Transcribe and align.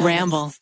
Ramble. 0.00 0.52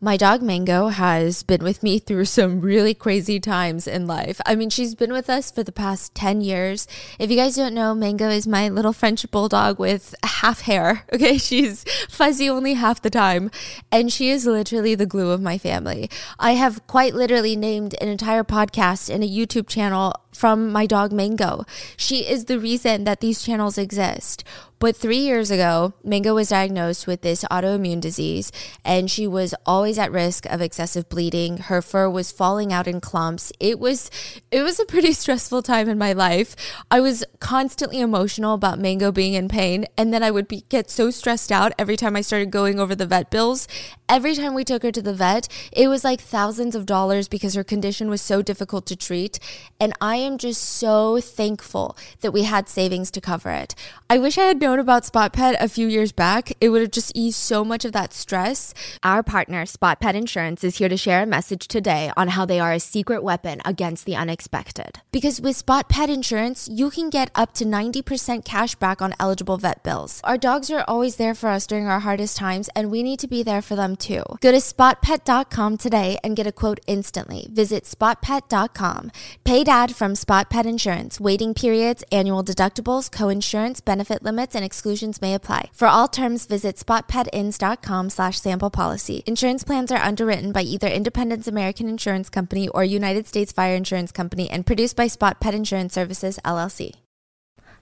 My 0.00 0.16
dog 0.18 0.42
Mango 0.42 0.88
has 0.88 1.42
been 1.42 1.64
with 1.64 1.82
me 1.82 1.98
through 1.98 2.26
some 2.26 2.60
really 2.60 2.92
crazy 2.92 3.40
times 3.40 3.86
in 3.86 4.06
life. 4.06 4.40
I 4.44 4.54
mean, 4.54 4.68
she's 4.68 4.94
been 4.94 5.12
with 5.12 5.30
us 5.30 5.50
for 5.50 5.62
the 5.62 5.72
past 5.72 6.14
10 6.14 6.42
years. 6.42 6.86
If 7.18 7.30
you 7.30 7.36
guys 7.36 7.56
don't 7.56 7.72
know, 7.72 7.94
Mango 7.94 8.28
is 8.28 8.46
my 8.46 8.68
little 8.68 8.92
French 8.92 9.30
bulldog 9.30 9.78
with 9.78 10.14
half 10.22 10.62
hair. 10.62 11.04
Okay, 11.14 11.38
she's 11.38 11.84
fuzzy 12.10 12.50
only 12.50 12.74
half 12.74 13.00
the 13.00 13.08
time, 13.08 13.50
and 13.92 14.12
she 14.12 14.30
is 14.30 14.46
literally 14.46 14.94
the 14.94 15.06
glue 15.06 15.30
of 15.30 15.40
my 15.40 15.58
family. 15.58 16.10
I 16.38 16.52
have 16.52 16.86
quite 16.88 17.14
literally 17.14 17.54
named 17.54 17.94
an 18.00 18.08
entire 18.08 18.42
podcast 18.44 19.08
and 19.08 19.22
a 19.22 19.28
YouTube 19.28 19.68
channel 19.68 20.12
from 20.32 20.72
my 20.72 20.86
dog 20.86 21.12
Mango. 21.12 21.64
She 21.96 22.28
is 22.28 22.46
the 22.46 22.58
reason 22.58 23.04
that 23.04 23.20
these 23.20 23.42
channels 23.42 23.78
exist. 23.78 24.44
But 24.84 24.96
three 24.96 25.20
years 25.20 25.50
ago, 25.50 25.94
Mango 26.04 26.34
was 26.34 26.50
diagnosed 26.50 27.06
with 27.06 27.22
this 27.22 27.42
autoimmune 27.50 28.02
disease, 28.02 28.52
and 28.84 29.10
she 29.10 29.26
was 29.26 29.54
always 29.64 29.98
at 29.98 30.12
risk 30.12 30.44
of 30.44 30.60
excessive 30.60 31.08
bleeding. 31.08 31.56
Her 31.56 31.80
fur 31.80 32.10
was 32.10 32.30
falling 32.30 32.70
out 32.70 32.86
in 32.86 33.00
clumps. 33.00 33.50
It 33.58 33.80
was 33.80 34.10
it 34.50 34.60
was 34.60 34.78
a 34.78 34.84
pretty 34.84 35.12
stressful 35.22 35.62
time 35.62 35.88
in 35.88 35.96
my 35.96 36.12
life. 36.12 36.54
I 36.90 37.00
was 37.00 37.24
constantly 37.40 37.98
emotional 37.98 38.52
about 38.52 38.78
Mango 38.78 39.10
being 39.10 39.32
in 39.32 39.48
pain, 39.48 39.86
and 39.96 40.12
then 40.12 40.22
I 40.22 40.30
would 40.30 40.48
be, 40.48 40.66
get 40.68 40.90
so 40.90 41.10
stressed 41.10 41.50
out 41.50 41.72
every 41.78 41.96
time 41.96 42.14
I 42.14 42.20
started 42.20 42.50
going 42.50 42.78
over 42.78 42.94
the 42.94 43.06
vet 43.06 43.30
bills. 43.30 43.66
Every 44.06 44.34
time 44.34 44.52
we 44.52 44.64
took 44.64 44.82
her 44.82 44.92
to 44.92 45.00
the 45.00 45.14
vet, 45.14 45.48
it 45.72 45.88
was 45.88 46.04
like 46.04 46.20
thousands 46.20 46.74
of 46.74 46.84
dollars 46.84 47.26
because 47.26 47.54
her 47.54 47.64
condition 47.64 48.10
was 48.10 48.20
so 48.20 48.42
difficult 48.42 48.84
to 48.88 48.96
treat, 48.96 49.38
and 49.80 49.94
I 50.02 50.16
am 50.16 50.36
just 50.36 50.60
so 50.60 51.22
thankful 51.22 51.96
that 52.20 52.32
we 52.32 52.42
had 52.42 52.68
savings 52.68 53.10
to 53.12 53.22
cover 53.22 53.48
it. 53.48 53.74
I 54.10 54.18
wish 54.18 54.36
I 54.36 54.42
had 54.42 54.60
known 54.60 54.73
about 54.78 55.04
Spot 55.04 55.32
Pet 55.32 55.56
a 55.60 55.68
few 55.68 55.86
years 55.86 56.12
back. 56.12 56.52
It 56.60 56.70
would 56.70 56.80
have 56.80 56.90
just 56.90 57.12
eased 57.14 57.38
so 57.38 57.64
much 57.64 57.84
of 57.84 57.92
that 57.92 58.12
stress. 58.12 58.72
Our 59.02 59.22
partner, 59.22 59.66
Spot 59.66 60.00
Pet 60.00 60.14
Insurance, 60.16 60.64
is 60.64 60.78
here 60.78 60.88
to 60.88 60.96
share 60.96 61.22
a 61.22 61.26
message 61.26 61.68
today 61.68 62.10
on 62.16 62.28
how 62.28 62.44
they 62.44 62.58
are 62.60 62.72
a 62.72 62.80
secret 62.80 63.22
weapon 63.22 63.60
against 63.64 64.06
the 64.06 64.16
unexpected. 64.16 65.00
Because 65.12 65.40
with 65.40 65.56
Spot 65.56 65.88
Pet 65.88 66.10
Insurance, 66.10 66.68
you 66.68 66.90
can 66.90 67.10
get 67.10 67.30
up 67.34 67.52
to 67.54 67.64
90% 67.64 68.44
cash 68.44 68.74
back 68.74 69.02
on 69.02 69.14
eligible 69.20 69.58
vet 69.58 69.82
bills. 69.82 70.20
Our 70.24 70.38
dogs 70.38 70.70
are 70.70 70.84
always 70.88 71.16
there 71.16 71.34
for 71.34 71.48
us 71.48 71.66
during 71.66 71.86
our 71.86 72.00
hardest 72.00 72.36
times, 72.36 72.68
and 72.74 72.90
we 72.90 73.02
need 73.02 73.18
to 73.20 73.28
be 73.28 73.42
there 73.42 73.62
for 73.62 73.76
them 73.76 73.96
too. 73.96 74.22
Go 74.40 74.50
to 74.50 74.58
spotpet.com 74.58 75.76
today 75.76 76.18
and 76.24 76.36
get 76.36 76.46
a 76.46 76.52
quote 76.52 76.80
instantly. 76.86 77.48
Visit 77.52 77.84
spotpet.com. 77.84 79.12
Paid 79.44 79.68
ad 79.68 79.94
from 79.94 80.14
Spot 80.14 80.48
Pet 80.48 80.66
Insurance. 80.66 81.20
Waiting 81.20 81.54
periods, 81.54 82.02
annual 82.10 82.42
deductibles, 82.42 83.10
co-insurance, 83.10 83.80
benefit 83.80 84.22
limits, 84.22 84.54
and 84.54 84.63
exclusions 84.64 85.20
may 85.22 85.34
apply. 85.34 85.70
For 85.72 85.86
all 85.86 86.08
terms, 86.08 86.46
visit 86.46 86.76
spotpetins.com 86.76 88.10
slash 88.10 88.40
sample 88.40 88.70
policy. 88.70 89.22
Insurance 89.26 89.62
plans 89.62 89.92
are 89.92 90.02
underwritten 90.02 90.50
by 90.50 90.62
either 90.62 90.88
Independence 90.88 91.46
American 91.46 91.88
Insurance 91.88 92.28
Company 92.28 92.68
or 92.68 92.82
United 92.82 93.28
States 93.28 93.52
Fire 93.52 93.76
Insurance 93.76 94.10
Company 94.10 94.50
and 94.50 94.66
produced 94.66 94.96
by 94.96 95.06
Spot 95.06 95.40
Pet 95.40 95.54
Insurance 95.54 95.94
Services, 95.94 96.40
LLC. 96.44 96.94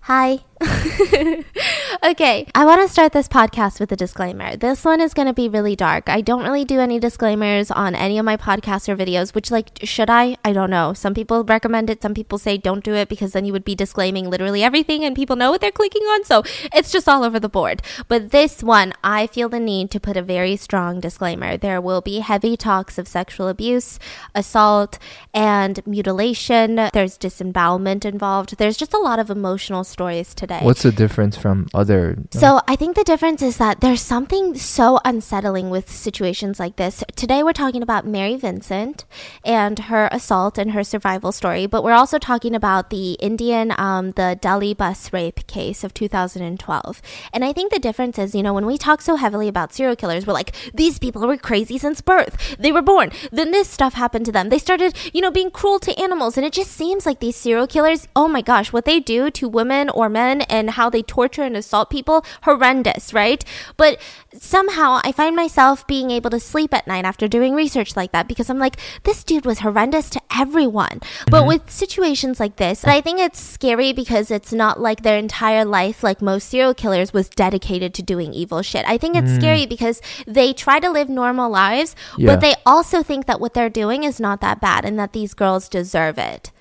Hi. 0.06 0.40
okay, 2.04 2.46
I 2.54 2.64
want 2.64 2.82
to 2.82 2.88
start 2.88 3.12
this 3.12 3.26
podcast 3.26 3.80
with 3.80 3.90
a 3.90 3.96
disclaimer. 3.96 4.56
This 4.56 4.84
one 4.84 5.00
is 5.00 5.12
going 5.12 5.26
to 5.26 5.32
be 5.32 5.48
really 5.48 5.74
dark. 5.74 6.08
I 6.08 6.20
don't 6.20 6.44
really 6.44 6.64
do 6.64 6.78
any 6.78 7.00
disclaimers 7.00 7.70
on 7.70 7.96
any 7.96 8.16
of 8.16 8.24
my 8.24 8.36
podcasts 8.36 8.88
or 8.88 8.96
videos, 8.96 9.34
which, 9.34 9.50
like, 9.50 9.70
should 9.82 10.08
I? 10.08 10.36
I 10.44 10.52
don't 10.52 10.70
know. 10.70 10.92
Some 10.92 11.14
people 11.14 11.42
recommend 11.42 11.90
it, 11.90 12.00
some 12.02 12.14
people 12.14 12.38
say 12.38 12.58
don't 12.58 12.84
do 12.84 12.94
it 12.94 13.08
because 13.08 13.32
then 13.32 13.44
you 13.44 13.52
would 13.52 13.64
be 13.64 13.74
disclaiming 13.74 14.30
literally 14.30 14.62
everything 14.62 15.04
and 15.04 15.16
people 15.16 15.34
know 15.34 15.50
what 15.50 15.60
they're 15.60 15.72
clicking 15.72 16.02
on. 16.02 16.24
So 16.24 16.44
it's 16.72 16.92
just 16.92 17.08
all 17.08 17.24
over 17.24 17.40
the 17.40 17.48
board. 17.48 17.82
But 18.06 18.30
this 18.30 18.62
one, 18.62 18.92
I 19.02 19.26
feel 19.26 19.48
the 19.48 19.58
need 19.58 19.90
to 19.92 20.00
put 20.00 20.16
a 20.16 20.22
very 20.22 20.54
strong 20.56 21.00
disclaimer. 21.00 21.56
There 21.56 21.80
will 21.80 22.02
be 22.02 22.20
heavy 22.20 22.56
talks 22.56 22.98
of 22.98 23.08
sexual 23.08 23.48
abuse, 23.48 23.98
assault, 24.32 24.98
and 25.34 25.84
mutilation. 25.86 26.76
There's 26.92 27.16
disembowelment 27.16 28.04
involved. 28.04 28.58
There's 28.58 28.76
just 28.76 28.94
a 28.94 28.98
lot 28.98 29.18
of 29.18 29.28
emotional 29.28 29.82
stories 29.82 30.34
today. 30.34 30.51
What's 30.60 30.82
the 30.82 30.92
difference 30.92 31.36
from 31.36 31.68
other? 31.72 32.18
So 32.30 32.60
I 32.68 32.76
think 32.76 32.96
the 32.96 33.04
difference 33.04 33.42
is 33.42 33.56
that 33.56 33.80
there's 33.80 34.02
something 34.02 34.56
so 34.56 35.00
unsettling 35.04 35.70
with 35.70 35.90
situations 35.90 36.60
like 36.60 36.76
this. 36.76 37.02
Today 37.16 37.42
we're 37.42 37.52
talking 37.52 37.82
about 37.82 38.06
Mary 38.06 38.36
Vincent 38.36 39.04
and 39.44 39.78
her 39.78 40.08
assault 40.12 40.58
and 40.58 40.72
her 40.72 40.84
survival 40.84 41.32
story, 41.32 41.66
but 41.66 41.82
we're 41.82 41.92
also 41.92 42.18
talking 42.18 42.54
about 42.54 42.90
the 42.90 43.12
Indian, 43.14 43.72
um, 43.78 44.12
the 44.12 44.38
Delhi 44.40 44.74
bus 44.74 45.12
rape 45.12 45.46
case 45.46 45.84
of 45.84 45.94
2012. 45.94 47.02
And 47.32 47.44
I 47.44 47.52
think 47.52 47.72
the 47.72 47.78
difference 47.78 48.18
is, 48.18 48.34
you 48.34 48.42
know, 48.42 48.54
when 48.54 48.66
we 48.66 48.76
talk 48.76 49.00
so 49.00 49.16
heavily 49.16 49.48
about 49.48 49.72
serial 49.72 49.96
killers, 49.96 50.26
we're 50.26 50.32
like, 50.32 50.54
these 50.74 50.98
people 50.98 51.26
were 51.26 51.36
crazy 51.36 51.78
since 51.78 52.00
birth. 52.00 52.56
They 52.58 52.72
were 52.72 52.82
born. 52.82 53.10
Then 53.30 53.50
this 53.50 53.68
stuff 53.68 53.94
happened 53.94 54.26
to 54.26 54.32
them. 54.32 54.48
They 54.48 54.58
started, 54.58 54.94
you 55.12 55.20
know, 55.20 55.30
being 55.30 55.50
cruel 55.50 55.78
to 55.80 55.98
animals. 55.98 56.36
And 56.36 56.44
it 56.44 56.52
just 56.52 56.72
seems 56.72 57.06
like 57.06 57.20
these 57.20 57.36
serial 57.36 57.66
killers, 57.66 58.08
oh 58.14 58.28
my 58.28 58.42
gosh, 58.42 58.72
what 58.72 58.84
they 58.84 59.00
do 59.00 59.30
to 59.30 59.48
women 59.48 59.88
or 59.90 60.08
men 60.08 60.41
and 60.48 60.70
how 60.70 60.88
they 60.90 61.02
torture 61.02 61.42
and 61.42 61.56
assault 61.56 61.90
people, 61.90 62.24
horrendous, 62.42 63.12
right? 63.12 63.44
But 63.76 63.98
somehow 64.38 65.00
I 65.04 65.12
find 65.12 65.36
myself 65.36 65.86
being 65.86 66.10
able 66.10 66.30
to 66.30 66.40
sleep 66.40 66.72
at 66.72 66.86
night 66.86 67.04
after 67.04 67.28
doing 67.28 67.54
research 67.54 67.96
like 67.96 68.12
that 68.12 68.28
because 68.28 68.48
I'm 68.48 68.58
like, 68.58 68.76
this 69.04 69.24
dude 69.24 69.44
was 69.44 69.60
horrendous 69.60 70.08
to 70.10 70.20
everyone. 70.34 71.00
But 71.30 71.42
Mm-hmm. 71.42 71.48
with 71.48 71.70
situations 71.70 72.38
like 72.38 72.56
this, 72.56 72.84
I 72.84 73.00
think 73.00 73.18
it's 73.18 73.40
scary 73.40 73.92
because 73.92 74.30
it's 74.30 74.52
not 74.52 74.78
like 74.80 75.02
their 75.02 75.18
entire 75.18 75.64
life, 75.64 76.04
like 76.04 76.22
most 76.22 76.48
serial 76.48 76.72
killers, 76.72 77.12
was 77.12 77.28
dedicated 77.28 77.94
to 77.94 78.02
doing 78.02 78.32
evil 78.32 78.62
shit. 78.62 78.84
I 78.86 78.96
think 78.96 79.16
it's 79.16 79.34
scary 79.34 79.66
because 79.66 80.00
they 80.26 80.52
try 80.52 80.78
to 80.78 80.88
live 80.88 81.08
normal 81.08 81.50
lives, 81.50 81.96
Mm. 82.12 82.18
Yeah. 82.18 82.26
but 82.26 82.40
they 82.40 82.54
also 82.64 83.02
think 83.02 83.26
that 83.26 83.40
what 83.40 83.54
they're 83.54 83.68
doing 83.70 84.04
is 84.04 84.20
not 84.20 84.40
that 84.40 84.60
bad 84.60 84.84
and 84.84 84.96
that 85.00 85.12
these 85.12 85.34
girls 85.34 85.68
deserve 85.68 86.16
it. 86.16 86.51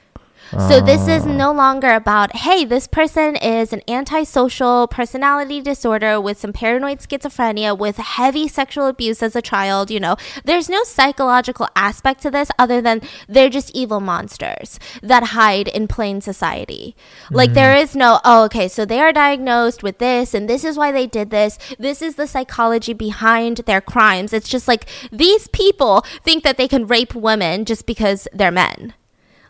So 0.51 0.81
this 0.81 1.07
is 1.07 1.23
ah. 1.23 1.31
no 1.31 1.53
longer 1.53 1.93
about, 1.93 2.35
hey, 2.35 2.65
this 2.65 2.85
person 2.85 3.37
is 3.37 3.71
an 3.71 3.81
antisocial 3.87 4.85
personality 4.87 5.61
disorder 5.61 6.19
with 6.19 6.39
some 6.39 6.51
paranoid 6.51 6.99
schizophrenia 6.99 7.77
with 7.77 7.95
heavy 7.95 8.49
sexual 8.49 8.87
abuse 8.87 9.23
as 9.23 9.33
a 9.33 9.41
child, 9.41 9.89
you 9.89 9.99
know. 9.99 10.17
There's 10.43 10.67
no 10.67 10.83
psychological 10.83 11.69
aspect 11.73 12.21
to 12.23 12.31
this 12.31 12.51
other 12.59 12.81
than 12.81 13.01
they're 13.29 13.49
just 13.49 13.73
evil 13.73 14.01
monsters 14.01 14.77
that 15.01 15.27
hide 15.27 15.69
in 15.69 15.87
plain 15.87 16.19
society. 16.19 16.97
Like 17.29 17.53
there 17.53 17.73
mm. 17.73 17.83
is 17.83 17.95
no, 17.95 18.19
oh, 18.25 18.43
okay, 18.45 18.67
so 18.67 18.83
they 18.83 18.99
are 18.99 19.13
diagnosed 19.13 19.83
with 19.83 19.99
this 19.99 20.33
and 20.33 20.49
this 20.49 20.65
is 20.65 20.77
why 20.77 20.91
they 20.91 21.07
did 21.07 21.29
this. 21.29 21.57
This 21.79 22.01
is 22.01 22.15
the 22.15 22.27
psychology 22.27 22.91
behind 22.91 23.57
their 23.59 23.79
crimes. 23.79 24.33
It's 24.33 24.49
just 24.49 24.67
like 24.67 24.85
these 25.13 25.47
people 25.47 26.01
think 26.25 26.43
that 26.43 26.57
they 26.57 26.67
can 26.67 26.87
rape 26.87 27.15
women 27.15 27.63
just 27.63 27.85
because 27.85 28.27
they're 28.33 28.51
men. 28.51 28.93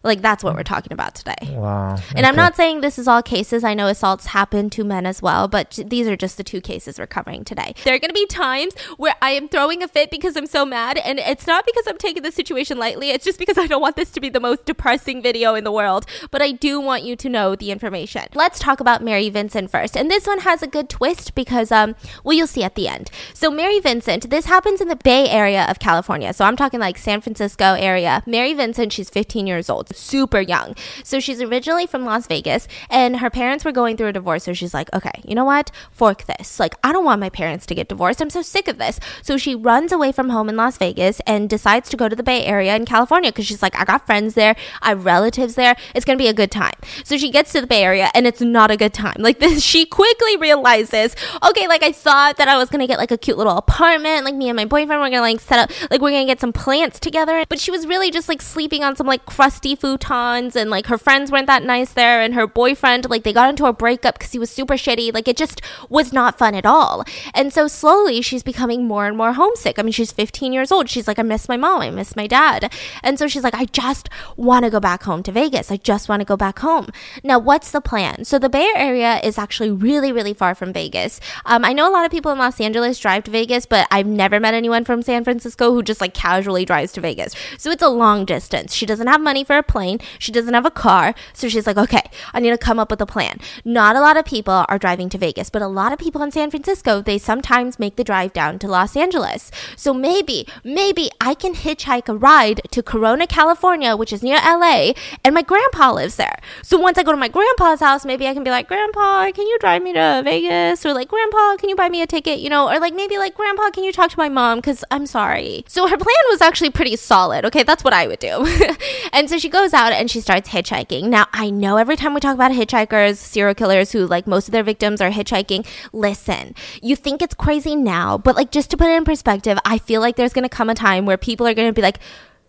Like 0.04 0.22
that's 0.22 0.44
what 0.44 0.56
we're 0.56 0.64
talking 0.64 0.92
about 0.92 1.16
today. 1.16 1.36
Wow. 1.52 1.98
And 2.16 2.26
I'm 2.26 2.36
not 2.36 2.56
saying 2.56 2.82
this 2.82 2.98
is 2.98 3.08
all 3.08 3.22
cases. 3.22 3.64
I 3.64 3.74
know 3.74 3.88
assaults 3.88 4.28
happen 4.28 4.70
to 4.72 4.84
men 4.84 5.06
as 5.06 5.22
well, 5.22 5.48
but 5.48 5.80
these 5.86 6.08
are 6.08 6.16
just 6.16 6.38
the 6.38 6.44
two 6.44 6.62
cases 6.62 6.98
we're 6.98 7.08
covering 7.08 7.44
today. 7.44 7.76
There 7.84 7.94
are 7.94 8.00
going 8.00 8.10
to 8.10 8.14
be 8.14 8.26
times 8.26 8.74
where 8.98 9.16
I 9.22 9.32
am 9.32 9.48
throwing 9.48 9.84
a 9.84 9.88
fit 9.88 10.10
because 10.10 10.36
I'm 10.36 10.48
so 10.48 10.66
mad, 10.66 10.98
and 10.98 11.20
it's 11.20 11.46
not 11.46 11.66
because 11.66 11.86
I'm 11.88 11.98
taking 11.98 12.24
the 12.24 12.32
situation 12.32 12.78
lightly. 12.78 13.12
It's 13.12 13.26
just 13.26 13.38
because 13.38 13.58
I 13.58 13.68
don't 13.68 13.82
want 13.82 13.96
this 13.96 14.12
to 14.12 14.22
be 14.22 14.30
the 14.30 14.40
most 14.40 14.66
depressing 14.66 15.22
video 15.22 15.54
in 15.54 15.64
the 15.64 15.72
world. 15.72 16.06
But 16.32 16.42
I 16.42 16.52
do 16.52 16.80
want 16.80 17.04
you 17.04 17.16
to 17.18 17.30
know 17.30 17.56
the 17.56 17.72
information. 17.72 18.24
Let's 18.34 18.60
talk 18.60 18.80
about 18.80 19.04
Mary 19.04 19.30
Vincent 19.30 19.70
first. 19.70 19.96
And 19.96 20.10
this 20.10 20.26
one 20.26 20.40
has 20.40 20.64
a 20.64 20.68
good 20.68 20.90
twist 20.90 21.36
because, 21.36 21.72
um, 21.72 21.96
well, 22.24 22.36
you'll 22.36 22.48
see 22.48 22.64
at 22.64 22.76
the 22.76 22.88
end. 22.88 23.12
So 23.34 23.52
Mary 23.52 23.80
Vincent, 23.80 24.30
this 24.30 24.46
happens 24.46 24.82
in 24.82 24.88
the 24.88 24.96
Bay 24.96 25.30
Area 25.30 25.66
of 25.70 25.80
California. 25.80 26.34
So 26.34 26.46
I'm 26.46 26.56
talking 26.56 26.80
like 26.80 26.98
San 26.98 27.22
Francisco 27.22 27.74
area. 27.74 28.24
Mary 28.26 28.54
Vincent, 28.54 28.94
she's 28.94 29.10
15 29.10 29.46
years 29.46 29.70
old 29.70 29.91
super 29.94 30.42
young. 30.42 30.76
So 31.04 31.20
she's 31.20 31.42
originally 31.42 31.88
from 31.88 32.06
Las 32.06 32.28
Vegas 32.28 32.68
and 32.90 33.18
her 33.18 33.30
parents 33.30 33.66
were 33.66 33.72
going 33.72 33.98
through 33.98 34.08
a 34.08 34.14
divorce. 34.14 34.44
So 34.44 34.54
she's 34.54 34.74
like, 34.74 34.92
okay, 34.94 35.22
you 35.24 35.36
know 35.36 35.46
what? 35.46 35.72
Fork 35.92 36.26
this. 36.26 36.60
Like, 36.60 36.76
I 36.84 36.92
don't 36.92 37.06
want 37.06 37.22
my 37.22 37.30
parents 37.30 37.66
to 37.68 37.76
get 37.76 37.88
divorced. 37.88 38.22
I'm 38.22 38.30
so 38.30 38.42
sick 38.42 38.68
of 38.68 38.78
this. 38.78 39.00
So 39.22 39.38
she 39.38 39.56
runs 39.56 39.92
away 39.92 40.12
from 40.12 40.30
home 40.30 40.50
in 40.50 40.56
Las 40.56 40.78
Vegas 40.78 41.22
and 41.28 41.50
decides 41.50 41.90
to 41.90 41.98
go 41.98 42.10
to 42.10 42.16
the 42.16 42.24
Bay 42.24 42.46
Area 42.46 42.76
in 42.76 42.86
California 42.86 43.32
because 43.32 43.46
she's 43.46 43.62
like, 43.62 43.76
I 43.76 43.86
got 43.86 44.06
friends 44.06 44.34
there. 44.34 44.56
I 44.82 44.90
have 44.90 45.06
relatives 45.06 45.56
there. 45.56 45.76
It's 45.96 46.06
going 46.06 46.18
to 46.18 46.22
be 46.22 46.30
a 46.30 46.34
good 46.34 46.52
time. 46.52 46.74
So 47.04 47.18
she 47.18 47.32
gets 47.32 47.52
to 47.54 47.62
the 47.62 47.68
Bay 47.68 47.84
Area 47.84 48.10
and 48.14 48.28
it's 48.28 48.42
not 48.42 48.72
a 48.72 48.78
good 48.78 48.94
time. 48.94 49.18
Like 49.20 49.40
this, 49.40 49.64
she 49.64 49.86
quickly 49.86 50.38
realizes, 50.38 51.16
okay, 51.48 51.68
like 51.68 51.84
I 51.84 51.92
thought 51.92 52.38
that 52.38 52.48
I 52.48 52.58
was 52.58 52.70
going 52.70 52.82
to 52.82 52.88
get 52.88 52.98
like 52.98 53.12
a 53.12 53.18
cute 53.18 53.38
little 53.38 53.58
apartment. 53.58 54.26
Like 54.26 54.36
me 54.36 54.50
and 54.50 54.56
my 54.56 54.66
boyfriend 54.66 55.02
were 55.02 55.10
going 55.10 55.14
to 55.14 55.22
like 55.22 55.40
set 55.40 55.60
up, 55.60 55.92
like 55.92 56.02
we're 56.02 56.12
going 56.12 56.26
to 56.26 56.32
get 56.32 56.40
some 56.40 56.54
plants 56.54 57.00
together. 57.00 57.44
But 57.50 57.60
she 57.60 57.72
was 57.72 57.88
really 57.88 58.12
just 58.12 58.28
like 58.30 58.42
sleeping 58.42 58.84
on 58.84 58.96
some 58.96 59.08
like 59.08 59.26
crusty 59.26 59.76
futons 59.82 60.56
and 60.56 60.70
like 60.70 60.88
her 60.88 60.98
friends 60.98 61.32
weren't 61.32 61.48
that 61.48 61.64
nice 61.64 61.94
there 61.94 62.22
and 62.22 62.34
her 62.34 62.46
boyfriend 62.46 63.10
like 63.10 63.24
they 63.24 63.34
got 63.34 63.50
into 63.50 63.66
a 63.66 63.74
breakup 63.74 64.16
because 64.18 64.32
he 64.32 64.40
was 64.40 64.50
super 64.50 64.76
shitty. 64.76 65.14
Like 65.14 65.28
it 65.28 65.38
just 65.38 65.62
was 65.90 66.14
not 66.14 66.38
fun 66.38 66.56
at 66.56 66.66
all. 66.66 67.04
And 67.34 67.52
so 67.52 67.68
slowly 67.68 68.22
she's 68.22 68.44
becoming 68.44 68.86
more 68.86 69.08
and 69.08 69.18
more 69.18 69.34
homesick. 69.34 69.80
I 69.80 69.84
mean 69.84 69.92
she's 69.92 70.12
15 70.12 70.54
years 70.54 70.72
old. 70.72 70.90
She's 70.90 71.08
like 71.08 71.20
i 71.20 71.24
miss 71.24 71.50
my 71.50 71.58
mom. 71.58 71.82
I 71.82 71.90
miss 71.90 72.16
my 72.16 72.28
dad. 72.28 72.72
And 73.04 73.18
so 73.18 73.28
she's 73.28 73.44
like 73.44 73.56
i 73.56 73.66
just 73.66 74.10
want 74.38 74.66
to 74.66 74.72
go 74.72 74.80
back 74.80 75.04
home 75.04 75.24
to 75.24 75.32
vegas. 75.32 75.72
I 75.72 75.78
just 75.78 76.08
want 76.08 76.22
to 76.22 76.26
go 76.26 76.38
back 76.38 76.60
home. 76.60 76.90
Now 77.24 77.40
what's 77.40 77.72
the 77.72 77.82
plan? 77.82 78.26
So 78.26 78.38
the 78.40 78.50
bay 78.50 78.72
area 78.76 79.20
is 79.24 79.38
actually 79.38 79.72
really 79.72 80.12
really 80.12 80.34
far 80.34 80.56
from 80.56 80.74
vegas. 80.74 81.20
Um, 81.46 81.66
i 81.66 81.74
know 81.74 81.90
a 81.90 81.94
lot 81.94 82.06
of 82.06 82.12
people 82.12 82.32
in 82.32 82.38
los 82.38 82.60
angeles 82.62 83.00
drive 83.00 83.24
to 83.24 83.32
vegas 83.32 83.66
but 83.66 83.88
i've 83.92 84.08
never 84.08 84.40
met 84.40 84.54
anyone 84.54 84.86
from 84.86 85.02
san 85.02 85.24
francisco 85.24 85.72
who 85.74 85.82
just 85.84 86.02
like 86.02 86.14
casually 86.14 86.66
drives 86.66 86.92
to 86.94 87.02
vegas. 87.02 87.36
So 87.58 87.72
it's 87.72 87.84
a 87.84 87.90
long 87.90 88.26
distance. 88.26 88.74
She 88.74 88.86
doesn't 88.86 89.08
have 89.08 89.22
money 89.22 89.44
for 89.44 89.58
a 89.58 89.64
plane. 89.72 90.00
She 90.20 90.32
doesn't 90.32 90.54
have 90.54 90.66
a 90.66 90.78
car 90.86 91.16
so 91.34 91.50
she's 91.50 91.68
like 91.68 91.78
okay 91.78 92.06
i 92.34 92.40
need 92.40 92.52
to 92.52 92.58
come 92.68 92.80
up 92.80 92.92
with 92.92 93.02
a 93.02 93.06
plan. 93.06 93.40
Not 93.64 93.96
a 93.96 94.02
lot 94.02 94.18
of 94.18 94.26
people 94.26 94.66
are 94.68 94.80
driving 94.86 95.10
to 95.10 95.18
vegas 95.18 95.50
but 95.50 95.62
a 95.62 95.68
lot 95.80 95.94
of 95.94 96.00
people 96.00 96.22
in 96.26 96.32
san 96.32 96.52
francisco 96.54 97.02
they 97.02 97.18
sometimes 97.18 97.80
make 97.84 97.96
the 97.96 98.04
drive 98.12 98.34
down 98.34 98.60
to 98.60 98.68
los 98.68 98.96
angeles. 98.96 99.52
So 99.76 99.94
maybe 99.94 100.38
maybe 100.64 101.10
i 101.30 101.34
can 101.34 101.54
hitchhike 101.54 102.10
a 102.10 102.16
ride 102.16 102.62
to 102.72 102.84
corona 102.84 103.28
california 103.28 103.96
which 104.02 104.14
is 104.14 104.24
near 104.24 104.40
la 104.62 104.78
and 105.24 105.34
my 105.40 105.42
grandpa 105.42 105.92
lives 106.00 106.18
there. 106.24 106.38
So 106.64 106.78
once 106.88 106.98
i 106.98 107.04
go 107.04 107.12
to 107.12 107.24
my 107.26 107.32
grandpa's 107.38 107.80
house 107.88 108.06
maybe 108.12 108.28
i 108.28 108.34
can 108.34 108.44
be 108.44 108.52
like 108.58 108.68
grandpa 108.68 109.32
can 109.38 109.48
you 109.48 109.58
drive 109.60 109.82
me 109.84 109.94
to 109.94 110.22
vegas? 110.24 110.86
Or 110.86 110.94
like 110.94 111.08
grandpa 111.08 111.56
can 111.58 111.70
you 111.70 111.76
buy 111.76 111.90
me 111.90 112.02
a 112.02 112.08
ticket? 112.08 112.40
You 112.40 112.50
know 112.50 112.70
or 112.72 112.80
like 112.80 112.96
maybe 113.02 113.18
like 113.18 113.36
grandpa 113.36 113.70
can 113.70 113.84
you 113.84 113.94
talk 114.00 114.12
to 114.12 114.20
my 114.26 114.30
mom? 114.30 114.60
Because 114.60 114.84
i'm 114.92 115.06
sorry. 115.06 115.64
So 115.68 115.88
her 115.88 115.98
plan 116.06 116.26
was 116.34 116.42
actually 116.42 116.72
pretty 116.72 116.96
solid 116.96 117.46
okay? 117.46 117.64
That's 117.64 117.84
what 117.84 117.94
i 117.94 118.08
would 118.08 118.20
do. 118.20 118.36
And 119.14 119.30
so 119.30 119.38
she 119.38 119.50
goes 119.50 119.61
out 119.74 119.94
and 119.94 120.10
she 120.10 120.20
starts 120.20 120.50
hitchhiking. 120.50 121.04
Now 121.04 121.28
i 121.34 121.50
know 121.50 121.78
every 121.78 121.96
time 121.96 122.14
we 122.14 122.20
talk 122.20 122.36
about 122.36 122.52
hitchhikers 122.52 123.18
serial 123.18 123.56
killers 123.56 123.92
who 123.92 124.06
like 124.06 124.28
most 124.28 124.48
of 124.48 124.52
their 124.52 124.64
victims 124.64 125.02
are 125.02 125.12
hitchhiking 125.12 125.66
listen 125.94 126.56
you 126.82 126.96
think 126.96 127.22
it's 127.22 127.36
crazy 127.36 127.76
now 127.76 128.18
but 128.18 128.36
like 128.36 128.52
just 128.52 128.72
to 128.72 128.78
put 128.78 128.88
it 128.88 128.96
in 128.96 129.06
perspective 129.06 129.58
i 129.66 129.78
feel 129.78 130.02
like 130.02 130.16
there's 130.16 130.34
gonna 130.34 130.50
come 130.50 130.70
a 130.70 130.76
time 130.76 131.06
where 131.06 131.18
people 131.18 131.48
are 131.48 131.54
gonna 131.54 131.74
be 131.74 131.82
like 131.82 132.00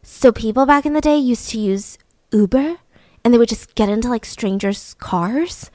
so 0.02 0.32
people 0.32 0.66
back 0.66 0.84
in 0.84 0.94
the 0.94 1.00
day 1.00 1.16
used 1.16 1.50
to 1.50 1.58
use 1.58 1.96
uber? 2.32 2.76
And 3.24 3.32
they 3.32 3.38
would 3.38 3.48
just 3.48 3.76
get 3.76 3.88
into 3.88 4.08
like 4.08 4.24
strangers 4.24 4.94
cars 4.94 5.70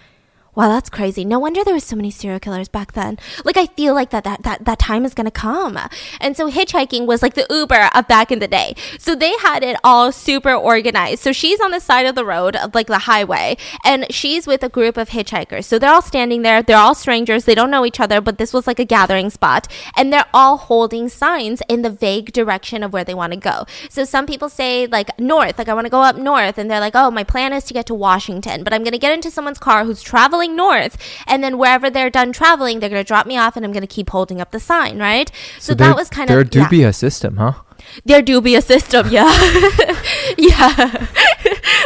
Wow, 0.58 0.70
that's 0.70 0.90
crazy. 0.90 1.24
No 1.24 1.38
wonder 1.38 1.64
there 1.64 1.76
was 1.76 1.84
so 1.84 1.96
many 1.96 2.10
serial 2.10 2.40
killers 2.40 2.68
back 2.68 2.94
then. 2.94 3.20
Like 3.46 3.58
I 3.58 3.68
feel 3.68 3.94
like 3.94 4.10
that 4.10 4.24
that 4.24 4.42
that, 4.42 4.66
that 4.66 4.80
time 4.80 5.06
is 5.06 5.14
gonna 5.14 5.30
come. 5.30 5.78
And 6.20 6.36
so 6.36 6.50
hitchhiking 6.50 7.06
was 7.06 7.22
like 7.22 7.36
the 7.36 7.46
Uber 7.48 7.92
of 7.94 8.08
back 8.08 8.32
in 8.32 8.40
the 8.40 8.48
day. 8.48 8.74
So 8.98 9.14
they 9.14 9.38
had 9.38 9.62
it 9.62 9.78
all 9.84 10.12
super 10.12 10.52
organized. 10.52 11.22
So 11.22 11.32
she's 11.32 11.62
on 11.62 11.70
the 11.70 11.80
side 11.80 12.08
of 12.08 12.16
the 12.16 12.26
road 12.26 12.56
of 12.56 12.74
like 12.74 12.88
the 12.88 12.98
highway 12.98 13.56
and 13.86 14.12
she's 14.12 14.48
with 14.48 14.64
a 14.64 14.70
group 14.70 14.98
of 14.98 15.10
hitchhikers. 15.10 15.66
So 15.66 15.78
they're 15.78 15.94
all 15.94 16.02
standing 16.02 16.42
there, 16.42 16.64
they're 16.64 16.76
all 16.76 16.96
strangers, 16.96 17.46
they 17.46 17.54
don't 17.54 17.70
know 17.70 17.86
each 17.86 18.00
other, 18.00 18.20
but 18.20 18.40
this 18.40 18.52
was 18.52 18.66
like 18.66 18.80
a 18.80 18.86
gathering 18.86 19.30
spot. 19.30 19.68
And 19.96 20.12
they're 20.12 20.26
all 20.34 20.58
holding 20.58 21.08
signs 21.08 21.62
in 21.70 21.84
the 21.84 21.92
vague 21.92 22.34
direction 22.34 22.82
of 22.82 22.94
where 22.94 23.04
they 23.04 23.14
want 23.14 23.34
to 23.34 23.40
go. 23.40 23.68
So 23.92 24.06
some 24.06 24.26
people 24.26 24.50
say 24.50 24.88
like 24.88 25.20
north, 25.20 25.60
like 25.60 25.70
I 25.70 25.76
want 25.76 25.86
to 25.86 25.92
go 25.92 26.02
up 26.02 26.16
north, 26.16 26.58
and 26.58 26.68
they're 26.72 26.80
like, 26.80 26.96
Oh, 26.96 27.12
my 27.12 27.24
plan 27.24 27.54
is 27.54 27.66
to 27.66 27.76
get 27.76 27.86
to 27.86 27.94
Washington, 27.94 28.64
but 28.64 28.74
I'm 28.74 28.84
gonna 28.84 28.98
get 28.98 29.14
into 29.14 29.30
someone's 29.30 29.60
car 29.60 29.86
who's 29.86 30.02
traveling 30.02 30.47
north 30.48 30.98
and 31.28 31.44
then 31.44 31.58
wherever 31.58 31.90
they're 31.90 32.10
done 32.10 32.32
traveling 32.32 32.80
they're 32.80 32.90
going 32.90 33.04
to 33.04 33.08
drop 33.08 33.26
me 33.26 33.38
off 33.38 33.56
and 33.56 33.66
i'm 33.66 33.72
going 33.72 33.82
to 33.82 33.88
keep 33.88 34.10
holding 34.10 34.40
up 34.42 34.52
the 34.52 34.60
sign 34.60 34.98
right 35.00 35.32
so, 35.60 35.74
they're- 35.74 35.88
that 35.88 35.96
was 35.96 36.10
kind 36.10 36.30
their 36.30 36.42
of 36.42 36.54
yeah. 36.54 36.64
dubious 36.64 36.98
system, 36.98 37.38
huh? 37.38 37.54
their 38.06 38.22
dubious 38.22 38.66
system 38.66 39.08
yeah 39.10 39.32
yeah 40.38 41.08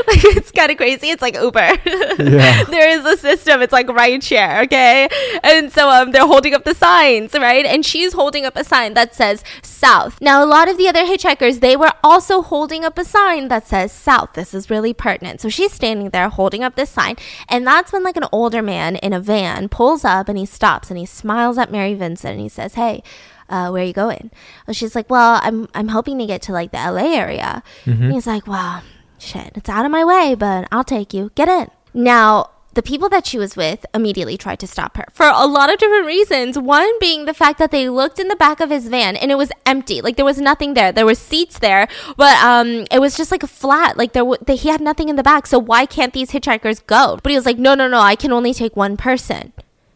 like 0.07 0.23
it's 0.23 0.51
kind 0.51 0.71
of 0.71 0.77
crazy. 0.77 1.09
It's 1.09 1.21
like 1.21 1.35
uber. 1.35 1.59
Yeah. 2.21 2.63
there 2.65 2.89
is 2.89 3.05
a 3.05 3.17
system. 3.17 3.61
It's 3.61 3.73
like 3.73 3.89
ride 3.89 4.23
share 4.23 4.61
okay? 4.63 5.09
And 5.43 5.71
so 5.71 5.89
um 5.89 6.11
they're 6.11 6.25
holding 6.25 6.53
up 6.53 6.63
the 6.63 6.73
signs 6.75 7.33
right? 7.33 7.65
And 7.65 7.85
she's 7.85 8.13
holding 8.13 8.45
up 8.45 8.55
a 8.55 8.63
sign 8.63 8.93
that 8.93 9.15
says 9.15 9.43
south. 9.61 10.19
Now 10.21 10.43
a 10.43 10.45
lot 10.45 10.69
of 10.69 10.77
the 10.77 10.87
other 10.87 11.03
hitchhikers 11.03 11.59
they 11.59 11.75
were 11.75 11.93
also 12.03 12.41
holding 12.41 12.85
up 12.85 12.97
a 12.97 13.05
sign 13.05 13.47
that 13.49 13.67
says 13.67 13.91
south. 13.91 14.33
This 14.33 14.53
is 14.53 14.69
really 14.69 14.93
pertinent. 14.93 15.41
So 15.41 15.49
she's 15.49 15.73
standing 15.73 16.09
there 16.09 16.29
holding 16.29 16.63
up 16.63 16.75
this 16.75 16.89
sign 16.89 17.15
and 17.49 17.65
that's 17.65 17.91
when 17.91 18.03
like 18.03 18.17
an 18.17 18.27
older 18.31 18.61
man 18.61 18.95
in 18.97 19.13
a 19.13 19.19
van 19.19 19.69
pulls 19.69 20.05
up 20.05 20.29
and 20.29 20.37
he 20.37 20.45
stops 20.45 20.89
and 20.89 20.97
he 20.99 21.05
smiles 21.05 21.57
at 21.57 21.71
mary 21.71 21.93
vincent 21.93 22.33
and 22.33 22.41
he 22.41 22.49
says 22.49 22.75
hey 22.75 23.03
uh, 23.49 23.69
where 23.69 23.83
are 23.83 23.85
you 23.85 23.91
going? 23.91 24.31
Well, 24.65 24.73
she's 24.73 24.95
like, 24.95 25.09
well, 25.09 25.41
I'm 25.43 25.67
I'm 25.75 25.89
hoping 25.89 26.17
to 26.19 26.25
get 26.25 26.41
to 26.43 26.53
like 26.53 26.71
the 26.71 26.77
LA 26.77 27.13
area. 27.17 27.63
And 27.85 28.13
he's 28.13 28.25
like, 28.25 28.47
well, 28.47 28.81
shit, 29.21 29.51
it's 29.55 29.69
out 29.69 29.85
of 29.85 29.91
my 29.91 30.03
way, 30.03 30.35
but 30.35 30.67
I'll 30.71 30.83
take 30.83 31.13
you. 31.13 31.31
Get 31.35 31.47
in. 31.47 31.69
Now, 31.93 32.49
the 32.73 32.81
people 32.81 33.09
that 33.09 33.25
she 33.25 33.37
was 33.37 33.57
with 33.57 33.85
immediately 33.93 34.37
tried 34.37 34.59
to 34.59 34.67
stop 34.67 34.95
her 34.95 35.05
for 35.11 35.25
a 35.25 35.45
lot 35.45 35.71
of 35.71 35.77
different 35.77 36.05
reasons. 36.05 36.57
One 36.57 36.89
being 36.99 37.25
the 37.25 37.33
fact 37.33 37.59
that 37.59 37.71
they 37.71 37.89
looked 37.89 38.17
in 38.17 38.29
the 38.29 38.35
back 38.35 38.61
of 38.61 38.69
his 38.69 38.87
van 38.87 39.17
and 39.17 39.29
it 39.29 39.37
was 39.37 39.51
empty. 39.65 40.01
Like 40.01 40.15
there 40.15 40.25
was 40.25 40.39
nothing 40.39 40.73
there. 40.73 40.91
There 40.91 41.05
were 41.05 41.15
seats 41.15 41.59
there, 41.59 41.87
but 42.15 42.37
um, 42.43 42.85
it 42.89 42.99
was 42.99 43.17
just 43.17 43.31
like 43.31 43.43
a 43.43 43.47
flat. 43.47 43.97
Like 43.97 44.13
there, 44.13 44.23
w- 44.23 44.39
he 44.47 44.69
had 44.69 44.79
nothing 44.81 45.09
in 45.09 45.17
the 45.17 45.23
back. 45.23 45.47
So 45.47 45.59
why 45.59 45.85
can't 45.85 46.13
these 46.13 46.31
hitchhikers 46.31 46.85
go? 46.85 47.19
But 47.21 47.31
he 47.31 47.35
was 47.35 47.45
like, 47.45 47.57
no, 47.57 47.75
no, 47.75 47.87
no. 47.87 47.99
I 47.99 48.15
can 48.15 48.31
only 48.31 48.53
take 48.53 48.75
one 48.77 48.95
person. 48.95 49.51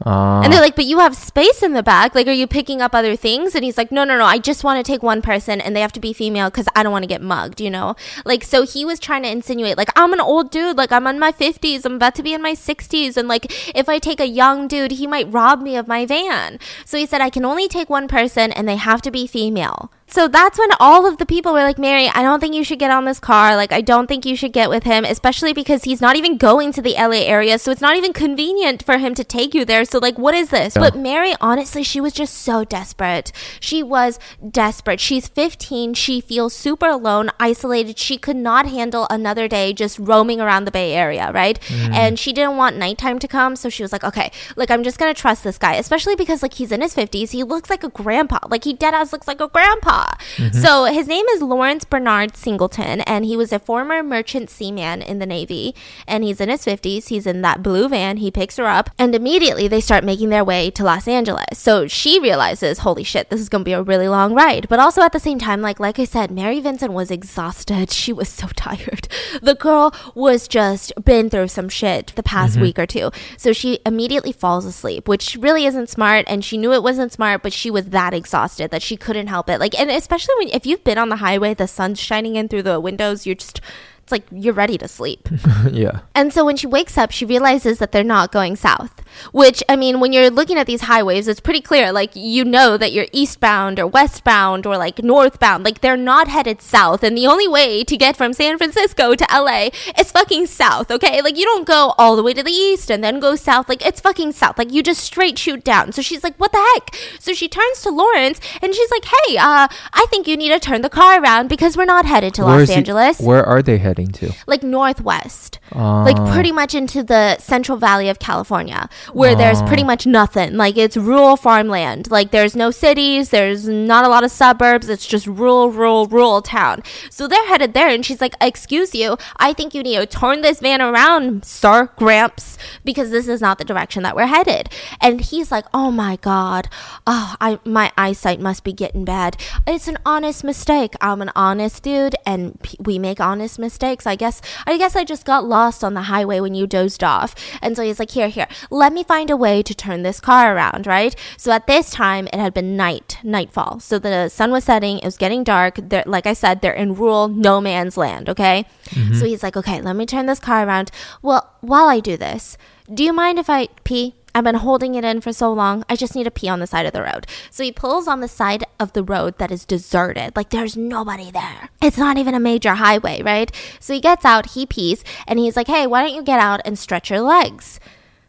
Uh, 0.06 0.42
And 0.44 0.54
they're 0.54 0.62
like, 0.62 0.76
but 0.76 0.86
you 0.86 1.00
have 1.00 1.16
space 1.16 1.64
in 1.64 1.74
the 1.74 1.82
back. 1.82 2.14
Like, 2.14 2.28
are 2.28 2.32
you 2.32 2.46
picking 2.46 2.80
up 2.82 2.94
other 2.94 3.16
things? 3.16 3.56
And 3.56 3.64
he's 3.64 3.78
like, 3.78 3.92
no, 3.92 4.04
no, 4.04 4.18
no. 4.18 4.26
I 4.26 4.38
just 4.38 4.64
want 4.64 4.84
to 4.84 4.90
take 4.92 5.02
one 5.02 5.22
person 5.22 5.60
and 5.60 5.76
they 5.76 5.82
have 5.82 5.94
to 5.94 6.00
be 6.00 6.14
female 6.14 6.50
because 6.50 6.68
I 6.76 6.84
don't 6.84 6.92
want 6.92 7.04
to 7.04 7.08
get 7.08 7.22
mugged, 7.22 7.60
you 7.60 7.72
know? 7.72 7.96
Like, 8.24 8.44
so 8.44 8.66
he 8.66 8.86
was 8.86 9.00
trying 9.00 9.24
to 9.24 9.30
insinuate, 9.30 9.78
like, 9.78 9.90
I'm 9.96 10.14
an 10.14 10.22
old 10.22 10.52
dude. 10.52 10.78
Like, 10.78 10.92
I'm 10.92 11.08
in 11.08 11.18
my 11.18 11.32
50s. 11.32 11.86
I'm 11.86 11.96
about 11.96 12.14
to 12.16 12.24
be 12.24 12.34
in 12.34 12.42
my 12.42 12.54
60s. 12.54 13.18
And 13.18 13.28
like, 13.28 13.46
if 13.76 13.90
I 13.90 13.98
take 13.98 14.20
a 14.20 14.28
young 14.28 14.68
dude, 14.68 14.92
he 14.92 15.08
might 15.08 15.32
rob 15.32 15.62
me 15.62 15.76
of 15.76 15.88
my 15.88 16.06
van. 16.06 16.60
So 16.86 16.98
he 16.98 17.08
said, 17.08 17.22
I 17.22 17.32
can 17.32 17.44
only 17.44 17.68
take 17.68 17.90
one 17.90 18.08
person 18.08 18.52
and 18.52 18.68
they 18.68 18.76
have 18.76 19.02
to 19.04 19.12
be 19.12 19.26
female. 19.26 19.92
So 20.08 20.28
that's 20.28 20.60
when 20.60 20.70
all 20.80 21.06
of 21.08 21.18
the 21.18 21.26
people 21.26 21.52
were 21.52 21.64
like, 21.64 21.80
Mary, 21.80 22.08
I 22.08 22.22
don't 22.22 22.40
think 22.40 22.54
you 22.54 22.64
should 22.64 22.80
get 22.80 22.92
on 22.92 23.06
this 23.06 23.20
car. 23.20 23.56
Like, 23.56 23.72
I 23.72 23.82
don't 23.82 24.08
think 24.08 24.26
you 24.26 24.36
should 24.36 24.54
get 24.54 24.70
with 24.70 24.84
him, 24.84 25.04
especially 25.04 25.52
because 25.52 25.84
he's 25.84 26.00
not 26.00 26.16
even 26.16 26.38
going 26.38 26.72
to 26.74 26.82
the 26.82 26.94
LA 26.94 27.26
area. 27.26 27.58
So 27.58 27.72
it's 27.72 27.82
not 27.82 27.98
even 27.98 28.14
convenient 28.14 28.84
for 28.84 28.98
him 29.00 29.16
to 29.16 29.24
take 29.24 29.56
you 29.56 29.66
there. 29.66 29.84
So, 29.84 29.98
like, 29.98 30.18
what 30.18 30.36
is 30.36 30.50
this? 30.50 30.76
Yeah. 30.76 30.84
But 30.84 30.96
Mary, 30.96 31.34
honestly, 31.42 31.82
she 31.82 32.00
was 32.00 32.14
just 32.14 32.36
so 32.36 32.64
desperate. 32.64 33.32
She 33.60 33.82
was 33.82 34.20
desperate. 34.48 35.00
She's 35.00 35.28
15. 35.28 35.96
She 35.96 36.22
feels 36.22 36.54
super 36.54 36.88
alone, 36.88 37.32
isolated. 37.40 37.98
She 37.98 38.18
could 38.18 38.38
not 38.38 38.68
handle 38.68 39.08
another 39.10 39.48
day 39.48 39.74
just 39.74 39.98
roaming 39.98 40.40
around 40.40 40.66
the 40.66 40.72
Bay 40.72 40.94
Area, 40.94 41.32
right? 41.32 41.60
Mm. 41.62 41.94
And 41.94 42.20
she 42.20 42.32
didn't 42.32 42.58
want 42.58 42.78
nighttime 42.78 43.18
to 43.20 43.28
come. 43.28 43.56
So 43.56 43.70
she 43.70 43.82
was 43.82 43.92
like, 43.92 44.04
okay, 44.04 44.32
like, 44.56 44.70
I'm 44.70 44.84
just 44.84 45.00
going 45.00 45.14
to 45.14 45.20
trust 45.20 45.44
this 45.44 45.58
guy, 45.58 45.74
especially 45.76 46.16
because, 46.16 46.44
like, 46.44 46.54
he's 46.54 46.72
in 46.72 46.82
his 46.82 46.96
50s. 46.96 47.32
He 47.32 47.44
looks 47.44 47.72
like 47.72 47.84
a 47.84 47.90
grandpa. 47.90 48.40
Like, 48.48 48.64
he 48.64 48.74
dead 48.74 48.94
ass 48.94 49.12
looks 49.12 49.28
like 49.28 49.42
a 49.42 49.48
grandpa. 49.48 49.95
Mm-hmm. 49.96 50.60
So 50.60 50.86
his 50.86 51.08
name 51.08 51.26
is 51.28 51.42
Lawrence 51.42 51.86
Bernard 51.86 52.36
Singleton, 52.36 53.02
and 53.02 53.26
he 53.26 53.38
was 53.38 53.52
a 53.52 53.60
former 53.60 54.04
merchant 54.04 54.50
seaman 54.50 55.02
in 55.02 55.20
the 55.20 55.26
Navy. 55.26 55.76
And 56.08 56.24
he's 56.24 56.42
in 56.42 56.50
his 56.50 56.66
50s. 56.66 57.10
He's 57.10 57.28
in 57.28 57.42
that 57.42 57.64
blue 57.64 57.88
van. 57.90 58.18
He 58.18 58.32
picks 58.32 58.58
her 58.58 58.66
up, 58.66 58.90
and 59.00 59.16
immediately 59.16 59.68
they 59.68 59.82
start 59.82 60.04
making 60.04 60.30
their 60.30 60.44
way 60.44 60.70
to 60.72 60.84
Los 60.84 61.08
Angeles. 61.08 61.58
So 61.58 61.88
she 61.88 62.20
realizes, 62.20 62.80
holy 62.80 63.04
shit, 63.04 63.30
this 63.30 63.40
is 63.40 63.50
going 63.50 63.64
to 63.64 63.66
be 63.66 63.74
a 63.74 63.82
really 63.82 64.08
long 64.08 64.34
ride. 64.34 64.68
But 64.70 64.80
also 64.80 65.02
at 65.02 65.14
the 65.14 65.20
same 65.20 65.40
time, 65.40 65.62
like 65.62 65.80
like 65.80 66.00
I 66.00 66.06
said, 66.06 66.32
Mary 66.32 66.60
Vincent 66.60 66.94
was 66.94 67.12
exhausted. 67.12 67.92
She 68.06 68.14
was 68.14 68.30
so 68.30 68.48
tired. 68.56 69.08
The 69.42 69.56
girl 69.56 69.94
was 70.14 70.48
just 70.48 70.94
been 71.04 71.30
through 71.30 71.48
some 71.48 71.70
shit 71.70 72.14
the 72.16 72.22
past 72.22 72.54
mm-hmm. 72.54 72.62
week 72.62 72.78
or 72.78 72.86
two. 72.86 73.10
So 73.38 73.52
she 73.52 73.80
immediately 73.86 74.32
falls 74.32 74.66
asleep, 74.66 75.08
which 75.08 75.38
really 75.40 75.66
isn't 75.66 75.90
smart. 75.90 76.26
And 76.28 76.46
she 76.46 76.58
knew 76.58 76.74
it 76.74 76.84
wasn't 76.84 77.12
smart, 77.12 77.42
but 77.42 77.54
she 77.54 77.72
was 77.72 77.86
that 77.90 78.14
exhausted 78.14 78.70
that 78.72 78.84
she 78.84 78.98
couldn't 78.98 79.28
help 79.28 79.50
it. 79.50 79.60
Like, 79.60 79.80
and 79.86 79.96
especially 79.96 80.34
when 80.40 80.48
if 80.50 80.66
you've 80.66 80.84
been 80.84 80.98
on 80.98 81.10
the 81.10 81.18
highway, 81.18 81.54
the 81.54 81.68
sun's 81.68 82.00
shining 82.00 82.36
in 82.36 82.48
through 82.48 82.64
the 82.64 82.80
windows, 82.80 83.26
you're 83.26 83.36
just 83.36 83.62
it's 84.02 84.12
like 84.12 84.24
you're 84.32 84.54
ready 84.54 84.78
to 84.80 84.88
sleep. 84.88 85.30
yeah. 85.72 86.02
And 86.16 86.34
so 86.34 86.44
when 86.44 86.58
she 86.58 86.68
wakes 86.68 86.98
up, 86.98 87.12
she 87.12 87.26
realizes 87.26 87.78
that 87.80 87.92
they're 87.92 88.04
not 88.04 88.32
going 88.32 88.56
south. 88.56 89.04
Which, 89.32 89.64
I 89.70 89.76
mean, 89.76 90.00
when 90.00 90.14
you're 90.14 90.30
looking 90.30 90.58
at 90.58 90.68
these 90.68 90.82
highways, 90.82 91.28
it's 91.28 91.40
pretty 91.40 91.62
clear. 91.62 91.92
Like, 91.92 92.12
you 92.16 92.44
know 92.46 92.78
that 92.78 92.92
you're 92.92 93.08
eastbound 93.12 93.80
or 93.80 93.88
westbound 93.88 94.66
or 94.66 94.78
like 94.78 95.04
northbound. 95.04 95.64
Like, 95.64 95.82
they're 95.82 95.98
not 95.98 96.28
headed 96.28 96.62
south. 96.62 97.04
And 97.04 97.18
the 97.18 97.28
only 97.28 97.48
way 97.48 97.84
to 97.84 97.98
get 97.98 98.16
from 98.18 98.34
San 98.34 98.58
Francisco 98.58 99.16
to 99.16 99.26
LA 99.32 99.70
is 100.00 100.12
fucking 100.12 100.48
south, 100.48 100.92
okay? 100.92 101.22
Like, 101.22 101.38
you 101.38 101.46
don't 101.46 101.68
go 101.68 101.94
all 101.98 102.16
the 102.16 102.24
way 102.24 102.34
to 102.34 102.44
the 102.44 102.52
east 102.52 102.90
and 102.92 103.04
then 103.04 103.20
go 103.20 103.36
south. 103.36 103.70
Like, 103.70 103.86
it's 103.86 104.02
fucking 104.02 104.32
south. 104.34 104.58
Like, 104.58 104.72
you 104.72 104.84
just 104.84 105.02
straight 105.04 105.38
shoot 105.38 105.64
down. 105.64 105.92
So 105.92 106.02
she's 106.02 106.24
like, 106.24 106.36
what 106.38 106.52
the 106.52 106.66
heck? 106.74 106.96
So 107.20 107.34
she 107.34 107.48
turns 107.48 107.82
to 107.82 107.90
Lawrence 107.90 108.40
and 108.62 108.74
she's 108.74 108.92
like, 108.92 109.06
hey, 109.06 109.38
uh, 109.38 109.68
I 109.94 110.06
think 110.10 110.28
you 110.28 110.38
need 110.38 110.50
to 110.50 110.60
turn 110.60 110.82
the 110.82 110.90
car 110.90 111.22
around 111.22 111.50
because 111.50 111.78
we're 111.78 111.86
not 111.86 112.06
headed 112.06 112.34
to 112.36 112.44
Where 112.44 112.54
Los 112.60 112.64
is 112.64 112.70
he- 112.70 112.76
Angeles 112.76 113.20
where 113.20 113.46
are 113.46 113.62
they 113.62 113.78
heading 113.78 114.08
to? 114.14 114.34
like 114.48 114.64
northwest. 114.64 115.60
Like 115.72 116.18
ah. 116.18 116.34
pretty 116.34 116.52
much 116.52 116.76
into 116.76 117.04
the 117.04 117.38
Central 117.38 117.78
Valley 117.78 118.10
of 118.10 118.20
California, 118.20 118.88
where 119.14 119.36
there's 119.36 119.62
pretty 119.64 119.84
ah. 119.84 119.88
much 119.88 120.06
nothing. 120.06 120.56
Like 120.56 120.78
it's 120.78 120.96
rural 120.96 121.38
farmland. 121.38 122.12
Like 122.12 122.32
there's 122.32 122.56
no 122.56 122.72
cities, 122.72 123.30
there's 123.30 123.68
not 123.68 124.06
a 124.06 124.08
lot 124.08 124.24
of 124.24 124.32
suburbs. 124.32 124.90
It's 124.90 125.08
just 125.08 125.28
rural, 125.28 125.72
rural, 125.72 126.08
rural 126.08 126.42
town. 126.42 126.84
So 127.10 127.28
they're 127.28 127.48
headed 127.48 127.74
there, 127.74 127.90
and 127.90 128.06
she's 128.06 128.22
like, 128.22 128.36
"Excuse 128.40 128.94
you, 128.94 129.18
I 129.38 129.54
think 129.54 129.74
you 129.74 129.84
need 129.84 129.98
to 129.98 130.06
turn 130.06 130.42
this 130.42 130.60
van 130.60 130.82
around, 130.82 131.46
sir, 131.46 131.90
Gramps, 131.96 132.58
because 132.84 133.10
this 133.10 133.28
is 133.28 133.42
not 133.42 133.58
the 133.58 133.66
direction 133.66 134.04
that 134.04 134.16
we're 134.16 134.28
headed." 134.28 134.70
And 135.02 135.22
he's 135.22 135.52
like, 135.52 135.66
"Oh 135.74 135.92
my 135.92 136.18
god, 136.18 136.70
oh, 137.08 137.36
I 137.42 137.60
my 137.66 137.92
eyesight 137.98 138.40
must 138.40 138.64
be 138.64 138.74
getting 138.74 139.06
bad. 139.06 139.38
It's 139.66 139.88
an 139.88 139.98
honest 140.06 140.44
mistake. 140.44 140.94
I'm 141.02 141.22
an 141.22 141.32
honest 141.36 141.84
dude, 141.84 142.16
and 142.26 142.62
p- 142.62 142.78
we 142.80 143.00
make 143.00 143.20
honest 143.20 143.58
mistakes. 143.58 144.06
I 144.06 144.16
guess 144.16 144.42
I 144.68 144.78
guess 144.78 144.96
I 144.96 145.04
just 145.04 145.26
got 145.26 145.46
lost 145.56 145.84
on 145.84 145.94
the 145.94 146.10
highway 146.14 146.40
when 146.40 146.56
you 146.60 146.66
dozed 146.68 147.04
off. 147.04 147.30
And 147.62 147.76
so 147.76 147.82
he's 147.84 148.00
like, 148.00 148.12
Here, 148.12 148.32
here, 148.38 148.48
let 148.70 148.92
me 148.98 149.04
find 149.04 149.30
a 149.30 149.38
way 149.46 149.56
to 149.64 149.74
turn 149.86 150.04
this 150.04 150.20
car 150.20 150.56
around, 150.56 150.88
right? 150.96 151.14
So 151.38 151.52
at 151.52 151.68
this 151.68 151.90
time 151.92 152.28
it 152.34 152.40
had 152.46 152.54
been 152.54 152.76
night, 152.76 153.18
nightfall. 153.24 153.80
So 153.80 154.00
the 154.00 154.30
sun 154.30 154.52
was 154.52 154.64
setting, 154.72 155.00
it 155.00 155.06
was 155.06 155.18
getting 155.18 155.44
dark. 155.44 155.74
They're 155.90 156.04
like 156.16 156.28
I 156.34 156.34
said, 156.34 156.62
they're 156.62 156.82
in 156.84 156.96
rural 156.96 157.28
no 157.28 157.62
man's 157.62 157.96
land, 157.98 158.30
okay? 158.30 158.66
Mm-hmm. 158.90 159.16
So 159.20 159.26
he's 159.26 159.44
like, 159.44 159.58
Okay, 159.58 159.82
let 159.82 159.96
me 159.96 160.06
turn 160.06 160.26
this 160.26 160.40
car 160.40 160.68
around. 160.68 160.92
Well, 161.22 161.44
while 161.62 161.88
I 161.88 162.00
do 162.00 162.18
this, 162.18 162.58
do 162.94 163.04
you 163.04 163.14
mind 163.14 163.40
if 163.40 163.50
I 163.50 163.68
pee? 163.84 164.16
I've 164.36 164.44
been 164.44 164.56
holding 164.56 164.96
it 164.96 165.06
in 165.06 165.22
for 165.22 165.32
so 165.32 165.54
long. 165.54 165.86
I 165.88 165.96
just 165.96 166.14
need 166.14 166.26
to 166.26 166.32
pee 166.32 166.50
on 166.50 166.60
the 166.60 166.68
side 166.68 166.86
of 166.86 166.92
the 166.92 167.02
road. 167.02 167.26
So 167.50 167.64
he 167.64 167.72
pulls 167.72 168.06
on 168.06 168.20
the 168.20 168.28
side 168.28 168.66
of 168.82 168.92
the 168.92 169.02
road 169.02 169.38
that 169.38 169.50
is 169.50 169.66
deserted. 169.66 170.36
Like 170.36 170.50
there's 170.50 170.76
nobody 170.76 171.32
there. 171.32 171.70
It's 171.82 171.98
not 171.98 172.18
even 172.18 172.36
a 172.36 172.40
major 172.40 172.76
highway, 172.76 173.22
right? 173.22 173.50
So 173.80 173.94
he 173.94 174.02
gets 174.02 174.26
out, 174.26 174.52
he 174.52 174.66
pees, 174.66 175.06
and 175.26 175.40
he's 175.40 175.56
like, 175.56 175.68
hey, 175.68 175.88
why 175.88 176.02
don't 176.02 176.14
you 176.14 176.22
get 176.22 176.42
out 176.42 176.60
and 176.66 176.78
stretch 176.78 177.10
your 177.10 177.22
legs? 177.22 177.80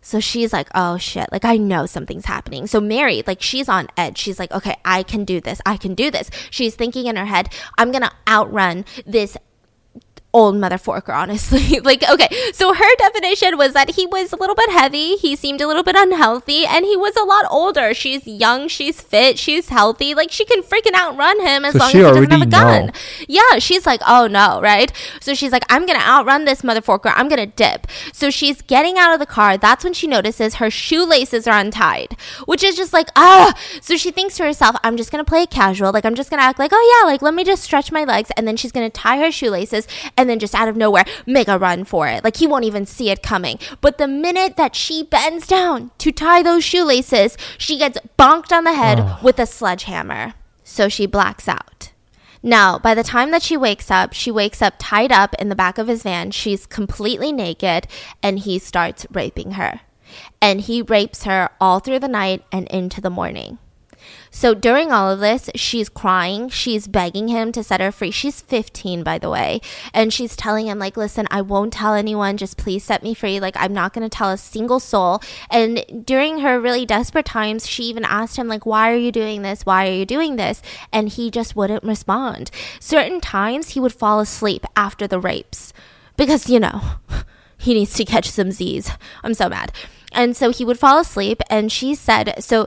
So 0.01 0.21
she's 0.21 0.53
like, 0.53 0.69
oh 0.73 0.99
shit, 0.99 1.33
like 1.33 1.45
I 1.45 1.57
know 1.57 1.85
something's 1.85 2.27
happening. 2.27 2.69
So 2.69 2.81
Mary, 2.81 3.25
like 3.27 3.43
she's 3.43 3.69
on 3.69 3.89
edge. 3.97 4.19
She's 4.19 4.39
like, 4.39 4.53
okay, 4.53 4.77
I 4.85 5.03
can 5.03 5.25
do 5.25 5.41
this. 5.41 5.61
I 5.67 5.77
can 5.77 5.97
do 5.97 6.13
this. 6.13 6.31
She's 6.49 6.77
thinking 6.77 7.07
in 7.09 7.17
her 7.17 7.25
head, 7.25 7.53
I'm 7.77 7.91
gonna 7.91 8.13
outrun 8.29 8.85
this 9.05 9.37
old 10.37 10.57
mother 10.57 10.77
forker, 10.77 11.15
honestly. 11.15 11.81
like, 11.91 12.03
okay, 12.09 12.29
so 12.53 12.75
her 12.75 12.93
definition 12.99 13.57
was 13.57 13.73
that 13.73 13.91
he 13.97 14.07
was 14.07 14.33
a 14.33 14.37
little 14.37 14.55
bit 14.55 14.71
heavy, 14.71 15.17
he 15.17 15.35
seemed 15.35 15.61
a 15.61 15.67
little 15.67 15.83
bit 15.83 15.97
unhealthy, 15.97 16.67
and 16.67 16.85
he 16.85 16.97
was 16.97 17.17
a 17.17 17.25
lot 17.25 17.47
older. 17.51 17.95
She's 17.95 18.27
young, 18.27 18.69
she's 18.69 19.01
fit, 19.01 19.39
she's 19.39 19.69
healthy. 19.71 20.15
Like, 20.15 20.31
she 20.31 20.45
can 20.45 20.63
freaking 20.63 20.95
outrun 20.95 21.41
him 21.41 21.65
as 21.65 21.73
So 21.73 21.79
long 21.79 21.89
as 21.89 21.93
she 21.93 21.99
he 21.99 22.03
doesn't 22.03 22.31
have 22.31 22.43
a 22.43 22.47
gun. 22.47 22.87
know. 22.87 22.93
Yeah, 23.29 23.59
she's 23.59 23.87
like, 23.87 24.01
oh 24.07 24.27
no, 24.27 24.61
right? 24.61 24.93
So 25.21 25.35
she's 25.35 25.53
like, 25.53 25.65
I'm 25.71 25.87
gonna 25.87 26.01
outrun 26.01 26.45
this 26.45 26.63
mother 26.63 26.83
forker, 26.83 27.13
I'm 27.17 27.29
gonna 27.29 27.47
dip. 27.47 27.87
So 28.13 28.31
she's 28.31 28.61
getting 28.63 28.99
out 28.99 29.15
of 29.15 29.21
the 29.21 29.27
car. 29.27 29.57
That's 29.57 29.85
when 29.85 29.95
she 29.95 30.07
notices 30.07 30.57
her 30.57 30.71
shoelaces 30.71 31.47
are 31.47 31.59
untied, 31.59 32.17
which 32.45 32.63
is 32.63 32.77
just 32.77 32.93
like, 32.93 33.09
ah. 33.17 33.55
So 33.81 33.97
she 33.97 34.11
thinks 34.11 34.37
to 34.37 34.45
herself, 34.45 34.77
I'm 34.85 34.97
just 34.97 35.11
gonna 35.11 35.25
play 35.25 35.43
it 35.43 35.51
casual. 35.51 35.93
Like, 35.93 36.05
I'm 36.05 36.15
just 36.15 36.29
gonna 36.31 36.43
act 36.43 36.59
like, 36.59 36.73
oh 36.75 37.01
yeah, 37.03 37.11
like, 37.11 37.23
let 37.23 37.35
me 37.35 37.45
just 37.45 37.63
stretch 37.63 37.91
my 37.91 38.05
legs. 38.05 38.31
And 38.37 38.47
then 38.47 38.57
she's 38.57 38.73
gonna 38.73 38.91
tie 38.91 39.19
her 39.19 39.31
shoelaces 39.33 39.87
and 40.17 40.26
then 40.29 40.39
just 40.39 40.55
out 40.55 40.69
of 40.69 40.77
nowhere 40.77 41.05
make 41.27 41.49
a 41.49 41.59
run 41.59 41.85
for 41.85 42.09
it. 42.09 42.25
Like, 42.25 42.37
he 42.37 42.47
won't 42.47 42.65
even 42.65 42.87
see 42.87 43.11
it 43.11 43.23
coming. 43.23 43.59
But 43.81 43.99
the 43.99 44.09
minute 44.09 44.57
that 44.57 44.75
she 44.75 45.03
bends 45.03 45.47
down 45.47 45.91
to 45.99 46.13
tie 46.13 46.43
those 46.43 46.65
shoelaces, 46.65 47.37
she 47.59 47.79
gets 47.79 47.99
bonked 48.19 48.53
on 48.53 48.65
the 48.65 48.75
head 48.75 49.23
with 49.23 49.39
a 49.39 49.47
sledgehammer. 49.47 50.35
So 50.65 50.89
she 50.89 51.07
blacks 51.07 51.49
out. 51.49 51.93
Now, 52.43 52.79
by 52.79 52.95
the 52.95 53.03
time 53.03 53.31
that 53.33 53.43
she 53.43 53.57
wakes 53.57 53.91
up, 53.91 54.13
she 54.13 54.31
wakes 54.31 54.63
up 54.63 54.75
tied 54.79 55.11
up 55.11 55.35
in 55.35 55.49
the 55.49 55.57
back 55.57 55.79
of 55.79 55.89
his 55.89 56.03
van. 56.03 56.31
She's 56.31 56.67
completely 56.67 57.33
naked, 57.33 57.89
and 58.23 58.39
he 58.39 58.59
starts 58.59 59.07
raping 59.11 59.53
her. 59.53 59.81
And 60.41 60.61
he 60.61 60.83
rapes 60.83 61.25
her 61.25 61.51
all 61.61 61.81
through 61.81 61.99
the 61.99 62.09
night 62.09 62.45
and 62.53 62.69
into 62.69 63.01
the 63.01 63.11
morning. 63.11 63.59
So 64.37 64.53
during 64.53 64.93
all 64.93 65.11
of 65.11 65.21
this, 65.21 65.49
she's 65.55 65.89
crying. 65.89 66.51
She's 66.51 66.87
begging 66.87 67.29
him 67.29 67.53
to 67.53 67.65
set 67.65 67.81
her 67.81 67.91
free. 67.91 68.11
She's 68.11 68.43
15, 68.43 69.03
by 69.03 69.19
the 69.19 69.31
way. 69.31 69.63
And 69.95 70.13
she's 70.13 70.37
telling 70.37 70.67
him, 70.67 70.79
like, 70.79 70.99
listen, 70.99 71.27
I 71.31 71.41
won't 71.41 71.73
tell 71.73 71.95
anyone. 71.95 72.37
Just 72.37 72.59
please 72.59 72.85
set 72.85 73.03
me 73.03 73.15
free. 73.15 73.41
Like, 73.41 73.57
I'm 73.57 73.73
not 73.73 73.95
going 73.95 74.07
to 74.07 74.15
tell 74.15 74.29
a 74.29 74.37
single 74.37 74.79
soul. 74.79 75.23
And 75.51 76.05
during 76.05 76.41
her 76.41 76.61
really 76.61 76.85
desperate 76.85 77.25
times, 77.25 77.67
she 77.67 77.85
even 77.85 78.05
asked 78.05 78.37
him, 78.37 78.47
like, 78.47 78.67
why 78.67 78.93
are 78.93 78.97
you 78.99 79.11
doing 79.11 79.41
this? 79.41 79.65
Why 79.65 79.89
are 79.89 79.95
you 79.95 80.05
doing 80.05 80.37
this? 80.37 80.61
And 80.93 81.09
he 81.09 81.31
just 81.31 81.57
wouldn't 81.57 81.83
respond. 81.83 82.51
Certain 82.79 83.23
times, 83.23 83.71
he 83.71 83.81
would 83.81 83.95
fall 83.95 84.21
asleep 84.21 84.67
after 84.77 85.07
the 85.07 85.19
rapes 85.19 85.73
because, 86.19 86.51
you 86.51 86.61
know, 86.61 86.83
he 87.57 87.73
needs 87.73 87.95
to 87.95 88.05
catch 88.05 88.31
some 88.31 88.53
Z's. 88.53 88.91
I'm 89.25 89.33
so 89.33 89.49
mad. 89.49 89.73
And 90.13 90.37
so 90.37 90.51
he 90.51 90.65
would 90.65 90.79
fall 90.79 90.99
asleep, 90.99 91.41
and 91.51 91.71
she 91.71 91.95
said, 91.95 92.35
so 92.39 92.67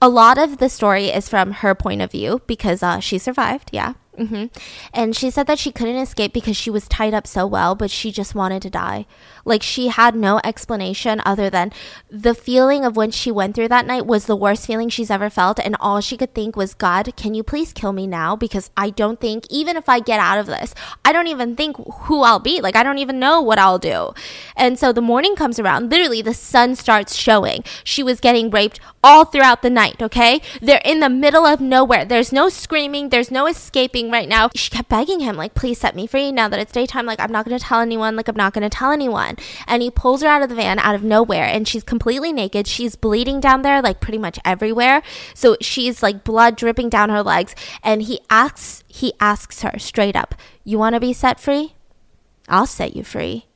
a 0.00 0.08
lot 0.08 0.38
of 0.38 0.58
the 0.58 0.68
story 0.68 1.06
is 1.08 1.28
from 1.28 1.52
her 1.52 1.74
point 1.74 2.00
of 2.00 2.10
view 2.10 2.40
because 2.46 2.82
uh, 2.82 3.00
she 3.00 3.18
survived, 3.18 3.70
yeah. 3.72 3.94
Hmm 4.16 4.46
And 4.92 5.14
she 5.14 5.30
said 5.30 5.46
that 5.46 5.58
she 5.58 5.72
couldn't 5.72 5.96
escape 5.96 6.32
because 6.32 6.56
she 6.56 6.70
was 6.70 6.88
tied 6.88 7.14
up 7.14 7.26
so 7.26 7.46
well, 7.46 7.74
but 7.74 7.90
she 7.90 8.10
just 8.10 8.34
wanted 8.34 8.60
to 8.62 8.70
die. 8.70 9.06
Like 9.44 9.62
she 9.62 9.88
had 9.88 10.14
no 10.14 10.40
explanation 10.44 11.22
other 11.24 11.48
than 11.48 11.72
the 12.10 12.34
feeling 12.34 12.84
of 12.84 12.96
when 12.96 13.10
she 13.10 13.30
went 13.30 13.54
through 13.54 13.68
that 13.68 13.86
night 13.86 14.06
was 14.06 14.26
the 14.26 14.36
worst 14.36 14.66
feeling 14.66 14.88
she's 14.88 15.10
ever 15.10 15.30
felt. 15.30 15.58
And 15.58 15.76
all 15.80 16.00
she 16.00 16.16
could 16.16 16.34
think 16.34 16.56
was, 16.56 16.74
God, 16.74 17.14
can 17.16 17.34
you 17.34 17.42
please 17.42 17.72
kill 17.72 17.92
me 17.92 18.06
now? 18.06 18.36
Because 18.36 18.70
I 18.76 18.90
don't 18.90 19.20
think, 19.20 19.46
even 19.48 19.76
if 19.76 19.88
I 19.88 20.00
get 20.00 20.20
out 20.20 20.38
of 20.38 20.46
this, 20.46 20.74
I 21.04 21.12
don't 21.12 21.28
even 21.28 21.56
think 21.56 21.76
who 21.76 22.22
I'll 22.22 22.40
be. 22.40 22.60
Like 22.60 22.76
I 22.76 22.82
don't 22.82 22.98
even 22.98 23.18
know 23.18 23.40
what 23.40 23.58
I'll 23.58 23.78
do. 23.78 24.12
And 24.56 24.78
so 24.78 24.92
the 24.92 25.00
morning 25.00 25.36
comes 25.36 25.58
around. 25.58 25.90
Literally, 25.90 26.22
the 26.22 26.34
sun 26.34 26.74
starts 26.74 27.16
showing. 27.16 27.64
She 27.84 28.02
was 28.02 28.20
getting 28.20 28.50
raped 28.50 28.80
all 29.02 29.24
throughout 29.24 29.62
the 29.62 29.70
night, 29.70 30.02
okay? 30.02 30.42
They're 30.60 30.82
in 30.84 31.00
the 31.00 31.08
middle 31.08 31.46
of 31.46 31.60
nowhere. 31.60 32.04
There's 32.04 32.32
no 32.32 32.48
screaming, 32.48 33.08
there's 33.08 33.30
no 33.30 33.46
escaping 33.46 34.09
right 34.10 34.28
now. 34.28 34.50
She 34.54 34.70
kept 34.70 34.88
begging 34.88 35.20
him, 35.20 35.36
like, 35.36 35.54
please 35.54 35.78
set 35.78 35.94
me 35.94 36.06
free 36.06 36.32
now 36.32 36.48
that 36.48 36.60
it's 36.60 36.72
daytime. 36.72 37.06
Like, 37.06 37.20
I'm 37.20 37.32
not 37.32 37.44
gonna 37.44 37.58
tell 37.58 37.80
anyone, 37.80 38.16
like, 38.16 38.28
I'm 38.28 38.36
not 38.36 38.52
gonna 38.52 38.70
tell 38.70 38.92
anyone. 38.92 39.36
And 39.66 39.82
he 39.82 39.90
pulls 39.90 40.22
her 40.22 40.28
out 40.28 40.42
of 40.42 40.48
the 40.48 40.54
van 40.54 40.78
out 40.78 40.94
of 40.94 41.02
nowhere, 41.02 41.44
and 41.44 41.66
she's 41.66 41.82
completely 41.82 42.32
naked. 42.32 42.66
She's 42.66 42.96
bleeding 42.96 43.40
down 43.40 43.62
there, 43.62 43.82
like, 43.82 44.00
pretty 44.00 44.18
much 44.18 44.38
everywhere. 44.44 45.02
So 45.34 45.56
she's 45.60 46.02
like 46.02 46.24
blood 46.24 46.56
dripping 46.56 46.88
down 46.88 47.10
her 47.10 47.22
legs. 47.22 47.54
And 47.82 48.02
he 48.02 48.20
asks, 48.28 48.84
he 48.88 49.12
asks 49.20 49.62
her 49.62 49.78
straight 49.78 50.16
up, 50.16 50.34
You 50.64 50.78
wanna 50.78 51.00
be 51.00 51.12
set 51.12 51.40
free? 51.40 51.74
I'll 52.48 52.66
set 52.66 52.96
you 52.96 53.04
free 53.04 53.46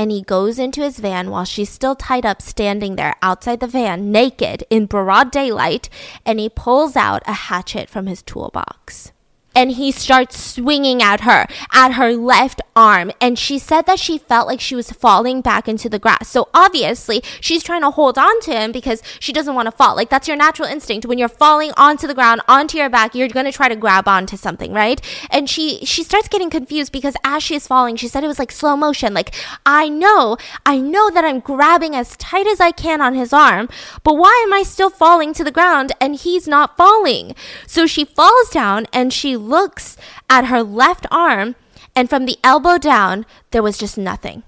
and 0.00 0.10
he 0.10 0.22
goes 0.22 0.58
into 0.58 0.80
his 0.80 0.98
van 0.98 1.30
while 1.30 1.44
she's 1.44 1.68
still 1.68 1.94
tied 1.94 2.24
up 2.24 2.40
standing 2.40 2.96
there 2.96 3.14
outside 3.20 3.60
the 3.60 3.66
van 3.66 4.10
naked 4.10 4.64
in 4.70 4.86
broad 4.86 5.30
daylight 5.30 5.90
and 6.24 6.40
he 6.40 6.48
pulls 6.48 6.96
out 6.96 7.22
a 7.26 7.32
hatchet 7.32 7.88
from 7.90 8.06
his 8.06 8.22
toolbox 8.22 9.12
and 9.54 9.72
he 9.72 9.90
starts 9.90 10.42
swinging 10.42 11.02
at 11.02 11.22
her 11.22 11.46
at 11.72 11.92
her 11.92 12.12
left 12.12 12.60
arm. 12.76 13.10
And 13.20 13.38
she 13.38 13.58
said 13.58 13.86
that 13.86 13.98
she 13.98 14.18
felt 14.18 14.46
like 14.46 14.60
she 14.60 14.74
was 14.74 14.90
falling 14.90 15.40
back 15.40 15.68
into 15.68 15.88
the 15.88 15.98
grass. 15.98 16.28
So 16.28 16.48
obviously 16.54 17.22
she's 17.40 17.62
trying 17.62 17.82
to 17.82 17.90
hold 17.90 18.18
on 18.18 18.40
to 18.42 18.52
him 18.52 18.72
because 18.72 19.02
she 19.18 19.32
doesn't 19.32 19.54
want 19.54 19.66
to 19.66 19.72
fall. 19.72 19.96
Like 19.96 20.10
that's 20.10 20.28
your 20.28 20.36
natural 20.36 20.68
instinct. 20.68 21.06
When 21.06 21.18
you're 21.18 21.28
falling 21.28 21.72
onto 21.76 22.06
the 22.06 22.14
ground 22.14 22.40
onto 22.48 22.78
your 22.78 22.88
back 22.88 23.14
you're 23.14 23.28
going 23.28 23.46
to 23.46 23.52
try 23.52 23.68
to 23.68 23.76
grab 23.76 24.06
onto 24.08 24.36
something 24.36 24.72
right? 24.72 25.00
And 25.30 25.48
she 25.48 25.84
she 25.84 26.02
starts 26.02 26.28
getting 26.28 26.50
confused 26.50 26.92
because 26.92 27.16
as 27.24 27.42
she 27.42 27.54
is 27.54 27.66
falling 27.66 27.96
she 27.96 28.08
said 28.08 28.24
it 28.24 28.28
was 28.28 28.38
like 28.38 28.52
slow 28.52 28.76
motion. 28.76 29.14
Like 29.14 29.34
i 29.66 29.88
know 29.88 30.36
i 30.64 30.78
know 30.78 31.10
that 31.10 31.24
i'm 31.24 31.40
grabbing 31.40 31.94
as 31.94 32.16
tight 32.16 32.46
as 32.46 32.60
i 32.60 32.70
can 32.70 33.00
on 33.00 33.14
his 33.14 33.32
arm 33.32 33.68
but 34.04 34.14
why 34.14 34.42
am 34.46 34.52
i 34.52 34.62
still 34.62 34.90
falling 34.90 35.32
to 35.34 35.44
the 35.44 35.50
ground 35.50 35.92
and 36.00 36.16
he's 36.16 36.46
not 36.46 36.76
falling? 36.76 37.34
So 37.66 37.86
she 37.86 38.04
falls 38.04 38.50
down 38.50 38.86
and 38.92 39.12
she 39.12 39.36
looks 39.40 39.96
at 40.28 40.46
her 40.46 40.62
left 40.62 41.06
arm, 41.10 41.56
and 41.96 42.08
from 42.08 42.26
the 42.26 42.38
elbow 42.44 42.78
down, 42.78 43.26
there 43.50 43.62
was 43.62 43.78
just 43.78 43.98
nothing. 43.98 44.42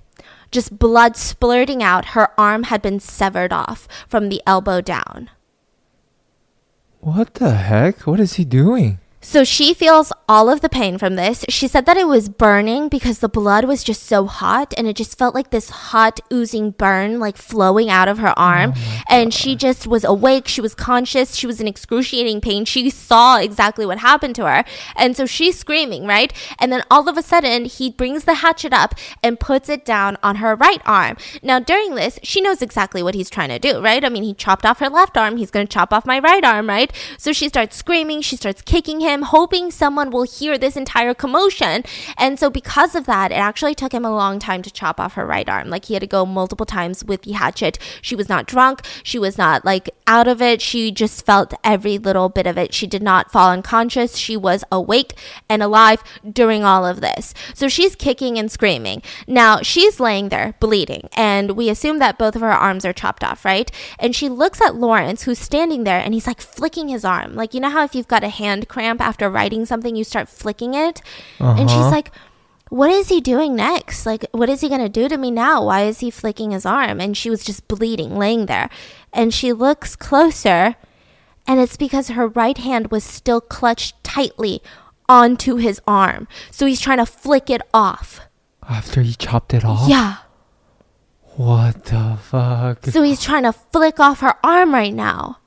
Just 0.52 0.78
blood 0.78 1.14
splurting 1.14 1.82
out. 1.82 2.14
Her 2.14 2.28
arm 2.38 2.64
had 2.64 2.82
been 2.82 3.00
severed 3.00 3.52
off 3.52 3.88
from 4.06 4.28
the 4.28 4.42
elbow 4.46 4.80
down. 4.80 5.30
What 7.00 7.34
the 7.34 7.50
heck? 7.50 8.06
What 8.06 8.20
is 8.20 8.34
he 8.34 8.44
doing? 8.44 9.00
So 9.24 9.44
she 9.44 9.72
feels 9.72 10.12
all 10.28 10.50
of 10.50 10.62
the 10.62 10.68
pain 10.68 10.98
from 10.98 11.14
this. 11.14 11.44
She 11.48 11.68
said 11.68 11.86
that 11.86 11.96
it 11.96 12.08
was 12.08 12.28
burning 12.28 12.88
because 12.88 13.20
the 13.20 13.28
blood 13.28 13.64
was 13.64 13.84
just 13.84 14.02
so 14.02 14.26
hot 14.26 14.74
and 14.76 14.88
it 14.88 14.96
just 14.96 15.16
felt 15.16 15.32
like 15.32 15.50
this 15.50 15.70
hot 15.70 16.18
oozing 16.32 16.72
burn 16.72 17.20
like 17.20 17.36
flowing 17.36 17.88
out 17.88 18.08
of 18.08 18.18
her 18.18 18.36
arm. 18.36 18.72
Oh 18.74 19.02
and 19.08 19.32
she 19.32 19.54
just 19.54 19.86
was 19.86 20.02
awake. 20.02 20.48
She 20.48 20.60
was 20.60 20.74
conscious. 20.74 21.36
She 21.36 21.46
was 21.46 21.60
in 21.60 21.68
excruciating 21.68 22.40
pain. 22.40 22.64
She 22.64 22.90
saw 22.90 23.38
exactly 23.38 23.86
what 23.86 23.98
happened 23.98 24.34
to 24.36 24.46
her. 24.46 24.64
And 24.96 25.16
so 25.16 25.24
she's 25.24 25.56
screaming, 25.56 26.04
right? 26.04 26.32
And 26.58 26.72
then 26.72 26.82
all 26.90 27.08
of 27.08 27.16
a 27.16 27.22
sudden 27.22 27.66
he 27.66 27.90
brings 27.90 28.24
the 28.24 28.34
hatchet 28.34 28.72
up 28.72 28.96
and 29.22 29.38
puts 29.38 29.68
it 29.68 29.84
down 29.84 30.16
on 30.22 30.36
her 30.36 30.56
right 30.56 30.82
arm. 30.84 31.16
Now 31.42 31.60
during 31.60 31.94
this, 31.94 32.18
she 32.24 32.40
knows 32.40 32.60
exactly 32.60 33.04
what 33.04 33.14
he's 33.14 33.30
trying 33.30 33.50
to 33.50 33.60
do, 33.60 33.80
right? 33.80 34.04
I 34.04 34.08
mean, 34.08 34.24
he 34.24 34.34
chopped 34.34 34.66
off 34.66 34.80
her 34.80 34.90
left 34.90 35.16
arm. 35.16 35.36
He's 35.36 35.52
going 35.52 35.66
to 35.66 35.72
chop 35.72 35.92
off 35.92 36.04
my 36.04 36.18
right 36.18 36.44
arm, 36.44 36.68
right? 36.68 36.92
So 37.18 37.32
she 37.32 37.48
starts 37.48 37.76
screaming. 37.76 38.20
She 38.20 38.36
starts 38.36 38.62
kicking 38.62 39.00
him 39.00 39.12
him, 39.12 39.23
hoping 39.23 39.71
someone 39.71 40.11
will 40.11 40.23
hear 40.25 40.59
this 40.59 40.76
entire 40.76 41.14
commotion. 41.14 41.85
And 42.16 42.38
so, 42.38 42.50
because 42.50 42.95
of 42.95 43.07
that, 43.07 43.31
it 43.31 43.37
actually 43.37 43.75
took 43.75 43.92
him 43.92 44.04
a 44.04 44.14
long 44.14 44.38
time 44.38 44.62
to 44.62 44.71
chop 44.71 44.99
off 44.99 45.14
her 45.14 45.26
right 45.26 45.49
arm. 45.49 45.69
Like, 45.69 45.87
he 45.87 45.95
had 45.95 46.00
to 46.00 46.07
go 46.07 46.25
multiple 46.25 46.66
times 46.66 47.04
with 47.04 47.23
the 47.23 47.33
hatchet. 47.33 47.78
She 48.00 48.16
was 48.16 48.28
not 48.28 48.47
drunk. 48.47 48.83
She 49.02 49.19
was 49.19 49.38
not 49.38 49.64
like 49.64 49.90
out 50.07 50.28
of 50.28 50.40
it. 50.40 50.61
She 50.61 50.90
just 50.90 51.25
felt 51.26 51.54
every 51.62 51.99
little 51.99 52.28
bit 52.28 52.47
of 52.47 52.59
it. 52.59 52.75
She 52.75 52.87
did 52.87 53.02
not 53.02 53.31
fall 53.31 53.50
unconscious. 53.50 54.16
She 54.16 54.37
was 54.37 54.64
awake 54.73 55.14
and 55.49 55.62
alive 55.62 56.02
during 56.28 56.64
all 56.64 56.87
of 56.87 57.00
this. 57.00 57.35
So, 57.54 57.69
she's 57.69 57.95
kicking 57.95 58.38
and 58.38 58.50
screaming. 58.50 59.02
Now, 59.26 59.61
she's 59.62 60.00
laying 60.00 60.31
there 60.31 60.54
bleeding, 60.61 61.09
and 61.12 61.52
we 61.52 61.69
assume 61.69 61.99
that 61.99 62.19
both 62.19 62.35
of 62.35 62.42
her 62.42 62.52
arms 62.52 62.85
are 62.85 62.92
chopped 62.92 63.25
off, 63.25 63.45
right? 63.45 63.71
And 63.99 64.14
she 64.14 64.28
looks 64.28 64.61
at 64.61 64.76
Lawrence, 64.76 65.25
who's 65.25 65.38
standing 65.38 65.85
there, 65.85 66.00
and 66.00 66.14
he's 66.14 66.26
like 66.26 66.40
flicking 66.40 66.88
his 66.88 67.04
arm. 67.04 67.35
Like, 67.35 67.52
you 67.54 67.61
know 67.61 67.71
how 67.71 67.85
if 67.85 67.95
you've 67.95 68.09
got 68.09 68.25
a 68.25 68.28
hand 68.28 68.69
cramp 68.69 69.00
after 69.02 69.28
writing 69.28 69.66
something, 69.66 69.97
you 69.97 70.04
start 70.04 70.28
flicking 70.28 70.75
it? 70.75 71.02
And 71.38 71.68
she's 71.68 71.78
Uh-huh. 71.78 71.90
like, 71.90 72.11
what 72.71 72.90
is 72.90 73.09
he 73.11 73.21
doing 73.21 73.54
next? 73.54 74.06
Like, 74.06 74.25
what 74.32 74.49
is 74.49 74.62
he 74.62 74.68
going 74.71 74.80
to 74.80 74.88
do 74.88 75.06
to 75.09 75.18
me 75.18 75.30
now? 75.30 75.62
Why 75.64 75.82
is 75.85 76.00
he 76.00 76.11
flicking 76.11 76.52
his 76.52 76.64
arm? 76.64 77.00
And 77.00 77.14
she 77.16 77.28
was 77.28 77.44
just 77.44 77.68
bleeding, 77.68 78.16
laying 78.16 78.47
there. 78.47 78.71
And 79.12 79.35
she 79.35 79.52
looks 79.52 79.94
closer, 79.94 80.76
and 81.47 81.61
it's 81.61 81.76
because 81.76 82.09
her 82.09 82.26
right 82.28 82.56
hand 82.56 82.90
was 82.90 83.04
still 83.04 83.42
clutched 83.42 84.02
tightly 84.02 84.62
onto 85.09 85.56
his 85.56 85.82
arm. 85.87 86.26
So 86.50 86.64
he's 86.64 86.80
trying 86.80 86.99
to 86.99 87.04
flick 87.06 87.50
it 87.50 87.61
off. 87.75 88.21
After 88.66 89.02
he 89.02 89.12
chopped 89.14 89.52
it 89.52 89.64
off? 89.66 89.88
Yeah. 89.90 90.16
What 91.37 91.85
the 91.85 92.16
fuck? 92.23 92.87
So 92.87 93.02
he's 93.02 93.21
trying 93.23 93.42
to 93.42 93.52
flick 93.52 93.99
off 94.00 94.21
her 94.21 94.37
arm 94.44 94.73
right 94.73 94.94
now. 94.94 95.38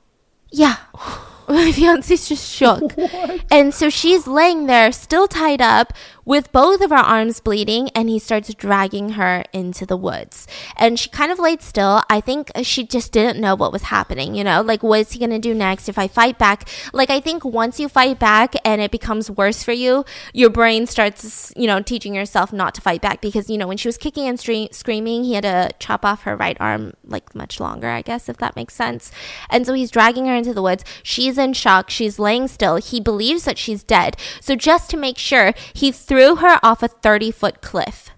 Yeah. 0.52 0.76
My 1.48 1.70
fiance's 1.72 2.28
just 2.28 2.50
shook. 2.52 2.92
And 3.50 3.72
so 3.72 3.88
she's 3.88 4.26
laying 4.26 4.66
there, 4.66 4.90
still 4.92 5.28
tied 5.28 5.62
up, 5.62 5.92
with 6.26 6.52
both 6.52 6.82
of 6.82 6.90
her 6.90 6.96
arms 6.96 7.40
bleeding, 7.40 7.88
and 7.94 8.10
he 8.10 8.18
starts 8.18 8.52
dragging 8.52 9.10
her 9.10 9.44
into 9.52 9.86
the 9.86 9.96
woods. 9.96 10.46
And 10.76 10.98
she 10.98 11.08
kind 11.08 11.32
of 11.32 11.38
laid 11.38 11.62
still. 11.62 12.02
I 12.10 12.20
think 12.20 12.50
she 12.62 12.84
just 12.84 13.12
didn't 13.12 13.40
know 13.40 13.54
what 13.54 13.72
was 13.72 13.84
happening, 13.84 14.34
you 14.34 14.44
know? 14.44 14.60
Like, 14.60 14.82
what 14.82 15.00
is 15.00 15.12
he 15.12 15.20
gonna 15.20 15.38
do 15.38 15.54
next 15.54 15.88
if 15.88 15.98
I 15.98 16.08
fight 16.08 16.36
back? 16.36 16.68
Like, 16.92 17.08
I 17.10 17.20
think 17.20 17.44
once 17.44 17.78
you 17.78 17.88
fight 17.88 18.18
back 18.18 18.54
and 18.64 18.82
it 18.82 18.90
becomes 18.90 19.30
worse 19.30 19.62
for 19.62 19.72
you, 19.72 20.04
your 20.34 20.50
brain 20.50 20.86
starts, 20.86 21.52
you 21.56 21.68
know, 21.68 21.80
teaching 21.80 22.14
yourself 22.14 22.52
not 22.52 22.74
to 22.74 22.80
fight 22.80 23.00
back 23.00 23.20
because, 23.20 23.48
you 23.48 23.56
know, 23.56 23.68
when 23.68 23.76
she 23.76 23.86
was 23.86 23.96
kicking 23.96 24.26
and 24.26 24.36
stre- 24.36 24.74
screaming, 24.74 25.22
he 25.22 25.34
had 25.34 25.44
to 25.44 25.70
chop 25.78 26.04
off 26.04 26.22
her 26.22 26.36
right 26.36 26.56
arm, 26.58 26.94
like, 27.04 27.36
much 27.36 27.60
longer, 27.60 27.88
I 27.88 28.02
guess, 28.02 28.28
if 28.28 28.38
that 28.38 28.56
makes 28.56 28.74
sense. 28.74 29.12
And 29.48 29.64
so 29.64 29.74
he's 29.74 29.92
dragging 29.92 30.26
her 30.26 30.34
into 30.34 30.52
the 30.52 30.62
woods. 30.62 30.84
She's 31.04 31.38
in 31.38 31.52
shock. 31.52 31.88
She's 31.88 32.18
laying 32.18 32.48
still. 32.48 32.76
He 32.76 33.00
believes 33.00 33.44
that 33.44 33.58
she's 33.58 33.84
dead. 33.84 34.16
So 34.40 34.56
just 34.56 34.90
to 34.90 34.96
make 34.96 35.18
sure, 35.18 35.54
he 35.72 35.92
threw 35.92 36.15
her 36.36 36.58
off 36.62 36.82
a 36.82 36.88
30 36.88 37.30
foot 37.30 37.60
cliff. 37.60 38.10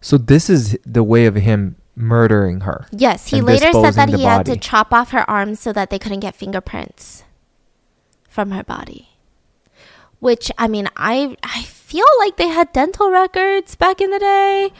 So 0.00 0.18
this 0.18 0.50
is 0.50 0.76
the 0.84 1.02
way 1.02 1.26
of 1.26 1.36
him 1.36 1.76
murdering 1.94 2.62
her. 2.62 2.86
Yes, 2.90 3.28
he 3.28 3.40
later 3.40 3.72
said 3.72 3.94
that 3.94 4.08
he 4.08 4.24
had 4.24 4.46
to 4.46 4.56
chop 4.56 4.92
off 4.92 5.10
her 5.12 5.28
arms 5.30 5.60
so 5.60 5.72
that 5.72 5.90
they 5.90 5.98
couldn't 5.98 6.20
get 6.20 6.34
fingerprints 6.34 7.24
from 8.28 8.50
her 8.50 8.64
body. 8.64 9.08
Which 10.18 10.50
I 10.58 10.68
mean, 10.68 10.88
I 10.96 11.36
I 11.42 11.62
feel 11.62 12.06
like 12.18 12.36
they 12.36 12.48
had 12.48 12.72
dental 12.72 13.10
records 13.10 13.74
back 13.74 14.00
in 14.00 14.10
the 14.10 14.18
day. 14.18 14.70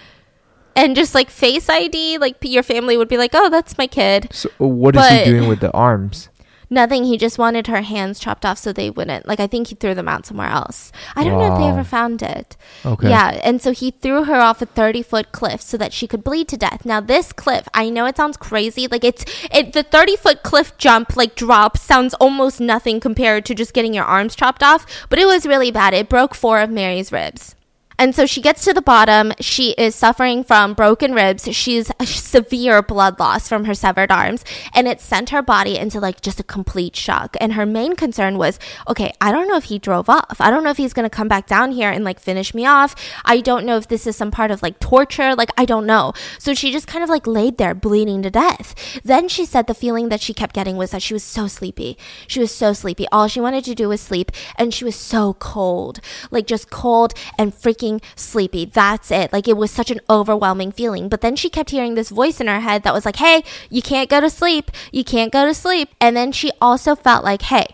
And 0.75 0.97
just 0.97 1.15
like 1.15 1.29
face 1.29 1.69
ID, 1.69 2.17
like 2.17 2.37
your 2.41 2.63
family 2.63 2.97
would 2.97 3.09
be 3.09 3.19
like, 3.19 3.33
"Oh, 3.35 3.51
that's 3.51 3.77
my 3.77 3.87
kid." 3.87 4.29
So 4.33 4.49
what 4.59 4.97
is 4.97 5.03
But- 5.03 5.27
he 5.27 5.31
doing 5.31 5.49
with 5.49 5.61
the 5.61 5.71
arms? 5.73 6.31
Nothing. 6.73 7.05
He 7.05 7.19
just 7.19 7.37
wanted 7.37 7.67
her 7.67 7.83
hands 7.83 8.19
chopped 8.19 8.47
off 8.47 8.57
so 8.57 8.73
they 8.73 8.89
wouldn't. 8.89 9.29
Like 9.29 9.41
I 9.41 9.47
think 9.47 9.69
he 9.69 9.75
threw 9.75 9.95
them 9.95 10.09
out 10.09 10.25
somewhere 10.25 10.49
else. 10.49 10.91
I 11.15 11.23
don't 11.23 11.39
know 11.39 11.53
if 11.53 11.59
they 11.59 11.65
Wow. 11.65 11.73
ever 11.73 11.85
found 11.85 12.23
it. 12.23 12.57
Okay. 12.87 13.11
Yeah, 13.11 13.39
and 13.45 13.61
so 13.61 13.73
he 13.73 13.91
threw 13.91 14.25
her 14.25 14.37
off 14.41 14.63
a 14.63 14.67
30 14.67 15.03
foot 15.03 15.33
cliff 15.33 15.61
so 15.61 15.77
that 15.77 15.93
she 15.93 16.07
could 16.07 16.25
bleed 16.25 16.49
to 16.49 16.57
death. 16.57 16.87
Now, 16.87 17.01
this 17.03 17.31
cliff, 17.31 17.69
I 17.75 17.91
know 17.91 18.07
it 18.07 18.17
sounds 18.17 18.39
crazy. 18.39 18.89
Like, 18.89 19.05
it's 19.05 19.23
it, 19.53 19.75
the 19.75 19.83
30 19.83 20.17
foot 20.17 20.43
cliff 20.43 20.79
jump, 20.79 21.15
like 21.15 21.35
drop, 21.35 21.77
sounds 21.77 22.15
almost 22.15 22.59
nothing 22.59 23.01
compared 23.01 23.45
to 23.47 23.55
just 23.55 23.75
getting 23.75 23.93
your 23.93 24.05
arms 24.05 24.35
chopped 24.35 24.63
off, 24.63 24.87
but 25.11 25.19
it 25.19 25.27
was 25.27 25.45
really 25.47 25.71
bad. 25.71 25.93
It 25.93 26.09
broke 26.09 26.35
four 26.35 26.61
of 26.61 26.71
Mary's 26.71 27.13
ribs. 27.13 27.55
And 28.03 28.17
so 28.17 28.27
she 28.27 28.41
gets 28.41 28.65
to 28.65 28.75
the 28.75 28.83
bottom. 28.83 29.33
She 29.39 29.77
is 29.79 29.95
suffering 29.95 30.43
from 30.43 30.75
broken 30.75 31.15
ribs. 31.15 31.49
She's 31.55 31.89
severe 32.05 32.83
blood 32.83 33.21
loss 33.21 33.49
from 33.49 33.65
her 33.67 33.75
severed 33.75 34.11
arms. 34.11 34.45
And 34.75 34.89
it 34.89 35.01
sent 35.01 35.31
her 35.31 35.41
body 35.41 35.79
into 35.79 36.01
like 36.01 36.21
just 36.21 36.41
a 36.41 36.43
complete 36.43 36.97
shock. 36.97 37.37
And 37.41 37.53
her 37.53 37.65
main 37.65 37.95
concern 37.95 38.39
was 38.39 38.59
okay, 38.89 39.13
I 39.21 39.31
don't 39.31 39.47
know 39.47 39.57
if 39.57 39.67
he 39.67 39.79
drove 39.79 40.09
off. 40.09 40.41
I 40.41 40.51
don't 40.51 40.65
know 40.65 40.71
if 40.71 40.79
he's 40.79 40.93
going 40.93 41.09
to 41.09 41.17
come 41.17 41.29
back 41.29 41.47
down 41.47 41.71
here 41.71 41.93
and 41.93 42.03
like 42.05 42.19
finish 42.19 42.55
me 42.55 42.67
off. 42.67 42.97
I 43.25 43.41
don't 43.41 43.65
know 43.65 43.77
if 43.77 43.87
this 43.87 44.05
is 44.05 44.17
some 44.17 44.33
part 44.33 44.51
of 44.51 44.65
like 44.65 44.81
torture. 44.81 45.37
Like, 45.37 45.53
I 45.57 45.65
don't 45.65 45.87
know. 45.87 46.13
So 46.41 46.55
she 46.55 46.73
just 46.73 46.89
kind 46.89 47.05
of 47.05 47.09
like 47.09 47.29
laid 47.29 47.59
there 47.59 47.73
bleeding 47.73 48.23
to 48.23 48.31
death. 48.31 48.75
Then 49.05 49.29
she 49.29 49.45
said 49.45 49.69
the 49.69 49.75
feeling 49.75 50.09
that 50.09 50.21
she 50.21 50.35
kept 50.35 50.57
getting 50.57 50.77
was 50.77 50.91
that 50.91 51.03
she 51.03 51.15
was 51.15 51.23
so 51.23 51.47
sleepy. 51.47 51.97
She 52.27 52.41
was 52.41 52.53
so 52.53 52.73
sleepy. 52.73 53.07
All 53.13 53.29
she 53.29 53.41
wanted 53.41 53.63
to 53.67 53.77
do 53.77 53.91
was 53.91 54.01
sleep. 54.01 54.33
And 54.57 54.75
she 54.75 54.85
was 54.85 54.97
so 54.97 55.35
cold. 55.35 56.01
Like, 56.33 56.49
just 56.49 56.69
cold 56.69 57.15
and 57.39 57.55
freaking 57.55 57.92
sleepy. 58.17 58.65
That's 58.65 59.11
it. 59.11 59.33
Like, 59.33 59.49
it 59.49 59.57
was 59.57 59.71
such 59.71 59.91
an 59.91 60.01
overwhelming 60.09 60.73
feeling. 60.73 61.09
But 61.09 61.21
then 61.21 61.37
she 61.37 61.51
kept 61.51 61.71
hearing 61.71 61.95
this 61.95 62.11
voice 62.11 62.41
in 62.41 62.47
her 62.47 62.61
head 62.61 62.83
that 62.83 62.95
was 62.95 63.05
like, 63.05 63.17
hey, 63.17 63.43
you 63.71 63.83
can't 63.83 64.09
go 64.09 64.21
to 64.21 64.31
sleep. 64.31 64.71
You 64.93 65.05
can't 65.05 65.33
go 65.33 65.47
to 65.47 65.55
sleep. 65.55 65.91
And 66.01 66.17
then 66.17 66.33
she 66.33 66.53
also 66.61 66.95
felt 66.95 67.25
like, 67.25 67.43
hey, 67.43 67.67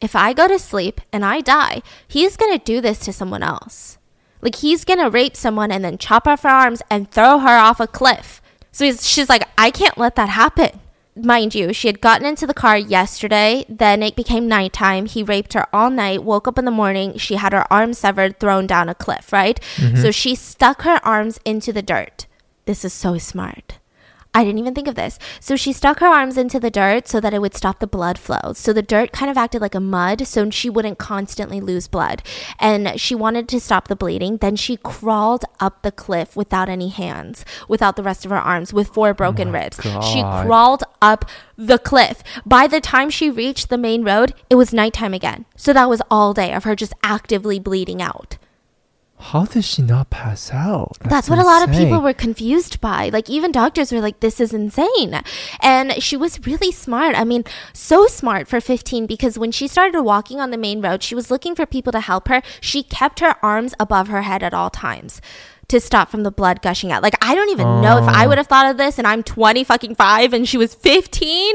if 0.00 0.16
I 0.16 0.32
go 0.32 0.48
to 0.48 0.58
sleep 0.58 1.00
and 1.12 1.24
I 1.24 1.40
die, 1.40 1.82
he's 2.08 2.36
going 2.36 2.56
to 2.56 2.64
do 2.64 2.80
this 2.80 2.98
to 3.00 3.12
someone 3.12 3.42
else. 3.42 3.98
Like, 4.40 4.56
he's 4.56 4.84
going 4.84 5.00
to 5.00 5.10
rape 5.10 5.36
someone 5.36 5.70
and 5.70 5.84
then 5.84 5.98
chop 5.98 6.26
off 6.26 6.42
her 6.42 6.48
arms 6.48 6.82
and 6.90 7.10
throw 7.10 7.38
her 7.38 7.58
off 7.58 7.80
a 7.80 7.86
cliff. 7.86 8.40
So 8.72 8.84
he's, 8.84 9.06
she's 9.06 9.28
like, 9.28 9.46
I 9.58 9.70
can't 9.70 9.98
let 9.98 10.16
that 10.16 10.30
happen. 10.30 10.80
Mind 11.24 11.54
you, 11.54 11.72
she 11.72 11.88
had 11.88 12.00
gotten 12.00 12.26
into 12.26 12.46
the 12.46 12.54
car 12.54 12.78
yesterday. 12.78 13.64
Then 13.68 14.02
it 14.02 14.16
became 14.16 14.48
nighttime. 14.48 15.06
He 15.06 15.22
raped 15.22 15.54
her 15.54 15.66
all 15.74 15.90
night, 15.90 16.22
woke 16.22 16.46
up 16.46 16.58
in 16.58 16.64
the 16.64 16.70
morning. 16.70 17.18
She 17.18 17.34
had 17.34 17.52
her 17.52 17.70
arm 17.72 17.94
severed, 17.94 18.38
thrown 18.38 18.66
down 18.66 18.88
a 18.88 18.94
cliff, 18.94 19.32
right? 19.32 19.60
Mm-hmm. 19.76 20.00
So 20.00 20.10
she 20.10 20.34
stuck 20.34 20.82
her 20.82 21.00
arms 21.04 21.40
into 21.44 21.72
the 21.72 21.82
dirt. 21.82 22.26
This 22.64 22.84
is 22.84 22.92
so 22.92 23.18
smart. 23.18 23.79
I 24.32 24.44
didn't 24.44 24.60
even 24.60 24.74
think 24.74 24.86
of 24.86 24.94
this. 24.94 25.18
So 25.40 25.56
she 25.56 25.72
stuck 25.72 25.98
her 25.98 26.06
arms 26.06 26.36
into 26.36 26.60
the 26.60 26.70
dirt 26.70 27.08
so 27.08 27.20
that 27.20 27.34
it 27.34 27.40
would 27.40 27.56
stop 27.56 27.80
the 27.80 27.86
blood 27.86 28.16
flow. 28.16 28.52
So 28.54 28.72
the 28.72 28.82
dirt 28.82 29.10
kind 29.10 29.30
of 29.30 29.36
acted 29.36 29.60
like 29.60 29.74
a 29.74 29.80
mud 29.80 30.26
so 30.26 30.48
she 30.50 30.70
wouldn't 30.70 30.98
constantly 30.98 31.60
lose 31.60 31.88
blood. 31.88 32.22
And 32.60 33.00
she 33.00 33.14
wanted 33.14 33.48
to 33.48 33.60
stop 33.60 33.88
the 33.88 33.96
bleeding. 33.96 34.36
Then 34.36 34.54
she 34.54 34.76
crawled 34.76 35.44
up 35.58 35.82
the 35.82 35.90
cliff 35.90 36.36
without 36.36 36.68
any 36.68 36.88
hands, 36.88 37.44
without 37.68 37.96
the 37.96 38.04
rest 38.04 38.24
of 38.24 38.30
her 38.30 38.38
arms, 38.38 38.72
with 38.72 38.88
four 38.88 39.14
broken 39.14 39.48
oh 39.48 39.52
ribs. 39.52 39.80
She 39.82 40.22
crawled 40.22 40.84
up 41.02 41.24
the 41.56 41.78
cliff. 41.78 42.22
By 42.46 42.68
the 42.68 42.80
time 42.80 43.10
she 43.10 43.30
reached 43.30 43.68
the 43.68 43.78
main 43.78 44.04
road, 44.04 44.34
it 44.48 44.54
was 44.54 44.72
nighttime 44.72 45.12
again. 45.12 45.44
So 45.56 45.72
that 45.72 45.88
was 45.88 46.02
all 46.08 46.34
day 46.34 46.52
of 46.52 46.64
her 46.64 46.76
just 46.76 46.94
actively 47.02 47.58
bleeding 47.58 48.00
out. 48.00 48.38
How 49.20 49.44
does 49.44 49.66
she 49.66 49.82
not 49.82 50.10
pass 50.10 50.50
out? 50.50 50.96
That's, 51.02 51.28
what 51.28 51.38
a 51.38 51.44
lot 51.44 51.68
of 51.68 51.74
people 51.74 52.00
were 52.00 52.14
confused 52.14 52.80
by. 52.80 53.10
Like, 53.10 53.28
even 53.28 53.52
doctors 53.52 53.92
were 53.92 54.00
like, 54.00 54.20
this 54.20 54.40
is 54.40 54.52
insane. 54.52 55.20
And 55.60 56.02
she 56.02 56.16
was 56.16 56.44
really 56.46 56.72
smart. 56.72 57.14
I 57.18 57.24
mean, 57.24 57.44
so 57.72 58.06
smart 58.06 58.48
for 58.48 58.60
15 58.60 59.06
because 59.06 59.38
when 59.38 59.52
she 59.52 59.68
started 59.68 60.02
walking 60.02 60.40
on 60.40 60.50
the 60.50 60.56
main 60.56 60.80
road, 60.80 61.02
she 61.02 61.14
was 61.14 61.30
looking 61.30 61.54
for 61.54 61.66
people 61.66 61.92
to 61.92 62.00
help 62.00 62.28
her. 62.28 62.42
She 62.60 62.82
kept 62.82 63.20
her 63.20 63.36
arms 63.44 63.74
above 63.78 64.08
her 64.08 64.22
head 64.22 64.42
at 64.42 64.54
all 64.54 64.70
times 64.70 65.20
to 65.68 65.80
stop 65.80 66.10
from 66.10 66.24
the 66.24 66.32
blood 66.32 66.62
gushing 66.62 66.90
out. 66.90 67.02
Like, 67.02 67.14
I 67.22 67.34
don't 67.34 67.50
even 67.50 67.80
know 67.80 67.98
if 67.98 68.08
I 68.08 68.24
oh. 68.24 68.28
would 68.28 68.38
have 68.38 68.48
thought 68.48 68.70
of 68.70 68.76
this 68.76 68.98
and 68.98 69.06
I'm 69.06 69.22
20 69.22 69.64
fucking 69.64 69.94
5 69.94 70.32
and 70.32 70.48
she 70.48 70.56
was 70.56 70.74
15. 70.74 71.54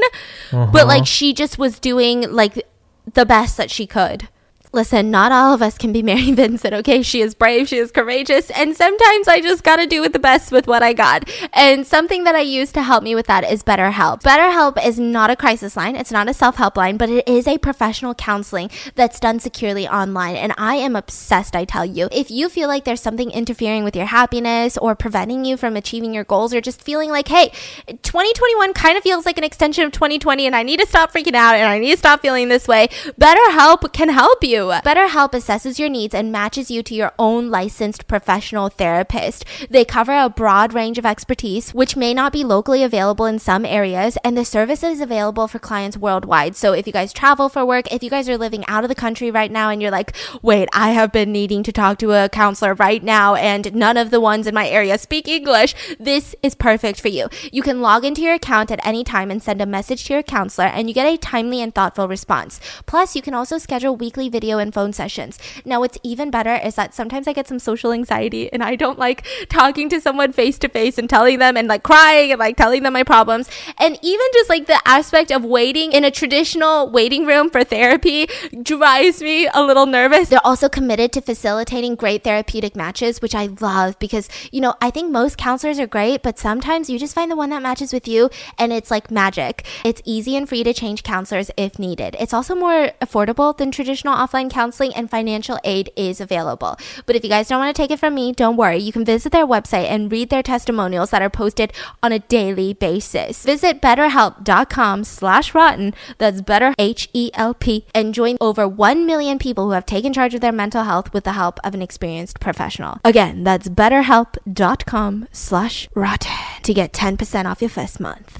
But 0.52 0.86
like, 0.86 1.02
uh-huh. 1.02 1.04
she 1.04 1.34
just 1.34 1.58
was 1.58 1.78
doing 1.78 2.32
like 2.32 2.66
the 3.12 3.26
best 3.26 3.56
that 3.56 3.70
she 3.70 3.86
could. 3.86 4.28
Listen, 4.72 5.10
not 5.10 5.32
all 5.32 5.54
of 5.54 5.62
us 5.62 5.78
can 5.78 5.92
be 5.92 6.02
Mary 6.02 6.32
Vincent, 6.32 6.74
okay? 6.74 7.02
She 7.02 7.20
is 7.20 7.34
brave, 7.34 7.68
she 7.68 7.78
is 7.78 7.90
courageous, 7.90 8.50
and 8.50 8.76
sometimes 8.76 9.28
I 9.28 9.40
just 9.40 9.64
gotta 9.64 9.86
do 9.86 10.00
with 10.00 10.12
the 10.12 10.18
best 10.18 10.52
with 10.52 10.66
what 10.66 10.82
I 10.82 10.92
got. 10.92 11.30
And 11.52 11.86
something 11.86 12.24
that 12.24 12.34
I 12.34 12.40
use 12.40 12.72
to 12.72 12.82
help 12.82 13.02
me 13.02 13.14
with 13.14 13.26
that 13.26 13.50
is 13.50 13.62
BetterHelp. 13.62 14.22
BetterHelp 14.22 14.84
is 14.84 14.98
not 14.98 15.30
a 15.30 15.36
crisis 15.36 15.76
line, 15.76 15.96
it's 15.96 16.10
not 16.10 16.28
a 16.28 16.34
self 16.34 16.56
help 16.56 16.76
line, 16.76 16.96
but 16.96 17.08
it 17.08 17.26
is 17.28 17.46
a 17.46 17.58
professional 17.58 18.14
counseling 18.14 18.70
that's 18.94 19.20
done 19.20 19.40
securely 19.40 19.88
online. 19.88 20.36
And 20.36 20.52
I 20.58 20.76
am 20.76 20.96
obsessed, 20.96 21.56
I 21.56 21.64
tell 21.64 21.84
you. 21.84 22.08
If 22.12 22.30
you 22.30 22.48
feel 22.48 22.68
like 22.68 22.84
there's 22.84 23.00
something 23.00 23.30
interfering 23.30 23.84
with 23.84 23.96
your 23.96 24.06
happiness 24.06 24.76
or 24.76 24.94
preventing 24.94 25.44
you 25.44 25.56
from 25.56 25.76
achieving 25.76 26.12
your 26.12 26.24
goals, 26.24 26.52
or 26.52 26.60
just 26.60 26.82
feeling 26.82 27.10
like, 27.10 27.28
hey, 27.28 27.48
2021 27.86 28.72
kind 28.74 28.96
of 28.96 29.02
feels 29.02 29.26
like 29.26 29.38
an 29.38 29.44
extension 29.44 29.84
of 29.84 29.92
2020 29.92 30.46
and 30.46 30.56
I 30.56 30.62
need 30.62 30.80
to 30.80 30.86
stop 30.86 31.12
freaking 31.12 31.34
out 31.34 31.54
and 31.54 31.68
I 31.68 31.78
need 31.78 31.92
to 31.92 31.98
stop 31.98 32.20
feeling 32.20 32.48
this 32.48 32.68
way, 32.68 32.88
BetterHelp 33.20 33.92
can 33.92 34.08
help 34.08 34.42
you. 34.44 34.65
BetterHelp 34.84 35.32
assesses 35.32 35.78
your 35.78 35.88
needs 35.88 36.14
and 36.14 36.32
matches 36.32 36.70
you 36.70 36.82
to 36.82 36.94
your 36.94 37.12
own 37.18 37.50
licensed 37.50 38.06
professional 38.06 38.68
therapist. 38.68 39.44
They 39.70 39.84
cover 39.84 40.16
a 40.16 40.28
broad 40.28 40.72
range 40.72 40.98
of 40.98 41.06
expertise, 41.06 41.72
which 41.72 41.96
may 41.96 42.14
not 42.14 42.32
be 42.32 42.44
locally 42.44 42.82
available 42.82 43.26
in 43.26 43.38
some 43.38 43.64
areas, 43.64 44.16
and 44.24 44.36
the 44.36 44.44
service 44.44 44.82
is 44.82 45.00
available 45.00 45.48
for 45.48 45.58
clients 45.58 45.96
worldwide. 45.96 46.56
So 46.56 46.72
if 46.72 46.86
you 46.86 46.92
guys 46.92 47.12
travel 47.12 47.48
for 47.48 47.64
work, 47.64 47.92
if 47.92 48.02
you 48.02 48.10
guys 48.10 48.28
are 48.28 48.38
living 48.38 48.64
out 48.68 48.84
of 48.84 48.88
the 48.88 48.94
country 48.94 49.30
right 49.30 49.50
now 49.50 49.70
and 49.70 49.82
you're 49.82 49.90
like, 49.90 50.14
wait, 50.42 50.68
I 50.72 50.90
have 50.90 51.12
been 51.12 51.32
needing 51.32 51.62
to 51.64 51.72
talk 51.72 51.98
to 51.98 52.12
a 52.12 52.28
counselor 52.28 52.74
right 52.74 53.02
now 53.02 53.34
and 53.34 53.74
none 53.74 53.96
of 53.96 54.10
the 54.10 54.20
ones 54.20 54.46
in 54.46 54.54
my 54.54 54.68
area 54.68 54.98
speak 54.98 55.26
English, 55.26 55.74
this 55.98 56.34
is 56.42 56.54
perfect 56.54 57.00
for 57.00 57.08
you. 57.08 57.28
You 57.50 57.62
can 57.62 57.80
log 57.80 58.04
into 58.04 58.22
your 58.22 58.34
account 58.34 58.70
at 58.70 58.84
any 58.86 59.02
time 59.02 59.30
and 59.30 59.42
send 59.42 59.60
a 59.60 59.66
message 59.66 60.04
to 60.04 60.14
your 60.14 60.22
counselor 60.22 60.68
and 60.68 60.88
you 60.88 60.94
get 60.94 61.12
a 61.12 61.16
timely 61.16 61.60
and 61.60 61.74
thoughtful 61.74 62.08
response. 62.08 62.60
Plus, 62.86 63.16
you 63.16 63.22
can 63.22 63.34
also 63.34 63.58
schedule 63.58 63.96
weekly 63.96 64.28
video 64.28 64.45
and 64.54 64.72
phone 64.72 64.92
sessions. 64.92 65.38
Now, 65.64 65.80
what's 65.80 65.98
even 66.02 66.30
better 66.30 66.54
is 66.54 66.74
that 66.76 66.94
sometimes 66.94 67.26
I 67.26 67.32
get 67.32 67.48
some 67.48 67.58
social 67.58 67.92
anxiety 67.92 68.52
and 68.52 68.62
I 68.62 68.76
don't 68.76 68.98
like 68.98 69.26
talking 69.48 69.88
to 69.90 70.00
someone 70.00 70.32
face 70.32 70.58
to 70.60 70.68
face 70.68 70.98
and 70.98 71.10
telling 71.10 71.38
them 71.38 71.56
and 71.56 71.68
like 71.68 71.82
crying 71.82 72.30
and 72.30 72.38
like 72.38 72.56
telling 72.56 72.82
them 72.82 72.92
my 72.92 73.02
problems. 73.02 73.50
And 73.78 73.98
even 74.02 74.26
just 74.32 74.48
like 74.48 74.66
the 74.66 74.80
aspect 74.86 75.30
of 75.30 75.44
waiting 75.44 75.92
in 75.92 76.04
a 76.04 76.10
traditional 76.10 76.90
waiting 76.90 77.26
room 77.26 77.50
for 77.50 77.64
therapy 77.64 78.28
drives 78.62 79.20
me 79.20 79.48
a 79.52 79.62
little 79.62 79.86
nervous. 79.86 80.28
They're 80.28 80.46
also 80.46 80.68
committed 80.68 81.12
to 81.14 81.20
facilitating 81.20 81.94
great 81.96 82.22
therapeutic 82.22 82.76
matches, 82.76 83.22
which 83.22 83.34
I 83.34 83.46
love 83.60 83.98
because, 83.98 84.28
you 84.52 84.60
know, 84.60 84.74
I 84.80 84.90
think 84.90 85.10
most 85.10 85.38
counselors 85.38 85.78
are 85.78 85.86
great, 85.86 86.22
but 86.22 86.38
sometimes 86.38 86.90
you 86.90 86.98
just 86.98 87.14
find 87.14 87.30
the 87.30 87.36
one 87.36 87.50
that 87.50 87.62
matches 87.62 87.92
with 87.92 88.06
you 88.06 88.30
and 88.58 88.72
it's 88.72 88.90
like 88.90 89.10
magic. 89.10 89.64
It's 89.84 90.02
easy 90.04 90.36
and 90.36 90.48
free 90.48 90.62
to 90.64 90.74
change 90.74 91.02
counselors 91.02 91.50
if 91.56 91.78
needed. 91.78 92.16
It's 92.20 92.34
also 92.34 92.54
more 92.54 92.92
affordable 93.00 93.56
than 93.56 93.70
traditional 93.70 94.14
offline 94.14 94.35
counseling 94.44 94.92
and 94.94 95.10
financial 95.10 95.58
aid 95.64 95.90
is 95.96 96.20
available. 96.20 96.76
But 97.06 97.16
if 97.16 97.24
you 97.24 97.30
guys 97.30 97.48
don't 97.48 97.58
want 97.58 97.74
to 97.74 97.82
take 97.82 97.90
it 97.90 97.98
from 97.98 98.14
me, 98.14 98.32
don't 98.32 98.56
worry. 98.56 98.78
You 98.78 98.92
can 98.92 99.04
visit 99.04 99.32
their 99.32 99.46
website 99.46 99.86
and 99.86 100.12
read 100.12 100.30
their 100.30 100.42
testimonials 100.42 101.10
that 101.10 101.22
are 101.22 101.30
posted 101.30 101.72
on 102.02 102.12
a 102.12 102.18
daily 102.18 102.74
basis. 102.74 103.44
Visit 103.44 103.80
betterhelp.com 103.80 105.04
slash 105.04 105.54
rotten. 105.54 105.94
That's 106.18 106.42
better 106.42 106.74
H-E-L-P 106.78 107.86
and 107.94 108.14
join 108.14 108.36
over 108.40 108.68
1 108.68 109.06
million 109.06 109.38
people 109.38 109.64
who 109.64 109.72
have 109.72 109.86
taken 109.86 110.12
charge 110.12 110.34
of 110.34 110.40
their 110.42 110.52
mental 110.52 110.84
health 110.84 111.12
with 111.12 111.24
the 111.24 111.32
help 111.32 111.58
of 111.64 111.74
an 111.74 111.82
experienced 111.82 112.38
professional. 112.40 113.00
Again, 113.04 113.44
that's 113.44 113.68
betterhelp.com 113.68 115.28
slash 115.32 115.88
rotten 115.94 116.62
to 116.62 116.74
get 116.74 116.92
10% 116.92 117.44
off 117.46 117.62
your 117.62 117.70
first 117.70 117.98
month. 118.00 118.38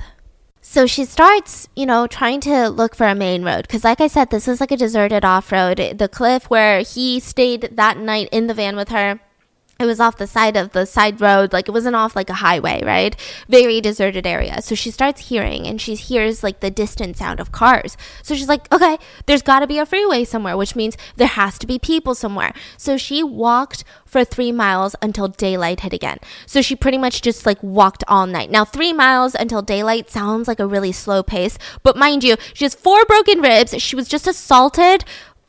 So 0.68 0.84
she 0.86 1.06
starts, 1.06 1.68
you 1.74 1.86
know, 1.86 2.06
trying 2.06 2.40
to 2.40 2.68
look 2.68 2.94
for 2.94 3.06
a 3.06 3.14
main 3.14 3.44
road. 3.44 3.62
Because, 3.62 3.82
like 3.82 4.00
I 4.00 4.08
said, 4.08 4.28
this 4.28 4.46
is 4.46 4.60
like 4.60 4.72
a 4.72 4.76
deserted 4.76 5.24
off 5.24 5.50
road. 5.50 5.94
The 5.96 6.08
cliff 6.08 6.50
where 6.50 6.80
he 6.80 7.18
stayed 7.18 7.70
that 7.72 7.96
night 7.96 8.28
in 8.30 8.46
the 8.46 8.52
van 8.52 8.76
with 8.76 8.90
her 8.90 9.20
it 9.78 9.84
was 9.84 10.00
off 10.00 10.16
the 10.16 10.26
side 10.26 10.56
of 10.56 10.72
the 10.72 10.86
side 10.86 11.20
road 11.20 11.52
like 11.52 11.68
it 11.68 11.72
wasn't 11.72 11.94
off 11.94 12.16
like 12.16 12.30
a 12.30 12.34
highway 12.34 12.82
right? 12.84 13.14
Very 13.48 13.80
deserted 13.80 14.26
area. 14.26 14.62
So 14.62 14.74
she 14.74 14.90
starts 14.90 15.28
hearing 15.28 15.66
and 15.66 15.80
she 15.80 15.94
hears 15.94 16.42
like 16.42 16.60
the 16.60 16.70
distant 16.70 17.16
sound 17.16 17.40
of 17.40 17.52
cars. 17.52 17.96
So 18.22 18.34
she's 18.34 18.48
like 18.48 18.72
okay 18.72 18.98
there's 19.26 19.42
got 19.42 19.60
to 19.60 19.66
be 19.66 19.78
a 19.78 19.86
freeway 19.86 20.24
somewhere 20.24 20.56
which 20.56 20.76
means 20.76 20.96
there 21.16 21.28
has 21.28 21.58
to 21.58 21.66
be 21.66 21.78
people 21.78 22.14
somewhere. 22.14 22.52
So 22.76 22.96
she 22.96 23.22
walked 23.22 23.84
for 24.04 24.24
three 24.24 24.52
miles 24.52 24.96
until 25.02 25.28
daylight 25.28 25.80
hit 25.80 25.92
again. 25.92 26.18
So 26.46 26.62
she 26.62 26.74
pretty 26.74 26.98
much 26.98 27.20
just 27.20 27.44
like 27.44 27.62
walked 27.62 28.04
all 28.08 28.26
night. 28.26 28.50
Now 28.50 28.64
three 28.64 28.92
miles 28.92 29.34
until 29.34 29.62
daylight 29.62 30.10
sounds 30.10 30.48
like 30.48 30.60
a 30.60 30.66
really 30.66 30.92
slow 30.92 31.22
pace 31.22 31.58
but 31.82 31.96
mind 31.96 32.24
you 32.24 32.36
she 32.54 32.64
has 32.64 32.74
four 32.74 33.04
broken 33.04 33.40
ribs. 33.40 33.74
She 33.82 33.96
was 33.96 34.08
just 34.08 34.26
assaulted 34.26 35.04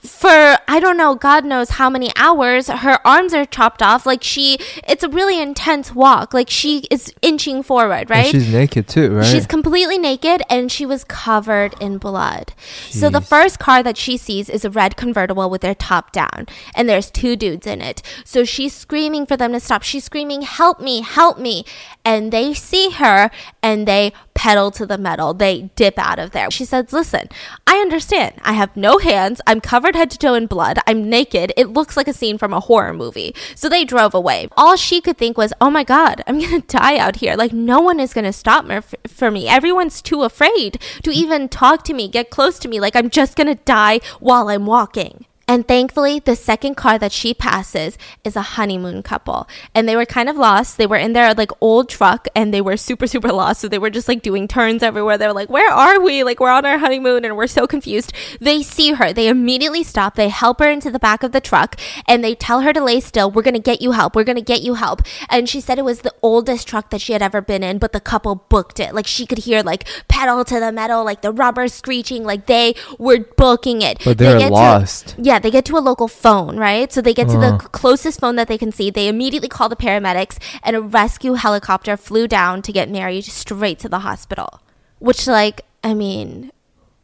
for 0.08 0.58
I 0.68 0.80
don't 0.80 0.98
know, 0.98 1.16
God 1.16 1.46
knows 1.46 1.72
how 1.72 1.90
many 1.90 2.12
hours. 2.16 2.68
Her 2.68 3.00
arms 3.06 3.34
are 3.34 3.46
chopped 3.46 3.82
off. 3.82 4.06
Like 4.06 4.24
she, 4.24 4.58
it's 4.88 5.04
a 5.04 5.10
really 5.10 5.42
intense 5.42 5.94
walk. 5.94 6.34
Like 6.34 6.50
she 6.50 6.80
is 6.92 7.14
inching 7.22 7.64
forward, 7.64 8.02
And 8.02 8.10
right? 8.10 8.26
she's 8.28 8.52
naked 8.52 8.88
too, 8.88 9.16
right? 9.16 9.26
She's 9.26 9.46
completely 9.48 9.98
naked 9.98 10.42
and 10.50 10.72
she 10.72 10.86
was 10.86 11.04
covered 11.04 11.76
in 11.82 11.98
blood. 11.98 12.54
So 12.90 13.10
the 13.10 13.22
first 13.22 13.60
car 13.60 13.84
that 13.84 13.98
she 13.98 14.18
sees 14.18 14.50
is 14.50 14.66
a 14.66 14.70
red 14.70 14.98
convertible 14.98 15.50
with 15.50 15.62
their 15.62 15.76
top 15.76 16.12
down 16.12 16.48
and 16.76 16.88
there's 16.90 17.10
two 17.12 17.36
dudes 17.36 17.68
in 17.68 17.82
it. 17.82 18.02
So 18.24 18.44
she's 18.44 18.74
screaming 18.74 19.26
for 19.26 19.38
them 19.38 19.54
to 19.54 19.60
stop. 19.60 19.84
She's 19.84 20.04
screaming, 20.06 20.42
"Help 20.44 20.80
me, 20.80 21.02
help 21.02 21.40
me." 21.40 21.66
And 22.04 22.32
they 22.32 22.54
see 22.54 22.92
her 22.92 23.30
and 23.62 23.88
they 23.88 24.14
pedal 24.38 24.70
to 24.72 24.86
the 24.86 24.98
metal. 25.00 25.34
They 25.34 25.72
dip 25.76 25.98
out 25.98 26.20
of 26.20 26.32
there. 26.32 26.50
She 26.52 26.64
says, 26.64 26.94
"Listen, 26.94 27.28
I 27.66 27.78
understand. 27.78 28.36
I 28.44 28.54
have 28.54 28.78
no 28.78 29.00
hands. 29.00 29.42
I'm 29.48 29.60
covered 29.60 29.96
head 29.96 30.12
to 30.12 30.18
toe 30.18 30.36
in 30.36 30.46
blood. 30.46 30.78
I'm 30.88 31.10
naked. 31.10 31.52
It 31.58 31.70
looks 31.70 31.98
like 31.98 32.08
a 32.08 32.14
scene 32.14 32.38
from 32.38 32.54
a 32.54 32.60
horror 32.60 32.94
movie." 32.94 33.36
So 33.56 33.68
they 33.68 33.84
drove 33.84 34.14
away. 34.14 34.48
All 34.56 34.76
she 34.78 35.02
could 35.02 35.18
think 35.18 35.38
was, 35.38 35.54
"Oh 35.60 35.72
my 35.72 35.84
god, 35.84 36.24
I'm 36.28 36.40
going 36.44 36.62
to 36.62 36.78
die 36.78 36.98
out 36.98 37.18
here. 37.18 37.36
Like 37.36 37.52
no 37.54 37.82
one 37.82 38.00
is 38.00 38.14
going 38.14 38.26
to 38.26 38.34
stop 38.34 38.66
me 38.66 38.80
for 39.08 39.32
me. 39.32 39.48
Everyone's 39.48 40.02
too 40.02 40.24
afraid 40.24 40.80
to 41.04 41.12
even 41.12 41.50
talk 41.50 41.84
to 41.86 41.94
me, 41.94 42.08
get 42.08 42.30
close 42.30 42.60
to 42.60 42.68
me. 42.68 42.80
Like 42.80 42.96
I'm 42.96 43.10
just 43.10 43.36
going 43.36 43.48
to 43.48 43.64
die 43.66 44.00
while 44.20 44.50
I'm 44.50 44.66
walking." 44.66 45.27
And 45.50 45.66
thankfully, 45.66 46.20
the 46.20 46.36
second 46.36 46.76
car 46.76 47.00
that 47.00 47.14
she 47.14 47.34
passes 47.34 47.98
is 48.26 48.36
a 48.36 48.42
honeymoon 48.42 49.02
couple. 49.02 49.48
And 49.74 49.88
they 49.88 49.96
were 49.96 50.06
kind 50.06 50.28
of 50.28 50.36
lost. 50.36 50.78
They 50.78 50.86
were 50.86 50.98
in 50.98 51.14
their 51.14 51.34
like 51.34 51.52
old 51.62 51.88
truck 51.90 52.28
and 52.36 52.54
they 52.54 52.60
were 52.60 52.76
super, 52.76 53.08
super 53.14 53.32
lost. 53.32 53.62
So 53.62 53.70
they 53.70 53.78
were 53.80 53.90
just 53.90 54.10
like 54.10 54.22
doing 54.22 54.48
turns 54.50 54.84
everywhere. 54.84 55.18
They 55.18 55.26
were 55.26 55.34
like, 55.34 55.50
Where 55.50 55.72
are 55.72 56.02
we? 56.02 56.24
Like, 56.26 56.42
we're 56.42 56.52
on 56.52 56.66
our 56.66 56.78
honeymoon 56.78 57.24
and 57.24 57.38
we're 57.38 57.48
so 57.48 57.66
confused. 57.66 58.12
They 58.42 58.62
see 58.62 58.92
her. 58.94 59.14
They 59.14 59.30
immediately 59.30 59.84
stop. 59.84 60.16
They 60.16 60.28
help 60.28 60.60
her 60.60 60.70
into 60.70 60.92
the 60.92 61.00
back 61.00 61.24
of 61.24 61.32
the 61.32 61.40
truck 61.40 61.80
and 62.08 62.24
they 62.24 62.36
tell 62.36 62.62
her 62.62 62.74
to 62.74 62.84
lay 62.84 63.00
still. 63.00 63.32
We're 63.32 63.42
going 63.42 63.54
to 63.54 63.60
get 63.62 63.82
you 63.82 63.94
help. 63.94 64.16
We're 64.18 64.26
going 64.26 64.36
to 64.38 64.42
get 64.42 64.62
you 64.64 64.74
help. 64.74 65.02
And 65.30 65.48
she 65.48 65.62
said 65.62 65.80
it 65.80 65.86
was 65.86 66.02
the 66.02 66.14
oldest 66.22 66.68
truck 66.68 66.90
that 66.90 67.00
she 67.00 67.14
had 67.14 67.22
ever 67.22 67.40
been 67.40 67.64
in, 67.64 67.78
but 67.78 67.94
the 67.94 68.02
couple 68.02 68.36
booked 68.50 68.82
it. 68.82 68.94
Like, 68.94 69.08
she 69.08 69.26
could 69.26 69.40
hear 69.40 69.64
like 69.64 69.88
pedal 70.10 70.44
to 70.44 70.60
the 70.60 70.74
metal, 70.74 71.06
like 71.06 71.22
the 71.22 71.32
rubber 71.32 71.70
screeching. 71.70 72.26
Like, 72.26 72.48
they 72.48 72.76
were 73.00 73.20
booking 73.38 73.82
it. 73.82 74.00
But 74.04 74.18
They 74.18 74.26
they're 74.26 74.40
get 74.40 74.48
to- 74.50 74.54
lost. 74.54 75.16
They 75.40 75.52
get 75.52 75.66
to 75.66 75.78
a 75.78 75.80
local 75.80 76.08
phone, 76.08 76.58
right? 76.58 76.92
So 76.92 77.02
they 77.02 77.14
get 77.14 77.30
to 77.30 77.38
the 77.38 77.54
Uh. 77.56 77.58
closest 77.58 78.20
phone 78.20 78.36
that 78.36 78.48
they 78.48 78.58
can 78.58 78.72
see. 78.72 78.90
They 78.90 79.08
immediately 79.08 79.50
call 79.50 79.70
the 79.70 79.76
paramedics, 79.76 80.38
and 80.64 80.76
a 80.76 80.82
rescue 80.82 81.34
helicopter 81.34 81.98
flew 81.98 82.28
down 82.28 82.62
to 82.64 82.72
get 82.72 82.90
Mary 82.90 83.22
straight 83.22 83.80
to 83.80 83.90
the 83.90 84.00
hospital. 84.00 84.62
Which, 85.00 85.28
like, 85.28 85.62
I 85.84 85.94
mean, 85.94 86.52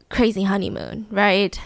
crazy 0.08 0.42
honeymoon, 0.44 1.06
right? 1.10 1.58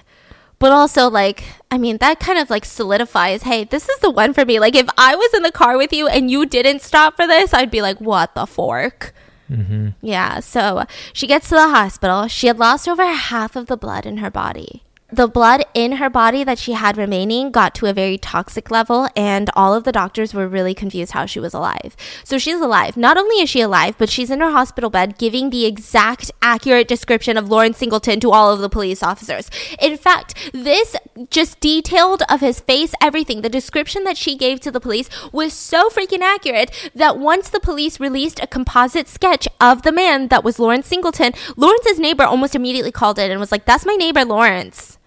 But 0.59 0.73
also, 0.73 1.09
like, 1.09 1.45
I 1.71 1.79
mean, 1.79 1.99
that 1.99 2.19
kind 2.19 2.39
of 2.39 2.51
like 2.51 2.65
solidifies 2.65 3.45
hey, 3.45 3.65
this 3.65 3.89
is 3.89 3.99
the 4.01 4.11
one 4.11 4.35
for 4.35 4.45
me. 4.45 4.59
Like, 4.59 4.75
if 4.75 4.89
I 4.99 5.15
was 5.15 5.33
in 5.35 5.43
the 5.43 5.53
car 5.53 5.77
with 5.77 5.93
you 5.93 6.09
and 6.09 6.31
you 6.31 6.47
didn't 6.47 6.83
stop 6.83 7.17
for 7.17 7.27
this, 7.27 7.55
I'd 7.55 7.71
be 7.71 7.81
like, 7.81 8.01
what 8.01 8.35
the 8.35 8.45
fork? 8.47 9.15
Mm-hmm. 9.51 9.91
Yeah, 10.03 10.41
so 10.41 10.85
she 11.13 11.27
gets 11.27 11.49
to 11.49 11.55
the 11.55 11.69
hospital. 11.69 12.27
She 12.27 12.49
had 12.49 12.59
lost 12.59 12.89
over 12.89 13.05
half 13.07 13.57
of 13.57 13.67
the 13.67 13.77
blood 13.77 14.05
in 14.05 14.19
her 14.19 14.31
body. 14.31 14.83
The 15.11 15.27
blood 15.27 15.65
in 15.73 15.93
her 15.93 16.11
body 16.11 16.45
that 16.45 16.59
she 16.59 16.73
had 16.73 16.99
remaining 16.99 17.51
got 17.51 17.75
to 17.77 17.87
a 17.87 17.95
very 17.95 18.19
toxic 18.19 18.71
level, 18.71 19.09
and 19.17 19.49
all 19.57 19.73
of 19.73 19.85
the 19.85 19.93
doctors 19.93 20.35
were 20.35 20.47
really 20.47 20.75
confused 20.75 21.13
how 21.13 21.25
she 21.25 21.41
was 21.41 21.55
alive. 21.55 21.97
So 22.25 22.37
she's 22.37 22.61
alive. 22.61 22.95
Not 22.95 23.17
only 23.17 23.37
is 23.41 23.49
she 23.49 23.63
alive, 23.63 23.95
but 23.97 24.11
she's 24.11 24.31
in 24.31 24.41
her 24.41 24.51
hospital 24.51 24.91
bed 24.91 25.17
giving 25.17 25.49
the 25.49 25.65
exact 25.65 26.31
accurate 26.43 26.89
description 26.89 27.39
of 27.39 27.49
Lawrence 27.49 27.79
Singleton 27.79 28.21
to 28.21 28.33
all 28.33 28.53
of 28.53 28.61
the 28.61 28.69
police 28.69 29.03
officers. 29.03 29.51
In 29.81 29.97
fact, 29.97 30.35
this 30.53 30.95
just 31.31 31.59
detailed 31.59 32.23
of 32.29 32.43
his 32.43 32.61
face, 32.61 32.93
everything, 33.01 33.41
the 33.41 33.49
description 33.49 34.05
that 34.05 34.19
she 34.19 34.37
gave 34.37 34.61
to 34.61 34.71
the 34.71 34.79
police 34.79 35.09
was 35.33 35.55
so 35.55 35.89
freaking 35.89 36.21
accurate 36.21 36.91
that 36.95 37.19
once 37.19 37.49
the 37.49 37.61
police 37.61 37.99
released 37.99 38.41
a 38.43 38.47
composite 38.47 39.09
sketch 39.09 39.49
of 39.59 39.85
the 39.85 39.93
man 39.93 40.29
that 40.29 40.45
was 40.45 40.59
Lawrence 40.59 40.87
Singleton, 40.87 41.33
Lawrence's 41.57 41.99
neighbor 41.99 42.25
almost 42.25 42.55
immediately 42.55 42.93
called 42.93 43.19
it 43.19 43.31
and 43.31 43.41
was 43.41 43.51
like, 43.51 43.65
That's 43.65 43.87
my 43.87 43.95
neighbor, 43.95 44.23
Lawrence. 44.23 44.98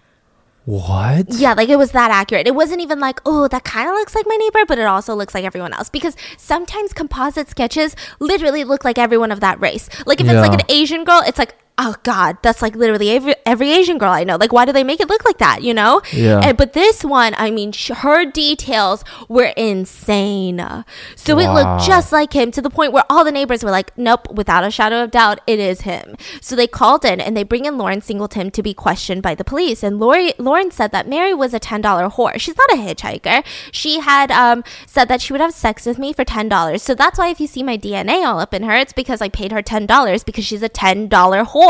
What? 0.64 1.26
Yeah, 1.30 1.54
like 1.54 1.68
it 1.68 1.76
was 1.76 1.90
that 1.90 2.10
accurate. 2.10 2.46
It 2.46 2.54
wasn't 2.54 2.80
even 2.80 3.00
like, 3.00 3.20
oh, 3.26 3.48
that 3.48 3.64
kind 3.64 3.88
of 3.88 3.94
looks 3.94 4.14
like 4.14 4.26
my 4.28 4.36
neighbor, 4.36 4.64
but 4.66 4.78
it 4.78 4.86
also 4.86 5.14
looks 5.14 5.34
like 5.34 5.44
everyone 5.44 5.72
else. 5.72 5.88
Because 5.88 6.16
sometimes 6.36 6.92
composite 6.92 7.48
sketches 7.48 7.96
literally 8.20 8.62
look 8.62 8.84
like 8.84 8.96
everyone 8.96 9.32
of 9.32 9.40
that 9.40 9.60
race. 9.60 9.88
Like 10.06 10.20
if 10.20 10.28
it's 10.28 10.34
like 10.34 10.52
an 10.52 10.66
Asian 10.68 11.04
girl, 11.04 11.22
it's 11.26 11.38
like, 11.38 11.56
oh 11.78 11.94
God, 12.02 12.36
that's 12.42 12.60
like 12.60 12.76
literally 12.76 13.10
every, 13.10 13.34
every 13.46 13.72
Asian 13.72 13.98
girl 13.98 14.12
I 14.12 14.24
know. 14.24 14.36
Like, 14.36 14.52
why 14.52 14.64
do 14.64 14.72
they 14.72 14.84
make 14.84 15.00
it 15.00 15.08
look 15.08 15.24
like 15.24 15.38
that, 15.38 15.62
you 15.62 15.72
know? 15.72 16.02
Yeah. 16.12 16.40
And, 16.40 16.56
but 16.56 16.74
this 16.74 17.02
one, 17.02 17.34
I 17.38 17.50
mean, 17.50 17.72
sh- 17.72 17.90
her 17.94 18.24
details 18.24 19.04
were 19.28 19.52
insane. 19.56 20.58
So 21.16 21.38
it 21.38 21.48
looked 21.48 21.86
just 21.86 22.12
like 22.12 22.34
him 22.34 22.50
to 22.52 22.62
the 22.62 22.70
point 22.70 22.92
where 22.92 23.04
all 23.08 23.24
the 23.24 23.32
neighbors 23.32 23.64
were 23.64 23.70
like, 23.70 23.96
nope, 23.96 24.30
without 24.30 24.64
a 24.64 24.70
shadow 24.70 25.02
of 25.02 25.10
doubt, 25.10 25.40
it 25.46 25.58
is 25.58 25.82
him. 25.82 26.16
So 26.40 26.54
they 26.54 26.66
called 26.66 27.04
in 27.04 27.20
and 27.20 27.36
they 27.36 27.42
bring 27.42 27.64
in 27.64 27.78
Lauren 27.78 28.02
Singleton 28.02 28.50
to 28.50 28.62
be 28.62 28.74
questioned 28.74 29.22
by 29.22 29.34
the 29.34 29.44
police. 29.44 29.82
And 29.82 29.98
Lori, 29.98 30.34
Lauren 30.38 30.70
said 30.70 30.92
that 30.92 31.08
Mary 31.08 31.32
was 31.32 31.54
a 31.54 31.60
$10 31.60 31.82
whore. 32.12 32.38
She's 32.38 32.56
not 32.56 32.72
a 32.72 32.82
hitchhiker. 32.82 33.44
She 33.72 34.00
had 34.00 34.30
um, 34.30 34.62
said 34.86 35.08
that 35.08 35.22
she 35.22 35.32
would 35.32 35.40
have 35.40 35.54
sex 35.54 35.86
with 35.86 35.98
me 35.98 36.12
for 36.12 36.24
$10. 36.24 36.80
So 36.80 36.94
that's 36.94 37.18
why 37.18 37.28
if 37.28 37.40
you 37.40 37.46
see 37.46 37.62
my 37.62 37.78
DNA 37.78 38.26
all 38.26 38.38
up 38.38 38.52
in 38.52 38.62
her, 38.64 38.74
it's 38.76 38.92
because 38.92 39.22
I 39.22 39.28
paid 39.28 39.52
her 39.52 39.62
$10 39.62 40.24
because 40.24 40.44
she's 40.44 40.62
a 40.62 40.68
$10 40.68 41.08
whore. 41.08 41.61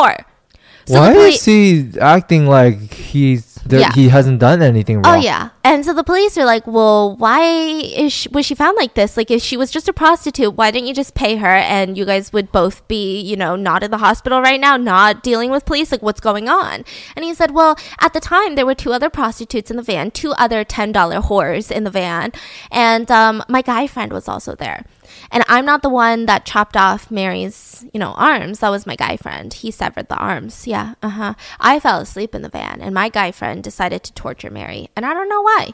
So 0.87 0.99
Why 0.99 1.13
is 1.13 1.45
he 1.45 1.91
acting 2.01 2.47
like 2.47 2.93
he's 2.93 3.53
There, 3.65 3.79
Yeah. 3.79 3.93
He 3.93 4.09
hasn't 4.09 4.41
done 4.41 4.61
anything 4.61 4.97
wrong? 4.97 5.19
Oh 5.19 5.21
yeah. 5.21 5.51
And 5.63 5.85
so 5.85 5.95
the 5.95 6.03
police 6.03 6.37
are 6.37 6.45
like, 6.45 6.67
"Well, 6.67 7.15
why 7.17 7.43
is 7.43 8.13
she, 8.13 8.29
was 8.31 8.45
she 8.45 8.57
found 8.57 8.77
like 8.77 8.95
this? 8.95 9.17
Like 9.17 9.31
if 9.31 9.41
she 9.41 9.57
was 9.57 9.71
just 9.71 9.87
a 9.87 9.93
prostitute, 9.93 10.55
why 10.57 10.73
didn't 10.73 10.89
you 10.89 10.95
just 10.95 11.15
pay 11.15 11.37
her 11.37 11.55
and 11.55 11.97
you 11.97 12.05
guys 12.05 12.33
would 12.33 12.51
both 12.51 12.83
be, 12.89 13.21
you 13.21 13.37
know, 13.37 13.55
not 13.55 13.85
in 13.85 13.93
the 13.93 13.99
hospital 13.99 14.43
right 14.43 14.61
now, 14.61 14.77
not 14.77 15.23
dealing 15.23 15.51
with 15.53 15.65
police? 15.65 15.93
Like 15.93 16.03
what's 16.03 16.21
going 16.21 16.49
on?" 16.49 16.85
And 17.15 17.25
he 17.25 17.33
said, 17.35 17.53
"Well, 17.53 17.79
at 18.01 18.13
the 18.13 18.21
time 18.21 18.57
there 18.57 18.67
were 18.67 18.75
two 18.75 18.93
other 18.93 19.09
prostitutes 19.09 19.71
in 19.71 19.77
the 19.77 19.83
van, 19.85 20.11
two 20.11 20.33
other 20.33 20.65
$10 20.65 20.93
whores 21.23 21.71
in 21.71 21.85
the 21.85 21.91
van, 21.91 22.33
and 22.73 23.09
um, 23.13 23.45
my 23.49 23.63
guy 23.63 23.87
friend 23.87 24.13
was 24.13 24.27
also 24.27 24.57
there." 24.57 24.85
And 25.31 25.45
I'm 25.49 25.65
not 25.65 25.83
the 25.83 25.89
one 25.89 26.27
that 26.27 26.45
chopped 26.45 26.77
off 26.77 27.11
Mary's, 27.11 27.85
you 27.93 28.01
know, 28.01 28.13
arms. 28.13 28.61
That 28.61 28.71
was 28.71 28.87
my 28.87 28.97
guy 28.97 29.17
friend. 29.17 29.53
He 29.53 29.71
severed 29.71 30.09
the 30.09 30.17
arms. 30.17 30.67
Yeah, 30.67 30.95
uh 31.03 31.09
huh. 31.09 31.35
I 31.61 31.81
fell 31.81 32.01
asleep 32.01 32.35
in 32.35 32.43
the 32.43 32.49
van, 32.49 32.81
and 32.81 32.95
my 32.95 33.09
guy 33.09 33.33
friend 33.33 33.63
decided 33.63 34.03
to 34.05 34.13
torture 34.13 34.51
Mary, 34.51 34.89
and 34.97 35.07
I 35.07 35.15
don't 35.15 35.29
know 35.29 35.43
why. 35.43 35.71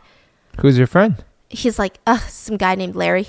Who's 0.60 0.78
your 0.78 0.86
friend? 0.86 1.24
He's 1.48 1.78
like, 1.78 1.98
ugh, 2.06 2.20
some 2.28 2.56
guy 2.56 2.74
named 2.74 2.94
Larry. 2.94 3.28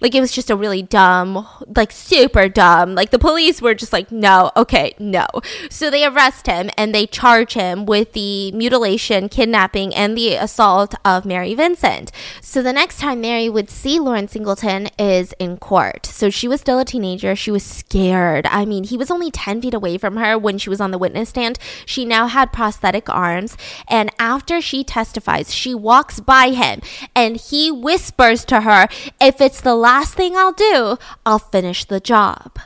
Like 0.00 0.14
it 0.14 0.20
was 0.20 0.32
just 0.32 0.50
a 0.50 0.56
really 0.56 0.82
dumb, 0.82 1.46
like 1.76 1.92
super 1.92 2.48
dumb. 2.48 2.94
Like 2.94 3.10
the 3.10 3.18
police 3.18 3.60
were 3.60 3.74
just 3.74 3.92
like, 3.92 4.10
no, 4.10 4.50
okay, 4.56 4.94
no. 4.98 5.26
So 5.68 5.90
they 5.90 6.06
arrest 6.06 6.46
him 6.46 6.70
and 6.78 6.94
they 6.94 7.06
charge 7.06 7.52
him 7.52 7.84
with 7.84 8.12
the 8.12 8.50
mutilation, 8.52 9.28
kidnapping, 9.28 9.94
and 9.94 10.16
the 10.16 10.34
assault 10.36 10.94
of 11.04 11.26
Mary 11.26 11.54
Vincent. 11.54 12.10
So 12.40 12.62
the 12.62 12.72
next 12.72 12.98
time 12.98 13.20
Mary 13.20 13.50
would 13.50 13.68
see 13.68 14.00
Lauren 14.00 14.26
Singleton 14.26 14.88
is 14.98 15.34
in 15.38 15.58
court. 15.58 16.06
So 16.06 16.30
she 16.30 16.48
was 16.48 16.60
still 16.60 16.78
a 16.78 16.84
teenager. 16.84 17.36
She 17.36 17.50
was 17.50 17.62
scared. 17.62 18.46
I 18.46 18.64
mean, 18.64 18.84
he 18.84 18.96
was 18.96 19.10
only 19.10 19.30
10 19.30 19.60
feet 19.60 19.74
away 19.74 19.98
from 19.98 20.16
her 20.16 20.38
when 20.38 20.56
she 20.56 20.70
was 20.70 20.80
on 20.80 20.92
the 20.92 20.98
witness 20.98 21.28
stand. 21.28 21.58
She 21.84 22.06
now 22.06 22.26
had 22.26 22.52
prosthetic 22.52 23.10
arms. 23.10 23.56
And 23.86 24.10
after 24.18 24.62
she 24.62 24.82
testifies, 24.82 25.54
she 25.54 25.74
walks 25.74 26.20
by 26.20 26.50
him 26.50 26.80
and 27.14 27.36
he 27.36 27.70
whispers 27.70 28.46
to 28.46 28.62
her, 28.62 28.88
if 29.20 29.40
it's 29.40 29.60
the 29.60 29.74
last 29.74 29.89
thing 30.14 30.36
I'll 30.36 30.52
do, 30.52 30.96
I'll 31.26 31.38
finish 31.38 31.84
the 31.84 32.00
job. 32.00 32.58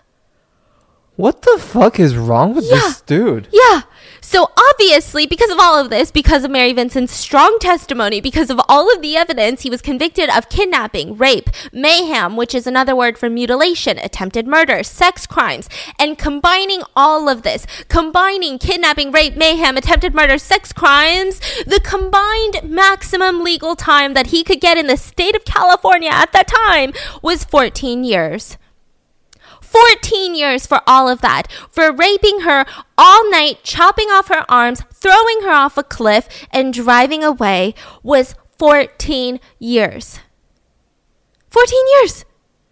What 1.17 1.43
the 1.43 1.59
fuck 1.59 2.01
is 2.01 2.17
wrong 2.17 2.55
with 2.55 2.69
this 2.69 3.01
dude? 3.01 3.49
Yeah. 3.53 3.83
So 4.35 4.51
obviously, 4.59 5.27
because 5.27 5.51
of 5.51 5.61
all 5.61 5.79
of 5.79 5.91
this, 5.91 6.11
because 6.11 6.43
of 6.43 6.51
Mary 6.51 6.73
Vincent's 6.73 7.13
strong 7.13 7.57
testimony, 7.61 8.21
because 8.21 8.51
of 8.51 8.61
all 8.69 8.93
of 8.93 9.01
the 9.01 9.17
evidence, 9.17 9.63
he 9.63 9.71
was 9.71 9.81
convicted 9.81 10.29
of 10.29 10.49
kidnapping, 10.49 11.17
rape, 11.17 11.51
mayhem, 11.73 12.35
which 12.35 12.53
is 12.53 12.67
another 12.67 12.97
word 12.97 13.17
for 13.17 13.31
mutilation, 13.31 13.97
attempted 13.97 14.49
murder, 14.49 14.83
sex 14.83 15.25
crimes, 15.25 15.69
and 16.01 16.19
combining 16.19 16.83
all 16.97 17.29
of 17.29 17.43
this, 17.43 17.65
combining 17.87 18.59
kidnapping, 18.59 19.13
rape, 19.13 19.37
mayhem, 19.37 19.77
attempted 19.77 20.17
murder, 20.17 20.37
sex 20.37 20.73
crimes, 20.73 21.39
the 21.65 21.81
combined 21.85 22.69
maximum 22.69 23.45
legal 23.45 23.77
time 23.77 24.15
that 24.15 24.27
he 24.27 24.43
could 24.43 24.61
get 24.61 24.77
in 24.77 24.89
the 24.89 24.97
state 24.97 25.37
of 25.37 25.45
California 25.45 26.11
at 26.11 26.33
that 26.33 26.49
time 26.49 26.93
was 27.23 27.45
14 27.45 28.03
years. 28.03 28.59
14 29.75 30.37
years 30.37 30.67
for 30.67 30.81
all 30.87 31.09
of 31.09 31.21
that. 31.21 31.51
For 31.71 31.93
raping 31.93 32.41
her 32.41 32.65
all 32.97 33.29
night, 33.31 33.65
chopping 33.65 34.09
off 34.09 34.29
her 34.29 34.45
arms, 34.49 34.83
throwing 34.93 35.43
her 35.43 35.51
off 35.51 35.77
a 35.77 35.83
cliff, 35.83 36.29
and 36.53 36.73
driving 36.73 37.25
away 37.25 37.75
was 38.03 38.37
14 38.59 39.41
years. 39.59 40.21
14 41.51 41.79
years! 42.01 42.25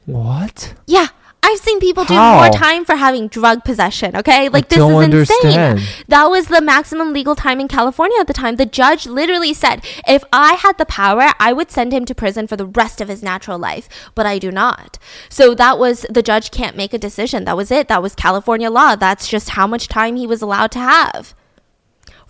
What? 0.07 0.75
Yeah. 0.87 1.09
I've 1.45 1.59
seen 1.59 1.81
people 1.81 2.05
do 2.05 2.15
How? 2.15 2.37
more 2.41 2.51
time 2.51 2.85
for 2.85 2.95
having 2.95 3.27
drug 3.27 3.65
possession, 3.65 4.15
okay? 4.17 4.49
Like 4.49 4.69
this 4.69 4.79
don't 4.79 4.93
is 4.93 5.05
understand. 5.05 5.79
insane. 5.79 6.05
That 6.09 6.27
was 6.27 6.47
the 6.47 6.61
maximum 6.61 7.13
legal 7.13 7.35
time 7.35 7.61
in 7.61 7.67
California 7.69 8.17
at 8.21 8.29
the 8.29 8.33
time. 8.33 8.57
The 8.57 8.67
judge 8.67 9.07
literally 9.07 9.53
said, 9.53 9.85
if 10.07 10.23
I 10.33 10.55
had 10.55 10.79
the 10.79 10.87
power, 10.87 11.33
I 11.41 11.53
would 11.53 11.71
send 11.71 11.93
him 11.93 12.05
to 12.05 12.15
prison 12.15 12.47
for 12.47 12.57
the 12.57 12.67
rest 12.67 13.01
of 13.01 13.09
his 13.09 13.23
natural 13.23 13.59
life, 13.59 13.89
but 14.15 14.25
I 14.25 14.39
do 14.39 14.53
not. 14.53 14.99
So 15.29 15.55
that 15.57 15.79
was 15.79 16.07
the 16.09 16.23
judge 16.23 16.53
can't 16.53 16.77
make 16.77 16.95
a 16.95 16.99
decision. 16.99 17.45
That 17.45 17.57
was 17.57 17.71
it. 17.73 17.89
That 17.89 18.03
was 18.03 18.15
California 18.15 18.71
law. 18.71 18.95
That's 18.95 19.29
just 19.29 19.51
how 19.51 19.67
much 19.67 19.89
time 19.89 20.17
he 20.17 20.27
was 20.27 20.43
allowed 20.43 20.71
to 20.73 20.79
have. 20.79 21.35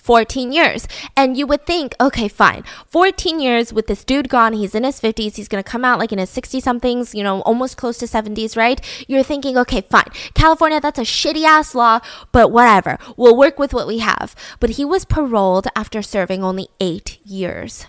14 0.03 0.53
years. 0.53 0.87
And 1.17 1.37
you 1.37 1.47
would 1.47 1.65
think, 1.65 1.95
okay, 2.01 2.29
fine. 2.29 2.65
14 2.89 3.41
years 3.41 3.73
with 3.73 3.87
this 3.87 4.05
dude 4.05 4.29
gone. 4.29 4.53
He's 4.53 4.75
in 4.75 4.85
his 4.85 5.01
50s. 5.01 5.37
He's 5.37 5.49
to 5.49 5.63
come 5.63 5.85
out 5.85 5.99
like 5.99 6.13
in 6.13 6.19
his 6.19 6.31
60 6.31 6.61
somethings, 6.61 7.15
you 7.15 7.23
know, 7.23 7.41
almost 7.43 7.77
close 7.77 7.99
to 7.99 8.07
70s, 8.07 8.57
right? 8.57 8.81
You're 9.09 9.23
thinking, 9.23 9.57
okay, 9.57 9.83
fine. 9.83 10.11
California, 10.35 10.81
that's 10.81 10.99
a 10.99 11.03
shitty 11.03 11.45
ass 11.45 11.75
law, 11.75 12.01
but 12.33 12.51
whatever. 12.51 12.99
We'll 13.17 13.37
work 13.37 13.59
with 13.59 13.73
what 13.73 13.87
we 13.87 13.99
have. 13.99 14.35
But 14.59 14.71
he 14.71 14.85
was 14.85 15.05
paroled 15.05 15.69
after 15.77 16.03
serving 16.03 16.43
only 16.43 16.69
eight 16.81 17.19
years. 17.25 17.87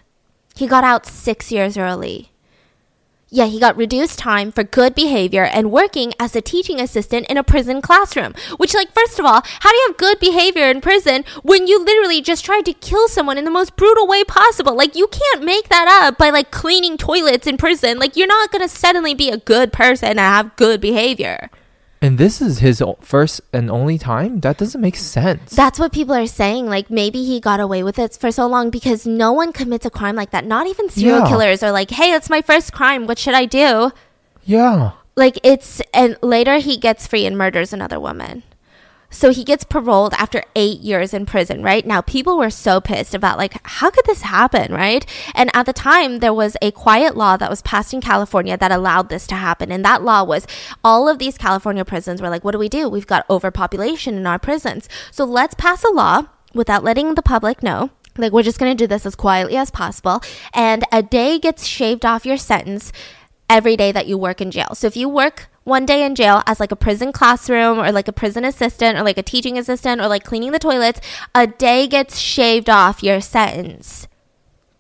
He 0.55 0.67
got 0.67 0.83
out 0.83 1.07
six 1.07 1.51
years 1.51 1.77
early. 1.77 2.32
Yeah, 3.35 3.47
he 3.47 3.59
got 3.59 3.75
reduced 3.75 4.19
time 4.19 4.51
for 4.51 4.63
good 4.63 4.93
behavior 4.93 5.43
and 5.43 5.71
working 5.71 6.13
as 6.19 6.35
a 6.35 6.41
teaching 6.41 6.79
assistant 6.79 7.25
in 7.25 7.35
a 7.35 7.43
prison 7.43 7.81
classroom. 7.81 8.35
Which, 8.57 8.75
like, 8.75 8.93
first 8.93 9.17
of 9.17 9.25
all, 9.25 9.41
how 9.43 9.71
do 9.71 9.75
you 9.75 9.87
have 9.87 9.97
good 9.97 10.19
behavior 10.19 10.69
in 10.69 10.81
prison 10.81 11.25
when 11.41 11.65
you 11.65 11.83
literally 11.83 12.21
just 12.21 12.45
tried 12.45 12.63
to 12.65 12.73
kill 12.73 13.07
someone 13.07 13.39
in 13.39 13.43
the 13.43 13.49
most 13.49 13.75
brutal 13.75 14.05
way 14.05 14.23
possible? 14.23 14.77
Like, 14.77 14.95
you 14.95 15.07
can't 15.07 15.43
make 15.43 15.69
that 15.69 15.87
up 15.87 16.19
by, 16.19 16.29
like, 16.29 16.51
cleaning 16.51 16.95
toilets 16.95 17.47
in 17.47 17.57
prison. 17.57 17.97
Like, 17.97 18.15
you're 18.15 18.27
not 18.27 18.51
gonna 18.51 18.69
suddenly 18.69 19.15
be 19.15 19.31
a 19.31 19.37
good 19.37 19.73
person 19.73 20.09
and 20.09 20.19
have 20.19 20.55
good 20.55 20.79
behavior. 20.79 21.49
And 22.03 22.17
this 22.17 22.41
is 22.41 22.59
his 22.59 22.83
first 22.99 23.39
and 23.53 23.71
only 23.71 23.97
time? 23.97 24.41
That 24.41 24.57
doesn't 24.57 24.81
make 24.81 24.97
sense. 24.97 25.55
That's 25.55 25.79
what 25.79 25.93
people 25.93 26.13
are 26.13 26.27
saying. 26.27 26.67
Like, 26.67 26.89
maybe 26.91 27.23
he 27.23 27.39
got 27.39 27.61
away 27.61 27.81
with 27.81 27.97
it 27.97 28.17
for 28.19 28.29
so 28.29 28.45
long 28.45 28.69
because 28.69 29.07
no 29.07 29.31
one 29.31 29.53
commits 29.53 29.85
a 29.85 29.89
crime 29.89 30.17
like 30.17 30.31
that. 30.31 30.45
Not 30.45 30.67
even 30.67 30.89
serial 30.89 31.19
Yeah. 31.19 31.27
killers 31.29 31.63
are 31.63 31.71
like, 31.71 31.91
hey, 31.91 32.11
it's 32.11 32.29
my 32.29 32.41
first 32.41 32.73
crime. 32.73 33.07
What 33.07 33.17
should 33.17 33.33
I 33.35 33.45
do? 33.45 33.91
yeah. 34.43 34.91
like 35.15 35.39
it's 35.43 35.79
and 35.93 36.17
later 36.21 36.57
he 36.57 36.75
gets 36.75 37.07
free 37.07 37.25
and 37.25 37.37
murders 37.37 37.71
another 37.71 37.99
woman 37.99 38.41
so 39.13 39.31
he 39.31 39.43
gets 39.43 39.63
paroled 39.63 40.13
after 40.15 40.43
eight 40.55 40.81
years 40.81 41.13
in 41.13 41.25
prison 41.25 41.63
right? 41.63 41.85
Now 41.85 42.01
people 42.01 42.37
were 42.37 42.49
so 42.49 42.81
pissed 42.81 43.13
about 43.13 43.37
like 43.37 43.55
how 43.63 43.89
could 43.89 44.05
this 44.05 44.23
happen 44.23 44.73
right? 44.73 45.05
And 45.35 45.49
at 45.53 45.65
the 45.65 45.73
time 45.73 46.19
there 46.19 46.33
was 46.33 46.57
a 46.61 46.71
quiet 46.71 47.15
law 47.15 47.37
that 47.37 47.49
was 47.49 47.61
passed 47.61 47.93
in 47.93 48.01
california 48.01 48.57
that 48.57 48.71
allowed 48.71 49.09
this 49.09 49.27
to 49.27 49.35
happen. 49.35 49.71
And 49.71 49.85
that 49.85 50.03
law 50.03 50.23
was 50.23 50.47
all 50.83 51.07
of 51.07 51.19
these 51.19 51.37
california 51.37 51.85
prisons 51.85 52.21
were 52.21 52.29
like 52.29 52.43
what 52.43 52.51
do 52.51 52.59
we 52.59 52.69
do? 52.69 52.89
We've 52.89 53.07
got 53.07 53.29
overpopulation 53.29 54.15
in 54.15 54.27
our 54.27 54.39
prisons. 54.39 54.89
So 55.11 55.23
let's 55.23 55.53
pass 55.53 55.83
a 55.83 55.89
law 55.89 56.27
without 56.53 56.83
letting 56.83 57.15
the 57.15 57.21
public 57.21 57.63
know 57.63 57.91
like 58.17 58.31
we're 58.31 58.43
just 58.43 58.59
going 58.59 58.75
to 58.75 58.83
do 58.83 58.87
this 58.87 59.05
as 59.05 59.15
quietly 59.15 59.57
as 59.57 59.71
possible. 59.71 60.21
And 60.53 60.83
a 60.91 61.01
day 61.01 61.39
gets 61.39 61.65
shaved 61.65 62.05
off 62.05 62.25
your 62.25 62.37
sentence 62.37 62.91
every 63.49 63.75
day 63.75 63.91
that 63.91 64.07
you 64.07 64.17
work 64.17 64.41
in 64.41 64.51
jail. 64.51 64.75
So 64.75 64.87
if 64.87 64.95
you 64.95 65.09
work 65.09 65.49
one 65.63 65.85
day 65.85 66.05
in 66.05 66.15
jail 66.15 66.43
as 66.45 66.59
like 66.59 66.71
a 66.71 66.75
prison 66.75 67.11
classroom 67.11 67.79
or 67.79 67.91
like 67.91 68.07
a 68.07 68.13
prison 68.13 68.43
assistant 68.43 68.97
or 68.97 69.03
like 69.03 69.17
a 69.17 69.23
teaching 69.23 69.57
assistant 69.57 70.01
or 70.01 70.07
like 70.07 70.23
cleaning 70.23 70.51
the 70.51 70.59
toilets, 70.59 70.99
a 71.33 71.47
day 71.47 71.87
gets 71.87 72.19
shaved 72.19 72.69
off 72.69 73.03
your 73.03 73.21
sentence. 73.21 74.07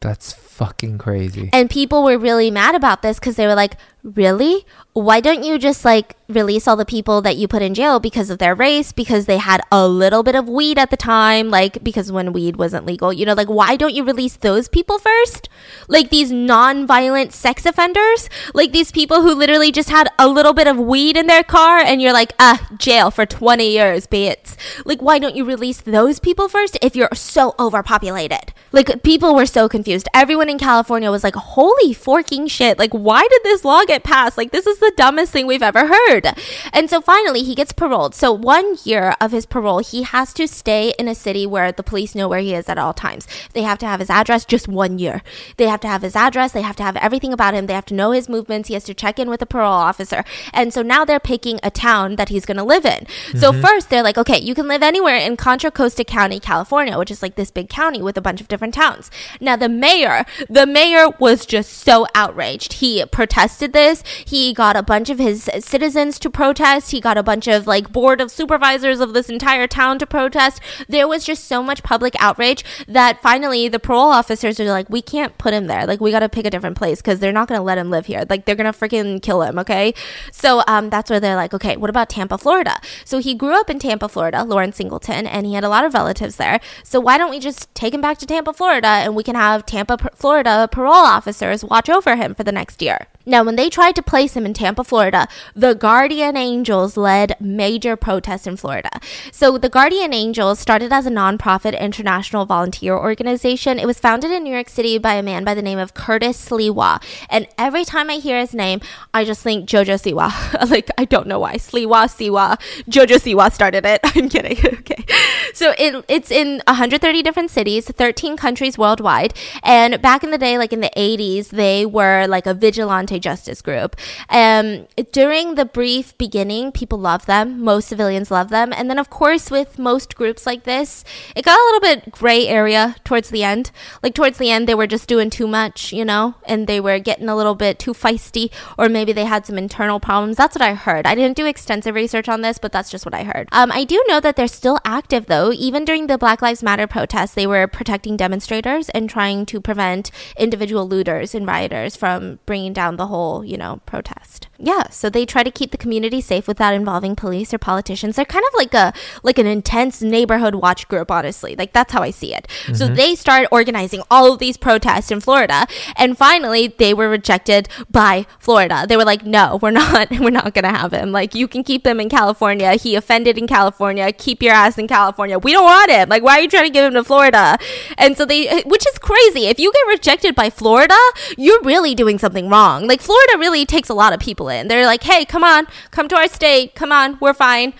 That's 0.01 0.33
fucking 0.33 0.97
crazy. 0.97 1.49
And 1.53 1.69
people 1.69 2.03
were 2.03 2.17
really 2.17 2.51
mad 2.51 2.75
about 2.75 3.01
this 3.01 3.19
because 3.19 3.37
they 3.37 3.47
were 3.47 3.55
like, 3.55 3.77
really? 4.03 4.65
Why 4.91 5.21
don't 5.21 5.43
you 5.43 5.57
just 5.57 5.85
like 5.85 6.15
release 6.27 6.67
all 6.67 6.75
the 6.75 6.85
people 6.85 7.21
that 7.21 7.37
you 7.37 7.47
put 7.47 7.61
in 7.61 7.73
jail 7.73 7.99
because 7.99 8.29
of 8.29 8.37
their 8.37 8.53
race, 8.53 8.91
because 8.91 9.25
they 9.25 9.37
had 9.37 9.61
a 9.71 9.87
little 9.87 10.23
bit 10.23 10.35
of 10.35 10.47
weed 10.47 10.77
at 10.77 10.89
the 10.89 10.97
time, 10.97 11.49
like 11.49 11.83
because 11.83 12.11
when 12.11 12.33
weed 12.33 12.57
wasn't 12.57 12.85
legal, 12.85 13.13
you 13.13 13.25
know, 13.25 13.33
like 13.33 13.47
why 13.47 13.75
don't 13.75 13.93
you 13.93 14.03
release 14.03 14.35
those 14.35 14.67
people 14.67 14.99
first? 14.99 15.49
Like 15.87 16.09
these 16.09 16.31
non 16.31 16.85
violent 16.85 17.33
sex 17.33 17.65
offenders? 17.65 18.29
Like 18.53 18.71
these 18.71 18.91
people 18.91 19.21
who 19.21 19.33
literally 19.33 19.71
just 19.71 19.89
had 19.89 20.09
a 20.19 20.27
little 20.27 20.53
bit 20.53 20.67
of 20.67 20.77
weed 20.77 21.15
in 21.15 21.27
their 21.27 21.43
car 21.43 21.77
and 21.79 22.01
you're 22.01 22.13
like, 22.13 22.33
ah, 22.39 22.67
jail 22.77 23.09
for 23.09 23.25
20 23.25 23.67
years, 23.67 24.05
bitch. 24.05 24.55
Like, 24.85 25.01
why 25.01 25.17
don't 25.17 25.35
you 25.35 25.45
release 25.45 25.81
those 25.81 26.19
people 26.19 26.49
first 26.49 26.77
if 26.81 26.95
you're 26.95 27.09
so 27.13 27.55
overpopulated? 27.57 28.53
Like, 28.73 29.03
people 29.03 29.35
were 29.35 29.45
so 29.45 29.69
confused. 29.69 30.09
Everyone 30.13 30.49
in 30.49 30.57
California 30.57 31.11
was 31.11 31.23
like, 31.23 31.35
holy 31.35 31.93
forking 31.93 32.47
shit. 32.47 32.79
Like, 32.79 32.91
why 32.91 33.21
did 33.21 33.43
this 33.43 33.63
law 33.63 33.85
get 33.85 34.03
passed? 34.03 34.35
Like, 34.35 34.51
this 34.51 34.67
is 34.67 34.79
the 34.79 34.91
dumbest 34.97 35.31
thing 35.31 35.45
we've 35.45 35.61
ever 35.61 35.87
heard. 35.87 36.27
And 36.73 36.89
so 36.89 36.99
finally, 36.99 37.43
he 37.43 37.53
gets 37.53 37.71
paroled. 37.71 38.15
So, 38.15 38.31
one 38.31 38.77
year 38.83 39.15
of 39.21 39.31
his 39.31 39.45
parole, 39.45 39.79
he 39.79 40.01
has 40.01 40.33
to 40.33 40.47
stay 40.47 40.93
in 40.97 41.07
a 41.07 41.13
city 41.13 41.45
where 41.45 41.71
the 41.71 41.83
police 41.83 42.15
know 42.15 42.27
where 42.27 42.39
he 42.39 42.55
is 42.55 42.67
at 42.67 42.79
all 42.79 42.93
times. 42.93 43.27
They 43.53 43.61
have 43.61 43.77
to 43.79 43.85
have 43.85 43.99
his 43.99 44.09
address 44.09 44.43
just 44.43 44.67
one 44.67 44.97
year. 44.97 45.21
They 45.57 45.67
have 45.67 45.81
to 45.81 45.87
have 45.87 46.01
his 46.01 46.15
address. 46.15 46.51
They 46.51 46.63
have 46.63 46.75
to 46.77 46.83
have 46.83 46.97
everything 46.97 47.31
about 47.31 47.53
him. 47.53 47.67
They 47.67 47.73
have 47.73 47.85
to 47.85 47.93
know 47.93 48.09
his 48.09 48.27
movements. 48.27 48.69
He 48.69 48.73
has 48.73 48.85
to 48.85 48.95
check 48.95 49.19
in 49.19 49.29
with 49.29 49.39
the 49.39 49.45
parole 49.45 49.71
officer. 49.71 50.23
And 50.51 50.73
so 50.73 50.81
now 50.81 51.05
they're 51.05 51.19
picking 51.19 51.59
a 51.61 51.69
town 51.69 52.15
that 52.15 52.29
he's 52.29 52.45
going 52.45 52.57
to 52.57 52.63
live 52.63 52.85
in. 52.85 53.05
So, 53.37 53.51
mm-hmm. 53.51 53.61
first, 53.61 53.91
they're 53.91 54.01
like, 54.01 54.17
okay, 54.17 54.39
you 54.39 54.55
can 54.55 54.67
live 54.67 54.81
anywhere 54.81 55.17
in 55.17 55.37
Contra 55.37 55.69
Costa 55.69 56.03
County, 56.03 56.39
California, 56.39 56.97
which 56.97 57.11
is 57.11 57.21
like 57.21 57.35
this 57.35 57.51
big 57.51 57.69
county 57.69 58.01
with 58.01 58.17
a 58.17 58.21
bunch 58.21 58.41
of 58.41 58.47
different 58.47 58.62
different 58.63 58.73
towns. 58.73 59.11
Now, 59.41 59.55
the 59.55 59.69
mayor, 59.69 60.25
the 60.49 60.65
mayor 60.65 61.09
was 61.19 61.45
just 61.45 61.73
so 61.73 62.07
outraged. 62.15 62.73
He 62.73 63.05
protested 63.05 63.73
this. 63.73 64.03
He 64.25 64.53
got 64.53 64.75
a 64.77 64.83
bunch 64.83 65.09
of 65.09 65.19
his 65.19 65.49
citizens 65.59 66.17
to 66.19 66.29
protest. 66.29 66.91
He 66.91 67.01
got 67.01 67.17
a 67.17 67.23
bunch 67.23 67.47
of 67.47 67.67
like 67.67 67.91
board 67.91 68.21
of 68.21 68.31
supervisors 68.31 68.99
of 68.99 69.13
this 69.13 69.29
entire 69.29 69.67
town 69.67 69.99
to 69.99 70.05
protest. 70.05 70.61
There 70.87 71.07
was 71.07 71.25
just 71.25 71.45
so 71.45 71.61
much 71.61 71.83
public 71.83 72.15
outrage 72.19 72.63
that 72.87 73.21
finally 73.21 73.67
the 73.67 73.79
parole 73.79 74.11
officers 74.11 74.59
are 74.59 74.65
like, 74.65 74.89
we 74.89 75.01
can't 75.01 75.37
put 75.37 75.53
him 75.53 75.67
there. 75.67 75.85
Like, 75.85 75.99
we 75.99 76.11
got 76.11 76.19
to 76.19 76.29
pick 76.29 76.45
a 76.45 76.49
different 76.49 76.77
place 76.77 77.01
because 77.01 77.19
they're 77.19 77.33
not 77.33 77.47
going 77.47 77.59
to 77.59 77.63
let 77.63 77.77
him 77.77 77.89
live 77.89 78.05
here. 78.05 78.23
Like, 78.29 78.45
they're 78.45 78.55
going 78.55 78.71
to 78.71 78.77
freaking 78.77 79.21
kill 79.21 79.41
him. 79.41 79.59
Okay. 79.59 79.93
So, 80.31 80.63
um, 80.67 80.89
that's 80.89 81.09
where 81.09 81.19
they're 81.19 81.35
like, 81.35 81.53
okay, 81.53 81.75
what 81.75 81.89
about 81.89 82.09
Tampa, 82.09 82.37
Florida? 82.37 82.79
So 83.03 83.19
he 83.19 83.33
grew 83.33 83.59
up 83.59 83.69
in 83.69 83.79
Tampa, 83.79 84.07
Florida, 84.07 84.43
Lawrence 84.43 84.77
Singleton, 84.77 85.27
and 85.27 85.45
he 85.45 85.53
had 85.53 85.63
a 85.63 85.69
lot 85.69 85.83
of 85.83 85.93
relatives 85.93 86.37
there. 86.37 86.59
So 86.83 86.99
why 86.99 87.17
don't 87.17 87.29
we 87.29 87.39
just 87.39 87.73
take 87.75 87.93
him 87.93 88.01
back 88.01 88.17
to 88.19 88.25
Tampa, 88.25 88.52
Florida, 88.53 88.87
and 88.87 89.15
we 89.15 89.23
can 89.23 89.35
have 89.35 89.65
Tampa, 89.65 89.97
Florida 90.13 90.67
parole 90.71 90.93
officers 90.93 91.63
watch 91.63 91.89
over 91.89 92.15
him 92.15 92.35
for 92.35 92.43
the 92.43 92.51
next 92.51 92.81
year? 92.81 93.07
Now, 93.25 93.43
when 93.43 93.55
they 93.55 93.69
tried 93.69 93.95
to 93.95 94.03
place 94.03 94.35
him 94.35 94.45
in 94.45 94.53
Tampa, 94.53 94.83
Florida, 94.83 95.27
the 95.55 95.73
Guardian 95.75 96.35
Angels 96.35 96.97
led 96.97 97.37
major 97.39 97.95
protests 97.95 98.45
in 98.45 98.57
Florida. 98.57 98.89
So, 99.31 99.57
the 99.57 99.69
Guardian 99.69 100.13
Angels 100.13 100.59
started 100.59 100.91
as 100.91 101.05
a 101.05 101.09
nonprofit 101.09 101.79
international 101.79 102.45
volunteer 102.45 102.97
organization. 102.97 103.79
It 103.79 103.85
was 103.85 103.97
founded 103.99 104.31
in 104.31 104.43
New 104.43 104.53
York 104.53 104.67
City 104.67 104.97
by 104.97 105.13
a 105.13 105.23
man 105.23 105.45
by 105.45 105.53
the 105.53 105.61
name 105.61 105.79
of 105.79 105.93
Curtis 105.93 106.49
Sliwa. 106.49 107.01
And 107.29 107.47
every 107.57 107.85
time 107.85 108.09
I 108.09 108.15
hear 108.15 108.37
his 108.37 108.53
name, 108.53 108.81
I 109.13 109.23
just 109.23 109.41
think 109.41 109.69
Jojo 109.69 109.95
Siwa. 109.95 110.69
like, 110.69 110.89
I 110.97 111.05
don't 111.05 111.27
know 111.27 111.39
why. 111.39 111.55
Sliwa, 111.55 112.07
Siwa. 112.07 112.59
Jojo 112.89 113.17
Siwa 113.17 113.51
started 113.53 113.85
it. 113.85 114.01
I'm 114.15 114.27
kidding. 114.27 114.57
okay. 114.79 115.05
So, 115.53 115.73
it, 115.77 116.03
it's 116.09 116.29
in 116.29 116.61
130 116.67 117.23
different 117.23 117.51
cities, 117.51 117.85
13 117.87 118.35
countries 118.35 118.77
worldwide. 118.77 119.33
And 119.63 120.01
back 120.01 120.25
in 120.25 120.31
the 120.31 120.37
day, 120.37 120.57
like 120.57 120.73
in 120.73 120.81
the 120.81 120.91
80s, 120.97 121.49
they 121.49 121.85
were 121.85 122.27
like 122.27 122.45
a 122.45 122.53
vigilante 122.53 123.12
justice 123.19 123.61
group. 123.61 123.95
Um, 124.29 124.87
during 125.11 125.55
the 125.55 125.65
brief 125.65 126.17
beginning, 126.17 126.71
people 126.71 126.97
love 126.97 127.25
them. 127.25 127.61
Most 127.61 127.87
civilians 127.87 128.31
love 128.31 128.49
them. 128.49 128.73
And 128.73 128.89
then, 128.89 128.99
of 128.99 129.09
course, 129.09 129.51
with 129.51 129.79
most 129.79 130.15
groups 130.15 130.45
like 130.45 130.63
this, 130.63 131.03
it 131.35 131.45
got 131.45 131.59
a 131.59 131.65
little 131.65 131.81
bit 131.81 132.11
gray 132.11 132.47
area 132.47 132.95
towards 133.03 133.29
the 133.29 133.43
end. 133.43 133.71
Like, 134.01 134.13
towards 134.13 134.37
the 134.37 134.51
end, 134.51 134.67
they 134.67 134.75
were 134.75 134.87
just 134.87 135.07
doing 135.07 135.29
too 135.29 135.47
much, 135.47 135.93
you 135.93 136.05
know, 136.05 136.35
and 136.45 136.67
they 136.67 136.79
were 136.79 136.99
getting 136.99 137.29
a 137.29 137.35
little 137.35 137.55
bit 137.55 137.79
too 137.79 137.93
feisty, 137.93 138.51
or 138.77 138.89
maybe 138.89 139.13
they 139.13 139.25
had 139.25 139.45
some 139.45 139.57
internal 139.57 139.99
problems. 139.99 140.37
That's 140.37 140.55
what 140.55 140.61
I 140.61 140.73
heard. 140.73 141.05
I 141.05 141.15
didn't 141.15 141.37
do 141.37 141.45
extensive 141.45 141.95
research 141.95 142.29
on 142.29 142.41
this, 142.41 142.57
but 142.57 142.71
that's 142.71 142.89
just 142.89 143.05
what 143.05 143.13
I 143.13 143.23
heard. 143.23 143.49
Um, 143.51 143.71
I 143.71 143.83
do 143.83 144.03
know 144.07 144.19
that 144.19 144.35
they're 144.35 144.47
still 144.47 144.79
active, 144.85 145.27
though. 145.27 145.51
Even 145.51 145.85
during 145.85 146.07
the 146.07 146.17
Black 146.17 146.41
Lives 146.41 146.63
Matter 146.63 146.87
protests, 146.87 147.33
they 147.33 147.47
were 147.47 147.67
protecting 147.67 148.17
demonstrators 148.17 148.89
and 148.89 149.09
trying 149.09 149.45
to 149.47 149.61
prevent 149.61 150.11
individual 150.37 150.87
looters 150.87 151.35
and 151.35 151.47
rioters 151.47 151.95
from 151.95 152.39
bringing 152.45 152.73
down 152.73 152.97
the 152.97 153.02
the 153.03 153.07
whole, 153.07 153.43
you 153.43 153.57
know, 153.57 153.81
protest. 153.85 154.47
Yeah, 154.59 154.89
so 154.89 155.09
they 155.09 155.25
try 155.25 155.41
to 155.41 155.49
keep 155.49 155.71
the 155.71 155.77
community 155.77 156.21
safe 156.21 156.47
without 156.47 156.75
involving 156.75 157.15
police 157.15 157.53
or 157.53 157.57
politicians. 157.57 158.15
They're 158.15 158.23
kind 158.23 158.45
of 158.45 158.53
like 158.55 158.73
a 158.75 158.93
like 159.23 159.39
an 159.39 159.47
intense 159.47 160.01
neighborhood 160.01 160.53
watch 160.55 160.87
group, 160.87 161.09
honestly. 161.09 161.55
Like 161.55 161.73
that's 161.73 161.91
how 161.91 162.03
I 162.03 162.11
see 162.11 162.35
it. 162.35 162.47
Mm-hmm. 162.63 162.75
So 162.75 162.87
they 162.87 163.15
start 163.15 163.47
organizing 163.51 164.03
all 164.11 164.31
of 164.31 164.37
these 164.37 164.57
protests 164.57 165.09
in 165.09 165.21
Florida, 165.21 165.65
and 165.95 166.15
finally 166.15 166.67
they 166.67 166.93
were 166.93 167.09
rejected 167.09 167.67
by 167.89 168.27
Florida. 168.37 168.85
They 168.87 168.95
were 168.95 169.05
like, 169.05 169.25
"No, 169.25 169.57
we're 169.59 169.71
not 169.71 170.11
we're 170.19 170.29
not 170.29 170.53
going 170.53 170.63
to 170.63 170.69
have 170.69 170.93
him. 170.93 171.11
Like 171.11 171.33
you 171.33 171.47
can 171.47 171.63
keep 171.63 171.85
him 171.85 171.99
in 171.99 172.07
California. 172.07 172.73
He 172.73 172.95
offended 172.95 173.39
in 173.39 173.47
California. 173.47 174.11
Keep 174.13 174.43
your 174.43 174.53
ass 174.53 174.77
in 174.77 174.87
California. 174.87 175.39
We 175.39 175.51
don't 175.51 175.65
want 175.65 175.89
him. 175.89 176.09
Like 176.09 176.21
why 176.21 176.37
are 176.37 176.41
you 176.41 176.47
trying 176.47 176.65
to 176.65 176.71
give 176.71 176.85
him 176.85 176.93
to 176.93 177.03
Florida?" 177.03 177.57
And 177.97 178.15
so 178.15 178.23
they 178.23 178.61
which 178.61 178.85
is 178.87 178.99
crazy. 178.99 179.47
If 179.47 179.59
you 179.59 179.73
get 179.73 179.87
rejected 179.87 180.35
by 180.35 180.51
Florida, 180.51 180.99
you're 181.39 181.61
really 181.63 181.95
doing 181.95 182.19
something 182.19 182.49
wrong. 182.49 182.87
Like 182.87 183.01
Florida 183.01 183.39
really 183.39 183.65
takes 183.65 183.89
a 183.89 183.95
lot 183.95 184.13
of 184.13 184.19
people 184.19 184.42
in. 184.49 184.67
They're 184.67 184.85
like, 184.85 185.03
hey, 185.03 185.25
come 185.25 185.43
on, 185.43 185.67
come 185.91 186.07
to 186.07 186.15
our 186.15 186.27
state. 186.27 186.75
Come 186.75 186.91
on, 186.91 187.17
we're 187.19 187.33
fine. 187.33 187.73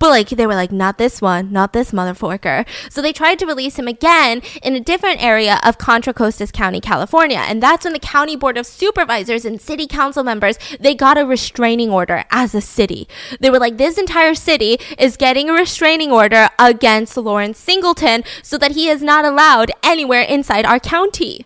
But 0.00 0.08
like 0.08 0.30
they 0.30 0.46
were 0.46 0.54
like, 0.54 0.72
not 0.72 0.96
this 0.96 1.20
one, 1.20 1.52
not 1.52 1.74
this 1.74 1.92
motherfucker. 1.92 2.66
So 2.90 3.02
they 3.02 3.12
tried 3.12 3.38
to 3.40 3.46
release 3.46 3.78
him 3.78 3.86
again 3.86 4.40
in 4.62 4.74
a 4.74 4.80
different 4.80 5.22
area 5.22 5.60
of 5.62 5.76
Contra 5.76 6.14
Costas 6.14 6.50
County, 6.50 6.80
California. 6.80 7.36
And 7.36 7.62
that's 7.62 7.84
when 7.84 7.92
the 7.92 7.98
county 7.98 8.34
board 8.34 8.56
of 8.56 8.66
supervisors 8.66 9.44
and 9.44 9.60
city 9.60 9.86
council 9.86 10.24
members, 10.24 10.58
they 10.80 10.94
got 10.94 11.18
a 11.18 11.26
restraining 11.26 11.90
order 11.90 12.24
as 12.30 12.54
a 12.54 12.62
city. 12.62 13.06
They 13.40 13.50
were 13.50 13.58
like, 13.58 13.76
this 13.76 13.98
entire 13.98 14.34
city 14.34 14.78
is 14.98 15.18
getting 15.18 15.50
a 15.50 15.52
restraining 15.52 16.10
order 16.10 16.48
against 16.58 17.18
Lawrence 17.18 17.58
Singleton 17.58 18.24
so 18.42 18.56
that 18.56 18.72
he 18.72 18.88
is 18.88 19.02
not 19.02 19.26
allowed 19.26 19.70
anywhere 19.82 20.22
inside 20.22 20.64
our 20.64 20.80
county. 20.80 21.44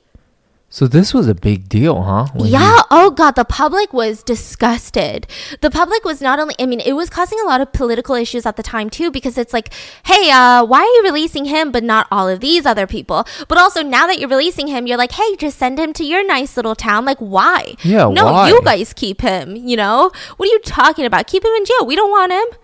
So 0.75 0.89
this 0.89 1.15
was 1.15 1.29
a 1.29 1.37
big 1.37 1.69
deal, 1.69 2.03
huh? 2.03 2.27
When 2.35 2.49
yeah. 2.49 2.79
You- 2.79 2.83
oh 2.91 3.11
God, 3.13 3.37
the 3.37 3.45
public 3.45 3.93
was 3.93 4.25
disgusted. 4.25 5.29
The 5.61 5.71
public 5.71 6.05
was 6.05 6.21
not 6.21 6.41
only. 6.41 6.57
I 6.59 6.67
mean, 6.67 6.81
it 6.81 6.95
was 6.95 7.09
causing 7.09 7.39
a 7.39 7.45
lot 7.45 7.61
of 7.61 7.73
political 7.73 8.17
issues 8.17 8.45
at 8.45 8.57
the 8.57 8.65
time 8.65 8.91
too, 8.91 9.13
because 9.13 9.39
it's 9.39 9.53
like, 9.53 9.73
hey, 10.05 10.33
uh, 10.33 10.65
why 10.65 10.81
are 10.81 10.95
you 10.97 11.03
releasing 11.05 11.45
him, 11.45 11.71
but 11.71 11.85
not 11.85 12.09
all 12.11 12.29
of 12.29 12.41
these 12.41 12.67
other 12.67 12.89
people? 12.89 13.25
But 13.47 13.57
also 13.57 13.85
now 13.85 14.09
that 14.09 14.19
you're 14.19 14.29
releasing 14.29 14.67
him, 14.67 14.89
you're 14.89 14.99
like, 14.99 15.13
hey, 15.13 15.37
just 15.37 15.59
send 15.59 15.79
him 15.79 15.93
to 15.93 16.05
your 16.05 16.27
nice 16.27 16.57
little 16.57 16.75
town. 16.75 17.05
Like, 17.05 17.19
why? 17.19 17.77
Yeah. 17.85 18.09
No, 18.09 18.25
why? 18.33 18.49
you 18.49 18.61
guys 18.65 18.93
keep 18.93 19.21
him. 19.21 19.55
You 19.55 19.77
know 19.77 20.11
what 20.39 20.49
are 20.49 20.53
you 20.53 20.59
talking 20.59 21.05
about? 21.05 21.29
Keep 21.29 21.45
him 21.45 21.53
in 21.53 21.67
jail. 21.67 21.87
We 21.87 21.95
don't 21.95 22.11
want 22.11 22.33
him. 22.33 22.59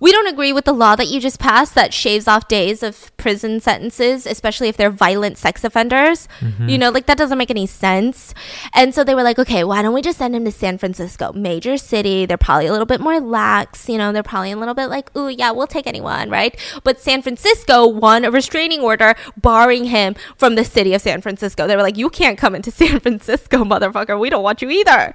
We 0.00 0.12
don't 0.12 0.26
agree 0.26 0.52
with 0.52 0.64
the 0.64 0.72
law 0.72 0.96
that 0.96 1.08
you 1.08 1.20
just 1.20 1.38
passed 1.38 1.74
that 1.74 1.94
shaves 1.94 2.26
off 2.26 2.48
days 2.48 2.82
of 2.82 3.16
prison 3.16 3.60
sentences, 3.60 4.26
especially 4.26 4.68
if 4.68 4.76
they're 4.76 4.90
violent 4.90 5.38
sex 5.38 5.64
offenders. 5.64 6.28
Mm-hmm. 6.40 6.68
You 6.68 6.78
know, 6.78 6.90
like 6.90 7.06
that 7.06 7.18
doesn't 7.18 7.38
make 7.38 7.50
any 7.50 7.66
sense. 7.66 8.34
And 8.74 8.94
so 8.94 9.04
they 9.04 9.14
were 9.14 9.22
like, 9.22 9.38
okay, 9.38 9.64
why 9.64 9.82
don't 9.82 9.94
we 9.94 10.02
just 10.02 10.18
send 10.18 10.34
him 10.34 10.44
to 10.44 10.52
San 10.52 10.78
Francisco, 10.78 11.32
major 11.32 11.76
city? 11.76 12.26
They're 12.26 12.36
probably 12.36 12.66
a 12.66 12.72
little 12.72 12.86
bit 12.86 13.00
more 13.00 13.20
lax. 13.20 13.88
You 13.88 13.98
know, 13.98 14.12
they're 14.12 14.22
probably 14.22 14.52
a 14.52 14.56
little 14.56 14.74
bit 14.74 14.86
like, 14.86 15.14
ooh, 15.16 15.28
yeah, 15.28 15.50
we'll 15.52 15.66
take 15.66 15.86
anyone, 15.86 16.30
right? 16.30 16.58
But 16.82 17.00
San 17.00 17.22
Francisco 17.22 17.86
won 17.86 18.24
a 18.24 18.30
restraining 18.30 18.80
order 18.80 19.14
barring 19.36 19.84
him 19.84 20.14
from 20.36 20.54
the 20.54 20.64
city 20.64 20.94
of 20.94 21.02
San 21.02 21.20
Francisco. 21.20 21.66
They 21.66 21.76
were 21.76 21.82
like, 21.82 21.96
you 21.96 22.10
can't 22.10 22.38
come 22.38 22.54
into 22.54 22.70
San 22.74 23.00
Francisco, 23.00 23.64
motherfucker. 23.64 24.18
We 24.18 24.30
don't 24.30 24.42
want 24.42 24.62
you 24.62 24.70
either 24.70 25.14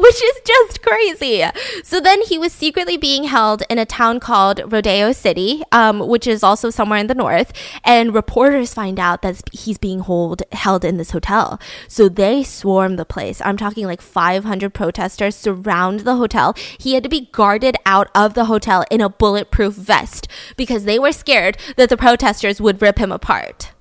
which 0.00 0.22
is 0.22 0.40
just 0.46 0.82
crazy. 0.82 1.44
So 1.84 2.00
then 2.00 2.22
he 2.22 2.38
was 2.38 2.52
secretly 2.52 2.96
being 2.96 3.24
held 3.24 3.62
in 3.68 3.78
a 3.78 3.84
town 3.84 4.18
called 4.18 4.60
Rodeo 4.72 5.12
City, 5.12 5.62
um, 5.72 6.00
which 6.00 6.26
is 6.26 6.42
also 6.42 6.70
somewhere 6.70 6.98
in 6.98 7.06
the 7.06 7.14
north. 7.14 7.52
And 7.84 8.14
reporters 8.14 8.72
find 8.72 8.98
out 8.98 9.22
that 9.22 9.42
he's 9.52 9.78
being 9.78 10.00
hold, 10.00 10.42
held 10.52 10.84
in 10.84 10.96
this 10.96 11.10
hotel. 11.10 11.60
So 11.86 12.08
they 12.08 12.42
swarm 12.42 12.96
the 12.96 13.04
place. 13.04 13.42
I'm 13.44 13.56
talking 13.56 13.86
like 13.86 14.00
500 14.00 14.72
protesters 14.72 15.36
surround 15.36 16.00
the 16.00 16.16
hotel. 16.16 16.54
He 16.78 16.94
had 16.94 17.02
to 17.02 17.08
be 17.08 17.28
guarded 17.32 17.76
out 17.84 18.08
of 18.14 18.34
the 18.34 18.46
hotel 18.46 18.84
in 18.90 19.00
a 19.00 19.10
bulletproof 19.10 19.74
vest 19.74 20.28
because 20.56 20.84
they 20.84 20.98
were 20.98 21.12
scared 21.12 21.58
that 21.76 21.88
the 21.90 21.96
protesters 21.96 22.60
would 22.60 22.80
rip 22.80 22.98
him 22.98 23.12
apart. 23.12 23.72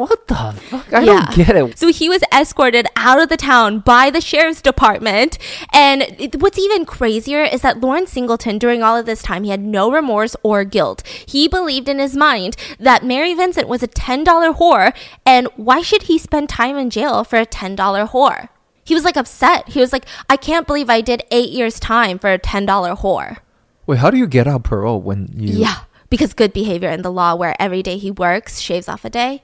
What 0.00 0.28
the 0.28 0.34
fuck? 0.34 0.90
I 0.94 1.02
yeah. 1.02 1.26
don't 1.26 1.34
get 1.34 1.56
it. 1.56 1.78
So 1.78 1.88
he 1.92 2.08
was 2.08 2.22
escorted 2.32 2.86
out 2.96 3.20
of 3.20 3.28
the 3.28 3.36
town 3.36 3.80
by 3.80 4.08
the 4.08 4.22
sheriff's 4.22 4.62
department. 4.62 5.36
And 5.74 6.00
it, 6.18 6.40
what's 6.40 6.58
even 6.58 6.86
crazier 6.86 7.42
is 7.42 7.60
that 7.60 7.82
Lawrence 7.82 8.10
Singleton, 8.10 8.56
during 8.56 8.82
all 8.82 8.96
of 8.96 9.04
this 9.04 9.20
time, 9.20 9.44
he 9.44 9.50
had 9.50 9.60
no 9.60 9.92
remorse 9.92 10.34
or 10.42 10.64
guilt. 10.64 11.06
He 11.06 11.48
believed 11.48 11.86
in 11.86 11.98
his 11.98 12.16
mind 12.16 12.56
that 12.78 13.04
Mary 13.04 13.34
Vincent 13.34 13.68
was 13.68 13.82
a 13.82 13.88
$10 13.88 14.24
whore. 14.56 14.96
And 15.26 15.48
why 15.56 15.82
should 15.82 16.04
he 16.04 16.16
spend 16.16 16.48
time 16.48 16.78
in 16.78 16.88
jail 16.88 17.22
for 17.22 17.38
a 17.38 17.44
$10 17.44 17.76
whore? 18.08 18.48
He 18.82 18.94
was 18.94 19.04
like 19.04 19.18
upset. 19.18 19.68
He 19.68 19.80
was 19.80 19.92
like, 19.92 20.06
I 20.30 20.38
can't 20.38 20.66
believe 20.66 20.88
I 20.88 21.02
did 21.02 21.24
eight 21.30 21.50
years' 21.50 21.78
time 21.78 22.18
for 22.18 22.32
a 22.32 22.38
$10 22.38 22.66
whore. 23.00 23.36
Wait, 23.84 23.98
how 23.98 24.10
do 24.10 24.16
you 24.16 24.26
get 24.26 24.46
out 24.46 24.62
parole 24.64 25.02
when 25.02 25.28
you. 25.36 25.58
Yeah, 25.58 25.80
because 26.08 26.32
good 26.32 26.54
behavior 26.54 26.88
in 26.88 27.02
the 27.02 27.12
law, 27.12 27.34
where 27.34 27.54
every 27.60 27.82
day 27.82 27.98
he 27.98 28.10
works 28.10 28.60
shaves 28.60 28.88
off 28.88 29.04
a 29.04 29.10
day 29.10 29.42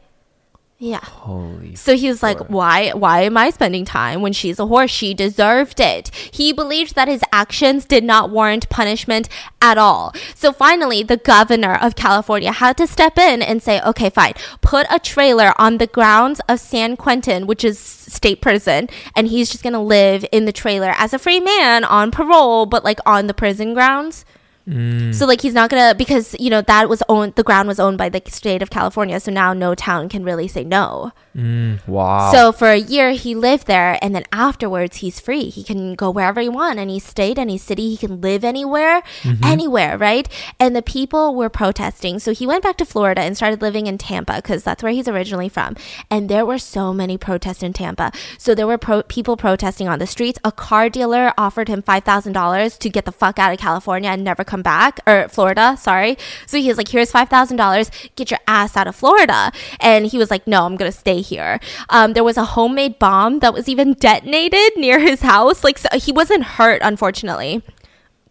yeah. 0.78 1.00
Holy. 1.02 1.74
So 1.74 1.96
he 1.96 2.08
was 2.08 2.22
like, 2.22 2.38
"Why? 2.48 2.90
Why 2.90 3.22
am 3.22 3.38
I 3.38 3.48
spending 3.48 3.86
time 3.86 4.20
when 4.20 4.34
she's 4.34 4.58
a 4.58 4.66
horse? 4.66 4.90
She 4.90 5.14
deserved 5.14 5.80
it." 5.80 6.10
He 6.14 6.52
believed 6.52 6.94
that 6.94 7.08
his 7.08 7.22
actions 7.32 7.86
did 7.86 8.04
not 8.04 8.28
warrant 8.28 8.68
punishment 8.68 9.30
at 9.62 9.78
all. 9.78 10.14
So 10.34 10.52
finally, 10.52 11.02
the 11.02 11.16
governor 11.16 11.76
of 11.80 11.96
California 11.96 12.52
had 12.52 12.76
to 12.76 12.86
step 12.86 13.16
in 13.16 13.40
and 13.40 13.62
say, 13.62 13.80
"Okay, 13.80 14.10
fine. 14.10 14.34
Put 14.60 14.86
a 14.90 14.98
trailer 14.98 15.54
on 15.56 15.78
the 15.78 15.86
grounds 15.86 16.42
of 16.46 16.60
San 16.60 16.96
Quentin, 16.98 17.46
which 17.46 17.64
is 17.64 17.78
state 17.78 18.42
prison, 18.42 18.90
and 19.14 19.28
he's 19.28 19.50
just 19.50 19.64
gonna 19.64 19.82
live 19.82 20.26
in 20.30 20.44
the 20.44 20.52
trailer 20.52 20.94
as 20.98 21.14
a 21.14 21.18
free 21.18 21.40
man 21.40 21.84
on 21.84 22.10
parole, 22.10 22.66
but 22.66 22.84
like 22.84 23.00
on 23.06 23.28
the 23.28 23.34
prison 23.34 23.72
grounds." 23.72 24.26
Mm. 24.68 25.14
So 25.14 25.26
like 25.26 25.40
he's 25.40 25.54
not 25.54 25.70
gonna 25.70 25.94
because 25.94 26.34
you 26.40 26.50
know 26.50 26.60
that 26.62 26.88
was 26.88 27.02
owned 27.08 27.34
the 27.36 27.42
ground 27.44 27.68
was 27.68 27.78
owned 27.78 27.98
by 27.98 28.08
the 28.08 28.20
state 28.26 28.62
of 28.62 28.70
California. 28.70 29.20
So 29.20 29.30
now 29.30 29.52
no 29.52 29.74
town 29.74 30.08
can 30.08 30.24
really 30.24 30.48
say 30.48 30.64
no. 30.64 31.12
Mm. 31.36 31.86
Wow. 31.86 32.32
So 32.32 32.50
for 32.52 32.68
a 32.70 32.76
year 32.78 33.12
he 33.12 33.34
lived 33.34 33.66
there, 33.66 33.98
and 34.02 34.14
then 34.14 34.24
afterwards 34.32 34.98
he's 34.98 35.20
free. 35.20 35.50
He 35.50 35.62
can 35.62 35.94
go 35.94 36.10
wherever 36.10 36.40
he 36.40 36.48
want, 36.48 36.78
and 36.78 36.90
he 36.90 36.98
stayed 36.98 37.38
in 37.38 37.46
city. 37.58 37.90
He 37.90 37.96
can 37.96 38.20
live 38.20 38.44
anywhere, 38.44 39.02
Mm-hmm. 39.22 39.44
anywhere, 39.44 39.96
right? 39.98 40.28
And 40.58 40.74
the 40.74 40.82
people 40.82 41.34
were 41.34 41.48
protesting. 41.48 42.18
So 42.18 42.32
he 42.34 42.46
went 42.46 42.62
back 42.62 42.76
to 42.78 42.84
Florida 42.84 43.20
and 43.22 43.36
started 43.36 43.62
living 43.62 43.86
in 43.86 43.98
Tampa 43.98 44.36
because 44.36 44.62
that's 44.64 44.82
where 44.82 44.92
he's 44.92 45.08
originally 45.08 45.48
from. 45.48 45.76
And 46.10 46.28
there 46.28 46.44
were 46.44 46.58
so 46.58 46.92
many 46.92 47.16
protests 47.16 47.62
in 47.62 47.72
Tampa. 47.72 48.12
So 48.38 48.54
there 48.54 48.66
were 48.66 48.78
pro- 48.78 49.02
people 49.04 49.36
protesting 49.36 49.88
on 49.88 49.98
the 49.98 50.06
streets. 50.06 50.38
A 50.44 50.52
car 50.52 50.88
dealer 50.88 51.32
offered 51.38 51.68
him 51.68 51.82
five 51.82 52.04
thousand 52.04 52.32
dollars 52.32 52.76
to 52.78 52.88
get 52.90 53.04
the 53.04 53.12
fuck 53.12 53.38
out 53.38 53.52
of 53.52 53.58
California 53.58 54.10
and 54.10 54.24
never 54.24 54.44
come 54.44 54.55
back, 54.62 55.00
or 55.06 55.28
Florida. 55.28 55.76
Sorry. 55.78 56.16
So 56.46 56.58
he 56.58 56.68
was 56.68 56.76
like, 56.76 56.88
"Here's 56.88 57.10
five 57.10 57.28
thousand 57.28 57.56
dollars. 57.56 57.90
Get 58.16 58.30
your 58.30 58.40
ass 58.46 58.76
out 58.76 58.86
of 58.86 58.96
Florida." 58.96 59.52
And 59.80 60.06
he 60.06 60.18
was 60.18 60.30
like, 60.30 60.46
"No, 60.46 60.64
I'm 60.64 60.76
gonna 60.76 60.92
stay 60.92 61.20
here." 61.20 61.60
Um, 61.90 62.12
there 62.12 62.24
was 62.24 62.36
a 62.36 62.44
homemade 62.44 62.98
bomb 62.98 63.40
that 63.40 63.52
was 63.52 63.68
even 63.68 63.94
detonated 63.94 64.76
near 64.76 64.98
his 65.00 65.22
house. 65.22 65.64
Like 65.64 65.78
so 65.78 65.88
he 65.94 66.12
wasn't 66.12 66.44
hurt, 66.44 66.80
unfortunately. 66.82 67.62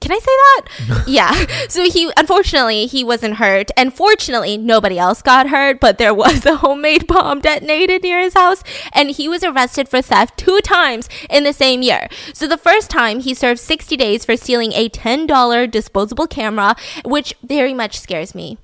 Can 0.06 0.12
I 0.12 0.20
say 0.20 0.26
that? 0.28 1.04
yeah. 1.08 1.68
So 1.68 1.90
he, 1.90 2.12
unfortunately, 2.16 2.86
he 2.86 3.04
wasn't 3.04 3.38
hurt. 3.38 3.72
And 3.76 3.92
fortunately, 3.92 4.56
nobody 4.56 5.00
else 5.00 5.24
got 5.24 5.50
hurt, 5.50 5.80
but 5.80 5.98
there 5.98 6.14
was 6.14 6.46
a 6.46 6.58
homemade 6.58 7.08
bomb 7.08 7.40
detonated 7.40 8.04
near 8.04 8.20
his 8.20 8.36
house. 8.36 8.62
And 8.94 9.10
he 9.10 9.28
was 9.28 9.44
arrested 9.44 9.90
for 9.90 10.04
theft 10.04 10.38
two 10.38 10.62
times 10.62 11.10
in 11.28 11.44
the 11.44 11.54
same 11.54 11.82
year. 11.82 12.08
So 12.36 12.46
the 12.46 12.56
first 12.56 12.92
time, 12.92 13.22
he 13.22 13.34
served 13.34 13.60
60 13.60 13.98
days 13.98 14.26
for 14.26 14.38
stealing 14.38 14.74
a 14.74 14.90
$10 14.90 15.72
disposable 15.72 16.28
camera, 16.28 16.76
which 17.04 17.34
very 17.42 17.74
much 17.74 18.00
scares 18.00 18.36
me 18.36 18.60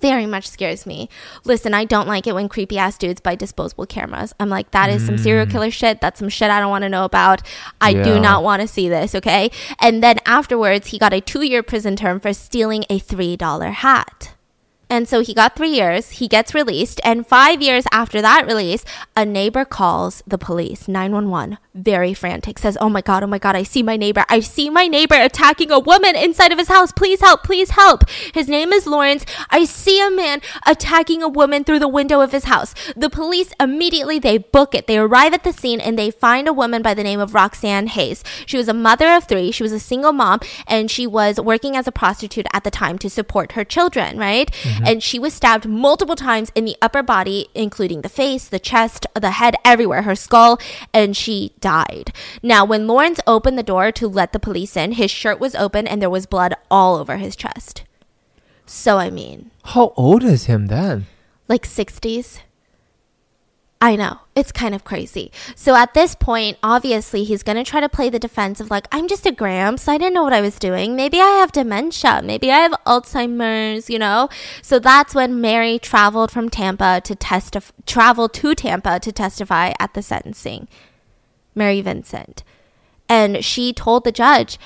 very 0.00 0.26
much 0.26 0.48
scares 0.48 0.86
me. 0.86 1.08
Listen, 1.44 1.74
I 1.74 1.84
don't 1.84 2.08
like 2.08 2.26
it 2.26 2.34
when 2.34 2.48
creepy 2.48 2.78
ass 2.78 2.98
dudes 2.98 3.20
buy 3.20 3.34
disposable 3.34 3.86
cameras. 3.86 4.34
I'm 4.38 4.48
like, 4.48 4.70
that 4.72 4.90
is 4.90 5.04
some 5.04 5.18
serial 5.18 5.46
mm. 5.46 5.50
killer 5.50 5.70
shit. 5.70 6.00
That's 6.00 6.18
some 6.18 6.28
shit 6.28 6.50
I 6.50 6.60
don't 6.60 6.70
want 6.70 6.82
to 6.82 6.88
know 6.88 7.04
about. 7.04 7.42
I 7.80 7.92
do 7.92 8.20
not 8.20 8.42
want 8.42 8.62
to 8.62 8.68
see 8.68 8.88
this, 8.88 9.14
okay? 9.14 9.50
And 9.80 10.02
then 10.02 10.18
afterwards, 10.26 10.88
he 10.88 10.98
got 10.98 11.12
a 11.12 11.20
two 11.20 11.42
year 11.42 11.62
prison 11.62 11.96
term 11.96 12.20
for 12.20 12.32
stealing 12.32 12.84
a 12.90 12.98
$3 12.98 13.72
hat. 13.72 14.34
And 14.90 15.08
so 15.08 15.20
he 15.20 15.34
got 15.34 15.54
three 15.54 15.70
years, 15.70 16.10
he 16.12 16.28
gets 16.28 16.54
released, 16.54 17.00
and 17.04 17.26
five 17.26 17.60
years 17.60 17.84
after 17.92 18.22
that 18.22 18.46
release, 18.46 18.84
a 19.14 19.24
neighbor 19.24 19.64
calls 19.64 20.22
the 20.26 20.38
police, 20.38 20.88
911, 20.88 21.58
very 21.74 22.14
frantic, 22.14 22.58
says, 22.58 22.78
Oh 22.80 22.88
my 22.88 23.02
God, 23.02 23.22
oh 23.22 23.26
my 23.26 23.38
God, 23.38 23.54
I 23.54 23.62
see 23.62 23.82
my 23.82 23.96
neighbor. 23.96 24.24
I 24.28 24.40
see 24.40 24.70
my 24.70 24.86
neighbor 24.86 25.14
attacking 25.14 25.70
a 25.70 25.78
woman 25.78 26.16
inside 26.16 26.52
of 26.52 26.58
his 26.58 26.68
house. 26.68 26.90
Please 26.92 27.20
help, 27.20 27.44
please 27.44 27.70
help. 27.70 28.08
His 28.32 28.48
name 28.48 28.72
is 28.72 28.86
Lawrence. 28.86 29.26
I 29.50 29.64
see 29.64 30.00
a 30.00 30.10
man 30.10 30.40
attacking 30.66 31.22
a 31.22 31.28
woman 31.28 31.64
through 31.64 31.80
the 31.80 31.88
window 31.88 32.20
of 32.20 32.32
his 32.32 32.44
house. 32.44 32.74
The 32.96 33.10
police 33.10 33.52
immediately, 33.60 34.18
they 34.18 34.38
book 34.38 34.74
it. 34.74 34.86
They 34.86 34.98
arrive 34.98 35.34
at 35.34 35.44
the 35.44 35.52
scene 35.52 35.80
and 35.80 35.98
they 35.98 36.10
find 36.10 36.48
a 36.48 36.52
woman 36.52 36.80
by 36.80 36.94
the 36.94 37.04
name 37.04 37.20
of 37.20 37.34
Roxanne 37.34 37.88
Hayes. 37.88 38.24
She 38.46 38.56
was 38.56 38.68
a 38.68 38.74
mother 38.74 39.12
of 39.12 39.24
three, 39.24 39.50
she 39.52 39.62
was 39.62 39.72
a 39.72 39.80
single 39.80 40.12
mom, 40.12 40.40
and 40.66 40.90
she 40.90 41.06
was 41.06 41.38
working 41.38 41.76
as 41.76 41.86
a 41.86 41.92
prostitute 41.92 42.46
at 42.52 42.64
the 42.64 42.70
time 42.70 42.98
to 42.98 43.10
support 43.10 43.52
her 43.52 43.64
children, 43.64 44.18
right? 44.18 44.50
Mm-hmm. 44.50 44.77
Mm-hmm. 44.78 44.86
And 44.86 45.02
she 45.02 45.18
was 45.18 45.34
stabbed 45.34 45.66
multiple 45.68 46.16
times 46.16 46.50
in 46.54 46.64
the 46.64 46.76
upper 46.80 47.02
body, 47.02 47.48
including 47.54 48.02
the 48.02 48.08
face, 48.08 48.48
the 48.48 48.58
chest, 48.58 49.06
the 49.14 49.32
head, 49.32 49.54
everywhere, 49.64 50.02
her 50.02 50.14
skull, 50.14 50.58
and 50.94 51.16
she 51.16 51.52
died. 51.60 52.12
Now, 52.42 52.64
when 52.64 52.86
Lawrence 52.86 53.20
opened 53.26 53.58
the 53.58 53.62
door 53.62 53.92
to 53.92 54.08
let 54.08 54.32
the 54.32 54.38
police 54.40 54.76
in, 54.76 54.92
his 54.92 55.10
shirt 55.10 55.38
was 55.40 55.54
open 55.54 55.86
and 55.86 56.00
there 56.00 56.10
was 56.10 56.26
blood 56.26 56.54
all 56.70 56.96
over 56.96 57.16
his 57.16 57.36
chest. 57.36 57.84
So, 58.66 58.98
I 58.98 59.10
mean, 59.10 59.50
How 59.64 59.92
old 59.96 60.22
is 60.24 60.44
him 60.44 60.66
then? 60.66 61.06
like 61.48 61.64
60s. 61.66 62.40
I 63.80 63.94
know. 63.94 64.18
It's 64.34 64.50
kind 64.50 64.74
of 64.74 64.82
crazy. 64.82 65.30
So 65.54 65.76
at 65.76 65.94
this 65.94 66.16
point, 66.16 66.58
obviously, 66.64 67.22
he's 67.22 67.44
going 67.44 67.56
to 67.56 67.62
try 67.62 67.80
to 67.80 67.88
play 67.88 68.10
the 68.10 68.18
defense 68.18 68.60
of 68.60 68.70
like, 68.70 68.88
I'm 68.90 69.06
just 69.06 69.24
a 69.24 69.30
gramps. 69.30 69.86
I 69.86 69.98
didn't 69.98 70.14
know 70.14 70.24
what 70.24 70.32
I 70.32 70.40
was 70.40 70.58
doing. 70.58 70.96
Maybe 70.96 71.20
I 71.20 71.38
have 71.38 71.52
dementia. 71.52 72.20
Maybe 72.24 72.50
I 72.50 72.58
have 72.58 72.72
Alzheimer's, 72.86 73.88
you 73.88 73.98
know? 74.00 74.28
So 74.62 74.80
that's 74.80 75.14
when 75.14 75.40
Mary 75.40 75.78
traveled 75.78 76.32
from 76.32 76.48
Tampa 76.48 77.00
to 77.04 77.14
testify, 77.14 77.72
traveled 77.86 78.34
to 78.34 78.54
Tampa 78.56 78.98
to 78.98 79.12
testify 79.12 79.72
at 79.78 79.94
the 79.94 80.02
sentencing. 80.02 80.66
Mary 81.54 81.80
Vincent. 81.80 82.42
And 83.08 83.44
she 83.44 83.72
told 83.72 84.04
the 84.04 84.12
judge 84.12 84.58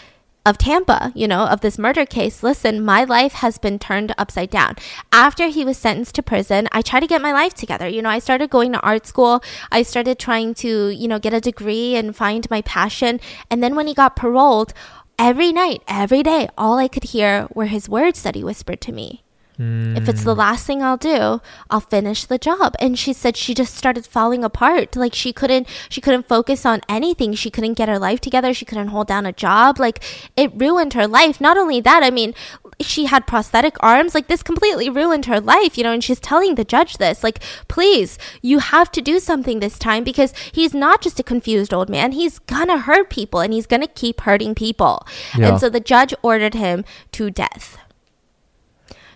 of 0.44 0.58
Tampa, 0.58 1.12
you 1.14 1.28
know, 1.28 1.44
of 1.46 1.60
this 1.60 1.78
murder 1.78 2.04
case, 2.04 2.42
listen, 2.42 2.84
my 2.84 3.04
life 3.04 3.34
has 3.34 3.58
been 3.58 3.78
turned 3.78 4.12
upside 4.18 4.50
down. 4.50 4.74
After 5.12 5.46
he 5.46 5.64
was 5.64 5.78
sentenced 5.78 6.16
to 6.16 6.22
prison, 6.22 6.68
I 6.72 6.82
tried 6.82 7.00
to 7.00 7.06
get 7.06 7.22
my 7.22 7.32
life 7.32 7.54
together. 7.54 7.86
You 7.86 8.02
know, 8.02 8.10
I 8.10 8.18
started 8.18 8.50
going 8.50 8.72
to 8.72 8.80
art 8.80 9.06
school. 9.06 9.42
I 9.70 9.82
started 9.82 10.18
trying 10.18 10.54
to, 10.54 10.88
you 10.88 11.06
know, 11.06 11.20
get 11.20 11.32
a 11.32 11.40
degree 11.40 11.94
and 11.94 12.16
find 12.16 12.50
my 12.50 12.60
passion. 12.62 13.20
And 13.50 13.62
then 13.62 13.76
when 13.76 13.86
he 13.86 13.94
got 13.94 14.16
paroled, 14.16 14.74
every 15.18 15.52
night, 15.52 15.82
every 15.86 16.22
day, 16.24 16.48
all 16.58 16.78
I 16.78 16.88
could 16.88 17.04
hear 17.04 17.46
were 17.54 17.66
his 17.66 17.88
words 17.88 18.22
that 18.22 18.34
he 18.34 18.42
whispered 18.42 18.80
to 18.80 18.92
me. 18.92 19.21
If 19.58 20.08
it's 20.08 20.24
the 20.24 20.34
hmm. 20.34 20.40
last 20.40 20.66
thing 20.66 20.82
I'll 20.82 20.96
do, 20.96 21.40
I'll 21.70 21.80
finish 21.80 22.24
the 22.24 22.38
job. 22.38 22.74
And 22.80 22.98
she 22.98 23.12
said 23.12 23.36
she 23.36 23.54
just 23.54 23.74
started 23.74 24.06
falling 24.06 24.42
apart. 24.42 24.96
Like 24.96 25.14
she 25.14 25.32
couldn't 25.32 25.68
she 25.88 26.00
couldn't 26.00 26.26
focus 26.26 26.64
on 26.64 26.80
anything. 26.88 27.34
She 27.34 27.50
couldn't 27.50 27.74
get 27.74 27.88
her 27.88 27.98
life 27.98 28.20
together. 28.20 28.54
She 28.54 28.64
couldn't 28.64 28.88
hold 28.88 29.08
down 29.08 29.26
a 29.26 29.32
job. 29.32 29.78
Like 29.78 30.02
it 30.36 30.50
ruined 30.54 30.94
her 30.94 31.06
life. 31.06 31.40
Not 31.40 31.58
only 31.58 31.80
that, 31.80 32.02
I 32.02 32.10
mean, 32.10 32.34
she 32.80 33.06
had 33.06 33.26
prosthetic 33.26 33.76
arms. 33.80 34.14
Like 34.14 34.26
this 34.26 34.42
completely 34.42 34.88
ruined 34.88 35.26
her 35.26 35.40
life, 35.40 35.76
you 35.76 35.84
know, 35.84 35.92
and 35.92 36.02
she's 36.02 36.20
telling 36.20 36.54
the 36.54 36.64
judge 36.64 36.98
this. 36.98 37.22
Like, 37.22 37.40
please, 37.68 38.18
you 38.40 38.58
have 38.58 38.90
to 38.92 39.02
do 39.02 39.20
something 39.20 39.60
this 39.60 39.78
time 39.78 40.02
because 40.02 40.32
he's 40.52 40.74
not 40.74 41.02
just 41.02 41.20
a 41.20 41.22
confused 41.22 41.74
old 41.74 41.88
man. 41.88 42.12
He's 42.12 42.38
gonna 42.40 42.78
hurt 42.78 43.10
people 43.10 43.40
and 43.40 43.52
he's 43.52 43.66
gonna 43.66 43.86
keep 43.86 44.22
hurting 44.22 44.54
people. 44.54 45.06
Yeah. 45.36 45.48
And 45.48 45.60
so 45.60 45.68
the 45.68 45.80
judge 45.80 46.14
ordered 46.22 46.54
him 46.54 46.84
to 47.12 47.30
death. 47.30 47.78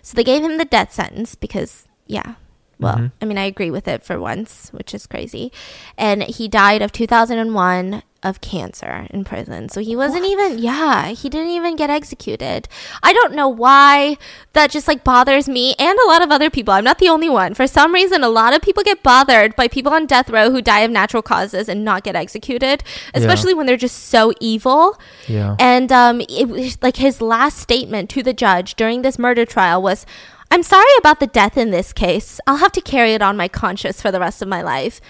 So 0.07 0.15
they 0.15 0.23
gave 0.23 0.41
him 0.41 0.57
the 0.57 0.63
death 0.63 0.93
sentence 0.93 1.35
because, 1.35 1.85
yeah. 2.05 2.35
Well, 2.79 3.11
I 3.21 3.25
mean, 3.25 3.37
I 3.37 3.45
agree 3.45 3.71
with 3.71 3.87
it 3.87 4.03
for 4.03 4.19
once, 4.19 4.69
which 4.69 4.93
is 4.93 5.07
crazy. 5.07 5.51
And 5.97 6.23
he 6.23 6.47
died 6.47 6.81
of 6.81 6.91
2001 6.91 8.03
of 8.23 8.41
cancer 8.41 9.07
in 9.09 9.23
prison. 9.23 9.69
So 9.69 9.81
he 9.81 9.95
wasn't 9.95 10.25
even, 10.25 10.57
yeah, 10.59 11.07
he 11.07 11.29
didn't 11.29 11.49
even 11.49 11.75
get 11.75 11.89
executed. 11.89 12.67
I 13.03 13.13
don't 13.13 13.33
know 13.33 13.47
why 13.47 14.17
that 14.53 14.71
just 14.71 14.87
like 14.87 15.03
bothers 15.03 15.47
me 15.47 15.75
and 15.79 15.97
a 15.99 16.07
lot 16.07 16.21
of 16.23 16.31
other 16.31 16.49
people. 16.49 16.73
I'm 16.73 16.83
not 16.83 16.99
the 16.99 17.09
only 17.09 17.29
one. 17.29 17.53
For 17.53 17.67
some 17.67 17.93
reason, 17.93 18.23
a 18.23 18.29
lot 18.29 18.53
of 18.53 18.61
people 18.61 18.83
get 18.83 19.03
bothered 19.03 19.55
by 19.55 19.67
people 19.67 19.93
on 19.93 20.05
death 20.05 20.29
row 20.29 20.51
who 20.51 20.61
die 20.61 20.81
of 20.81 20.91
natural 20.91 21.23
causes 21.23 21.69
and 21.69 21.85
not 21.85 22.03
get 22.03 22.15
executed, 22.15 22.83
especially 23.13 23.53
when 23.53 23.65
they're 23.65 23.77
just 23.77 24.05
so 24.05 24.33
evil. 24.39 24.99
Yeah. 25.27 25.55
And 25.59 25.91
um, 25.91 26.21
it 26.21 26.77
like 26.81 26.97
his 26.97 27.21
last 27.21 27.59
statement 27.59 28.09
to 28.11 28.23
the 28.23 28.33
judge 28.33 28.75
during 28.75 29.01
this 29.01 29.17
murder 29.17 29.45
trial 29.45 29.81
was, 29.81 30.05
"I'm 30.49 30.63
sorry 30.63 30.91
about 30.97 31.19
the 31.19 31.27
death 31.27 31.57
in 31.57 31.71
this 31.71 31.93
case. 31.93 32.39
I'll 32.47 32.57
have 32.57 32.71
to 32.73 32.81
carry 32.81 33.13
it 33.13 33.21
on 33.21 33.37
my 33.37 33.47
conscience 33.47 34.01
for 34.01 34.11
the 34.11 34.19
rest 34.19 34.41
of 34.41 34.47
my 34.47 34.61
life," 34.61 35.01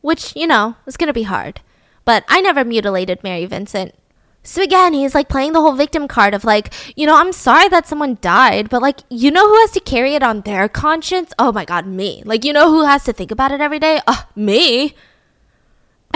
which 0.00 0.34
you 0.36 0.46
know 0.46 0.76
is 0.86 0.96
gonna 0.96 1.12
be 1.12 1.24
hard. 1.24 1.60
But 2.04 2.24
I 2.28 2.40
never 2.40 2.64
mutilated 2.64 3.22
Mary 3.22 3.46
Vincent. 3.46 3.94
So 4.46 4.62
again, 4.62 4.92
he's 4.92 5.14
like 5.14 5.30
playing 5.30 5.54
the 5.54 5.62
whole 5.62 5.72
victim 5.72 6.06
card 6.06 6.34
of 6.34 6.44
like, 6.44 6.72
you 6.96 7.06
know, 7.06 7.16
I'm 7.16 7.32
sorry 7.32 7.66
that 7.68 7.88
someone 7.88 8.18
died, 8.20 8.68
but 8.68 8.82
like, 8.82 9.00
you 9.08 9.30
know 9.30 9.48
who 9.48 9.58
has 9.62 9.70
to 9.70 9.80
carry 9.80 10.14
it 10.14 10.22
on 10.22 10.42
their 10.42 10.68
conscience? 10.68 11.32
Oh 11.38 11.50
my 11.50 11.64
god, 11.64 11.86
me. 11.86 12.22
Like, 12.26 12.44
you 12.44 12.52
know 12.52 12.68
who 12.68 12.84
has 12.84 13.04
to 13.04 13.14
think 13.14 13.30
about 13.30 13.52
it 13.52 13.62
every 13.62 13.78
day? 13.78 14.02
Uh, 14.06 14.24
me. 14.36 14.94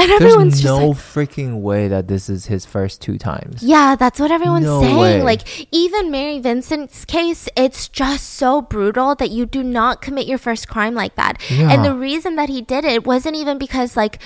And 0.00 0.12
everyone's 0.12 0.52
There's 0.54 0.62
just 0.62 0.80
no 0.80 0.88
like, 0.88 0.96
freaking 0.96 1.60
way 1.60 1.88
that 1.88 2.06
this 2.06 2.28
is 2.30 2.46
his 2.46 2.64
first 2.64 3.02
two 3.02 3.18
times. 3.18 3.62
yeah, 3.64 3.96
that's 3.96 4.20
what 4.20 4.30
everyone's 4.30 4.64
No 4.64 4.80
saying. 4.80 4.96
way. 4.96 5.22
Like, 5.22 5.42
even 5.74 6.10
Mary 6.12 6.38
Vincent's 6.38 7.04
case, 7.04 7.48
it's 7.56 7.88
just 7.88 8.30
so 8.34 8.62
brutal 8.62 9.16
that 9.16 9.30
you 9.30 9.44
do 9.44 9.64
not 9.64 10.00
commit 10.00 10.26
your 10.28 10.38
first 10.38 10.68
crime 10.68 10.94
like 10.94 11.16
that. 11.16 11.42
Yeah. 11.50 11.72
And 11.72 11.84
the 11.84 11.94
reason 11.94 12.36
that 12.36 12.48
he 12.48 12.62
did 12.62 12.84
it 12.84 13.04
wasn't 13.06 13.34
even 13.34 13.58
because, 13.58 13.96
like, 13.96 14.20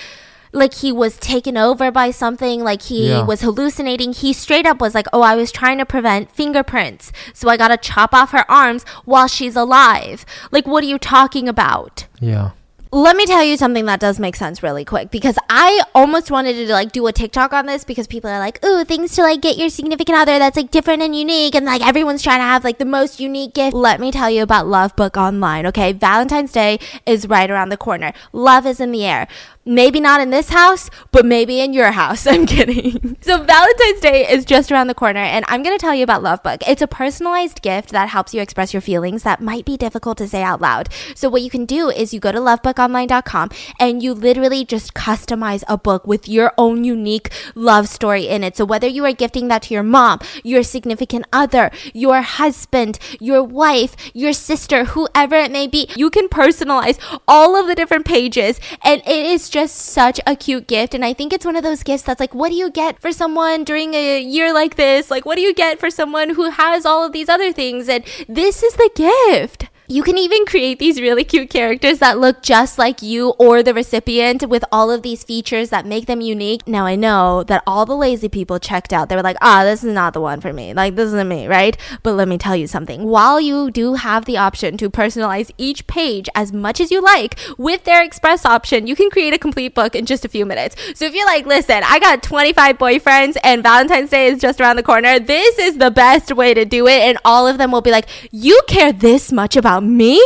like 0.55 0.75
he 0.75 0.91
was 0.91 1.17
taken 1.17 1.57
over 1.57 1.89
by 1.89 2.11
something, 2.11 2.63
like 2.63 2.83
he 2.83 3.09
Yeah. 3.09 3.23
was 3.25 3.41
hallucinating. 3.41 4.13
He 4.13 4.31
straight 4.33 4.67
up 4.67 4.79
was 4.79 4.93
like, 4.93 5.07
"Oh, 5.11 5.23
I 5.23 5.35
was 5.35 5.51
trying 5.51 5.79
to 5.79 5.85
prevent 5.85 6.29
fingerprints, 6.29 7.11
so 7.33 7.49
I 7.49 7.57
got 7.57 7.69
to 7.69 7.77
chop 7.77 8.13
off 8.13 8.29
her 8.33 8.45
arms 8.51 8.85
while 9.05 9.27
she's 9.27 9.55
alive." 9.55 10.23
Like, 10.51 10.67
what 10.67 10.83
are 10.83 10.87
you 10.87 10.99
talking 10.99 11.49
about? 11.49 12.05
Yeah. 12.19 12.51
Let 12.93 13.15
me 13.17 13.25
tell 13.25 13.43
you 13.43 13.57
something 13.57 13.85
that 13.85 13.99
does 13.99 14.19
make 14.19 14.35
sense 14.35 14.61
really 14.61 14.85
quick 14.85 15.09
because 15.09 15.35
I 15.49 15.81
almost 15.95 16.29
wanted 16.29 16.53
to 16.53 16.71
like 16.71 16.91
do 16.91 17.07
a 17.07 17.11
TikTok 17.11 17.51
on 17.51 17.65
this 17.65 17.83
because 17.83 18.05
people 18.05 18.29
are 18.29 18.37
like, 18.37 18.63
ooh, 18.63 18.85
things 18.85 19.15
to 19.15 19.23
like 19.23 19.41
get 19.41 19.57
your 19.57 19.69
significant 19.69 20.15
other 20.15 20.37
that's 20.37 20.55
like 20.55 20.69
different 20.69 21.01
and 21.01 21.15
unique 21.15 21.55
and 21.55 21.65
like 21.65 21.81
everyone's 21.81 22.21
trying 22.21 22.37
to 22.37 22.43
have 22.43 22.63
like 22.63 22.77
the 22.77 22.85
most 22.85 23.19
unique 23.19 23.55
gift. 23.55 23.73
Let 23.73 23.99
me 23.99 24.11
tell 24.11 24.29
you 24.29 24.43
about 24.43 24.67
Love 24.67 24.95
Book 24.95 25.17
Online, 25.17 25.65
okay? 25.65 25.91
Valentine's 25.91 26.51
Day 26.51 26.77
is 27.07 27.27
right 27.27 27.49
around 27.49 27.69
the 27.69 27.77
corner. 27.77 28.13
Love 28.31 28.67
is 28.67 28.79
in 28.79 28.91
the 28.91 29.03
air. 29.03 29.27
Maybe 29.65 30.01
not 30.01 30.19
in 30.19 30.29
this 30.29 30.49
house, 30.49 30.89
but 31.11 31.25
maybe 31.25 31.61
in 31.61 31.71
your 31.71 31.91
house. 31.91 32.27
I'm 32.33 32.45
kidding. 32.45 33.15
so 33.21 33.41
Valentine's 33.41 34.01
Day 34.01 34.29
is 34.29 34.43
just 34.43 34.71
around 34.71 34.87
the 34.87 34.93
corner 34.93 35.21
and 35.21 35.45
I'm 35.47 35.63
going 35.63 35.77
to 35.77 35.81
tell 35.81 35.95
you 35.95 36.03
about 36.03 36.21
Love 36.21 36.43
Book. 36.43 36.61
It's 36.67 36.81
a 36.81 36.87
personalized 36.87 37.61
gift 37.61 37.91
that 37.91 38.09
helps 38.09 38.33
you 38.33 38.41
express 38.41 38.73
your 38.73 38.81
feelings 38.81 39.23
that 39.23 39.41
might 39.41 39.63
be 39.63 39.77
difficult 39.77 40.17
to 40.17 40.27
say 40.27 40.43
out 40.43 40.59
loud. 40.59 40.89
So 41.15 41.29
what 41.29 41.41
you 41.41 41.49
can 41.49 41.65
do 41.65 41.89
is 41.89 42.13
you 42.13 42.19
go 42.19 42.33
to 42.33 42.39
lovebookonline.com 42.39 43.51
and 43.79 44.03
you 44.03 44.13
literally 44.13 44.65
just 44.65 44.93
customize 44.93 45.63
a 45.69 45.77
book 45.77 46.05
with 46.05 46.27
your 46.27 46.51
own 46.57 46.83
unique 46.83 47.29
love 47.55 47.87
story 47.87 48.27
in 48.27 48.43
it. 48.43 48.57
So 48.57 48.65
whether 48.65 48.87
you 48.87 49.05
are 49.05 49.13
gifting 49.13 49.47
that 49.47 49.63
to 49.63 49.73
your 49.73 49.83
mom, 49.83 50.19
your 50.43 50.63
significant 50.63 51.25
other, 51.31 51.71
your 51.93 52.21
husband, 52.21 52.99
your 53.21 53.41
wife, 53.41 53.95
your 54.13 54.33
sister, 54.33 54.85
whoever 54.85 55.35
it 55.35 55.51
may 55.51 55.67
be, 55.67 55.87
you 55.95 56.09
can 56.09 56.27
personalize 56.27 56.99
all 57.27 57.55
of 57.55 57.67
the 57.67 57.75
different 57.75 58.05
pages 58.05 58.59
and 58.83 59.01
it 59.05 59.25
is 59.25 59.52
just 59.53 59.75
such 59.75 60.19
a 60.25 60.35
cute 60.35 60.65
gift. 60.65 60.95
And 60.95 61.05
I 61.05 61.13
think 61.13 61.31
it's 61.31 61.45
one 61.45 61.55
of 61.55 61.61
those 61.61 61.83
gifts 61.83 62.01
that's 62.03 62.19
like, 62.19 62.33
what 62.33 62.49
do 62.49 62.55
you 62.55 62.71
get 62.71 62.99
for 62.99 63.11
someone 63.11 63.63
during 63.63 63.93
a 63.93 64.19
year 64.19 64.51
like 64.51 64.75
this? 64.75 65.11
Like, 65.11 65.27
what 65.27 65.35
do 65.35 65.41
you 65.41 65.53
get 65.53 65.79
for 65.79 65.91
someone 65.91 66.31
who 66.31 66.49
has 66.49 66.87
all 66.87 67.05
of 67.05 67.11
these 67.11 67.29
other 67.29 67.53
things? 67.53 67.87
And 67.87 68.03
this 68.27 68.63
is 68.63 68.73
the 68.73 68.89
gift. 68.95 69.67
You 69.89 70.01
can 70.01 70.17
even 70.17 70.45
create 70.45 70.79
these 70.79 71.01
really 71.01 71.25
cute 71.25 71.49
characters 71.49 71.99
that 71.99 72.17
look 72.17 72.41
just 72.41 72.77
like 72.77 73.01
you 73.01 73.31
or 73.31 73.61
the 73.61 73.73
recipient 73.73 74.47
with 74.47 74.63
all 74.71 74.89
of 74.89 75.01
these 75.01 75.25
features 75.25 75.71
that 75.71 75.85
make 75.85 76.05
them 76.05 76.21
unique. 76.21 76.65
Now, 76.65 76.85
I 76.85 76.95
know 76.95 77.43
that 77.43 77.63
all 77.67 77.85
the 77.85 77.93
lazy 77.93 78.29
people 78.29 78.59
checked 78.59 78.93
out. 78.93 79.09
They 79.09 79.17
were 79.17 79.21
like, 79.21 79.35
ah, 79.41 79.65
this 79.65 79.83
is 79.83 79.93
not 79.93 80.13
the 80.13 80.21
one 80.21 80.39
for 80.39 80.53
me. 80.53 80.73
Like, 80.73 80.95
this 80.95 81.07
isn't 81.07 81.27
me, 81.27 81.47
right? 81.47 81.75
But 82.01 82.13
let 82.13 82.29
me 82.29 82.37
tell 82.37 82.55
you 82.55 82.65
something. 82.65 83.03
While 83.03 83.41
you 83.41 83.71
do 83.71 83.95
have 83.95 84.23
the 84.23 84.37
option 84.37 84.77
to 84.77 84.89
personalize 84.89 85.51
each 85.57 85.85
page 85.85 86.29
as 86.33 86.53
much 86.53 86.79
as 86.79 86.89
you 86.89 87.01
like 87.01 87.37
with 87.57 87.83
their 87.83 88.01
express 88.01 88.45
option, 88.45 88.87
you 88.87 88.95
can 88.95 89.09
create 89.09 89.33
a 89.33 89.37
complete 89.37 89.75
book 89.75 89.95
in 89.95 90.05
just 90.05 90.23
a 90.23 90.29
few 90.29 90.45
minutes. 90.45 90.77
So 90.95 91.03
if 91.03 91.13
you're 91.13 91.25
like, 91.25 91.45
listen, 91.45 91.81
I 91.83 91.99
got 91.99 92.23
25 92.23 92.77
boyfriends 92.77 93.35
and 93.43 93.61
Valentine's 93.61 94.11
Day 94.11 94.27
is 94.27 94.39
just 94.39 94.61
around 94.61 94.77
the 94.77 94.83
corner, 94.83 95.19
this 95.19 95.59
is 95.59 95.77
the 95.77 95.91
best 95.91 96.33
way 96.33 96.53
to 96.53 96.63
do 96.63 96.87
it. 96.87 97.01
And 97.01 97.17
all 97.25 97.49
of 97.49 97.57
them 97.57 97.73
will 97.73 97.81
be 97.81 97.91
like, 97.91 98.07
you 98.31 98.61
care 98.69 98.93
this 98.93 99.33
much 99.33 99.57
about 99.57 99.72
me? 99.81 100.21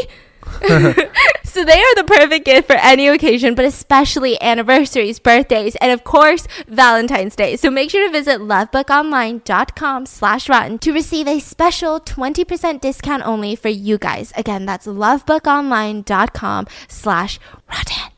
so 0.61 1.65
they 1.65 1.79
are 1.79 1.95
the 1.95 2.05
perfect 2.05 2.45
gift 2.45 2.67
for 2.67 2.75
any 2.77 3.07
occasion, 3.07 3.53
but 3.53 3.65
especially 3.65 4.41
anniversaries, 4.41 5.19
birthdays, 5.19 5.75
and 5.77 5.91
of 5.91 6.03
course, 6.03 6.47
Valentine's 6.67 7.35
Day. 7.35 7.55
So 7.55 7.69
make 7.69 7.89
sure 7.89 8.05
to 8.07 8.11
visit 8.11 8.39
lovebookonline.com 8.39 10.05
slash 10.05 10.49
rotten 10.49 10.79
to 10.79 10.91
receive 10.93 11.27
a 11.27 11.39
special 11.39 11.99
20% 11.99 12.81
discount 12.81 13.25
only 13.25 13.55
for 13.55 13.69
you 13.69 13.97
guys. 13.97 14.31
Again, 14.35 14.65
that's 14.65 14.87
lovebookonline.com 14.87 16.67
slash 16.87 17.39
rotten. 17.69 18.16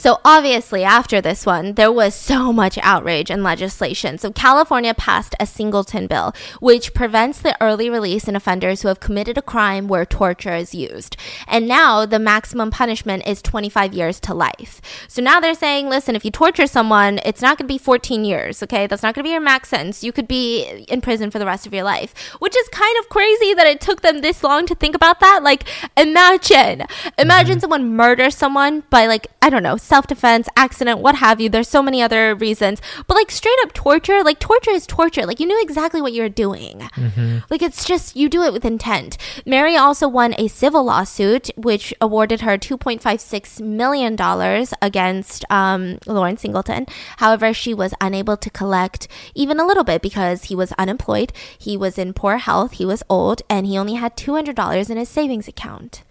So 0.00 0.18
obviously, 0.24 0.82
after 0.82 1.20
this 1.20 1.44
one, 1.44 1.74
there 1.74 1.92
was 1.92 2.14
so 2.14 2.52
much 2.62 2.78
outrage 2.82 3.30
and 3.30 3.42
legislation. 3.42 4.16
So 4.16 4.32
California 4.32 4.94
passed 4.94 5.34
a 5.38 5.44
singleton 5.44 6.06
bill, 6.06 6.32
which 6.58 6.94
prevents 6.94 7.38
the 7.38 7.54
early 7.62 7.90
release 7.90 8.26
in 8.26 8.34
offenders 8.34 8.80
who 8.80 8.88
have 8.88 8.98
committed 8.98 9.36
a 9.36 9.42
crime 9.42 9.88
where 9.88 10.06
torture 10.06 10.54
is 10.54 10.74
used. 10.74 11.18
And 11.46 11.68
now 11.68 12.06
the 12.06 12.18
maximum 12.18 12.70
punishment 12.70 13.26
is 13.26 13.42
25 13.42 13.92
years 13.92 14.18
to 14.20 14.32
life. 14.32 14.80
So 15.06 15.20
now 15.20 15.38
they're 15.38 15.52
saying, 15.52 15.90
listen, 15.90 16.16
if 16.16 16.24
you 16.24 16.30
torture 16.30 16.66
someone, 16.66 17.20
it's 17.26 17.42
not 17.42 17.58
going 17.58 17.68
to 17.68 17.74
be 17.74 17.76
14 17.76 18.24
years, 18.24 18.62
okay? 18.62 18.86
That's 18.86 19.02
not 19.02 19.14
going 19.14 19.22
to 19.22 19.28
be 19.28 19.32
your 19.32 19.42
max 19.42 19.68
sentence. 19.68 20.02
You 20.02 20.12
could 20.12 20.26
be 20.26 20.86
in 20.88 21.02
prison 21.02 21.30
for 21.30 21.38
the 21.38 21.44
rest 21.44 21.66
of 21.66 21.74
your 21.74 21.84
life, 21.84 22.16
which 22.38 22.56
is 22.56 22.68
kind 22.70 22.96
of 23.00 23.10
crazy 23.10 23.52
that 23.52 23.66
it 23.66 23.82
took 23.82 24.00
them 24.00 24.22
this 24.22 24.42
long 24.42 24.64
to 24.64 24.74
think 24.74 24.94
about 24.94 25.20
that. 25.20 25.40
Like, 25.42 25.64
imagine, 25.98 26.86
imagine 27.18 27.56
mm-hmm. 27.56 27.60
someone 27.60 27.94
murders 27.94 28.34
someone 28.34 28.82
by 28.88 29.06
like, 29.06 29.26
I 29.42 29.50
don't 29.50 29.62
know, 29.62 29.76
self 29.90 30.06
defense, 30.06 30.48
accident, 30.56 31.00
what 31.00 31.16
have 31.16 31.40
you. 31.40 31.48
There's 31.50 31.68
so 31.68 31.82
many 31.82 32.00
other 32.00 32.34
reasons. 32.34 32.80
But 33.06 33.16
like 33.16 33.30
straight 33.30 33.58
up 33.64 33.72
torture, 33.74 34.22
like 34.22 34.38
torture 34.38 34.70
is 34.70 34.86
torture. 34.86 35.26
Like 35.26 35.40
you 35.40 35.46
knew 35.46 35.60
exactly 35.60 36.00
what 36.00 36.12
you 36.12 36.22
were 36.22 36.28
doing. 36.44 36.88
Like 37.50 37.60
it's 37.60 37.84
just, 37.84 38.14
you 38.16 38.28
do 38.28 38.42
it 38.44 38.52
with 38.52 38.64
intent. 38.64 39.18
Mary 39.44 39.76
also 39.76 40.06
won 40.08 40.34
a 40.38 40.46
civil 40.48 40.84
lawsuit, 40.84 41.50
which 41.56 41.92
awarded 42.00 42.40
her 42.42 42.56
$2.56 42.56 43.60
million 43.60 44.16
against 44.80 45.44
um, 45.50 45.98
Lauren 46.06 46.36
Singleton. 46.36 46.86
However, 47.16 47.52
she 47.52 47.74
was 47.74 47.92
unable 48.00 48.36
to 48.36 48.50
collect 48.50 49.08
even 49.34 49.58
a 49.58 49.66
little 49.66 49.84
bit 49.84 50.02
because 50.02 50.44
he 50.44 50.54
was 50.54 50.72
unemployed, 50.78 51.32
he 51.58 51.76
was 51.76 51.98
in 51.98 52.12
poor 52.12 52.36
health, 52.36 52.72
he 52.72 52.86
was 52.86 53.02
old, 53.10 53.42
and 53.50 53.66
he 53.66 53.76
only 53.76 53.94
had 53.94 54.16
$200 54.16 54.88
in 54.90 54.96
his 54.96 55.08
savings 55.08 55.48
account. 55.48 56.04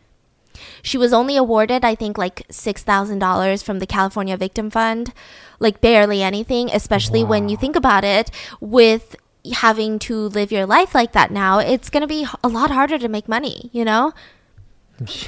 She 0.81 0.97
was 0.97 1.13
only 1.13 1.35
awarded, 1.37 1.85
I 1.85 1.95
think, 1.95 2.17
like 2.17 2.47
$6,000 2.49 3.63
from 3.63 3.79
the 3.79 3.87
California 3.87 4.37
Victim 4.37 4.69
Fund, 4.69 5.13
like 5.59 5.81
barely 5.81 6.21
anything, 6.21 6.69
especially 6.71 7.23
when 7.23 7.49
you 7.49 7.57
think 7.57 7.75
about 7.75 8.03
it 8.03 8.31
with 8.59 9.15
having 9.53 9.99
to 9.99 10.15
live 10.15 10.51
your 10.51 10.65
life 10.65 10.93
like 10.93 11.13
that 11.13 11.31
now. 11.31 11.59
It's 11.59 11.89
going 11.89 12.01
to 12.01 12.07
be 12.07 12.27
a 12.43 12.47
lot 12.47 12.71
harder 12.71 12.97
to 12.97 13.07
make 13.07 13.27
money, 13.27 13.69
you 13.71 13.85
know? 13.85 14.13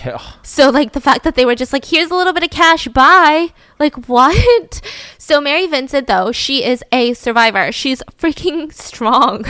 Yeah. 0.04 0.20
So, 0.44 0.70
like, 0.70 0.92
the 0.92 1.00
fact 1.00 1.24
that 1.24 1.36
they 1.36 1.46
were 1.46 1.56
just 1.56 1.72
like, 1.72 1.86
here's 1.86 2.12
a 2.12 2.16
little 2.16 2.34
bit 2.34 2.44
of 2.44 2.50
cash, 2.50 2.88
bye. 2.90 3.54
Like, 3.80 4.06
what? 4.08 4.82
So, 5.18 5.40
Mary 5.40 5.68
Vincent, 5.68 6.08
though, 6.08 6.32
she 6.32 6.64
is 6.64 6.84
a 6.92 7.14
survivor. 7.14 7.72
She's 7.72 8.02
freaking 8.18 8.74
strong. 8.88 9.46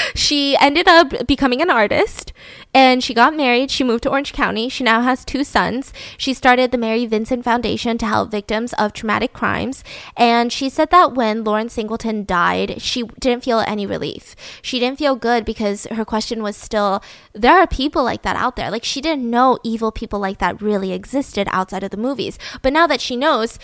she 0.14 0.56
ended 0.56 0.88
up 0.88 1.26
becoming 1.26 1.60
an 1.60 1.70
artist 1.70 2.32
and 2.76 3.02
she 3.02 3.14
got 3.14 3.34
married. 3.34 3.70
She 3.70 3.82
moved 3.84 4.02
to 4.02 4.10
Orange 4.10 4.34
County. 4.34 4.68
She 4.68 4.84
now 4.84 5.00
has 5.00 5.24
two 5.24 5.44
sons. 5.44 5.94
She 6.18 6.34
started 6.34 6.70
the 6.70 6.76
Mary 6.76 7.06
Vincent 7.06 7.42
Foundation 7.42 7.96
to 7.96 8.04
help 8.04 8.30
victims 8.30 8.74
of 8.74 8.92
traumatic 8.92 9.32
crimes. 9.32 9.82
And 10.14 10.52
she 10.52 10.68
said 10.68 10.90
that 10.90 11.14
when 11.14 11.42
Lauren 11.42 11.70
Singleton 11.70 12.26
died, 12.26 12.82
she 12.82 13.04
didn't 13.18 13.44
feel 13.44 13.60
any 13.60 13.86
relief. 13.86 14.36
She 14.60 14.78
didn't 14.78 14.98
feel 14.98 15.16
good 15.16 15.46
because 15.46 15.86
her 15.90 16.04
question 16.04 16.42
was 16.42 16.54
still 16.54 17.02
there 17.32 17.58
are 17.58 17.66
people 17.66 18.04
like 18.04 18.20
that 18.22 18.36
out 18.36 18.56
there. 18.56 18.70
Like, 18.70 18.84
she 18.84 19.00
didn't 19.00 19.30
know 19.30 19.58
evil 19.64 19.90
people 19.90 20.18
like 20.18 20.36
that 20.38 20.60
really 20.60 20.92
existed 20.92 21.48
outside 21.52 21.82
of 21.82 21.92
the 21.92 21.96
movies. 21.96 22.38
But 22.60 22.74
now 22.74 22.86
that 22.86 23.00
she 23.00 23.16
knows, 23.16 23.58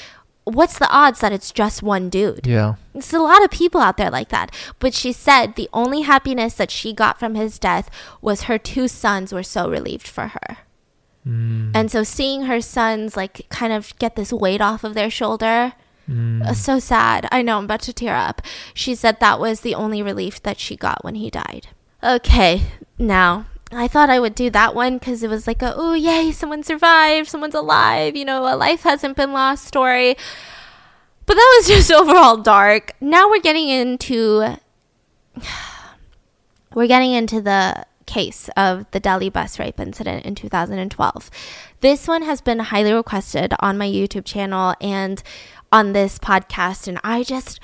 what's 0.44 0.78
the 0.78 0.90
odds 0.90 1.20
that 1.20 1.32
it's 1.32 1.52
just 1.52 1.82
one 1.82 2.08
dude? 2.08 2.46
Yeah. 2.46 2.74
It's 2.94 3.12
a 3.12 3.18
lot 3.18 3.44
of 3.44 3.50
people 3.50 3.80
out 3.80 3.96
there 3.96 4.10
like 4.10 4.28
that. 4.28 4.54
But 4.78 4.94
she 4.94 5.12
said 5.12 5.54
the 5.54 5.68
only 5.72 6.02
happiness 6.02 6.54
that 6.54 6.70
she 6.70 6.92
got 6.92 7.18
from 7.18 7.34
his 7.34 7.58
death 7.58 7.90
was 8.20 8.42
her 8.42 8.58
two 8.58 8.88
sons 8.88 9.32
were 9.32 9.42
so 9.42 9.70
relieved 9.70 10.08
for 10.08 10.28
her. 10.28 10.58
And 11.24 11.88
so 11.90 12.02
seeing 12.02 12.42
her 12.42 12.60
sons 12.60 13.16
like 13.16 13.46
kind 13.48 13.72
of 13.72 13.96
get 14.00 14.16
this 14.16 14.32
weight 14.32 14.60
off 14.60 14.82
of 14.82 14.94
their 14.94 15.10
shoulder, 15.10 15.74
uh, 16.10 16.52
so 16.52 16.80
sad. 16.80 17.28
I 17.30 17.42
know 17.42 17.58
I'm 17.58 17.64
about 17.64 17.82
to 17.82 17.92
tear 17.92 18.16
up. 18.16 18.42
She 18.74 18.96
said 18.96 19.20
that 19.20 19.38
was 19.38 19.60
the 19.60 19.76
only 19.76 20.02
relief 20.02 20.42
that 20.42 20.58
she 20.58 20.74
got 20.76 21.04
when 21.04 21.14
he 21.14 21.30
died. 21.30 21.68
Okay, 22.02 22.62
now 22.98 23.46
I 23.72 23.88
thought 23.88 24.10
I 24.10 24.20
would 24.20 24.34
do 24.34 24.50
that 24.50 24.74
one 24.74 24.98
because 24.98 25.22
it 25.22 25.30
was 25.30 25.46
like 25.46 25.58
oh 25.62 25.94
yay, 25.94 26.32
someone 26.32 26.62
survived, 26.62 27.28
someone's 27.28 27.54
alive, 27.54 28.16
you 28.16 28.24
know, 28.24 28.42
a 28.42 28.56
life 28.56 28.82
hasn't 28.82 29.16
been 29.16 29.32
lost 29.32 29.64
story. 29.64 30.16
But 31.26 31.34
that 31.34 31.58
was 31.58 31.68
just 31.68 31.90
overall 31.90 32.36
dark. 32.36 32.92
Now 33.00 33.28
we're 33.28 33.40
getting 33.40 33.68
into 33.68 34.56
we're 36.74 36.86
getting 36.88 37.12
into 37.12 37.40
the 37.40 37.86
case 38.06 38.50
of 38.56 38.90
the 38.90 39.00
Delhi 39.00 39.30
bus 39.30 39.58
rape 39.58 39.80
incident 39.80 40.26
in 40.26 40.34
2012. 40.34 41.30
This 41.80 42.06
one 42.06 42.22
has 42.22 42.40
been 42.40 42.58
highly 42.58 42.92
requested 42.92 43.54
on 43.60 43.78
my 43.78 43.88
YouTube 43.88 44.24
channel 44.24 44.74
and 44.80 45.22
on 45.70 45.94
this 45.94 46.18
podcast 46.18 46.86
and 46.86 47.00
I 47.02 47.22
just 47.22 47.58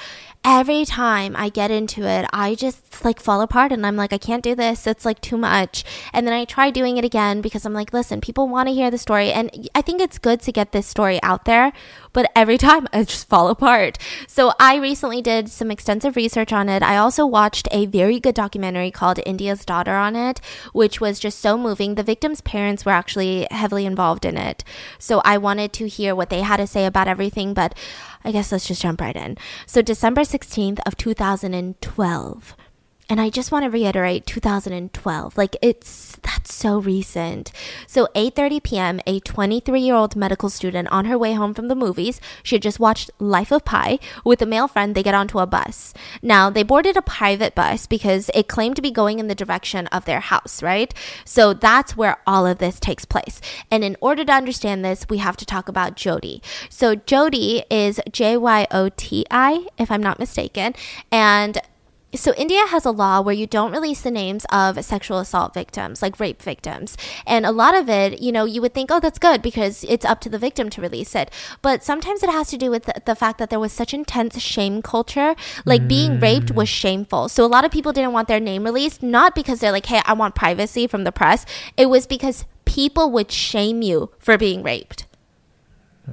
every 0.45 0.85
time 0.85 1.35
I 1.37 1.49
get 1.49 1.71
into 1.71 2.05
it, 2.05 2.27
I 2.33 2.55
just 2.55 3.05
like 3.05 3.21
fall 3.21 3.41
apart 3.41 3.73
and 3.73 3.87
I'm 3.87 3.97
like, 3.97 4.13
I 4.13 4.19
can't 4.19 4.43
do 4.43 4.55
this. 4.55 4.87
It's 4.87 5.05
like 5.05 5.21
too 5.21 5.37
much. 5.37 5.85
And 6.13 6.27
then 6.27 6.35
I 6.35 6.45
try 6.45 6.71
doing 6.71 6.97
it 6.97 7.05
again 7.05 7.41
because 7.41 7.65
I'm 7.65 7.73
like, 7.73 7.93
listen, 7.93 8.21
people 8.21 8.49
want 8.49 8.69
to 8.69 8.75
hear 8.75 8.91
the 8.91 8.99
story. 8.99 9.31
And 9.33 9.69
I 9.75 9.83
think 9.83 10.01
it's 10.01 10.19
good 10.19 10.41
to 10.43 10.53
get 10.53 10.73
this 10.73 10.87
story 10.87 11.23
out 11.23 11.45
there. 11.45 11.73
But 12.13 12.31
every 12.35 12.59
time 12.69 12.89
I 12.93 13.05
just 13.05 13.29
fall 13.29 13.49
apart. 13.49 13.99
So 14.27 14.53
I 14.59 14.77
recently 14.77 15.23
did 15.23 15.49
some 15.51 15.71
extensive 15.71 16.17
research 16.17 16.53
on 16.53 16.69
it. 16.69 16.83
I 16.83 16.97
also 16.97 17.27
watched 17.27 17.69
a 17.71 17.87
very 17.87 18.19
good 18.21 18.35
documentary 18.35 18.91
called 18.91 19.21
India's 19.27 19.65
Daughter 19.65 19.95
on 19.95 20.17
it, 20.17 20.41
which 20.73 21.01
was 21.01 21.19
just 21.19 21.41
so 21.41 21.59
moving. 21.59 21.95
The 21.95 22.03
victim's 22.03 22.41
parents 22.41 22.85
were 22.85 22.93
actually 22.93 23.47
heavily 23.51 23.87
involved 23.87 24.25
in 24.25 24.37
it. 24.37 24.65
So 24.99 25.21
I 25.25 25.39
wanted 25.39 25.73
to 25.75 25.89
hear 25.89 26.15
what 26.15 26.31
they 26.31 26.41
had 26.41 26.57
to 26.59 26.67
say 26.67 26.87
about 26.87 27.09
everything. 27.09 27.55
But 27.55 27.75
I 28.25 28.33
guess 28.33 28.53
let's 28.53 28.67
just 28.67 28.83
jump 28.83 29.01
right 29.01 29.17
in. 29.17 29.37
So 29.67 29.83
December 29.83 30.23
16th 30.23 30.81
of 30.87 30.97
2012. 30.97 32.57
And 33.11 33.21
I 33.21 33.31
just 33.31 33.51
want 33.51 33.65
to 33.65 33.71
reiterate 33.71 34.27
2012. 34.27 35.39
Like 35.39 35.57
it's 35.63 36.17
that's 36.23 36.55
so 36.55 36.79
recent. 36.79 37.53
So 37.87 38.09
8:30 38.15 38.63
p.m., 38.63 39.01
a 39.07 39.21
23-year-old 39.21 40.15
medical 40.15 40.51
student 40.51 40.89
on 40.89 41.07
her 41.07 41.17
way 41.17 41.33
home 41.33 41.55
from 41.55 41.69
the 41.69 41.75
movies, 41.75 42.21
she 42.43 42.57
had 42.57 42.63
just 42.63 42.79
watched 42.79 43.11
Life 43.19 43.51
of 43.51 43.65
Pi 43.65 43.99
with 44.25 44.43
a 44.43 44.47
male 44.47 44.69
friend. 44.69 44.95
They 44.95 45.03
get 45.03 45.15
onto 45.15 45.39
a 45.39 45.47
bus. 45.47 45.95
Now, 46.21 46.51
they 46.51 46.63
boarded 46.63 46.97
a 46.97 47.03
private 47.03 47.55
bus 47.55 47.87
because 47.87 48.31
it 48.35 48.49
claimed 48.49 48.77
to 48.77 48.83
be 48.83 48.91
going 48.91 49.19
in 49.19 49.29
the 49.29 49.35
direction 49.35 49.87
of 49.87 50.05
their 50.05 50.21
house, 50.21 50.63
right? 50.63 50.93
So 51.25 51.55
that's 51.55 51.97
where 51.97 52.19
all 52.27 52.47
of 52.47 52.59
this 52.59 52.79
takes 52.79 53.05
place. 53.05 53.41
And 53.71 53.85
in 53.85 53.97
order 54.01 54.25
to 54.25 54.33
understand 54.33 54.85
this, 54.85 55.07
we 55.09 55.19
have 55.19 55.37
to 55.39 55.47
talk 55.47 55.69
about 55.69 55.97
Jyoti. 55.97 56.43
So 56.69 56.95
Jyoti 56.95 57.63
is 57.71 58.01
J 58.13 58.37
Y 58.37 58.67
O 58.71 58.91
T 58.91 59.25
I 59.31 59.67
if 59.79 59.91
I'm 59.91 60.03
not 60.03 60.19
mistaken, 60.19 60.75
and 61.11 61.59
so 62.15 62.33
India 62.35 62.67
has 62.67 62.87
a 62.87 62.91
law 62.91 63.21
where 63.21 63.35
you 63.35 63.47
don't 63.47 63.73
release 63.73 64.01
the 64.01 64.11
names 64.11 64.47
of 64.51 64.83
sexual 64.83 65.19
assault 65.19 65.53
victims, 65.53 66.01
like 66.01 66.19
rape 66.19 66.41
victims. 66.41 66.97
And 67.27 67.45
a 67.45 67.53
lot 67.53 67.75
of 67.75 67.89
it, 67.89 68.21
you 68.21 68.33
know, 68.33 68.47
you 68.47 68.63
would 68.63 68.73
think, 68.73 68.91
oh, 68.91 68.99
that's 69.01 69.19
good 69.19 69.43
because 69.43 69.85
it's 69.85 70.07
up 70.07 70.21
to 70.23 70.31
the 70.31 70.39
victim 70.39 70.71
to 70.71 70.81
release 70.81 71.15
it. 71.15 71.31
But 71.61 71.85
sometimes 71.85 72.23
it 72.23 72.31
has 72.31 72.49
to 72.51 72.57
do 72.57 72.71
with 72.71 72.85
the, 72.85 73.03
the 73.05 73.15
fact 73.15 73.39
that 73.39 73.51
there 73.51 73.61
was 73.61 73.73
such 73.73 73.93
intense 73.93 74.41
shame 74.41 74.81
culture. 74.81 75.35
Like 75.67 75.83
mm. 75.83 75.89
being 75.89 76.21
raped 76.21 76.53
was 76.53 76.69
shameful. 76.69 77.29
So 77.29 77.45
a 77.45 77.47
lot 77.47 77.65
of 77.65 77.71
people 77.71 77.93
didn't 77.93 78.13
want 78.13 78.29
their 78.29 78.41
name 78.41 78.65
released, 78.65 79.03
not 79.03 79.35
because 79.35 79.61
they're 79.61 79.73
like, 79.73 79.87
hey, 79.87 80.01
I 80.07 80.15
want 80.15 80.35
privacy 80.35 80.87
from 80.87 81.05
the 81.05 81.13
press. 81.13 81.45
It 81.77 81.91
was 81.91 82.07
because 82.07 82.47
people 82.65 83.11
would 83.11 83.31
shame 83.31 83.83
you 83.83 84.11
for 84.19 84.39
being 84.39 84.63
raped. 84.63 85.08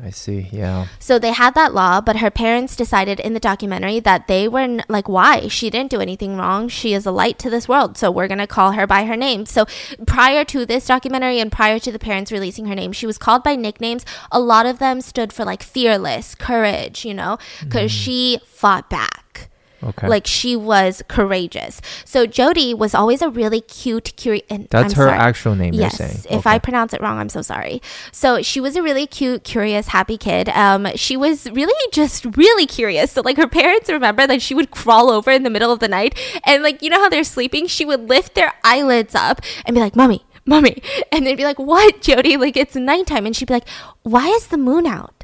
I 0.03 0.09
see. 0.09 0.49
Yeah. 0.51 0.87
So 0.99 1.19
they 1.19 1.31
had 1.31 1.55
that 1.55 1.73
law, 1.73 2.01
but 2.01 2.17
her 2.17 2.31
parents 2.31 2.75
decided 2.75 3.19
in 3.19 3.33
the 3.33 3.39
documentary 3.39 3.99
that 3.99 4.27
they 4.27 4.47
were 4.47 4.59
n- 4.59 4.83
like, 4.87 5.09
why? 5.09 5.47
She 5.47 5.69
didn't 5.69 5.91
do 5.91 6.01
anything 6.01 6.37
wrong. 6.37 6.67
She 6.67 6.93
is 6.93 7.05
a 7.05 7.11
light 7.11 7.39
to 7.39 7.49
this 7.49 7.67
world. 7.67 7.97
So 7.97 8.11
we're 8.11 8.27
going 8.27 8.39
to 8.39 8.47
call 8.47 8.73
her 8.73 8.87
by 8.87 9.05
her 9.05 9.15
name. 9.15 9.45
So 9.45 9.65
prior 10.05 10.43
to 10.45 10.65
this 10.65 10.85
documentary 10.85 11.39
and 11.39 11.51
prior 11.51 11.79
to 11.79 11.91
the 11.91 11.99
parents 11.99 12.31
releasing 12.31 12.65
her 12.67 12.75
name, 12.75 12.91
she 12.91 13.05
was 13.07 13.17
called 13.17 13.43
by 13.43 13.55
nicknames. 13.55 14.05
A 14.31 14.39
lot 14.39 14.65
of 14.65 14.79
them 14.79 15.01
stood 15.01 15.33
for 15.33 15.45
like 15.45 15.63
fearless, 15.63 16.35
courage, 16.35 17.05
you 17.05 17.13
know, 17.13 17.37
because 17.61 17.91
mm. 17.91 18.03
she 18.03 18.39
fought 18.45 18.89
back. 18.89 19.24
Okay. 19.83 20.07
Like 20.07 20.25
she 20.25 20.55
was 20.55 21.03
courageous. 21.07 21.81
So 22.05 22.25
Jyoti 22.25 22.77
was 22.77 22.95
always 22.95 23.21
a 23.21 23.29
really 23.29 23.61
cute, 23.61 24.15
curious. 24.15 24.45
That's 24.69 24.93
I'm 24.93 24.97
her 24.97 25.09
sorry. 25.09 25.17
actual 25.17 25.55
name. 25.55 25.73
Yes. 25.73 26.25
If 26.25 26.31
okay. 26.31 26.49
I 26.49 26.59
pronounce 26.59 26.93
it 26.93 27.01
wrong, 27.01 27.17
I'm 27.17 27.29
so 27.29 27.41
sorry. 27.41 27.81
So 28.11 28.41
she 28.41 28.59
was 28.59 28.75
a 28.75 28.81
really 28.81 29.07
cute, 29.07 29.43
curious, 29.43 29.89
happy 29.89 30.17
kid. 30.17 30.49
Um, 30.49 30.87
she 30.95 31.17
was 31.17 31.49
really 31.51 31.91
just 31.91 32.25
really 32.37 32.65
curious. 32.65 33.11
So 33.11 33.21
like 33.21 33.37
her 33.37 33.47
parents 33.47 33.89
remember 33.89 34.25
that 34.27 34.41
she 34.41 34.55
would 34.55 34.71
crawl 34.71 35.09
over 35.09 35.31
in 35.31 35.43
the 35.43 35.49
middle 35.49 35.71
of 35.71 35.79
the 35.79 35.87
night 35.87 36.17
and 36.45 36.63
like 36.63 36.81
you 36.81 36.89
know 36.89 36.99
how 36.99 37.09
they're 37.09 37.23
sleeping, 37.23 37.67
she 37.67 37.85
would 37.85 38.09
lift 38.09 38.35
their 38.35 38.53
eyelids 38.63 39.15
up 39.15 39.41
and 39.65 39.75
be 39.75 39.79
like, 39.81 39.95
"Mommy." 39.95 40.25
Mommy. 40.47 40.81
And 41.11 41.25
they'd 41.25 41.35
be 41.35 41.43
like, 41.43 41.57
What, 41.57 42.01
Jyoti? 42.01 42.37
Like, 42.37 42.55
it's 42.55 42.75
nighttime. 42.75 43.25
And 43.25 43.35
she'd 43.35 43.47
be 43.47 43.55
like, 43.55 43.67
Why 44.03 44.27
is 44.27 44.47
the 44.47 44.57
moon 44.57 44.85
out? 44.85 45.23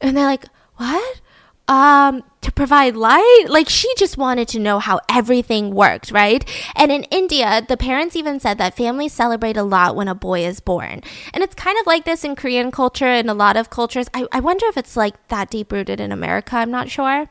And 0.00 0.16
they're 0.16 0.24
like, 0.26 0.46
What? 0.76 1.20
um 1.68 2.24
to 2.42 2.52
provide 2.52 2.96
light? 2.96 3.46
Like 3.48 3.68
she 3.68 3.92
just 3.96 4.16
wanted 4.16 4.48
to 4.48 4.58
know 4.58 4.78
how 4.78 5.00
everything 5.08 5.74
worked 5.74 6.10
right? 6.10 6.44
And 6.76 6.90
in 6.92 7.04
india 7.04 7.62
the 7.66 7.76
parents 7.76 8.16
even 8.16 8.40
said 8.40 8.58
that 8.58 8.76
families 8.76 9.12
celebrate 9.12 9.56
a 9.56 9.62
lot 9.62 9.96
when 9.96 10.08
a 10.08 10.14
boy 10.14 10.44
is 10.44 10.60
born. 10.60 11.02
And 11.32 11.42
it's 11.42 11.54
kind 11.54 11.78
of 11.78 11.86
like 11.86 12.04
this 12.04 12.24
in 12.24 12.36
korean 12.36 12.70
culture 12.70 13.06
and 13.06 13.28
a 13.30 13.34
lot 13.34 13.56
of 13.56 13.70
cultures. 13.70 14.08
I, 14.14 14.26
I 14.32 14.40
wonder 14.40 14.66
if 14.66 14.76
it's 14.76 14.96
like 14.96 15.14
that 15.28 15.50
deep 15.50 15.72
rooted 15.72 16.00
in 16.00 16.12
america. 16.12 16.56
I'm 16.56 16.70
not 16.70 16.88
sure. 16.88 17.28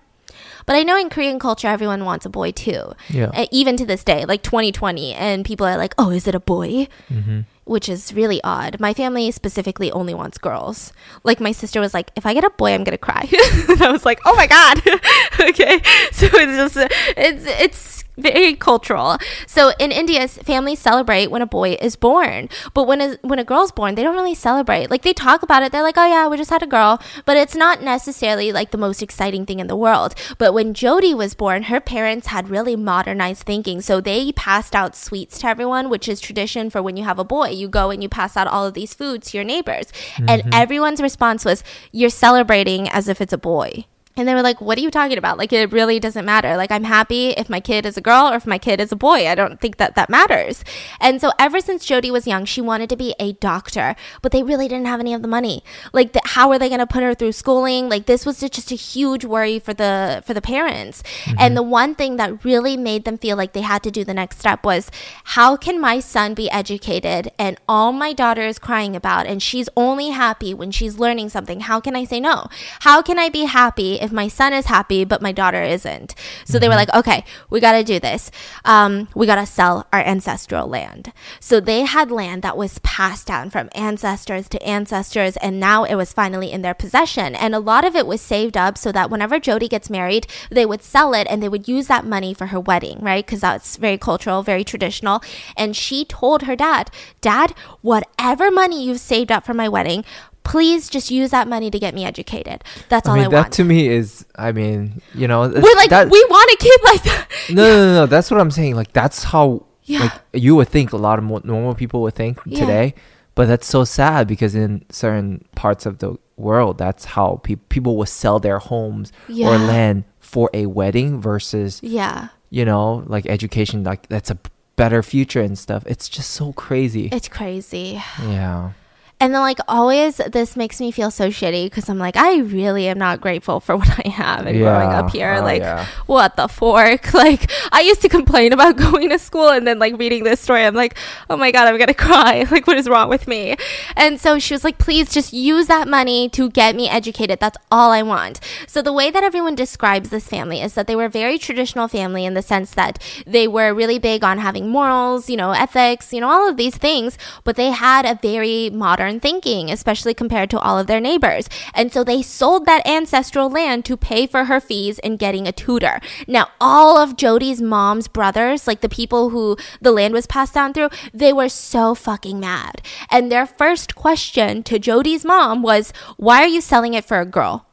But 0.66 0.76
I 0.76 0.84
know 0.84 0.98
in 0.98 1.10
Korean 1.10 1.40
culture, 1.40 1.68
everyone 1.68 2.06
wants 2.06 2.26
a 2.26 2.30
boy 2.30 2.52
too. 2.52 2.92
Yeah. 3.10 3.32
Uh, 3.34 3.48
even 3.52 3.76
to 3.78 3.86
this 3.86 4.04
day, 4.04 4.26
like 4.26 4.44
2020, 4.44 5.14
and 5.14 5.44
people 5.44 5.66
are 5.66 5.78
like, 5.78 5.96
"Oh, 5.98 6.12
is 6.12 6.28
it 6.28 6.36
a 6.36 6.40
boy?" 6.40 6.88
Mm-hmm 7.10 7.42
which 7.68 7.90
is 7.90 8.14
really 8.14 8.42
odd. 8.44 8.80
My 8.80 8.94
family 8.94 9.30
specifically 9.32 9.92
only 9.92 10.14
wants 10.14 10.38
girls. 10.38 10.94
Like 11.24 11.40
my 11.40 11.52
sister 11.52 11.80
was 11.80 11.94
like, 11.94 12.12
if 12.16 12.26
I 12.26 12.34
get 12.34 12.44
a 12.44 12.50
boy, 12.50 12.74
I'm 12.74 12.84
gonna 12.84 12.98
cry. 12.98 13.28
and 13.70 13.82
I 13.82 13.92
was 13.92 14.06
like, 14.06 14.20
oh 14.26 14.36
my 14.36 14.48
god. 14.48 14.78
okay, 15.50 15.82
so 16.12 16.28
it's 16.34 16.76
just 16.76 16.92
it's 17.18 17.46
it's 17.46 17.97
very 18.18 18.56
cultural. 18.56 19.18
So 19.46 19.72
in 19.80 19.92
India, 19.92 20.28
families 20.28 20.80
celebrate 20.80 21.28
when 21.32 21.42
a 21.42 21.48
boy 21.48 21.78
is 21.80 21.96
born, 21.96 22.50
but 22.74 22.88
when 22.88 23.02
a 23.02 23.18
when 23.22 23.40
a 23.40 23.44
girl's 23.44 23.72
born, 23.72 23.96
they 23.96 24.04
don't 24.04 24.16
really 24.16 24.36
celebrate. 24.36 24.90
Like 24.90 25.04
they 25.04 25.14
talk 25.14 25.44
about 25.44 25.64
it, 25.64 25.72
they're 25.72 25.84
like, 25.84 25.98
"Oh 25.98 26.06
yeah, 26.06 26.28
we 26.28 26.38
just 26.38 26.50
had 26.50 26.64
a 26.64 26.68
girl," 26.68 27.02
but 27.26 27.38
it's 27.38 27.56
not 27.56 27.82
necessarily 27.82 28.52
like 28.52 28.72
the 28.72 28.78
most 28.78 29.02
exciting 29.02 29.46
thing 29.46 29.60
in 29.60 29.68
the 29.68 29.76
world. 29.76 30.16
But 30.38 30.54
when 30.54 30.74
Jyoti 30.74 31.16
was 31.16 31.36
born, 31.36 31.64
her 31.64 31.80
parents 31.80 32.28
had 32.28 32.50
really 32.50 32.76
modernized 32.76 33.44
thinking, 33.44 33.82
so 33.82 34.02
they 34.02 34.32
passed 34.32 34.76
out 34.76 34.96
sweets 34.96 35.40
to 35.40 35.48
everyone, 35.48 35.90
which 35.90 36.08
is 36.08 36.20
tradition 36.20 36.70
for 36.70 36.82
when 36.82 36.98
you 36.98 37.04
have 37.04 37.20
a 37.20 37.24
boy. 37.24 37.50
You 37.50 37.68
go 37.68 37.92
and 37.92 38.02
you 38.02 38.10
pass 38.10 38.36
out 38.36 38.48
all 38.48 38.66
of 38.66 38.74
these 38.74 38.94
foods 38.94 39.32
to 39.32 39.38
your 39.38 39.46
neighbors, 39.46 39.88
mm-hmm. 40.16 40.30
and 40.30 40.54
everyone's 40.54 41.02
response 41.02 41.46
was, 41.46 41.64
"You're 41.92 42.10
celebrating 42.10 42.90
as 42.90 43.08
if 43.08 43.22
it's 43.22 43.34
a 43.34 43.38
boy." 43.38 43.86
And 44.18 44.28
they 44.28 44.34
were 44.34 44.42
like, 44.42 44.60
What 44.60 44.78
are 44.78 44.82
you 44.82 44.92
talking 44.92 45.18
about? 45.18 45.38
Like, 45.38 45.54
it 45.54 45.72
really 45.72 46.00
doesn't 46.00 46.26
matter. 46.26 46.58
Like, 46.58 46.72
I'm 46.72 46.84
happy 46.84 47.30
if 47.30 47.50
my 47.50 47.60
kid 47.60 47.86
is 47.86 47.98
a 47.98 48.02
girl 48.02 48.30
or 48.32 48.36
if 48.36 48.48
my 48.48 48.58
kid 48.58 48.82
is 48.82 48.92
a 48.92 48.96
boy. 48.96 49.28
I 49.28 49.36
don't 49.36 49.62
think 49.62 49.78
that 49.78 49.96
that 49.96 50.10
matters. 50.10 50.64
And 51.00 51.22
so, 51.22 51.32
ever 51.40 51.62
since 51.62 51.86
Jyoti 51.86 52.12
was 52.12 52.28
young, 52.28 52.46
she 52.46 52.60
wanted 52.60 52.90
to 52.90 52.98
be 52.98 53.16
a 53.20 53.34
doctor, 53.34 53.96
but 54.22 54.32
they 54.32 54.44
really 54.44 54.68
didn't 54.68 54.88
have 54.88 55.00
any 55.00 55.14
of 55.14 55.22
the 55.22 55.28
money. 55.28 55.64
Like, 55.94 56.14
the, 56.14 56.22
how 56.26 56.52
are 56.52 56.60
they 56.60 56.70
going 56.70 56.80
to 56.80 56.88
put 56.88 57.04
her 57.04 57.14
through 57.14 57.34
schooling? 57.34 57.90
Like, 57.90 58.08
this 58.08 58.26
was 58.26 58.40
just 58.40 58.72
a 58.72 58.76
huge 58.76 59.24
worry 59.24 59.60
for 59.60 59.74
the 59.74 60.24
for 60.26 60.34
the 60.34 60.42
parents. 60.42 61.04
Mm-hmm. 61.24 61.38
And 61.40 61.56
the 61.56 61.64
one 61.64 61.94
thing 61.94 62.18
that 62.18 62.44
really 62.44 62.76
made 62.76 63.06
them 63.06 63.18
feel 63.18 63.38
like 63.38 63.54
they 63.54 63.62
had 63.62 63.84
to 63.84 63.92
do 63.92 64.04
the 64.04 64.14
next 64.14 64.40
step 64.40 64.66
was, 64.66 64.90
How 65.24 65.56
can 65.56 65.80
my 65.80 66.00
son 66.00 66.34
be 66.34 66.50
educated 66.50 67.32
and 67.38 67.58
all 67.68 67.92
my 67.92 68.14
daughter 68.14 68.42
is 68.42 68.58
crying 68.58 68.96
about, 68.96 69.28
and 69.28 69.44
she's 69.44 69.70
only 69.78 70.10
happy 70.10 70.54
when 70.54 70.72
she's 70.72 70.98
learning 70.98 71.30
something? 71.30 71.62
How 71.62 71.80
can 71.80 71.96
I 71.96 72.04
say 72.04 72.20
no? 72.20 72.48
How 72.82 73.02
can 73.02 73.20
I 73.20 73.30
be 73.30 73.46
happy? 73.46 74.07
If 74.08 74.14
my 74.14 74.28
son 74.28 74.54
is 74.54 74.66
happy, 74.66 75.04
but 75.04 75.22
my 75.22 75.32
daughter 75.32 75.62
isn't. 75.62 76.16
So 76.46 76.54
mm-hmm. 76.54 76.62
they 76.62 76.68
were 76.68 76.76
mm-hmm. 76.76 76.78
like, 76.80 76.96
okay, 76.96 77.26
we 77.50 77.60
got 77.60 77.74
to 77.74 77.84
do 77.84 78.00
this. 78.00 78.32
Um, 78.66 79.10
we 79.14 79.26
got 79.26 79.36
to 79.36 79.46
sell 79.46 79.86
our 79.94 80.00
ancestral 80.00 80.68
land. 80.68 81.12
So 81.40 81.60
they 81.60 81.82
had 81.82 82.10
land 82.10 82.42
that 82.42 82.58
was 82.58 82.80
passed 82.80 83.28
down 83.28 83.50
from 83.50 83.70
ancestors 83.76 84.48
to 84.50 84.64
ancestors, 84.64 85.38
and 85.38 85.60
now 85.60 85.84
it 85.84 85.96
was 85.96 86.14
finally 86.14 86.52
in 86.52 86.62
their 86.62 86.74
possession. 86.74 87.36
And 87.36 87.54
a 87.54 87.60
lot 87.60 87.86
of 87.86 87.96
it 87.96 88.08
was 88.08 88.22
saved 88.22 88.58
up 88.58 88.78
so 88.78 88.92
that 88.94 89.10
whenever 89.10 89.40
Jyoti 89.40 89.70
gets 89.70 89.90
married, 89.90 90.26
they 90.50 90.66
would 90.66 90.82
sell 90.82 91.14
it 91.14 91.28
and 91.30 91.44
they 91.44 91.50
would 91.50 91.68
use 91.68 91.88
that 91.88 92.06
money 92.06 92.34
for 92.34 92.48
her 92.48 92.60
wedding, 92.60 93.00
right? 93.02 93.26
Because 93.26 93.42
that's 93.42 93.76
very 93.76 93.98
cultural, 93.98 94.42
very 94.42 94.64
traditional. 94.64 95.22
And 95.58 95.76
she 95.76 96.06
told 96.06 96.44
her 96.44 96.56
dad, 96.56 96.90
Dad, 97.22 97.54
whatever 97.82 98.50
money 98.50 98.84
you've 98.84 99.00
saved 99.00 99.32
up 99.32 99.46
for 99.46 99.54
my 99.54 99.68
wedding, 99.68 100.06
please 100.48 100.90
just 100.90 101.12
use 101.12 101.32
that 101.32 101.48
money 101.48 101.70
to 101.70 101.78
get 101.78 101.94
me 101.94 102.06
educated. 102.06 102.64
That's 102.88 103.08
I 103.08 103.12
all 103.12 103.18
mean, 103.18 103.26
I 103.26 103.30
that 103.30 103.36
want. 103.36 103.46
That 103.48 103.56
to 103.58 103.64
me 103.66 103.88
is, 103.90 104.26
I 104.36 104.54
mean, 104.54 105.02
you 105.14 105.28
know, 105.28 105.42
we're 105.42 105.76
like, 105.76 105.90
that, 105.90 106.10
we 106.10 106.24
want 106.30 106.52
a 106.52 106.58
kid 106.58 106.80
like 106.84 107.04
that. 107.04 107.28
No, 107.50 107.66
yeah. 107.66 107.76
no, 107.76 107.86
no, 107.86 107.94
no. 107.94 108.06
That's 108.06 108.32
what 108.32 108.40
I'm 108.40 108.52
saying. 108.52 108.76
Like, 108.76 108.94
that's 108.94 109.24
how, 109.24 109.66
yeah. 109.84 110.00
like, 110.00 110.12
you 110.34 110.56
would 110.56 110.70
think 110.70 110.94
a 110.94 110.98
lot 110.98 111.20
of 111.20 111.26
normal 111.46 111.76
people 111.76 112.02
would 112.02 112.16
think 112.16 112.40
yeah. 112.46 112.60
today. 112.60 112.94
But 113.36 113.48
that's 113.48 113.68
so 113.68 113.84
sad 113.84 114.28
because 114.28 114.56
in 114.56 114.84
certain 114.90 115.46
parts 115.56 115.86
of 115.86 116.00
the 116.00 116.18
world, 116.38 116.78
that's 116.78 117.06
how 117.06 117.40
pe- 117.44 117.56
people 117.56 117.96
will 117.96 118.06
sell 118.06 118.40
their 118.40 118.60
homes 118.60 119.12
yeah. 119.28 119.48
or 119.48 119.58
land 119.58 120.06
for 120.20 120.50
a 120.54 120.66
wedding 120.66 121.22
versus, 121.22 121.80
yeah, 121.84 122.30
you 122.50 122.66
know, 122.66 123.04
like 123.06 123.28
education. 123.28 123.84
Like 123.84 124.08
that's 124.08 124.32
a 124.32 124.40
better 124.76 125.04
future 125.04 125.42
and 125.42 125.58
stuff. 125.58 125.84
It's 125.86 126.10
just 126.10 126.32
so 126.32 126.52
crazy. 126.54 127.10
It's 127.12 127.28
crazy. 127.28 128.02
Yeah. 128.24 128.72
And 129.20 129.34
then, 129.34 129.42
like, 129.42 129.58
always, 129.68 130.18
this 130.18 130.56
makes 130.56 130.80
me 130.80 130.92
feel 130.92 131.10
so 131.10 131.30
shitty 131.30 131.66
because 131.66 131.90
I'm 131.90 131.98
like, 131.98 132.16
I 132.16 132.38
really 132.38 132.88
am 132.88 133.00
not 133.00 133.20
grateful 133.20 133.60
for 133.60 133.76
what 133.78 133.90
I 134.06 134.10
have 134.10 134.46
and 134.46 134.56
yeah. 134.56 134.64
growing 134.64 134.90
up 134.90 135.10
here. 135.10 135.34
Oh, 135.34 135.42
like, 135.42 135.62
yeah. 135.62 135.88
what 136.06 136.36
the 136.36 136.48
fork? 136.48 137.14
Like, 137.18 137.52
I 137.72 137.82
used 137.82 138.02
to 138.02 138.10
complain 138.10 138.54
about 138.54 138.78
going 138.92 139.10
to 139.10 139.18
school 139.18 139.50
and 139.50 139.66
then, 139.66 139.80
like, 139.80 139.98
reading 139.98 140.24
this 140.24 140.40
story, 140.40 140.64
I'm 140.64 140.76
like, 140.76 140.96
oh 141.32 141.36
my 141.36 141.52
God, 141.52 141.68
I'm 141.68 141.78
going 141.78 141.88
to 141.88 141.96
cry. 141.96 142.46
Like, 142.52 142.68
what 142.68 142.78
is 142.78 142.88
wrong 142.88 143.10
with 143.10 143.28
me? 143.28 143.56
And 143.96 144.22
so 144.22 144.38
she 144.38 144.54
was 144.54 144.64
like, 144.64 144.78
please 144.78 145.12
just 145.12 145.34
use 145.34 145.66
that 145.66 145.88
money 145.88 146.30
to 146.30 146.52
get 146.52 146.76
me 146.76 146.88
educated. 146.88 147.40
That's 147.40 147.58
all 147.72 147.92
I 147.92 148.04
want. 148.04 148.40
So, 148.68 148.84
the 148.84 148.94
way 148.94 149.10
that 149.10 149.24
everyone 149.24 149.56
describes 149.56 150.10
this 150.10 150.28
family 150.28 150.62
is 150.62 150.76
that 150.76 150.86
they 150.86 150.96
were 150.96 151.06
a 151.06 151.10
very 151.10 151.40
traditional 151.40 151.88
family 151.88 152.24
in 152.24 152.36
the 152.36 152.44
sense 152.44 152.72
that 152.76 153.02
they 153.26 153.48
were 153.48 153.74
really 153.74 153.98
big 153.98 154.24
on 154.24 154.38
having 154.38 154.70
morals, 154.70 155.28
you 155.28 155.38
know, 155.38 155.52
ethics, 155.52 156.14
you 156.14 156.22
know, 156.22 156.30
all 156.30 156.48
of 156.48 156.58
these 156.58 156.78
things, 156.78 157.18
but 157.44 157.56
they 157.56 157.72
had 157.72 158.06
a 158.06 158.20
very 158.22 158.70
modern 158.70 159.07
modern 159.08 159.20
thinking, 159.22 159.72
especially 159.72 160.14
compared 160.14 160.50
to 160.50 160.60
all 160.60 160.78
of 160.78 160.88
their 160.88 161.00
neighbors. 161.00 161.48
And 161.74 161.94
so 161.94 162.04
they 162.04 162.22
sold 162.22 162.66
that 162.66 162.86
ancestral 162.86 163.50
land 163.50 163.86
to 163.86 163.96
pay 163.96 164.28
for 164.28 164.46
her 164.46 164.60
fees 164.60 165.00
and 165.00 165.18
getting 165.18 165.48
a 165.48 165.54
tutor. 165.54 166.02
Now, 166.28 166.50
all 166.60 166.98
of 166.98 167.16
Jyoti's 167.16 167.62
mom's 167.62 168.10
brothers, 168.10 168.68
like 168.68 168.82
the 168.82 168.90
people 168.90 169.30
who 169.30 169.56
the 169.80 169.92
land 169.92 170.14
was 170.14 170.28
passed 170.28 170.54
down 170.54 170.74
through, 170.74 170.90
they 171.14 171.32
were 171.32 171.48
so 171.48 171.96
fucking 171.96 172.40
mad. 172.40 172.82
And 173.10 173.32
their 173.32 173.46
first 173.46 173.96
question 173.96 174.62
to 174.64 174.78
Jyoti's 174.78 175.24
mom 175.24 175.62
was, 175.62 175.94
Why 176.18 176.42
are 176.44 176.48
you 176.48 176.60
selling 176.60 176.94
it 176.94 177.06
for 177.06 177.22
a 177.22 177.26
girl? 177.26 177.66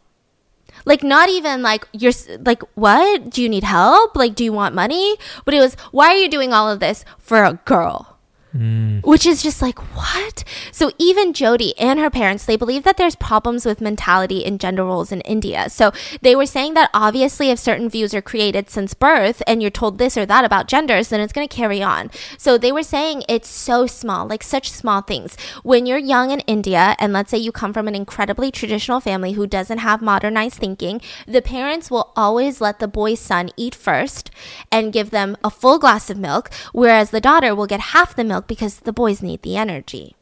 Like 0.85 1.03
not 1.03 1.31
even 1.31 1.63
like 1.63 1.89
you're 1.93 2.13
like 2.45 2.63
what? 2.75 3.31
Do 3.31 3.43
you 3.43 3.49
need 3.49 3.65
help? 3.65 4.15
Like 4.15 4.35
do 4.35 4.45
you 4.45 4.53
want 4.53 4.75
money? 4.75 5.17
But 5.47 5.55
it 5.55 5.61
was 5.61 5.77
why 5.93 6.09
are 6.09 6.17
you 6.17 6.29
doing 6.29 6.53
all 6.53 6.71
of 6.71 6.79
this 6.79 7.07
for 7.19 7.43
a 7.43 7.59
girl? 7.65 8.14
Mm. 8.55 9.05
Which 9.05 9.27
is 9.27 9.43
just 9.43 9.61
like, 9.61 9.79
what? 9.97 10.45
So 10.71 10.93
even 10.99 11.33
Jyoti 11.33 11.73
and 11.79 11.99
her 11.99 12.11
parents, 12.11 12.47
they 12.47 12.57
believe 12.57 12.85
that 12.85 12.97
there's 12.97 13.17
problems 13.17 13.67
with 13.67 13.81
mentality 13.81 14.45
and 14.45 14.61
gender 14.61 14.85
roles 14.85 15.11
in 15.11 15.23
India. 15.23 15.69
So 15.69 15.93
they 16.23 16.37
were 16.37 16.47
saying 16.47 16.75
that 16.75 16.91
obviously 16.95 17.51
if 17.51 17.59
certain 17.59 17.89
views 17.89 18.15
are 18.15 18.23
created 18.23 18.71
since 18.71 18.95
birth 18.95 19.43
and 19.47 19.61
you're 19.61 19.73
told 19.73 19.99
this 19.99 20.17
or 20.17 20.25
that 20.27 20.45
about 20.45 20.69
genders, 20.69 21.09
then 21.09 21.21
it's 21.21 21.33
going 21.33 21.49
to 21.49 21.57
carry 21.57 21.83
on. 21.83 22.11
So 22.39 22.57
they 22.57 22.71
were 22.71 22.85
saying 22.85 23.25
it's 23.29 23.49
so 23.49 23.87
small, 23.87 24.27
like 24.27 24.45
such 24.45 24.71
small 24.71 25.01
things. 25.03 25.37
When 25.65 25.85
you're 25.85 25.99
young 25.99 26.31
in 26.31 26.41
India, 26.41 26.95
and 27.01 27.13
let's 27.13 27.31
say 27.33 27.39
you 27.39 27.51
come 27.51 27.73
from 27.73 27.89
an 27.89 27.97
incredibly 27.97 28.53
traditional 28.53 29.01
family 29.01 29.33
who 29.33 29.49
doesn't 29.49 29.79
have 29.79 30.01
modernized 30.01 30.59
thinking, 30.59 31.01
the 31.27 31.43
parents 31.43 31.91
will 31.91 32.13
always 32.15 32.61
let 32.61 32.79
the 32.79 32.87
boy's 32.87 33.21
son 33.21 33.51
eat 33.57 33.75
first 33.75 34.31
and 34.71 34.93
give 34.93 35.11
them 35.11 35.37
a 35.43 35.51
full 35.51 35.79
glass 35.79 36.09
of 36.09 36.19
milk, 36.19 36.51
whereas 36.73 37.11
the 37.11 37.21
daughter 37.21 37.53
will 37.53 37.67
get 37.67 37.81
half 37.81 38.15
the 38.15 38.23
milk 38.23 38.44
because 38.47 38.81
the 38.81 38.93
boys 38.93 39.23
need 39.23 39.43
the 39.43 39.57
energy. 39.57 40.15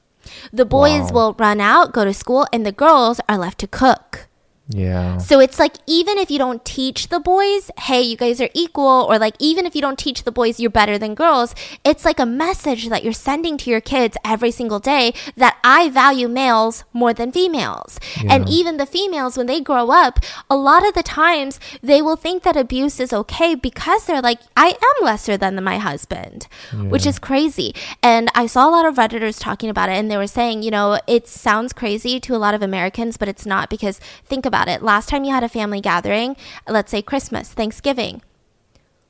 The 0.52 0.64
boys 0.64 1.10
Wow. 1.10 1.12
will 1.12 1.32
run 1.38 1.60
out, 1.60 1.92
go 1.92 2.04
to 2.04 2.14
school, 2.14 2.46
and 2.52 2.64
the 2.64 2.72
girls 2.72 3.20
are 3.28 3.38
left 3.38 3.58
to 3.58 3.66
cook. 3.66 4.28
Yeah. 4.74 5.18
So 5.18 5.40
it's 5.40 5.58
like 5.58 5.76
even 5.86 6.18
if 6.18 6.30
you 6.30 6.38
don't 6.38 6.64
teach 6.64 7.08
the 7.08 7.20
boys, 7.20 7.70
hey, 7.78 8.02
you 8.02 8.16
guys 8.16 8.40
are 8.40 8.50
equal, 8.54 9.06
or 9.08 9.18
like 9.18 9.34
even 9.38 9.66
if 9.66 9.74
you 9.74 9.80
don't 9.80 9.98
teach 9.98 10.24
the 10.24 10.32
boys 10.32 10.60
you're 10.60 10.70
better 10.70 10.98
than 10.98 11.14
girls, 11.14 11.54
it's 11.84 12.04
like 12.04 12.18
a 12.18 12.26
message 12.26 12.88
that 12.88 13.04
you're 13.04 13.12
sending 13.12 13.56
to 13.58 13.70
your 13.70 13.80
kids 13.80 14.16
every 14.24 14.50
single 14.50 14.80
day 14.80 15.12
that 15.36 15.58
I 15.64 15.88
value 15.88 16.28
males 16.28 16.84
more 16.92 17.12
than 17.12 17.32
females. 17.32 17.98
And 18.28 18.48
even 18.48 18.76
the 18.76 18.86
females, 18.86 19.36
when 19.36 19.46
they 19.46 19.60
grow 19.60 19.90
up, 19.90 20.20
a 20.48 20.56
lot 20.56 20.86
of 20.86 20.94
the 20.94 21.02
times 21.02 21.60
they 21.82 22.00
will 22.00 22.16
think 22.16 22.42
that 22.42 22.56
abuse 22.56 23.00
is 23.00 23.12
okay 23.12 23.54
because 23.54 24.06
they're 24.06 24.22
like, 24.22 24.40
I 24.56 24.68
am 24.68 25.04
lesser 25.04 25.36
than 25.36 25.62
my 25.62 25.78
husband, 25.78 26.46
which 26.72 27.06
is 27.06 27.18
crazy. 27.18 27.74
And 28.02 28.30
I 28.34 28.46
saw 28.46 28.68
a 28.68 28.72
lot 28.72 28.86
of 28.86 28.96
Redditors 28.96 29.40
talking 29.40 29.70
about 29.70 29.88
it, 29.88 29.92
and 29.92 30.10
they 30.10 30.16
were 30.16 30.26
saying, 30.26 30.62
you 30.62 30.70
know, 30.70 30.98
it 31.06 31.28
sounds 31.28 31.72
crazy 31.72 32.18
to 32.20 32.34
a 32.34 32.38
lot 32.38 32.54
of 32.54 32.62
Americans, 32.62 33.16
but 33.16 33.28
it's 33.28 33.46
not 33.46 33.68
because 33.70 34.00
think 34.24 34.46
about 34.62 34.74
it. 34.74 34.84
Last 34.84 35.08
time 35.08 35.24
you 35.24 35.32
had 35.32 35.44
a 35.44 35.48
family 35.48 35.80
gathering, 35.80 36.36
let's 36.68 36.90
say 36.90 37.02
Christmas, 37.02 37.52
Thanksgiving, 37.52 38.22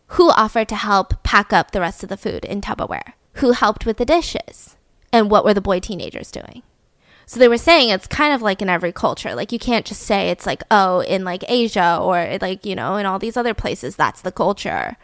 who 0.08 0.30
offered 0.30 0.68
to 0.68 0.76
help 0.76 1.22
pack 1.22 1.52
up 1.52 1.70
the 1.70 1.80
rest 1.80 2.02
of 2.02 2.08
the 2.08 2.16
food 2.16 2.44
in 2.44 2.60
Tupperware? 2.60 3.14
Who 3.34 3.52
helped 3.52 3.86
with 3.86 3.96
the 3.96 4.04
dishes? 4.04 4.76
And 5.12 5.30
what 5.30 5.44
were 5.44 5.54
the 5.54 5.60
boy 5.60 5.80
teenagers 5.80 6.30
doing? 6.30 6.62
So 7.26 7.38
they 7.38 7.48
were 7.48 7.58
saying 7.58 7.90
it's 7.90 8.06
kind 8.06 8.34
of 8.34 8.42
like 8.42 8.60
in 8.60 8.68
every 8.68 8.92
culture. 8.92 9.34
Like 9.34 9.52
you 9.52 9.58
can't 9.58 9.86
just 9.86 10.02
say 10.02 10.30
it's 10.30 10.46
like, 10.46 10.62
oh, 10.70 11.00
in 11.00 11.24
like 11.24 11.44
Asia 11.48 11.98
or 12.00 12.38
like, 12.40 12.66
you 12.66 12.74
know, 12.74 12.96
in 12.96 13.06
all 13.06 13.18
these 13.18 13.36
other 13.36 13.54
places, 13.54 13.96
that's 13.96 14.20
the 14.20 14.32
culture. 14.32 14.96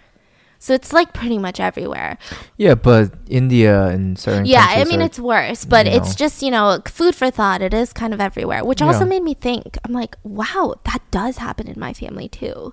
So 0.58 0.74
it's 0.74 0.92
like 0.92 1.12
pretty 1.12 1.38
much 1.38 1.60
everywhere. 1.60 2.18
Yeah, 2.56 2.74
but 2.74 3.12
India 3.28 3.86
and 3.86 4.18
certain 4.18 4.44
Yeah, 4.44 4.66
I 4.68 4.84
mean 4.84 5.00
are- 5.00 5.04
it's 5.04 5.18
worse, 5.20 5.64
but 5.64 5.86
you 5.86 5.92
it's 5.92 6.14
just, 6.14 6.42
you 6.42 6.50
know, 6.50 6.80
food 6.86 7.14
for 7.14 7.30
thought. 7.30 7.62
It 7.62 7.72
is 7.72 7.92
kind 7.92 8.12
of 8.12 8.20
everywhere, 8.20 8.64
which 8.64 8.82
also 8.82 9.04
made 9.04 9.22
me 9.22 9.34
think. 9.34 9.78
I'm 9.84 9.92
like, 9.92 10.16
wow, 10.24 10.74
that 10.84 11.02
does 11.10 11.38
happen 11.38 11.68
in 11.68 11.78
my 11.78 11.92
family 11.92 12.28
too. 12.28 12.72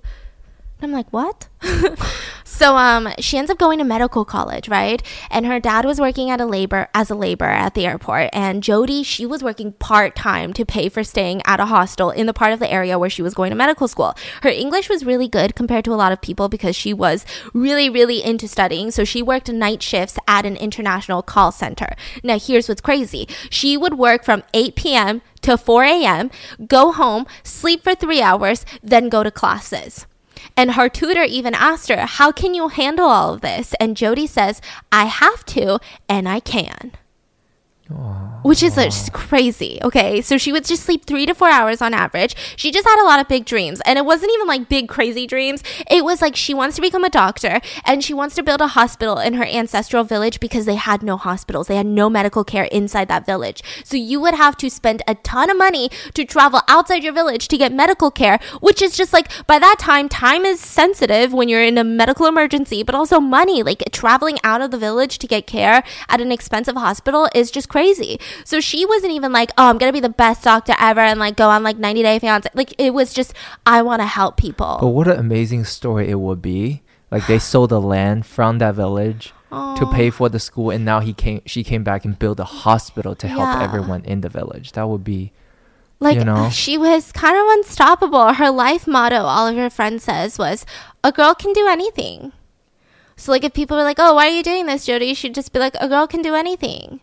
I'm 0.85 0.91
like, 0.91 1.11
what? 1.11 1.47
so 2.43 2.77
um 2.77 3.09
she 3.17 3.39
ends 3.39 3.49
up 3.49 3.57
going 3.57 3.79
to 3.79 3.83
medical 3.83 4.23
college, 4.23 4.69
right? 4.69 5.01
And 5.31 5.47
her 5.47 5.59
dad 5.59 5.83
was 5.83 5.99
working 5.99 6.29
at 6.29 6.39
a 6.39 6.45
labor 6.45 6.89
as 6.93 7.09
a 7.09 7.15
laborer 7.15 7.49
at 7.49 7.73
the 7.73 7.87
airport 7.87 8.29
and 8.33 8.61
Jyoti, 8.61 9.03
she 9.03 9.25
was 9.25 9.41
working 9.41 9.71
part-time 9.73 10.53
to 10.53 10.63
pay 10.63 10.87
for 10.89 11.03
staying 11.03 11.41
at 11.43 11.59
a 11.59 11.65
hostel 11.65 12.11
in 12.11 12.27
the 12.27 12.33
part 12.33 12.53
of 12.53 12.59
the 12.59 12.71
area 12.71 12.99
where 12.99 13.09
she 13.09 13.23
was 13.23 13.33
going 13.33 13.49
to 13.49 13.55
medical 13.55 13.87
school. 13.87 14.13
Her 14.43 14.49
English 14.49 14.87
was 14.87 15.05
really 15.05 15.27
good 15.27 15.55
compared 15.55 15.85
to 15.85 15.93
a 15.93 15.97
lot 15.97 16.11
of 16.11 16.21
people 16.21 16.49
because 16.49 16.75
she 16.75 16.93
was 16.93 17.25
really 17.51 17.89
really 17.89 18.23
into 18.23 18.47
studying. 18.47 18.91
So 18.91 19.03
she 19.03 19.23
worked 19.23 19.51
night 19.51 19.81
shifts 19.81 20.19
at 20.27 20.45
an 20.45 20.55
international 20.55 21.23
call 21.23 21.51
center. 21.51 21.95
Now 22.23 22.37
here's 22.37 22.69
what's 22.69 22.81
crazy. 22.81 23.27
She 23.49 23.75
would 23.75 23.97
work 23.97 24.23
from 24.23 24.43
8 24.53 24.75
p.m. 24.75 25.23
to 25.41 25.57
4 25.57 25.83
a.m., 25.83 26.29
go 26.67 26.91
home, 26.91 27.25
sleep 27.43 27.83
for 27.83 27.95
3 27.95 28.21
hours, 28.21 28.65
then 28.83 29.09
go 29.09 29.23
to 29.23 29.31
classes. 29.31 30.05
And 30.57 30.71
her 30.71 30.89
tutor 30.89 31.23
even 31.23 31.53
asked 31.53 31.89
her, 31.89 32.05
How 32.05 32.31
can 32.31 32.53
you 32.53 32.69
handle 32.69 33.07
all 33.07 33.33
of 33.33 33.41
this? 33.41 33.73
And 33.79 33.97
Jyoti 33.97 34.27
says, 34.27 34.61
I 34.91 35.05
have 35.05 35.45
to, 35.47 35.79
and 36.07 36.29
I 36.29 36.39
can. 36.39 36.93
Which 38.43 38.63
is 38.63 38.75
crazy. 39.13 39.79
Okay. 39.83 40.21
So 40.21 40.37
she 40.37 40.51
would 40.51 40.65
just 40.65 40.83
sleep 40.83 41.05
three 41.05 41.25
to 41.25 41.33
four 41.35 41.49
hours 41.49 41.81
on 41.81 41.93
average. 41.93 42.35
She 42.55 42.71
just 42.71 42.87
had 42.87 43.01
a 43.01 43.05
lot 43.05 43.19
of 43.19 43.27
big 43.27 43.45
dreams. 43.45 43.81
And 43.85 43.97
it 43.99 44.05
wasn't 44.05 44.31
even 44.33 44.47
like 44.47 44.69
big, 44.69 44.87
crazy 44.87 45.27
dreams. 45.27 45.63
It 45.89 46.03
was 46.03 46.21
like 46.21 46.35
she 46.35 46.53
wants 46.53 46.75
to 46.77 46.81
become 46.81 47.03
a 47.03 47.09
doctor 47.09 47.61
and 47.85 48.03
she 48.03 48.13
wants 48.13 48.35
to 48.35 48.43
build 48.43 48.61
a 48.61 48.67
hospital 48.67 49.19
in 49.19 49.33
her 49.35 49.45
ancestral 49.45 50.03
village 50.03 50.39
because 50.39 50.65
they 50.65 50.75
had 50.75 51.03
no 51.03 51.17
hospitals. 51.17 51.67
They 51.67 51.75
had 51.75 51.85
no 51.85 52.09
medical 52.09 52.43
care 52.43 52.65
inside 52.65 53.07
that 53.09 53.25
village. 53.25 53.61
So 53.83 53.97
you 53.97 54.19
would 54.19 54.33
have 54.33 54.57
to 54.57 54.69
spend 54.69 55.01
a 55.07 55.15
ton 55.15 55.49
of 55.49 55.57
money 55.57 55.89
to 56.13 56.25
travel 56.25 56.61
outside 56.67 57.03
your 57.03 57.13
village 57.13 57.47
to 57.49 57.57
get 57.57 57.71
medical 57.71 58.09
care, 58.09 58.39
which 58.61 58.81
is 58.81 58.97
just 58.97 59.13
like 59.13 59.29
by 59.47 59.59
that 59.59 59.77
time, 59.79 60.09
time 60.09 60.45
is 60.45 60.59
sensitive 60.59 61.33
when 61.33 61.49
you're 61.49 61.63
in 61.63 61.77
a 61.77 61.83
medical 61.83 62.25
emergency, 62.25 62.83
but 62.83 62.95
also 62.95 63.19
money. 63.19 63.61
Like 63.63 63.83
traveling 63.91 64.37
out 64.43 64.61
of 64.61 64.71
the 64.71 64.77
village 64.77 65.19
to 65.19 65.27
get 65.27 65.45
care 65.45 65.83
at 66.09 66.21
an 66.21 66.31
expensive 66.31 66.75
hospital 66.75 67.29
is 67.35 67.51
just 67.51 67.69
crazy. 67.75 68.19
So 68.45 68.61
she 68.61 68.85
wasn't 68.85 69.11
even 69.11 69.31
like, 69.33 69.51
oh, 69.57 69.67
I'm 69.69 69.77
gonna 69.77 69.91
be 69.91 69.99
the 69.99 70.17
best 70.25 70.43
doctor 70.43 70.73
ever 70.79 71.01
and 71.01 71.19
like 71.19 71.35
go 71.35 71.49
on 71.49 71.61
like 71.61 71.77
90 71.77 72.03
Day 72.03 72.19
Fiance. 72.19 72.49
Like 72.53 72.73
it 72.77 72.93
was 72.93 73.13
just, 73.13 73.33
I 73.65 73.81
want 73.81 74.01
to 74.01 74.05
help 74.05 74.37
people. 74.37 74.77
But 74.79 74.87
what 74.95 75.07
an 75.09 75.19
amazing 75.19 75.65
story 75.65 76.09
it 76.09 76.19
would 76.19 76.41
be. 76.41 76.83
Like 77.11 77.27
they 77.27 77.39
sold 77.51 77.71
the 77.71 77.81
land 77.81 78.25
from 78.25 78.59
that 78.59 78.75
village 78.75 79.33
to 79.79 79.89
pay 79.93 80.09
for 80.09 80.27
the 80.27 80.39
school, 80.39 80.69
and 80.69 80.83
now 80.83 80.99
he 80.99 81.13
came. 81.13 81.41
She 81.45 81.63
came 81.63 81.81
back 81.83 82.03
and 82.03 82.19
built 82.19 82.41
a 82.41 82.49
hospital 82.65 83.15
to 83.15 83.27
help 83.27 83.47
Yeah. 83.55 83.63
everyone 83.63 84.03
in 84.03 84.19
the 84.19 84.27
village. 84.27 84.73
That 84.73 84.89
would 84.89 85.03
be. 85.05 85.31
like 86.01 86.17
you 86.17 86.25
know? 86.25 86.49
she 86.49 86.77
was 86.77 87.13
kind 87.13 87.37
of 87.37 87.45
unstoppable. 87.57 88.33
Her 88.33 88.51
life 88.51 88.85
motto, 88.85 89.21
all 89.23 89.47
of 89.47 89.55
her 89.55 89.69
friends 89.69 90.03
says, 90.03 90.37
was 90.37 90.65
a 91.05 91.11
girl 91.13 91.33
can 91.33 91.53
do 91.53 91.67
anything. 91.67 92.33
So 93.15 93.31
like 93.31 93.45
if 93.45 93.53
people 93.53 93.77
were 93.77 93.83
like, 93.83 93.95
"Oh, 93.97 94.13
why 94.15 94.27
are 94.27 94.35
you 94.37 94.43
doing 94.43 94.65
this, 94.65 94.85
Jyoti?" 94.87 95.15
She'd 95.15 95.35
just 95.35 95.53
be 95.53 95.59
like, 95.59 95.75
"A 95.79 95.87
girl 95.87 96.05
can 96.05 96.21
do 96.21 96.35
anything." 96.35 96.99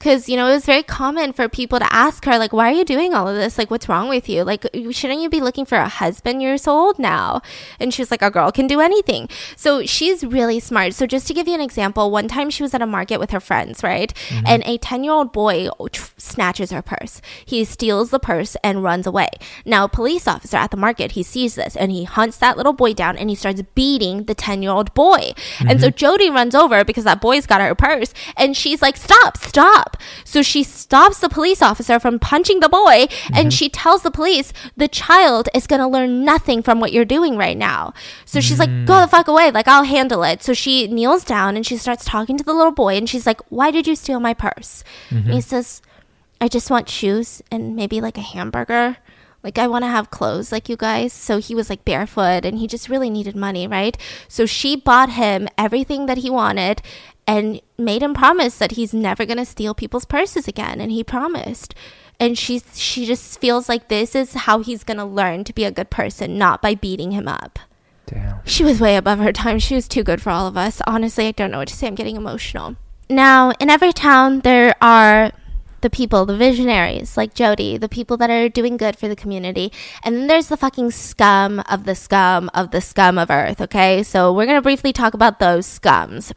Cuz 0.00 0.28
you 0.28 0.36
know, 0.36 0.46
it 0.46 0.54
was 0.54 0.64
very 0.64 0.82
common 0.82 1.32
for 1.32 1.48
people 1.48 1.78
to 1.78 1.92
ask 1.92 2.24
her 2.24 2.38
like, 2.38 2.52
"Why 2.52 2.70
are 2.70 2.74
you 2.74 2.84
doing 2.84 3.12
all 3.12 3.28
of 3.28 3.36
this? 3.36 3.58
Like 3.58 3.70
what's 3.70 3.88
wrong 3.88 4.08
with 4.08 4.28
you? 4.28 4.44
Like 4.44 4.66
shouldn't 4.90 5.20
you 5.20 5.28
be 5.28 5.40
looking 5.40 5.66
for 5.66 5.76
a 5.76 5.88
husband? 5.88 6.40
You're 6.40 6.56
so 6.56 6.72
old 6.72 6.98
now." 6.98 7.42
And 7.78 7.92
she 7.92 8.00
was 8.00 8.10
like, 8.10 8.22
"A 8.22 8.30
girl 8.30 8.50
can 8.50 8.66
do 8.66 8.80
anything." 8.80 9.28
So 9.56 9.84
she's 9.84 10.24
really 10.24 10.58
smart. 10.58 10.94
So 10.94 11.06
just 11.06 11.26
to 11.26 11.34
give 11.34 11.46
you 11.46 11.54
an 11.54 11.60
example, 11.60 12.10
one 12.10 12.28
time 12.28 12.48
she 12.48 12.62
was 12.62 12.72
at 12.72 12.80
a 12.80 12.86
market 12.86 13.20
with 13.20 13.30
her 13.30 13.40
friends, 13.40 13.82
right? 13.82 14.14
Mm-hmm. 14.28 14.46
And 14.46 14.62
a 14.64 14.78
10-year-old 14.78 15.32
boy 15.32 15.68
tr- 15.92 16.12
snatches 16.16 16.70
her 16.70 16.80
purse. 16.82 17.20
He 17.44 17.64
steals 17.64 18.08
the 18.08 18.18
purse 18.18 18.56
and 18.64 18.82
runs 18.82 19.06
away. 19.06 19.28
Now, 19.66 19.84
a 19.84 19.88
police 19.88 20.26
officer 20.26 20.56
at 20.56 20.70
the 20.70 20.76
market, 20.76 21.12
he 21.12 21.22
sees 21.22 21.56
this 21.56 21.76
and 21.76 21.92
he 21.92 22.04
hunts 22.04 22.38
that 22.38 22.56
little 22.56 22.72
boy 22.72 22.94
down 22.94 23.18
and 23.18 23.28
he 23.28 23.36
starts 23.36 23.60
beating 23.74 24.24
the 24.24 24.34
10-year-old 24.34 24.94
boy. 24.94 25.32
And 25.60 25.78
so 25.78 25.90
mm-hmm. 25.90 26.04
Jyoti 26.04 26.34
runs 26.34 26.54
over 26.54 26.84
because 26.84 27.04
that 27.04 27.20
boy's 27.20 27.46
got 27.46 27.60
her 27.60 27.74
purse 27.74 28.14
and 28.36 28.56
she's 28.56 28.80
like, 28.80 28.96
"Stop, 28.96 29.36
stop." 29.36 29.89
So 30.24 30.42
she 30.42 30.62
stops 30.62 31.18
the 31.18 31.28
police 31.28 31.62
officer 31.62 31.98
from 31.98 32.18
punching 32.18 32.60
the 32.60 32.68
boy 32.68 33.08
and 33.26 33.48
mm-hmm. 33.48 33.48
she 33.48 33.68
tells 33.68 34.02
the 34.02 34.10
police, 34.10 34.52
"The 34.76 34.88
child 34.88 35.48
is 35.54 35.66
going 35.66 35.80
to 35.80 35.86
learn 35.86 36.24
nothing 36.24 36.62
from 36.62 36.80
what 36.80 36.92
you're 36.92 37.04
doing 37.04 37.36
right 37.36 37.56
now." 37.56 37.94
So 38.24 38.40
she's 38.40 38.58
like, 38.58 38.70
"Go 38.86 39.00
the 39.00 39.06
mm. 39.06 39.10
fuck 39.10 39.28
away. 39.28 39.50
Like 39.50 39.68
I'll 39.68 39.84
handle 39.84 40.22
it." 40.24 40.42
So 40.42 40.52
she 40.52 40.86
kneels 40.86 41.24
down 41.24 41.56
and 41.56 41.66
she 41.66 41.76
starts 41.76 42.04
talking 42.04 42.36
to 42.38 42.44
the 42.44 42.54
little 42.54 42.72
boy 42.72 42.96
and 42.96 43.08
she's 43.08 43.26
like, 43.26 43.40
"Why 43.50 43.70
did 43.70 43.86
you 43.86 43.96
steal 43.96 44.20
my 44.20 44.34
purse?" 44.34 44.84
And 45.10 45.24
he 45.24 45.30
mm-hmm. 45.30 45.40
says, 45.40 45.82
I 46.40 46.48
just 46.48 46.70
want 46.70 46.88
shoes 46.88 47.42
and 47.50 47.76
maybe 47.76 48.00
like 48.00 48.16
a 48.16 48.22
hamburger. 48.22 48.96
Like 49.42 49.58
I 49.58 49.66
want 49.66 49.84
to 49.84 49.88
have 49.88 50.10
clothes 50.10 50.52
like 50.52 50.68
you 50.68 50.76
guys. 50.76 51.12
So 51.12 51.38
he 51.38 51.54
was 51.54 51.70
like 51.70 51.84
barefoot 51.84 52.44
and 52.44 52.58
he 52.58 52.66
just 52.66 52.88
really 52.88 53.10
needed 53.10 53.34
money, 53.34 53.66
right? 53.66 53.96
So 54.28 54.46
she 54.46 54.76
bought 54.76 55.10
him 55.10 55.48
everything 55.56 56.06
that 56.06 56.18
he 56.18 56.30
wanted 56.30 56.82
and 57.26 57.60
made 57.78 58.02
him 58.02 58.14
promise 58.14 58.58
that 58.58 58.72
he's 58.72 58.92
never 58.92 59.24
going 59.24 59.38
to 59.38 59.44
steal 59.44 59.74
people's 59.74 60.04
purses 60.04 60.48
again 60.48 60.80
and 60.80 60.90
he 60.92 61.04
promised. 61.04 61.74
And 62.18 62.36
she 62.36 62.60
she 62.74 63.06
just 63.06 63.40
feels 63.40 63.68
like 63.68 63.88
this 63.88 64.14
is 64.14 64.34
how 64.34 64.58
he's 64.58 64.84
going 64.84 64.98
to 64.98 65.04
learn 65.04 65.44
to 65.44 65.54
be 65.54 65.64
a 65.64 65.70
good 65.70 65.88
person, 65.88 66.36
not 66.36 66.60
by 66.60 66.74
beating 66.74 67.12
him 67.12 67.26
up. 67.26 67.58
Damn. 68.04 68.40
She 68.44 68.64
was 68.64 68.80
way 68.80 68.96
above 68.96 69.20
her 69.20 69.32
time. 69.32 69.58
She 69.58 69.74
was 69.74 69.88
too 69.88 70.02
good 70.02 70.20
for 70.20 70.30
all 70.30 70.46
of 70.46 70.56
us. 70.56 70.82
Honestly, 70.86 71.28
I 71.28 71.32
don't 71.32 71.50
know 71.50 71.58
what 71.58 71.68
to 71.68 71.76
say. 71.76 71.86
I'm 71.86 71.94
getting 71.94 72.16
emotional. 72.16 72.76
Now, 73.08 73.52
in 73.58 73.70
every 73.70 73.92
town, 73.92 74.40
there 74.40 74.74
are 74.82 75.32
the 75.80 75.90
people, 75.90 76.26
the 76.26 76.36
visionaries, 76.36 77.16
like 77.16 77.34
Jyoti, 77.34 77.80
the 77.80 77.88
people 77.88 78.16
that 78.18 78.30
are 78.30 78.48
doing 78.48 78.76
good 78.76 78.96
for 78.96 79.08
the 79.08 79.16
community. 79.16 79.72
And 80.04 80.16
then 80.16 80.26
there's 80.26 80.48
the 80.48 80.56
fucking 80.56 80.90
scum 80.90 81.60
of 81.68 81.84
the 81.84 81.94
scum 81.94 82.50
of 82.54 82.70
the 82.70 82.80
scum 82.80 83.18
of 83.18 83.30
earth, 83.30 83.60
okay? 83.60 84.02
So 84.02 84.32
we're 84.32 84.46
going 84.46 84.58
to 84.58 84.62
briefly 84.62 84.92
talk 84.92 85.14
about 85.14 85.38
those 85.38 85.66
scums. 85.66 86.32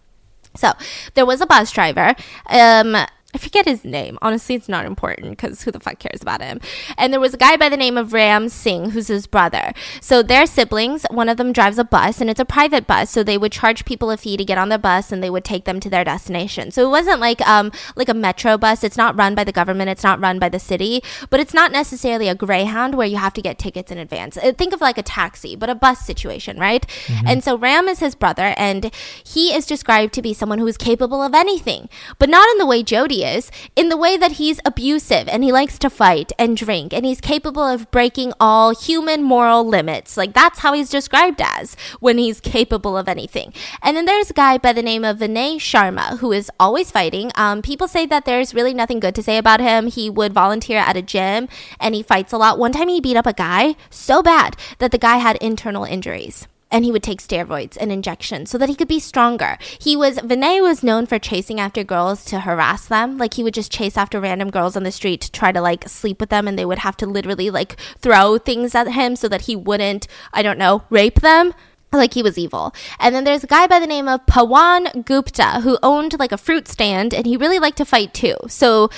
So 0.56 0.72
there 1.16 1.26
was 1.26 1.41
a 1.41 1.46
bus 1.46 1.72
driver. 1.72 2.16
Um, 2.48 2.96
I 3.34 3.40
forget 3.40 3.66
his 3.66 3.84
name. 3.84 4.20
Honestly, 4.22 4.56
it's 4.56 4.70
not 4.70 4.86
important 4.86 5.32
because 5.32 5.64
who 5.64 5.72
the 5.72 5.80
fuck 5.80 6.00
cares 6.00 6.22
about 6.22 6.42
him? 6.42 6.60
And 6.98 7.12
there 7.12 7.20
was 7.20 7.34
a 7.34 7.38
guy 7.38 7.58
by 7.58 7.68
the 7.68 7.78
name 7.78 7.98
of 7.98 8.14
Ram 8.14 8.48
Singh, 8.48 8.92
who's 8.92 9.08
his 9.08 9.26
brother. 9.26 9.74
So 10.02 10.22
they're 10.22 10.46
siblings. 10.46 11.06
One 11.10 11.30
of 11.30 11.38
them 11.38 11.52
drives 11.52 11.80
a 11.80 11.84
bus, 11.84 12.22
and 12.22 12.30
it's 12.30 12.40
a 12.40 12.46
private 12.46 12.86
bus. 12.86 13.10
So 13.10 13.24
they 13.24 13.38
would 13.38 13.52
charge 13.52 13.86
people 13.86 14.12
a 14.12 14.18
fee 14.18 14.38
to 14.38 14.46
get 14.46 14.58
on 14.60 14.70
the 14.70 14.78
bus, 14.78 15.12
and 15.12 15.24
they 15.24 15.32
would 15.32 15.44
take 15.44 15.66
them 15.66 15.80
to 15.80 15.90
their 15.90 16.04
destination. 16.04 16.70
So 16.72 16.86
it 16.86 16.92
wasn't 16.92 17.20
like 17.20 17.42
um 17.48 17.72
like 17.96 18.10
a 18.10 18.14
metro 18.14 18.58
bus. 18.58 18.84
It's 18.84 18.98
not 18.98 19.18
run 19.18 19.34
by 19.34 19.44
the 19.44 19.52
government. 19.52 19.90
It's 19.90 20.04
not 20.04 20.20
run 20.22 20.38
by 20.38 20.50
the 20.50 20.60
city. 20.60 21.02
But 21.30 21.40
it's 21.40 21.54
not 21.54 21.72
necessarily 21.72 22.28
a 22.28 22.36
Greyhound 22.36 22.96
where 22.96 23.08
you 23.08 23.18
have 23.18 23.34
to 23.34 23.42
get 23.42 23.58
tickets 23.58 23.92
in 23.92 23.98
advance. 23.98 24.38
Uh, 24.38 24.54
Think 24.54 24.74
of 24.74 24.82
like 24.82 24.98
a 25.00 25.04
taxi, 25.04 25.56
but 25.56 25.70
a 25.70 25.76
bus 25.76 26.06
situation, 26.06 26.60
right? 26.60 26.86
And 27.26 27.44
so 27.44 27.58
Ram 27.58 27.88
is 27.88 28.00
his 28.00 28.14
brother, 28.14 28.54
and 28.58 28.94
he 29.26 29.54
is 29.54 29.66
described 29.66 30.14
to 30.14 30.22
be 30.22 30.34
someone 30.34 30.60
who 30.60 30.68
is 30.68 30.78
capable 30.78 31.22
of 31.24 31.34
anything, 31.34 31.90
but 32.20 32.30
not 32.30 32.48
in 32.52 32.60
the 32.60 32.66
way 32.66 32.84
Jyoti 32.84 33.23
is, 33.24 33.50
in 33.76 33.90
the 33.90 33.98
way 33.98 34.18
that 34.18 34.34
he's 34.34 34.60
abusive 34.66 35.28
and 35.28 35.44
he 35.44 35.52
likes 35.52 35.80
to 35.80 35.90
fight 35.90 36.32
and 36.38 36.58
drink, 36.58 36.94
and 36.94 37.06
he's 37.06 37.22
capable 37.22 37.64
of 37.64 37.90
breaking 37.90 38.34
all 38.40 38.76
human 38.76 39.24
moral 39.24 39.66
limits. 39.66 40.18
Like 40.18 40.34
that's 40.34 40.60
how 40.60 40.74
he's 40.74 40.90
described 40.90 41.42
as 41.42 41.76
when 42.00 42.18
he's 42.18 42.40
capable 42.40 42.98
of 42.98 43.08
anything. 43.08 43.54
And 43.82 43.96
then 43.98 44.06
there's 44.06 44.30
a 44.30 44.34
guy 44.34 44.58
by 44.58 44.74
the 44.74 44.82
name 44.82 45.04
of 45.04 45.18
Vinay 45.18 45.56
Sharma 45.56 46.20
who 46.20 46.32
is 46.32 46.52
always 46.60 46.92
fighting. 46.92 47.32
Um, 47.36 47.62
people 47.62 47.88
say 47.88 48.06
that 48.06 48.26
there's 48.26 48.54
really 48.54 48.74
nothing 48.74 49.00
good 49.00 49.16
to 49.16 49.24
say 49.24 49.38
about 49.38 49.60
him. 49.60 49.88
He 49.88 50.10
would 50.10 50.34
volunteer 50.34 50.78
at 50.78 50.98
a 50.98 51.02
gym 51.02 51.48
and 51.80 51.96
he 51.96 52.04
fights 52.04 52.34
a 52.34 52.38
lot. 52.38 52.60
One 52.60 52.72
time 52.72 52.90
he 52.90 53.02
beat 53.02 53.18
up 53.18 53.26
a 53.26 53.34
guy 53.34 53.76
so 53.90 54.22
bad 54.22 54.58
that 54.80 54.92
the 54.92 54.98
guy 54.98 55.18
had 55.18 55.38
internal 55.38 55.84
injuries 55.84 56.48
and 56.74 56.84
he 56.84 56.92
would 56.92 57.04
take 57.04 57.22
steroids 57.22 57.78
and 57.80 57.92
injections 57.92 58.50
so 58.50 58.58
that 58.58 58.68
he 58.68 58.76
could 58.76 58.88
be 58.88 59.00
stronger. 59.00 59.58
He 59.80 59.96
was 59.96 60.18
Vinay 60.18 60.60
was 60.62 60.84
known 60.84 61.06
for 61.06 61.20
chasing 61.20 61.60
after 61.60 61.84
girls 61.84 62.26
to 62.26 62.42
harass 62.42 62.88
them. 62.88 63.18
Like 63.18 63.36
he 63.36 63.44
would 63.44 63.54
just 63.54 63.72
chase 63.72 63.96
after 63.96 64.20
random 64.20 64.50
girls 64.50 64.76
on 64.76 64.84
the 64.84 64.92
street 64.92 65.22
to 65.22 65.32
try 65.32 65.52
to 65.52 65.62
like 65.62 65.88
sleep 65.88 66.20
with 66.20 66.32
them 66.32 66.48
and 66.48 66.58
they 66.58 66.66
would 66.66 66.80
have 66.80 66.98
to 66.98 67.06
literally 67.06 67.50
like 67.52 67.80
throw 68.00 68.38
things 68.40 68.74
at 68.74 68.92
him 68.92 69.16
so 69.16 69.30
that 69.30 69.42
he 69.42 69.56
wouldn't, 69.56 70.08
I 70.34 70.42
don't 70.42 70.58
know, 70.58 70.84
rape 70.90 71.22
them. 71.22 71.54
Like 71.92 72.16
he 72.16 72.24
was 72.24 72.40
evil. 72.40 72.74
And 73.00 73.14
then 73.14 73.24
there's 73.24 73.44
a 73.44 73.48
guy 73.48 73.68
by 73.68 73.80
the 73.80 73.86
name 73.86 74.08
of 74.08 74.26
Pawan 74.26 75.06
Gupta 75.06 75.62
who 75.62 75.78
owned 75.84 76.18
like 76.18 76.32
a 76.32 76.40
fruit 76.40 76.68
stand 76.68 77.14
and 77.14 77.28
he 77.28 77.38
really 77.38 77.60
liked 77.60 77.78
to 77.78 77.86
fight 77.86 78.16
too. 78.16 78.36
So 78.48 78.90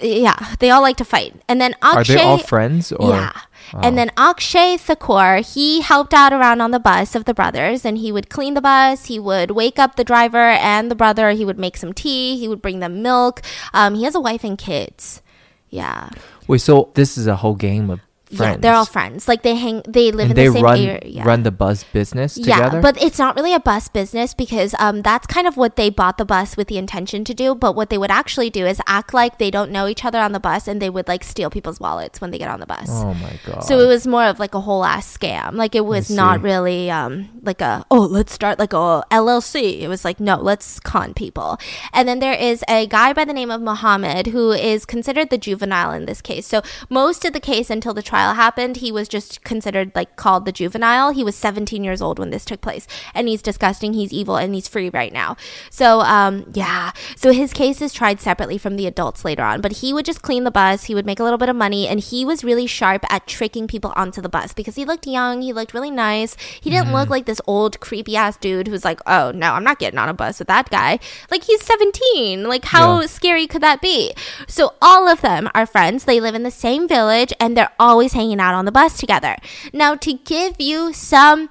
yeah, 0.00 0.54
they 0.60 0.70
all 0.70 0.82
like 0.82 0.98
to 0.98 1.04
fight. 1.04 1.34
And 1.48 1.60
then 1.60 1.74
Are 1.82 2.04
they 2.04 2.22
all 2.22 2.38
friends 2.38 2.92
or? 2.92 3.10
yeah. 3.10 3.32
And 3.72 3.98
then 3.98 4.10
Akshay 4.16 4.76
Thakur, 4.76 5.36
he 5.36 5.80
helped 5.80 6.14
out 6.14 6.32
around 6.32 6.60
on 6.60 6.70
the 6.70 6.78
bus 6.78 7.14
of 7.14 7.24
the 7.24 7.34
brothers 7.34 7.84
and 7.84 7.98
he 7.98 8.12
would 8.12 8.30
clean 8.30 8.54
the 8.54 8.60
bus. 8.60 9.06
He 9.06 9.18
would 9.18 9.50
wake 9.52 9.78
up 9.78 9.96
the 9.96 10.04
driver 10.04 10.38
and 10.38 10.90
the 10.90 10.94
brother. 10.94 11.30
He 11.30 11.44
would 11.44 11.58
make 11.58 11.76
some 11.76 11.92
tea. 11.92 12.38
He 12.38 12.48
would 12.48 12.62
bring 12.62 12.80
them 12.80 13.02
milk. 13.02 13.42
Um, 13.72 13.94
he 13.94 14.04
has 14.04 14.14
a 14.14 14.20
wife 14.20 14.44
and 14.44 14.56
kids. 14.56 15.22
Yeah. 15.70 16.10
Wait, 16.46 16.60
so 16.60 16.90
this 16.94 17.18
is 17.18 17.26
a 17.26 17.36
whole 17.36 17.56
game 17.56 17.90
of 17.90 18.00
friends. 18.26 18.40
Yeah, 18.40 18.56
they're 18.58 18.74
all 18.74 18.86
friends. 18.86 19.28
Like 19.28 19.42
they 19.42 19.54
hang, 19.54 19.82
they 19.86 20.10
live 20.10 20.30
and 20.30 20.38
in 20.38 20.44
they 20.44 20.46
the 20.48 20.52
same 20.54 20.64
run 20.64 20.78
area. 20.78 21.24
run 21.24 21.42
the 21.42 21.50
bus 21.50 21.84
business 21.84 22.36
Yeah, 22.36 22.80
but 22.80 23.00
it's 23.02 23.18
not 23.18 23.36
really 23.36 23.54
a 23.54 23.60
bus 23.60 23.88
business 23.88 24.34
because 24.34 24.74
um, 24.78 25.02
that's 25.02 25.26
kind 25.26 25.46
of 25.46 25.56
what 25.56 25.76
they 25.76 25.90
bought 25.90 26.18
the 26.18 26.24
bus 26.24 26.56
with 26.56 26.68
the 26.68 26.78
intention 26.78 27.24
to 27.24 27.34
do. 27.34 27.54
But 27.54 27.74
what 27.76 27.90
they 27.90 27.98
would 27.98 28.10
actually 28.10 28.50
do 28.50 28.66
is 28.66 28.80
act 28.86 29.14
like 29.14 29.38
they 29.38 29.50
don't 29.50 29.70
know 29.70 29.86
each 29.86 30.04
other 30.04 30.18
on 30.18 30.32
the 30.32 30.40
bus, 30.40 30.66
and 30.68 30.82
they 30.82 30.90
would 30.90 31.08
like 31.08 31.22
steal 31.24 31.50
people's 31.50 31.80
wallets 31.80 32.20
when 32.20 32.30
they 32.30 32.38
get 32.38 32.50
on 32.50 32.60
the 32.60 32.66
bus. 32.66 32.88
oh 32.88 33.14
my 33.14 33.38
god. 33.46 33.60
So 33.60 33.78
it 33.80 33.86
was 33.86 34.06
more 34.06 34.24
of 34.24 34.38
like 34.40 34.54
a 34.54 34.60
whole 34.60 34.84
ass 34.84 35.16
scam. 35.16 35.54
Like 35.54 35.74
it 35.74 35.84
was 35.84 36.10
not 36.10 36.42
really 36.42 36.90
um 36.90 37.28
like 37.42 37.60
a 37.60 37.84
oh 37.90 38.00
let's 38.00 38.32
start 38.32 38.58
like 38.58 38.72
a 38.72 39.04
LLC. 39.10 39.80
It 39.80 39.88
was 39.88 40.04
like 40.04 40.18
no 40.20 40.36
let's 40.36 40.80
con 40.80 41.14
people. 41.14 41.58
And 41.92 42.08
then 42.08 42.18
there 42.18 42.34
is 42.34 42.64
a 42.68 42.86
guy 42.86 43.12
by 43.12 43.24
the 43.24 43.32
name 43.32 43.50
of 43.50 43.60
Muhammad 43.60 44.28
who 44.28 44.50
is 44.50 44.84
considered 44.84 45.30
the 45.30 45.38
juvenile 45.38 45.92
in 45.92 46.06
this 46.06 46.20
case. 46.20 46.46
So 46.46 46.62
most 46.90 47.24
of 47.24 47.32
the 47.32 47.40
case 47.40 47.70
until 47.70 47.94
the 47.94 48.02
trial 48.02 48.15
happened, 48.16 48.76
he 48.78 48.90
was 48.92 49.08
just 49.08 49.42
considered 49.44 49.92
like 49.94 50.16
called 50.16 50.44
the 50.44 50.52
juvenile. 50.52 51.12
He 51.12 51.24
was 51.24 51.34
17 51.36 51.84
years 51.84 52.00
old 52.02 52.18
when 52.18 52.30
this 52.30 52.44
took 52.44 52.60
place, 52.60 52.86
and 53.14 53.28
he's 53.28 53.42
disgusting. 53.42 53.92
He's 53.94 54.12
evil, 54.12 54.36
and 54.36 54.54
he's 54.54 54.68
free 54.68 54.90
right 54.90 55.12
now. 55.12 55.36
So 55.70 56.00
um 56.00 56.50
yeah. 56.54 56.92
So 57.16 57.32
his 57.32 57.52
case 57.52 57.80
is 57.82 57.92
tried 57.92 58.20
separately 58.20 58.58
from 58.58 58.76
the 58.76 58.86
adults 58.86 59.24
later 59.24 59.42
on, 59.42 59.60
but 59.60 59.72
he 59.72 59.92
would 59.92 60.04
just 60.04 60.22
clean 60.22 60.44
the 60.44 60.50
bus. 60.50 60.84
He 60.84 60.94
would 60.94 61.06
make 61.06 61.20
a 61.20 61.24
little 61.24 61.38
bit 61.38 61.48
of 61.48 61.56
money, 61.56 61.86
and 61.88 62.00
he 62.00 62.24
was 62.24 62.44
really 62.44 62.66
sharp 62.66 63.04
at 63.10 63.26
tricking 63.26 63.66
people 63.66 63.92
onto 63.96 64.20
the 64.20 64.28
bus 64.28 64.52
because 64.52 64.74
he 64.76 64.84
looked 64.84 65.06
young. 65.06 65.42
He 65.42 65.52
looked 65.52 65.74
really 65.74 65.90
nice. 65.90 66.36
He 66.60 66.70
didn't 66.70 66.92
look 66.92 67.08
like 67.10 67.26
this 67.26 67.40
old 67.46 67.80
creepy 67.80 68.16
ass 68.16 68.36
dude 68.36 68.68
who's 68.68 68.84
like, 68.84 69.00
oh 69.06 69.32
no, 69.34 69.52
I'm 69.52 69.64
not 69.64 69.78
getting 69.78 69.98
on 69.98 70.08
a 70.08 70.14
bus 70.14 70.38
with 70.38 70.48
that 70.48 70.70
guy. 70.70 70.98
Like 71.30 71.44
he's 71.44 71.62
17. 71.64 72.44
Like 72.44 72.64
how 72.66 73.00
Yeah. 73.00 73.06
scary 73.06 73.46
could 73.46 73.62
that 73.62 73.80
be? 73.80 74.14
So 74.48 74.74
all 74.80 75.08
of 75.08 75.20
them 75.20 75.48
are 75.54 75.66
friends. 75.66 76.04
They 76.04 76.20
live 76.20 76.34
in 76.34 76.42
the 76.42 76.50
same 76.50 76.86
village, 76.88 77.32
and 77.40 77.56
they're 77.56 77.72
always 77.78 78.05
hanging 78.12 78.40
out 78.40 78.54
on 78.54 78.64
the 78.64 78.72
bus 78.72 78.98
together. 78.98 79.36
Now 79.72 79.94
to 79.96 80.14
give 80.14 80.60
you 80.60 80.92
some 80.92 81.48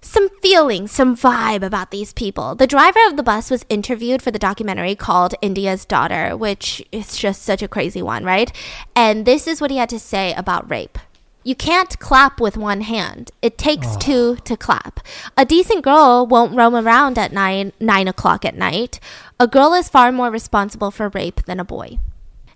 some 0.00 0.28
feeling, 0.40 0.86
some 0.86 1.16
vibe 1.16 1.62
about 1.62 1.90
these 1.90 2.12
people. 2.12 2.54
The 2.54 2.66
driver 2.66 3.00
of 3.06 3.16
the 3.16 3.22
bus 3.22 3.50
was 3.50 3.66
interviewed 3.68 4.22
for 4.22 4.30
the 4.30 4.38
documentary 4.38 4.94
called 4.94 5.34
India's 5.42 5.84
Daughter, 5.84 6.36
which 6.36 6.82
is 6.92 7.16
just 7.16 7.42
such 7.42 7.62
a 7.62 7.68
crazy 7.68 8.00
one, 8.00 8.24
right? 8.24 8.50
And 8.96 9.26
this 9.26 9.46
is 9.46 9.60
what 9.60 9.70
he 9.70 9.76
had 9.76 9.90
to 9.90 9.98
say 9.98 10.32
about 10.34 10.70
rape. 10.70 10.98
You 11.44 11.54
can't 11.54 11.98
clap 11.98 12.40
with 12.40 12.56
one 12.56 12.82
hand. 12.82 13.30
It 13.42 13.56
takes 13.56 13.86
oh. 13.94 13.98
two 13.98 14.36
to 14.44 14.56
clap. 14.56 15.00
A 15.36 15.44
decent 15.44 15.82
girl 15.82 16.26
won't 16.26 16.56
roam 16.56 16.74
around 16.74 17.18
at 17.18 17.32
nine 17.32 17.72
nine 17.80 18.08
o'clock 18.08 18.44
at 18.44 18.56
night. 18.56 19.00
A 19.40 19.46
girl 19.46 19.72
is 19.72 19.88
far 19.88 20.12
more 20.12 20.30
responsible 20.30 20.90
for 20.90 21.08
rape 21.08 21.44
than 21.46 21.60
a 21.60 21.64
boy. 21.64 21.98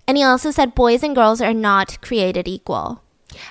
And 0.07 0.17
he 0.17 0.23
also 0.23 0.51
said 0.51 0.75
boys 0.75 1.03
and 1.03 1.15
girls 1.15 1.41
are 1.41 1.55
not 1.55 2.01
created 2.03 2.49
equal. 2.49 3.03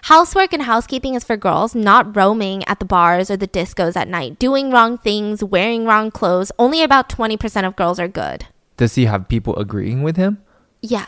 Housework 0.04 0.54
and 0.54 0.64
housekeeping 0.64 1.16
is 1.16 1.24
for 1.24 1.38
girls, 1.38 1.76
not 1.76 2.16
roaming 2.16 2.64
at 2.68 2.80
the 2.80 2.86
bars 2.86 3.30
or 3.32 3.38
the 3.38 3.48
discos 3.48 3.96
at 3.96 4.08
night, 4.08 4.40
doing 4.40 4.72
wrong 4.72 4.98
things, 4.98 5.44
wearing 5.44 5.86
wrong 5.86 6.12
clothes. 6.12 6.52
Only 6.58 6.84
about 6.84 7.10
20% 7.10 7.66
of 7.68 7.76
girls 7.76 8.00
are 8.00 8.08
good. 8.08 8.48
Does 8.78 8.96
he 8.96 9.06
have 9.06 9.28
people 9.28 9.56
agreeing 9.58 10.04
with 10.04 10.18
him? 10.18 10.42
Yeah. 10.82 11.06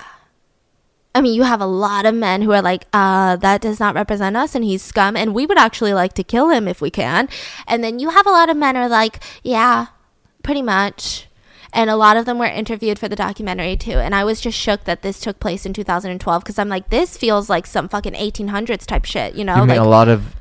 I 1.15 1.21
mean, 1.21 1.35
you 1.35 1.43
have 1.43 1.61
a 1.61 1.67
lot 1.67 2.05
of 2.05 2.15
men 2.15 2.41
who 2.41 2.51
are 2.51 2.61
like, 2.61 2.85
uh, 2.91 3.35
that 3.37 3.61
does 3.61 3.79
not 3.79 3.93
represent 3.93 4.35
us 4.35 4.55
and 4.55 4.63
he's 4.63 4.81
scum 4.81 5.15
and 5.15 5.33
we 5.33 5.45
would 5.45 5.59
actually 5.59 5.93
like 5.93 6.13
to 6.13 6.23
kill 6.23 6.49
him 6.49 6.67
if 6.67 6.81
we 6.81 6.89
can. 6.89 7.29
And 7.67 7.83
then 7.83 7.99
you 7.99 8.09
have 8.09 8.25
a 8.25 8.31
lot 8.31 8.49
of 8.49 8.57
men 8.57 8.75
who 8.75 8.81
are 8.81 8.89
like, 8.89 9.23
yeah, 9.43 9.87
pretty 10.41 10.63
much. 10.63 11.27
And 11.73 11.89
a 11.89 11.95
lot 11.95 12.17
of 12.17 12.25
them 12.25 12.37
were 12.37 12.45
interviewed 12.45 12.99
for 12.99 13.07
the 13.07 13.15
documentary 13.15 13.75
too. 13.75 13.93
And 13.93 14.13
I 14.13 14.23
was 14.23 14.39
just 14.39 14.57
shook 14.57 14.83
that 14.83 15.01
this 15.01 15.19
took 15.19 15.39
place 15.39 15.65
in 15.65 15.73
2012 15.73 16.43
because 16.43 16.59
I'm 16.59 16.69
like, 16.69 16.89
this 16.89 17.17
feels 17.17 17.49
like 17.49 17.65
some 17.65 17.89
fucking 17.89 18.13
1800s 18.13 18.85
type 18.85 19.05
shit, 19.05 19.35
you 19.35 19.43
know? 19.43 19.55
you 19.55 19.61
mean 19.61 19.69
like, 19.69 19.79
a 19.79 19.83
lot 19.83 20.07
of 20.07 20.35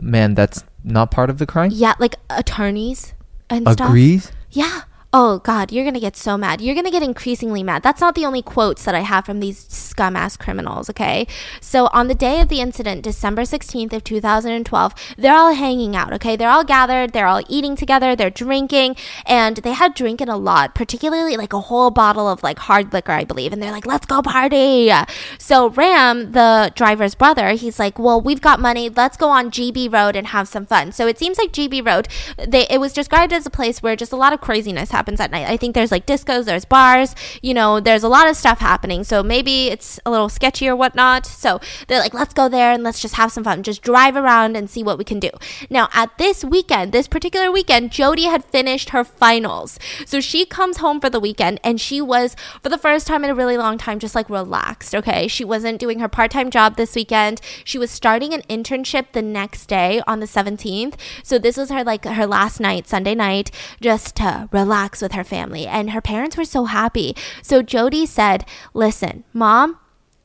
man 0.00 0.34
that's 0.34 0.64
not 0.82 1.10
part 1.10 1.30
of 1.30 1.38
the 1.38 1.46
crime 1.46 1.70
yeah, 1.72 1.94
like 1.98 2.16
attorneys 2.28 3.14
and 3.48 3.66
stuff. 3.68 3.88
agrees? 3.88 4.32
Yeah. 4.50 4.82
Oh 5.16 5.38
God, 5.38 5.70
you're 5.70 5.84
gonna 5.84 6.00
get 6.00 6.16
so 6.16 6.36
mad. 6.36 6.60
You're 6.60 6.74
gonna 6.74 6.90
get 6.90 7.04
increasingly 7.04 7.62
mad. 7.62 7.84
That's 7.84 8.00
not 8.00 8.16
the 8.16 8.26
only 8.26 8.42
quotes 8.42 8.82
that 8.82 8.96
I 8.96 9.02
have 9.02 9.24
from 9.24 9.38
these 9.38 9.64
scum 9.68 10.16
ass 10.16 10.36
criminals. 10.36 10.90
Okay. 10.90 11.28
So 11.60 11.86
on 11.92 12.08
the 12.08 12.16
day 12.16 12.40
of 12.40 12.48
the 12.48 12.60
incident, 12.60 13.04
December 13.04 13.42
16th 13.42 13.92
of 13.92 14.02
2012, 14.02 14.92
they're 15.16 15.36
all 15.36 15.54
hanging 15.54 15.94
out. 15.94 16.12
Okay, 16.14 16.34
they're 16.34 16.50
all 16.50 16.64
gathered. 16.64 17.12
They're 17.12 17.28
all 17.28 17.42
eating 17.48 17.76
together. 17.76 18.16
They're 18.16 18.28
drinking, 18.28 18.96
and 19.24 19.58
they 19.58 19.70
had 19.70 19.94
drinking 19.94 20.30
a 20.30 20.36
lot, 20.36 20.74
particularly 20.74 21.36
like 21.36 21.52
a 21.52 21.60
whole 21.60 21.92
bottle 21.92 22.28
of 22.28 22.42
like 22.42 22.58
hard 22.58 22.92
liquor, 22.92 23.12
I 23.12 23.22
believe. 23.22 23.52
And 23.52 23.62
they're 23.62 23.70
like, 23.70 23.86
"Let's 23.86 24.06
go 24.06 24.20
party." 24.20 24.90
So 25.38 25.68
Ram, 25.68 26.32
the 26.32 26.72
driver's 26.74 27.14
brother, 27.14 27.50
he's 27.50 27.78
like, 27.78 28.00
"Well, 28.00 28.20
we've 28.20 28.40
got 28.40 28.58
money. 28.58 28.88
Let's 28.88 29.16
go 29.16 29.28
on 29.28 29.52
GB 29.52 29.92
Road 29.92 30.16
and 30.16 30.26
have 30.26 30.48
some 30.48 30.66
fun." 30.66 30.90
So 30.90 31.06
it 31.06 31.20
seems 31.20 31.38
like 31.38 31.52
GB 31.52 31.86
Road, 31.86 32.08
they 32.36 32.66
it 32.68 32.80
was 32.80 32.92
described 32.92 33.32
as 33.32 33.46
a 33.46 33.50
place 33.50 33.80
where 33.80 33.94
just 33.94 34.10
a 34.10 34.16
lot 34.16 34.32
of 34.32 34.40
craziness 34.40 34.90
happens 35.04 35.20
at 35.20 35.30
night. 35.30 35.46
I 35.46 35.58
think 35.58 35.74
there's 35.74 35.90
like 35.90 36.06
discos, 36.06 36.46
there's 36.46 36.64
bars, 36.64 37.14
you 37.42 37.52
know, 37.52 37.78
there's 37.78 38.04
a 38.04 38.08
lot 38.08 38.26
of 38.26 38.36
stuff 38.36 38.58
happening. 38.58 39.04
So 39.04 39.22
maybe 39.22 39.68
it's 39.68 40.00
a 40.06 40.10
little 40.10 40.30
sketchy 40.30 40.66
or 40.66 40.74
whatnot. 40.74 41.26
So 41.26 41.60
they're 41.88 42.00
like, 42.00 42.14
let's 42.14 42.32
go 42.32 42.48
there 42.48 42.72
and 42.72 42.82
let's 42.82 43.00
just 43.00 43.16
have 43.16 43.30
some 43.30 43.44
fun. 43.44 43.62
Just 43.62 43.82
drive 43.82 44.16
around 44.16 44.56
and 44.56 44.70
see 44.70 44.82
what 44.82 44.96
we 44.96 45.04
can 45.04 45.20
do. 45.20 45.28
Now, 45.68 45.90
at 45.92 46.16
this 46.16 46.42
weekend, 46.42 46.92
this 46.92 47.06
particular 47.06 47.52
weekend, 47.52 47.90
Jyoti 47.90 48.24
had 48.24 48.46
finished 48.46 48.90
her 48.90 49.04
finals. 49.04 49.78
So 50.06 50.22
she 50.22 50.46
comes 50.46 50.78
home 50.78 51.00
for 51.02 51.10
the 51.10 51.20
weekend 51.20 51.60
and 51.62 51.78
she 51.78 52.00
was, 52.00 52.34
for 52.62 52.70
the 52.70 52.78
first 52.78 53.06
time 53.06 53.24
in 53.24 53.30
a 53.30 53.34
really 53.34 53.58
long 53.58 53.76
time, 53.76 53.98
just 53.98 54.14
like 54.14 54.30
relaxed. 54.30 54.94
Okay. 54.94 55.28
She 55.28 55.44
wasn't 55.44 55.78
doing 55.78 55.98
her 55.98 56.08
part 56.08 56.30
time 56.30 56.50
job 56.50 56.76
this 56.76 56.94
weekend. 56.94 57.42
She 57.62 57.76
was 57.76 57.90
starting 57.90 58.32
an 58.32 58.40
internship 58.48 59.12
the 59.12 59.20
next 59.20 59.66
day 59.66 60.00
on 60.06 60.20
the 60.20 60.26
17th. 60.26 60.94
So 61.22 61.38
this 61.38 61.58
was 61.58 61.68
her 61.68 61.84
like 61.84 62.06
her 62.06 62.26
last 62.26 62.58
night, 62.58 62.88
Sunday 62.88 63.14
night, 63.14 63.50
just 63.82 64.16
to 64.16 64.48
relax 64.50 64.93
with 65.02 65.12
her 65.12 65.24
family. 65.24 65.66
And 65.66 65.90
her 65.90 66.00
parents 66.00 66.36
were 66.36 66.44
so 66.44 66.64
happy. 66.66 67.16
So 67.42 67.62
Jyoti 67.62 68.06
said, 68.06 68.44
Listen, 68.72 69.24
mom, 69.32 69.78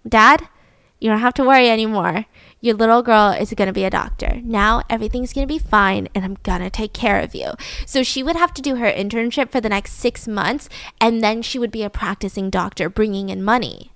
dad, 0.07 0.47
you 0.99 1.09
don't 1.09 1.19
have 1.19 1.33
to 1.35 1.45
worry 1.45 1.69
anymore. 1.69 2.25
Your 2.61 2.75
little 2.75 3.01
girl 3.01 3.31
is 3.31 3.53
going 3.53 3.67
to 3.67 3.73
be 3.73 3.85
a 3.85 3.89
doctor. 3.89 4.41
Now 4.43 4.83
everything's 4.89 5.31
going 5.31 5.47
to 5.47 5.53
be 5.53 5.59
fine 5.59 6.09
and 6.13 6.25
I'm 6.25 6.37
going 6.43 6.59
to 6.59 6.69
take 6.69 6.91
care 6.91 7.21
of 7.21 7.33
you. 7.33 7.53
So 7.85 8.03
she 8.03 8.21
would 8.21 8.35
have 8.35 8.53
to 8.55 8.61
do 8.61 8.75
her 8.75 8.91
internship 8.91 9.49
for 9.49 9.61
the 9.61 9.69
next 9.69 9.93
six 9.93 10.27
months 10.27 10.67
and 10.99 11.23
then 11.23 11.41
she 11.41 11.57
would 11.57 11.71
be 11.71 11.83
a 11.83 11.89
practicing 11.89 12.49
doctor 12.49 12.89
bringing 12.89 13.29
in 13.29 13.41
money. 13.43 13.93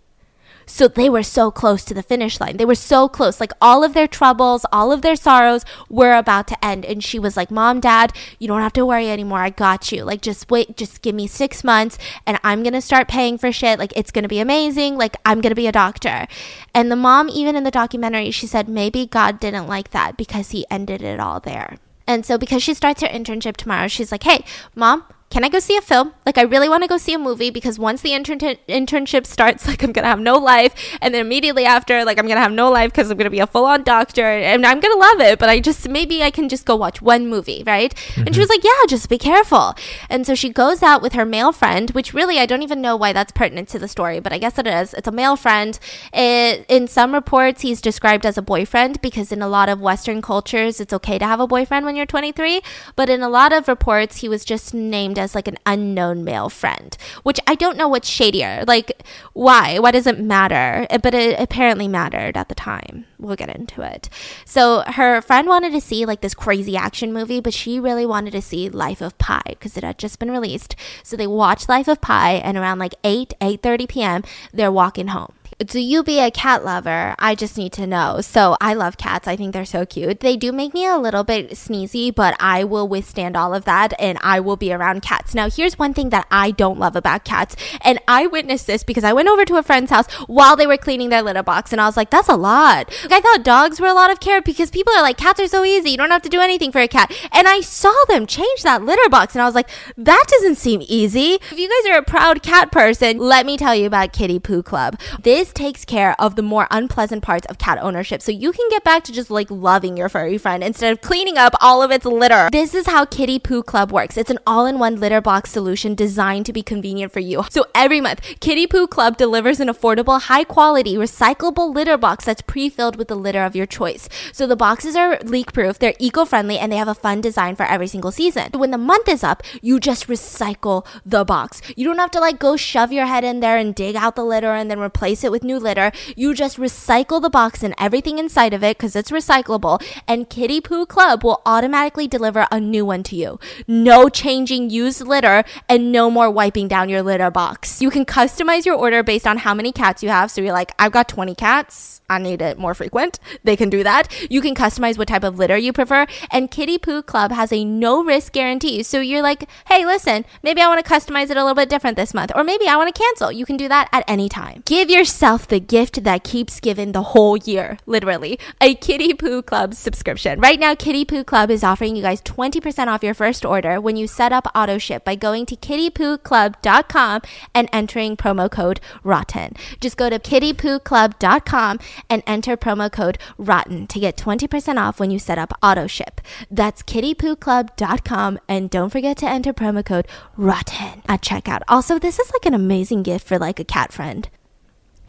So 0.66 0.88
they 0.88 1.09
were 1.09 1.24
so 1.24 1.51
close 1.51 1.84
to 1.86 1.93
the 1.93 2.03
finish 2.03 2.39
line. 2.39 2.57
They 2.57 2.66
were 2.66 2.76
so 2.76 3.07
close. 3.07 3.39
Like 3.39 3.51
all 3.61 3.84
of 3.84 3.93
their 3.93 4.07
troubles, 4.07 4.66
all 4.72 4.91
of 4.91 5.01
their 5.01 5.16
sorrows 5.16 5.66
were 5.89 6.16
about 6.16 6.47
to 6.47 6.66
end. 6.66 6.86
And 6.86 7.03
she 7.03 7.20
was 7.20 7.38
like, 7.38 7.51
Mom, 7.51 7.80
Dad, 7.80 8.14
you 8.39 8.47
don't 8.47 8.61
have 8.61 8.74
to 8.74 8.86
worry 8.86 9.09
anymore. 9.09 9.39
I 9.39 9.49
got 9.49 9.91
you. 9.91 10.03
Like, 10.03 10.22
just 10.22 10.49
wait, 10.49 10.78
just 10.78 11.01
give 11.01 11.16
me 11.16 11.28
six 11.28 11.64
months 11.64 11.97
and 12.26 12.39
I'm 12.43 12.64
going 12.64 12.74
to 12.74 12.82
start 12.82 13.07
paying 13.07 13.38
for 13.38 13.51
shit. 13.51 13.80
Like, 13.80 13.93
it's 13.95 14.11
going 14.11 14.24
to 14.24 14.30
be 14.30 14.39
amazing. 14.39 14.97
Like, 14.97 15.18
I'm 15.26 15.41
going 15.41 15.51
to 15.51 15.55
be 15.55 15.68
a 15.68 15.72
doctor. 15.72 16.28
And 16.74 16.91
the 16.91 16.95
mom, 16.95 17.30
even 17.30 17.55
in 17.55 17.64
the 17.64 17.72
documentary, 17.72 18.32
she 18.32 18.47
said, 18.47 18.68
maybe 18.68 19.05
God 19.05 19.39
didn't 19.39 19.68
like 19.68 19.91
that 19.91 20.18
because 20.18 20.51
he 20.51 20.66
ended 20.70 21.01
it 21.01 21.20
all 21.20 21.39
there. 21.39 21.78
And 22.07 22.26
so, 22.26 22.38
because 22.38 22.61
she 22.61 22.74
starts 22.74 23.01
her 23.01 23.07
internship 23.07 23.57
tomorrow, 23.57 23.88
she's 23.88 24.11
like, 24.11 24.24
Hey, 24.24 24.43
mom, 24.76 25.05
can 25.34 25.43
I 25.43 25.49
go 25.49 25.57
see 25.57 25.75
a 25.75 25.81
film? 25.81 26.13
Like, 26.27 26.38
I 26.38 26.43
really 26.43 26.69
want 26.69 26.84
to 26.84 26.88
go 26.88 26.97
see 26.97 27.11
a 27.11 27.17
movie 27.17 27.49
because 27.49 27.79
once 27.79 28.03
the 28.03 28.13
intern- 28.13 28.38
internship 28.69 29.25
starts, 29.25 29.67
like, 29.67 29.81
I'm 29.81 29.91
going 29.91 30.03
to 30.03 30.09
have 30.09 30.19
no 30.19 30.38
life. 30.38 30.75
And 31.01 31.11
then 31.11 31.25
immediately 31.25 31.65
after, 31.65 32.05
like, 32.05 32.19
I'm 32.19 32.27
going 32.27 32.38
to 32.38 32.41
have 32.41 32.51
no 32.51 32.69
life 32.69 32.91
because 32.91 33.09
I'm 33.09 33.17
going 33.17 33.25
to 33.25 33.31
be 33.31 33.39
a 33.39 33.47
full 33.47 33.65
on 33.65 33.81
doctor 33.81 34.21
and 34.23 34.63
I'm 34.63 34.79
going 34.79 34.93
to 34.93 34.99
love 34.99 35.21
it. 35.21 35.39
But 35.39 35.49
I 35.49 35.59
just, 35.59 35.89
maybe 35.89 36.21
I 36.21 36.29
can 36.29 36.49
just 36.49 36.67
go 36.67 36.75
watch 36.75 37.01
one 37.01 37.27
movie, 37.27 37.63
right? 37.65 37.95
Mm-hmm. 37.95 38.27
And 38.27 38.36
she 38.36 38.41
was 38.41 38.49
like, 38.49 38.63
yeah, 38.63 38.86
just 38.88 39.09
be 39.09 39.17
careful. 39.17 39.73
And 40.07 40.27
so 40.27 40.36
she 40.36 40.49
goes 40.49 40.84
out 40.84 41.01
with 41.01 41.13
her 41.13 41.25
male 41.25 41.51
friend, 41.51 41.89
which 41.91 42.13
really, 42.13 42.38
I 42.38 42.45
don't 42.45 42.61
even 42.61 42.79
know 42.79 42.95
why 42.95 43.11
that's 43.11 43.31
pertinent 43.31 43.69
to 43.69 43.79
the 43.79 43.88
story, 43.88 44.19
but 44.19 44.34
I 44.34 44.38
guess 44.38 44.59
it 44.59 44.67
is. 44.67 44.93
It's 44.93 45.07
a 45.07 45.11
male 45.11 45.36
friend. 45.36 45.79
It, 46.13 46.63
in 46.69 46.88
some 46.88 47.11
reports, 47.11 47.61
he's 47.61 47.81
described 47.81 48.27
as 48.27 48.38
a 48.38 48.43
boyfriend 48.43 49.01
because 49.01 49.31
in 49.31 49.41
a 49.41 49.47
lot 49.47 49.67
of 49.67 49.81
Western 49.81 50.21
cultures, 50.21 50.79
it's 50.79 50.93
okay 50.93 51.17
to 51.17 51.25
have 51.25 51.39
a 51.39 51.47
boyfriend 51.47 51.88
when 51.88 51.95
you're 51.95 52.05
23. 52.05 52.61
But 52.95 53.09
in 53.09 53.23
a 53.23 53.29
lot 53.29 53.51
of 53.51 53.67
reports, 53.67 54.17
he 54.17 54.29
was 54.29 54.45
just 54.45 54.75
named 54.75 55.17
as 55.24 55.34
like 55.34 55.47
an 55.47 55.57
unknown 55.65 56.24
male 56.24 56.49
friend, 56.49 56.95
which 57.24 57.39
I 57.47 57.55
don't 57.55 57.78
know 57.78 57.88
what's 57.88 58.07
shadier. 58.07 58.63
Like, 58.67 59.03
why? 59.34 59.80
Why 59.80 59.91
does 59.91 60.05
it 60.05 60.19
matter? 60.19 60.86
Eh, 60.89 60.97
but 60.97 61.13
it 61.13 61.39
apparently 61.39 61.88
mattered 61.88 62.38
at 62.38 62.49
the 62.49 62.55
time. 62.55 63.05
We'll 63.17 63.36
get 63.36 63.49
into 63.49 63.82
it. 63.82 64.09
So 64.45 64.82
her 64.82 65.21
friend 65.21 65.47
wanted 65.47 65.71
to 65.71 65.82
see 65.82 66.05
like 66.05 66.21
this 66.21 66.34
crazy 66.34 66.78
action 66.78 67.13
movie, 67.13 67.39
but 67.39 67.53
she 67.53 67.80
really 67.80 68.05
wanted 68.05 68.32
to 68.32 68.41
see 68.41 68.69
Life 68.69 69.01
of 69.01 69.17
Pi 69.17 69.41
because 69.47 69.78
it 69.78 69.84
had 69.84 69.97
just 69.97 70.19
been 70.19 70.32
released. 70.32 70.76
So 71.03 71.15
they 71.15 71.28
watched 71.28 71.69
Life 71.69 71.88
of 71.88 72.01
Pi, 72.01 72.34
and 72.34 72.57
around 72.57 72.80
like 72.80 72.95
8, 73.03 73.34
8.30 73.41 73.89
p.m., 73.89 74.24
they're 74.51 74.71
walking 74.71 75.07
home 75.07 75.34
do 75.59 75.79
you 75.79 76.03
be 76.03 76.19
a 76.19 76.31
cat 76.31 76.65
lover? 76.65 77.15
I 77.19 77.35
just 77.35 77.57
need 77.57 77.73
to 77.73 77.87
know. 77.87 78.21
So 78.21 78.57
I 78.59 78.73
love 78.73 78.97
cats. 78.97 79.27
I 79.27 79.35
think 79.35 79.53
they're 79.53 79.65
so 79.65 79.85
cute. 79.85 80.19
They 80.19 80.37
do 80.37 80.51
make 80.51 80.73
me 80.73 80.85
a 80.85 80.97
little 80.97 81.23
bit 81.23 81.51
sneezy, 81.51 82.13
but 82.13 82.35
I 82.39 82.63
will 82.63 82.87
withstand 82.87 83.35
all 83.35 83.53
of 83.53 83.65
that 83.65 83.93
and 83.99 84.17
I 84.21 84.39
will 84.39 84.57
be 84.57 84.73
around 84.73 85.01
cats. 85.01 85.33
Now, 85.33 85.49
here's 85.49 85.79
one 85.79 85.93
thing 85.93 86.09
that 86.09 86.27
I 86.31 86.51
don't 86.51 86.79
love 86.79 86.95
about 86.95 87.25
cats. 87.25 87.55
And 87.81 87.99
I 88.07 88.27
witnessed 88.27 88.67
this 88.67 88.83
because 88.83 89.03
I 89.03 89.13
went 89.13 89.29
over 89.29 89.45
to 89.45 89.57
a 89.57 89.63
friend's 89.63 89.91
house 89.91 90.11
while 90.27 90.55
they 90.55 90.67
were 90.67 90.77
cleaning 90.77 91.09
their 91.09 91.21
litter 91.21 91.43
box 91.43 91.71
and 91.71 91.81
I 91.81 91.85
was 91.85 91.97
like, 91.97 92.09
that's 92.09 92.29
a 92.29 92.35
lot. 92.35 92.89
Like, 93.03 93.11
I 93.13 93.21
thought 93.21 93.43
dogs 93.43 93.79
were 93.79 93.87
a 93.87 93.93
lot 93.93 94.11
of 94.11 94.19
care 94.19 94.41
because 94.41 94.71
people 94.71 94.93
are 94.93 95.01
like, 95.01 95.17
cats 95.17 95.39
are 95.39 95.47
so 95.47 95.63
easy. 95.63 95.91
You 95.91 95.97
don't 95.97 96.11
have 96.11 96.21
to 96.23 96.29
do 96.29 96.39
anything 96.39 96.71
for 96.71 96.79
a 96.79 96.87
cat. 96.87 97.13
And 97.31 97.47
I 97.47 97.61
saw 97.61 97.93
them 98.07 98.25
change 98.25 98.63
that 98.63 98.83
litter 98.83 99.09
box 99.09 99.35
and 99.35 99.41
I 99.41 99.45
was 99.45 99.55
like, 99.55 99.69
that 99.97 100.25
doesn't 100.27 100.55
seem 100.55 100.81
easy. 100.87 101.39
If 101.51 101.57
you 101.57 101.69
guys 101.69 101.93
are 101.93 101.99
a 101.99 102.03
proud 102.03 102.43
cat 102.43 102.71
person, 102.71 103.17
let 103.17 103.45
me 103.45 103.57
tell 103.57 103.75
you 103.75 103.85
about 103.85 104.13
Kitty 104.13 104.39
Poo 104.39 104.63
Club. 104.63 104.99
This 105.21 105.42
takes 105.51 105.83
care 105.83 106.15
of 106.19 106.35
the 106.35 106.41
more 106.41 106.67
unpleasant 106.71 107.23
parts 107.23 107.45
of 107.47 107.57
cat 107.57 107.79
ownership 107.81 108.21
so 108.21 108.31
you 108.31 108.51
can 108.51 108.69
get 108.69 108.83
back 108.83 109.03
to 109.03 109.11
just 109.11 109.31
like 109.31 109.49
loving 109.49 109.97
your 109.97 110.07
furry 110.07 110.37
friend 110.37 110.63
instead 110.63 110.93
of 110.93 111.01
cleaning 111.01 111.37
up 111.37 111.55
all 111.59 111.81
of 111.81 111.91
its 111.91 112.05
litter. 112.05 112.49
This 112.51 112.75
is 112.75 112.85
how 112.85 113.05
Kitty 113.05 113.39
Poo 113.39 113.63
Club 113.63 113.91
works. 113.91 114.15
It's 114.15 114.29
an 114.29 114.39
all 114.45 114.65
in 114.65 114.79
one 114.79 114.99
litter 114.99 115.19
box 115.19 115.51
solution 115.51 115.95
designed 115.95 116.45
to 116.45 116.53
be 116.53 116.63
convenient 116.63 117.11
for 117.11 117.19
you. 117.19 117.43
So 117.49 117.65
every 117.73 117.99
month, 117.99 118.21
Kitty 118.39 118.67
Poo 118.67 118.87
Club 118.87 119.17
delivers 119.17 119.59
an 119.59 119.67
affordable, 119.67 120.21
high 120.21 120.43
quality, 120.43 120.95
recyclable 120.95 121.73
litter 121.73 121.97
box 121.97 122.25
that's 122.25 122.41
pre 122.41 122.69
filled 122.69 122.95
with 122.95 123.07
the 123.07 123.15
litter 123.15 123.43
of 123.43 123.55
your 123.55 123.65
choice. 123.65 124.07
So 124.31 124.47
the 124.47 124.55
boxes 124.55 124.95
are 124.95 125.19
leak 125.23 125.51
proof, 125.51 125.79
they're 125.79 125.95
eco 125.99 126.23
friendly, 126.23 126.57
and 126.57 126.71
they 126.71 126.77
have 126.77 126.87
a 126.87 126.95
fun 126.95 127.21
design 127.21 127.55
for 127.55 127.65
every 127.65 127.87
single 127.87 128.11
season. 128.11 128.49
When 128.53 128.71
the 128.71 128.77
month 128.77 129.09
is 129.09 129.23
up, 129.23 129.43
you 129.61 129.79
just 129.79 130.07
recycle 130.07 130.85
the 131.05 131.25
box. 131.25 131.61
You 131.75 131.85
don't 131.85 131.97
have 131.97 132.11
to 132.11 132.19
like 132.19 132.39
go 132.39 132.55
shove 132.55 132.91
your 132.91 133.07
head 133.07 133.23
in 133.23 133.39
there 133.39 133.57
and 133.57 133.75
dig 133.75 133.95
out 133.95 134.15
the 134.15 134.23
litter 134.23 134.53
and 134.53 134.69
then 134.69 134.79
replace 134.79 135.23
it 135.23 135.31
with 135.34 135.43
new 135.43 135.59
litter. 135.59 135.91
You 136.15 136.34
just 136.34 136.57
recycle 136.57 137.21
the 137.21 137.29
box 137.29 137.63
and 137.63 137.73
everything 137.77 138.19
inside 138.19 138.53
of 138.53 138.63
it 138.63 138.77
because 138.77 138.95
it's 138.95 139.11
recyclable, 139.11 139.84
and 140.07 140.29
Kitty 140.29 140.61
Poo 140.61 140.86
Club 140.86 141.23
will 141.23 141.41
automatically 141.45 142.07
deliver 142.07 142.47
a 142.51 142.59
new 142.59 142.86
one 142.86 143.03
to 143.03 143.15
you. 143.15 143.39
No 143.67 144.07
changing 144.07 144.69
used 144.69 145.01
litter 145.01 145.43
and 145.67 145.91
no 145.91 146.09
more 146.11 146.29
wiping 146.29 146.67
down 146.67 146.88
your 146.88 147.01
litter 147.01 147.31
box. 147.31 147.81
You 147.81 147.89
can 147.89 148.05
customize 148.05 148.65
your 148.65 148.75
order 148.75 149.01
based 149.01 149.25
on 149.25 149.38
how 149.38 149.53
many 149.53 149.71
cats 149.71 150.03
you 150.03 150.09
have. 150.09 150.29
So 150.29 150.41
you're 150.41 150.53
like, 150.53 150.71
I've 150.77 150.91
got 150.91 151.09
20 151.09 151.34
cats. 151.34 152.02
I 152.14 152.20
need 152.20 152.41
it 152.41 152.57
more 152.57 152.74
frequent. 152.74 153.20
They 153.43 153.55
can 153.55 153.70
do 153.70 153.84
that. 153.84 154.07
You 154.30 154.41
can 154.41 154.55
customize 154.55 154.97
what 154.97 155.07
type 155.07 155.24
of 155.24 155.38
litter 155.39 155.57
you 155.57 155.74
prefer. 155.74 156.05
And 156.32 156.51
Kitty 156.51 156.78
Poo 156.78 157.01
Club 157.01 157.32
has 157.32 157.51
a 157.51 157.66
no 157.66 158.03
risk 158.03 158.34
guarantee. 158.34 158.84
So 158.84 158.99
you're 158.99 159.22
like, 159.22 159.49
hey, 159.68 159.86
listen, 159.86 160.26
maybe 160.43 160.61
I 160.61 160.68
want 160.68 160.84
to 160.84 160.91
customize 160.91 161.30
it 161.30 161.38
a 161.38 161.41
little 161.41 161.55
bit 161.55 161.70
different 161.70 161.97
this 161.97 162.14
month, 162.14 162.32
or 162.36 162.43
maybe 162.43 162.68
I 162.68 162.78
want 162.78 162.93
to 162.93 163.01
cancel. 163.01 163.32
You 163.32 163.45
can 163.45 163.57
do 163.57 163.68
that 163.68 163.89
at 163.91 164.03
any 164.07 164.30
time. 164.30 164.64
Give 164.66 164.89
yourself 164.89 165.47
the 165.47 165.59
gift 165.59 166.03
that 166.03 166.24
keeps 166.24 166.59
giving 166.59 166.91
the 166.91 167.03
whole 167.03 167.38
year, 167.38 167.78
literally, 167.86 168.39
a 168.61 168.76
Kitty 168.76 169.14
Poo 169.14 169.41
Club 169.41 169.74
subscription. 169.74 170.39
Right 170.39 170.59
now, 170.59 170.76
Kitty 170.76 171.05
Poo 171.05 171.24
Club 171.24 171.49
is 171.49 171.64
offering 171.64 171.95
you 171.95 172.01
guys 172.01 172.22
20% 172.22 172.88
off 172.88 173.03
your 173.03 173.14
first 173.14 173.45
order 173.45 173.82
when 173.82 173.95
you 173.95 174.07
set 174.07 174.32
up 174.32 174.47
auto 174.55 174.78
ship 174.78 175.03
by 175.03 175.16
going 175.16 175.45
to 175.47 175.55
kittypooclub.com 175.55 177.22
and 177.55 177.70
entering 177.74 178.18
promo 178.18 178.49
code 178.49 178.80
ROTTEN. 179.03 179.55
Just 179.80 179.97
go 179.97 180.09
to 180.09 180.20
kittypooclub.com 180.20 181.80
and 182.09 182.23
enter 182.27 182.57
promo 182.57 182.91
code 182.91 183.17
ROTTEN 183.37 183.87
to 183.87 183.99
get 183.99 184.17
20% 184.17 184.77
off 184.77 184.99
when 184.99 185.11
you 185.11 185.19
set 185.19 185.37
up 185.37 185.53
auto 185.61 185.87
ship. 185.87 186.21
That's 186.49 186.83
kittypooclub.com 186.83 188.39
and 188.47 188.69
don't 188.69 188.89
forget 188.89 189.17
to 189.17 189.29
enter 189.29 189.53
promo 189.53 189.85
code 189.85 190.07
ROTTEN 190.37 191.03
at 191.07 191.21
checkout. 191.21 191.61
Also, 191.67 191.99
this 191.99 192.19
is 192.19 192.31
like 192.33 192.45
an 192.45 192.53
amazing 192.53 193.03
gift 193.03 193.27
for 193.27 193.37
like 193.39 193.59
a 193.59 193.65
cat 193.65 193.91
friend. 193.91 194.29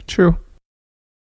True 0.07 0.37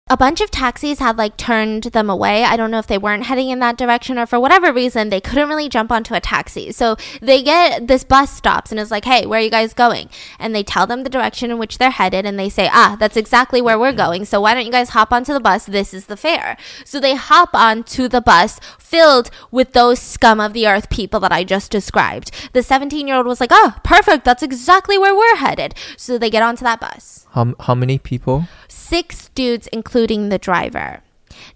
a 0.08 0.16
bunch 0.16 0.40
of 0.40 0.52
taxis 0.52 1.00
had 1.00 1.18
like 1.18 1.36
turned 1.36 1.82
them 1.82 2.08
away. 2.08 2.44
I 2.44 2.56
don't 2.56 2.70
know 2.70 2.78
if 2.78 2.86
they 2.86 2.96
weren't 2.96 3.24
heading 3.24 3.48
in 3.48 3.58
that 3.58 3.76
direction 3.76 4.20
or 4.20 4.26
for 4.26 4.38
whatever 4.38 4.72
reason, 4.72 5.08
they 5.08 5.20
couldn't 5.20 5.48
really 5.48 5.68
jump 5.68 5.90
onto 5.90 6.14
a 6.14 6.20
taxi. 6.20 6.70
So 6.70 6.96
they 7.20 7.42
get 7.42 7.88
this 7.88 8.04
bus 8.04 8.30
stops 8.30 8.70
and 8.70 8.78
is 8.78 8.92
like, 8.92 9.04
hey, 9.04 9.26
where 9.26 9.40
are 9.40 9.42
you 9.42 9.50
guys 9.50 9.74
going? 9.74 10.08
And 10.38 10.54
they 10.54 10.62
tell 10.62 10.86
them 10.86 11.02
the 11.02 11.10
direction 11.10 11.50
in 11.50 11.58
which 11.58 11.78
they're 11.78 11.90
headed 11.90 12.24
and 12.24 12.38
they 12.38 12.48
say, 12.48 12.70
ah, 12.72 12.96
that's 13.00 13.16
exactly 13.16 13.60
where 13.60 13.80
we're 13.80 13.92
going. 13.92 14.26
So 14.26 14.40
why 14.40 14.54
don't 14.54 14.64
you 14.64 14.70
guys 14.70 14.90
hop 14.90 15.12
onto 15.12 15.32
the 15.32 15.40
bus? 15.40 15.66
This 15.66 15.92
is 15.92 16.06
the 16.06 16.16
fare. 16.16 16.56
So 16.84 17.00
they 17.00 17.16
hop 17.16 17.52
onto 17.52 18.06
the 18.06 18.20
bus 18.20 18.60
filled 18.78 19.28
with 19.50 19.72
those 19.72 19.98
scum 19.98 20.38
of 20.38 20.52
the 20.52 20.68
earth 20.68 20.88
people 20.88 21.18
that 21.18 21.32
I 21.32 21.42
just 21.42 21.72
described. 21.72 22.30
The 22.52 22.62
17 22.62 23.08
year 23.08 23.16
old 23.16 23.26
was 23.26 23.40
like, 23.40 23.50
oh, 23.52 23.74
perfect. 23.82 24.24
That's 24.24 24.44
exactly 24.44 24.98
where 24.98 25.16
we're 25.16 25.34
headed. 25.34 25.74
So 25.96 26.16
they 26.16 26.30
get 26.30 26.44
onto 26.44 26.62
that 26.62 26.80
bus. 26.80 27.25
How, 27.36 27.54
how 27.60 27.74
many 27.74 27.98
people? 27.98 28.48
Six 28.66 29.28
dudes, 29.34 29.66
including 29.66 30.30
the 30.30 30.38
driver. 30.38 31.02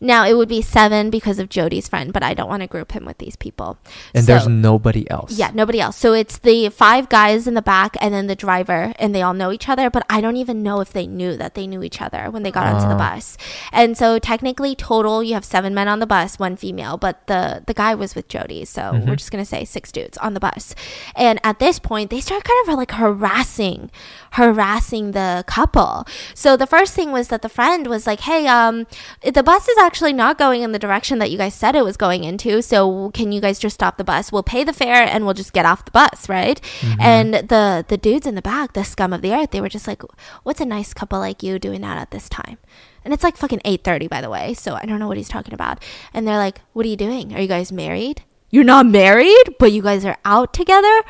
Now 0.01 0.27
it 0.27 0.35
would 0.35 0.49
be 0.49 0.63
seven 0.63 1.11
because 1.11 1.39
of 1.39 1.51
Jyoti's 1.51 1.87
friend, 1.87 2.11
but 2.11 2.23
I 2.23 2.33
don't 2.33 2.49
want 2.49 2.63
to 2.63 2.67
group 2.67 2.93
him 2.93 3.05
with 3.05 3.19
these 3.19 3.37
people. 3.37 3.79
And 4.15 4.25
so, 4.25 4.33
there's 4.33 4.49
nobody 4.49 5.09
else. 5.11 5.33
Yeah, 5.33 5.51
nobody 5.53 5.79
else. 5.79 5.97
So 5.97 6.15
it's 6.15 6.39
the 6.39 6.71
five 6.71 7.11
guys 7.11 7.47
in 7.47 7.53
the 7.53 7.61
back 7.61 7.99
and 8.01 8.15
then 8.15 8.27
the 8.27 8.35
driver, 8.35 8.95
and 8.99 9.15
they 9.15 9.21
all 9.21 9.35
know 9.35 9.53
each 9.53 9.69
other, 9.69 9.91
but 9.91 10.07
I 10.09 10.23
don't 10.23 10.37
even 10.37 10.63
know 10.63 10.81
if 10.81 10.91
they 10.91 11.07
knew 11.07 11.37
that 11.37 11.55
they 11.55 11.67
knew 11.67 11.83
each 11.83 12.01
other 12.01 12.31
when 12.31 12.43
they 12.45 12.51
got 12.51 12.67
uh. 12.67 12.77
onto 12.77 12.89
the 12.89 12.95
ah. 12.95 13.13
bus. 13.13 13.37
And 13.73 13.97
so 13.97 14.19
technically, 14.19 14.75
total, 14.75 15.23
you 15.23 15.35
have 15.35 15.45
seven 15.45 15.75
men 15.75 15.87
on 15.87 15.99
the 15.99 16.07
bus, 16.07 16.39
one 16.39 16.57
female, 16.57 16.97
but 16.97 17.27
the 17.27 17.63
the 17.67 17.75
guy 17.75 17.95
was 17.95 18.15
with 18.15 18.27
Jyoti, 18.27 18.67
so 18.67 18.81
mm-hmm. 18.81 19.07
we're 19.07 19.17
just 19.17 19.31
gonna 19.31 19.45
say 19.45 19.67
six 19.67 19.93
dudes 19.93 20.17
on 20.19 20.33
the 20.33 20.41
bus. 20.41 20.75
And 21.15 21.39
at 21.45 21.59
this 21.59 21.79
point, 21.79 22.09
they 22.09 22.21
start 22.21 22.45
kind 22.45 22.69
of 22.69 22.75
like 22.75 22.93
harassing, 22.93 23.91
harassing 24.33 25.11
the 25.13 25.45
couple. 25.47 26.07
So 26.35 26.57
the 26.57 26.67
first 26.67 26.95
thing 26.95 27.13
was 27.13 27.29
that 27.29 27.43
the 27.43 27.51
friend 27.51 27.87
was 27.87 28.07
like, 28.07 28.21
"Hey, 28.21 28.47
um, 28.47 28.87
the 29.23 29.43
bus 29.43 29.69
is 29.69 29.77
actually 29.77 29.90
not 30.13 30.39
going 30.39 30.63
in 30.63 30.73
the 30.73 30.79
direction 30.79 31.19
that 31.19 31.31
you 31.31 31.39
guys 31.39 31.55
said 31.55 31.75
it 31.75 31.85
was 31.85 31.97
going 31.97 32.25
into. 32.25 32.63
So 32.63 33.11
can 33.13 33.33
you 33.33 33.41
guys 33.41 33.59
just 33.59 33.75
stop 33.75 33.97
the 33.97 34.05
bus? 34.05 34.33
We'll 34.33 34.43
pay 34.43 34.65
the 34.65 34.73
fare 34.73 35.03
and 35.03 35.25
we'll 35.25 35.35
just 35.35 35.53
get 35.53 35.67
off 35.67 35.85
the 35.85 35.91
bus, 35.91 36.29
right? 36.29 36.61
Mm-hmm. 36.81 37.01
And 37.01 37.35
the 37.35 37.85
the 37.87 37.97
dudes 37.97 38.27
in 38.27 38.35
the 38.35 38.43
back, 38.43 38.73
the 38.73 38.85
scum 38.85 39.13
of 39.13 39.23
the 39.23 39.33
earth, 39.33 39.51
they 39.51 39.61
were 39.61 39.69
just 39.69 39.87
like, 39.87 40.03
"What's 40.43 40.61
a 40.61 40.67
nice 40.67 40.95
couple 40.95 41.19
like 41.19 41.43
you 41.43 41.59
doing 41.59 41.81
that 41.83 41.99
at 41.99 42.11
this 42.11 42.29
time?" 42.29 42.59
And 43.05 43.15
it's 43.15 43.25
like 43.25 43.37
fucking 43.37 43.61
8:30 43.65 44.09
by 44.09 44.21
the 44.21 44.31
way. 44.31 44.55
So 44.55 44.75
I 44.75 44.87
don't 44.87 44.99
know 44.99 45.09
what 45.09 45.17
he's 45.17 45.29
talking 45.29 45.55
about. 45.55 45.83
And 46.15 46.27
they're 46.27 46.37
like, 46.37 46.61
"What 46.73 46.87
are 46.87 46.89
you 46.89 46.97
doing? 46.97 47.35
Are 47.35 47.41
you 47.41 47.49
guys 47.49 47.73
married?" 47.73 48.23
You're 48.53 48.65
not 48.65 48.87
married, 48.87 49.55
but 49.61 49.71
you 49.71 49.81
guys 49.81 50.05
are 50.05 50.19
out 50.25 50.53
together? 50.53 51.03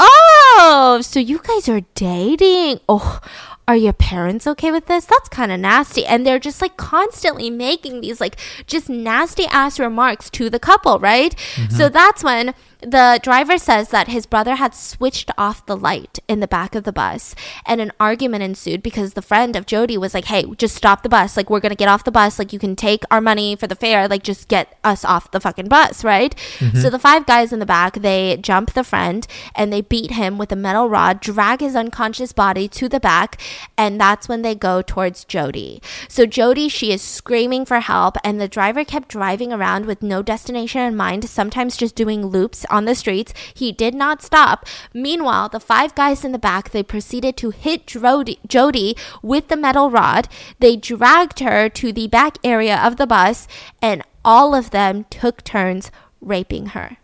Oh, 0.00 0.98
so 1.00 1.20
you 1.20 1.38
guys 1.38 1.68
are 1.68 1.82
dating. 1.94 2.80
Oh, 2.88 3.20
are 3.68 3.76
your 3.76 3.92
parents 3.92 4.46
okay 4.46 4.72
with 4.72 4.86
this? 4.86 5.04
That's 5.04 5.28
kind 5.28 5.52
of 5.52 5.60
nasty. 5.60 6.06
And 6.06 6.26
they're 6.26 6.38
just 6.38 6.62
like 6.62 6.78
constantly 6.78 7.50
making 7.50 8.00
these 8.00 8.18
like 8.18 8.36
just 8.66 8.88
nasty 8.88 9.44
ass 9.44 9.78
remarks 9.78 10.30
to 10.30 10.48
the 10.48 10.58
couple, 10.58 10.98
right? 10.98 11.36
Mm-hmm. 11.36 11.76
So 11.76 11.90
that's 11.90 12.24
when 12.24 12.54
the 12.80 13.18
driver 13.22 13.58
says 13.58 13.88
that 13.88 14.08
his 14.08 14.24
brother 14.24 14.54
had 14.54 14.74
switched 14.74 15.30
off 15.36 15.66
the 15.66 15.76
light 15.76 16.20
in 16.28 16.40
the 16.40 16.46
back 16.46 16.74
of 16.74 16.84
the 16.84 16.92
bus 16.92 17.34
and 17.66 17.80
an 17.80 17.90
argument 17.98 18.42
ensued 18.42 18.82
because 18.82 19.14
the 19.14 19.22
friend 19.22 19.56
of 19.56 19.66
Jyoti 19.66 19.98
was 19.98 20.14
like, 20.14 20.26
Hey, 20.26 20.44
just 20.56 20.76
stop 20.76 21.02
the 21.02 21.08
bus. 21.08 21.36
Like, 21.36 21.50
we're 21.50 21.60
going 21.60 21.70
to 21.70 21.76
get 21.76 21.88
off 21.88 22.04
the 22.04 22.12
bus. 22.12 22.38
Like, 22.38 22.52
you 22.52 22.58
can 22.58 22.76
take 22.76 23.02
our 23.10 23.20
money 23.20 23.56
for 23.56 23.66
the 23.66 23.74
fare. 23.74 24.06
Like, 24.06 24.22
just 24.22 24.48
get 24.48 24.78
us 24.84 25.04
off 25.04 25.30
the 25.32 25.40
fucking 25.40 25.68
bus, 25.68 26.04
right? 26.04 26.34
Mm-hmm. 26.58 26.78
So 26.78 26.90
the 26.90 26.98
five 26.98 27.26
guys 27.26 27.52
in 27.52 27.58
the 27.58 27.66
back, 27.66 27.94
they 27.94 28.36
jump 28.36 28.74
the 28.74 28.84
friend 28.84 29.26
and 29.56 29.72
they 29.72 29.80
beat 29.80 30.12
him 30.12 30.38
with 30.38 30.52
a 30.52 30.56
metal 30.56 30.88
rod, 30.88 31.20
drag 31.20 31.60
his 31.60 31.74
unconscious 31.74 32.32
body 32.32 32.68
to 32.68 32.88
the 32.88 33.00
back. 33.00 33.40
And 33.76 34.00
that's 34.00 34.28
when 34.28 34.42
they 34.42 34.54
go 34.54 34.82
towards 34.82 35.24
Jyoti. 35.24 35.82
So 36.08 36.26
Jyoti, 36.26 36.70
she 36.70 36.92
is 36.92 37.02
screaming 37.02 37.64
for 37.64 37.80
help 37.80 38.16
and 38.22 38.40
the 38.40 38.48
driver 38.48 38.84
kept 38.84 39.08
driving 39.08 39.52
around 39.52 39.86
with 39.86 40.02
no 40.02 40.22
destination 40.22 40.82
in 40.82 40.94
mind, 40.96 41.28
sometimes 41.28 41.76
just 41.76 41.96
doing 41.96 42.26
loops 42.26 42.64
on 42.70 42.84
the 42.84 42.94
streets. 42.94 43.32
He 43.54 43.72
did 43.72 43.94
not 43.94 44.22
stop. 44.22 44.66
Meanwhile, 44.94 45.50
the 45.50 45.60
five 45.60 45.94
guys 45.94 46.24
in 46.24 46.32
the 46.32 46.38
back, 46.38 46.70
they 46.70 46.82
proceeded 46.82 47.36
to 47.38 47.50
hit 47.50 47.86
Jyoti, 47.86 48.98
with 49.22 49.48
the 49.48 49.56
metal 49.56 49.90
rod. 49.90 50.28
They 50.58 50.76
dragged 50.76 51.40
her 51.40 51.68
to 51.68 51.92
the 51.92 52.06
back 52.06 52.38
area 52.44 52.76
of 52.78 52.96
the 52.96 53.06
bus, 53.06 53.46
and 53.82 54.02
all 54.24 54.54
of 54.54 54.70
them 54.70 55.06
took 55.10 55.44
turns 55.44 55.90
raping 56.20 56.66
her. 56.68 56.98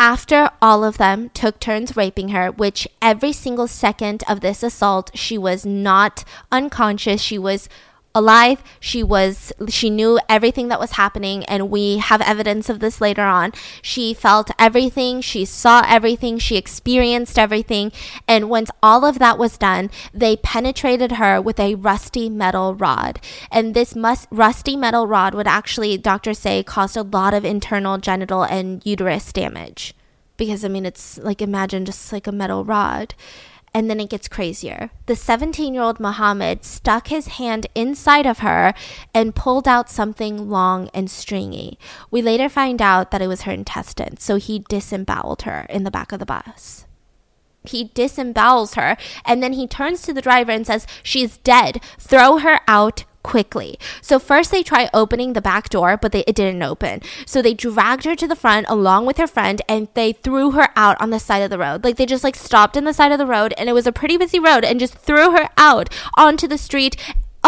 After 0.00 0.50
all 0.62 0.84
of 0.84 0.96
them 0.96 1.28
took 1.30 1.58
turns 1.58 1.96
raping 1.96 2.28
her, 2.28 2.52
which 2.52 2.86
every 3.02 3.32
single 3.32 3.66
second 3.66 4.22
of 4.28 4.40
this 4.40 4.62
assault, 4.62 5.10
she 5.14 5.36
was 5.36 5.66
not 5.66 6.24
unconscious. 6.52 7.20
She 7.20 7.36
was 7.36 7.68
alive. 8.18 8.62
She 8.80 9.02
was 9.02 9.52
she 9.68 9.88
knew 9.90 10.18
everything 10.28 10.68
that 10.68 10.80
was 10.80 10.92
happening 10.92 11.44
and 11.44 11.70
we 11.70 11.98
have 11.98 12.20
evidence 12.20 12.68
of 12.68 12.80
this 12.80 13.00
later 13.00 13.22
on. 13.22 13.52
She 13.80 14.12
felt 14.12 14.50
everything, 14.58 15.20
she 15.20 15.44
saw 15.44 15.84
everything, 15.86 16.38
she 16.38 16.56
experienced 16.56 17.38
everything, 17.38 17.92
and 18.26 18.50
once 18.50 18.70
all 18.82 19.04
of 19.04 19.18
that 19.18 19.38
was 19.38 19.56
done, 19.56 19.90
they 20.12 20.36
penetrated 20.36 21.12
her 21.12 21.40
with 21.40 21.60
a 21.60 21.76
rusty 21.76 22.28
metal 22.28 22.74
rod. 22.74 23.20
And 23.50 23.74
this 23.74 23.94
must, 23.94 24.26
rusty 24.30 24.76
metal 24.76 25.06
rod 25.06 25.34
would 25.34 25.46
actually 25.46 25.96
doctors 25.98 26.38
say 26.38 26.62
caused 26.62 26.96
a 26.96 27.02
lot 27.02 27.34
of 27.34 27.44
internal 27.44 27.98
genital 27.98 28.42
and 28.42 28.84
uterus 28.84 29.32
damage. 29.32 29.94
Because 30.36 30.64
I 30.64 30.68
mean 30.68 30.86
it's 30.86 31.18
like 31.18 31.42
imagine 31.42 31.84
just 31.84 32.12
like 32.12 32.26
a 32.26 32.32
metal 32.32 32.64
rod 32.64 33.14
and 33.78 33.88
then 33.88 34.00
it 34.00 34.10
gets 34.10 34.26
crazier. 34.26 34.90
The 35.06 35.14
17 35.14 35.72
year 35.72 35.84
old 35.84 36.00
Muhammad 36.00 36.64
stuck 36.64 37.06
his 37.06 37.28
hand 37.28 37.68
inside 37.76 38.26
of 38.26 38.40
her 38.40 38.74
and 39.14 39.36
pulled 39.36 39.68
out 39.68 39.88
something 39.88 40.50
long 40.50 40.90
and 40.92 41.08
stringy. 41.08 41.78
We 42.10 42.20
later 42.20 42.48
find 42.48 42.82
out 42.82 43.12
that 43.12 43.22
it 43.22 43.28
was 43.28 43.42
her 43.42 43.52
intestines, 43.52 44.24
so 44.24 44.34
he 44.34 44.64
disemboweled 44.68 45.42
her 45.42 45.64
in 45.70 45.84
the 45.84 45.92
back 45.92 46.10
of 46.10 46.18
the 46.18 46.26
bus. 46.26 46.86
He 47.62 47.90
disembowels 47.90 48.74
her 48.74 48.96
and 49.24 49.44
then 49.44 49.52
he 49.52 49.68
turns 49.68 50.02
to 50.02 50.12
the 50.12 50.22
driver 50.22 50.50
and 50.50 50.66
says, 50.66 50.84
She's 51.04 51.36
dead. 51.38 51.80
Throw 52.00 52.38
her 52.38 52.58
out 52.66 53.04
quickly. 53.22 53.78
So 54.00 54.18
first 54.18 54.50
they 54.50 54.62
try 54.62 54.88
opening 54.94 55.32
the 55.32 55.40
back 55.40 55.68
door, 55.68 55.96
but 55.96 56.12
they, 56.12 56.24
it 56.26 56.34
didn't 56.34 56.62
open. 56.62 57.02
So 57.26 57.42
they 57.42 57.54
dragged 57.54 58.04
her 58.04 58.16
to 58.16 58.26
the 58.26 58.36
front 58.36 58.66
along 58.68 59.06
with 59.06 59.18
her 59.18 59.26
friend 59.26 59.60
and 59.68 59.88
they 59.94 60.12
threw 60.12 60.52
her 60.52 60.68
out 60.76 61.00
on 61.00 61.10
the 61.10 61.18
side 61.18 61.42
of 61.42 61.50
the 61.50 61.58
road. 61.58 61.84
Like 61.84 61.96
they 61.96 62.06
just 62.06 62.24
like 62.24 62.36
stopped 62.36 62.76
in 62.76 62.84
the 62.84 62.94
side 62.94 63.12
of 63.12 63.18
the 63.18 63.26
road 63.26 63.54
and 63.58 63.68
it 63.68 63.74
was 63.74 63.86
a 63.86 63.92
pretty 63.92 64.16
busy 64.16 64.38
road 64.38 64.64
and 64.64 64.80
just 64.80 64.94
threw 64.94 65.32
her 65.32 65.48
out 65.56 65.88
onto 66.16 66.48
the 66.48 66.58
street 66.58 66.96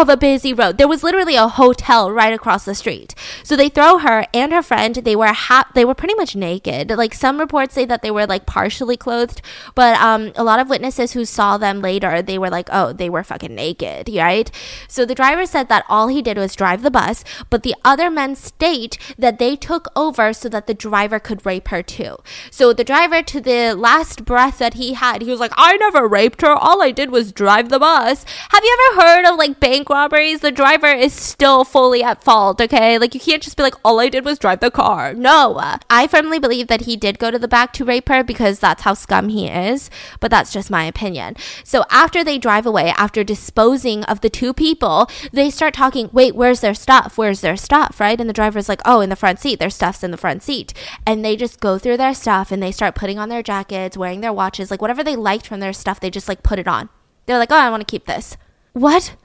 of 0.00 0.08
a 0.08 0.16
busy 0.16 0.52
road. 0.52 0.78
There 0.78 0.88
was 0.88 1.02
literally 1.02 1.36
a 1.36 1.48
hotel 1.48 2.10
right 2.10 2.32
across 2.32 2.64
the 2.64 2.74
street. 2.74 3.14
So 3.44 3.56
they 3.56 3.68
throw 3.68 3.98
her 3.98 4.26
and 4.32 4.52
her 4.52 4.62
friend. 4.62 4.94
They 4.94 5.14
were 5.14 5.26
ha- 5.26 5.68
they 5.74 5.84
were 5.84 5.94
pretty 5.94 6.14
much 6.14 6.34
naked. 6.34 6.90
Like 6.90 7.14
some 7.14 7.38
reports 7.38 7.74
say 7.74 7.84
that 7.84 8.02
they 8.02 8.10
were 8.10 8.26
like 8.26 8.46
partially 8.46 8.96
clothed, 8.96 9.42
but 9.74 10.00
um, 10.00 10.32
a 10.36 10.44
lot 10.44 10.58
of 10.58 10.68
witnesses 10.70 11.12
who 11.12 11.24
saw 11.24 11.58
them 11.58 11.80
later, 11.80 12.22
they 12.22 12.38
were 12.38 12.50
like, 12.50 12.68
oh, 12.72 12.92
they 12.92 13.10
were 13.10 13.22
fucking 13.22 13.54
naked, 13.54 14.08
right? 14.14 14.50
So 14.88 15.04
the 15.04 15.14
driver 15.14 15.44
said 15.44 15.68
that 15.68 15.84
all 15.88 16.08
he 16.08 16.22
did 16.22 16.38
was 16.38 16.56
drive 16.56 16.82
the 16.82 16.90
bus, 16.90 17.22
but 17.50 17.62
the 17.62 17.74
other 17.84 18.10
men 18.10 18.36
state 18.36 18.98
that 19.18 19.38
they 19.38 19.56
took 19.56 19.88
over 19.94 20.32
so 20.32 20.48
that 20.48 20.66
the 20.66 20.74
driver 20.74 21.18
could 21.18 21.44
rape 21.44 21.68
her 21.68 21.82
too. 21.82 22.16
So 22.50 22.72
the 22.72 22.84
driver, 22.84 23.22
to 23.22 23.40
the 23.40 23.74
last 23.74 24.24
breath 24.24 24.58
that 24.58 24.74
he 24.74 24.94
had, 24.94 25.22
he 25.22 25.30
was 25.30 25.40
like, 25.40 25.52
I 25.56 25.76
never 25.76 26.08
raped 26.08 26.40
her. 26.42 26.52
All 26.52 26.80
I 26.82 26.90
did 26.90 27.10
was 27.10 27.32
drive 27.32 27.68
the 27.68 27.78
bus. 27.78 28.24
Have 28.50 28.64
you 28.64 28.90
ever 28.90 29.02
heard 29.02 29.26
of 29.26 29.36
like 29.36 29.60
bank 29.60 29.89
robberies, 29.90 30.40
the 30.40 30.52
driver 30.52 30.86
is 30.86 31.12
still 31.12 31.64
fully 31.64 32.02
at 32.02 32.22
fault, 32.22 32.60
okay? 32.60 32.96
Like, 32.96 33.14
you 33.14 33.20
can't 33.20 33.42
just 33.42 33.56
be 33.56 33.62
like, 33.62 33.74
all 33.84 34.00
I 34.00 34.08
did 34.08 34.24
was 34.24 34.38
drive 34.38 34.60
the 34.60 34.70
car. 34.70 35.12
No. 35.12 35.60
I 35.90 36.06
firmly 36.06 36.38
believe 36.38 36.68
that 36.68 36.82
he 36.82 36.96
did 36.96 37.18
go 37.18 37.30
to 37.30 37.38
the 37.38 37.48
back 37.48 37.72
to 37.74 37.84
rape 37.84 38.08
her 38.08 38.22
because 38.22 38.58
that's 38.58 38.82
how 38.82 38.94
scum 38.94 39.28
he 39.28 39.48
is, 39.48 39.90
but 40.20 40.30
that's 40.30 40.52
just 40.52 40.70
my 40.70 40.84
opinion. 40.84 41.36
So, 41.64 41.84
after 41.90 42.22
they 42.22 42.38
drive 42.38 42.66
away, 42.66 42.94
after 42.96 43.24
disposing 43.24 44.04
of 44.04 44.20
the 44.20 44.30
two 44.30 44.54
people, 44.54 45.10
they 45.32 45.50
start 45.50 45.74
talking, 45.74 46.08
wait, 46.12 46.34
where's 46.34 46.60
their 46.60 46.74
stuff? 46.74 47.18
Where's 47.18 47.40
their 47.40 47.56
stuff, 47.56 48.00
right? 48.00 48.20
And 48.20 48.28
the 48.28 48.34
driver's 48.34 48.68
like, 48.68 48.80
oh, 48.84 49.00
in 49.00 49.10
the 49.10 49.16
front 49.16 49.40
seat. 49.40 49.58
Their 49.58 49.70
stuff's 49.70 50.04
in 50.04 50.12
the 50.12 50.16
front 50.16 50.42
seat. 50.42 50.72
And 51.04 51.24
they 51.24 51.36
just 51.36 51.60
go 51.60 51.78
through 51.78 51.96
their 51.96 52.14
stuff 52.14 52.52
and 52.52 52.62
they 52.62 52.72
start 52.72 52.94
putting 52.94 53.18
on 53.18 53.28
their 53.28 53.42
jackets, 53.42 53.96
wearing 53.96 54.20
their 54.20 54.32
watches, 54.32 54.70
like 54.70 54.80
whatever 54.80 55.02
they 55.02 55.16
liked 55.16 55.46
from 55.46 55.60
their 55.60 55.72
stuff, 55.72 56.00
they 56.00 56.10
just 56.10 56.28
like 56.28 56.42
put 56.42 56.58
it 56.58 56.68
on. 56.68 56.88
They're 57.26 57.38
like, 57.38 57.50
oh, 57.50 57.56
I 57.56 57.70
want 57.70 57.80
to 57.86 57.90
keep 57.90 58.06
this. 58.06 58.36
What? 58.72 59.16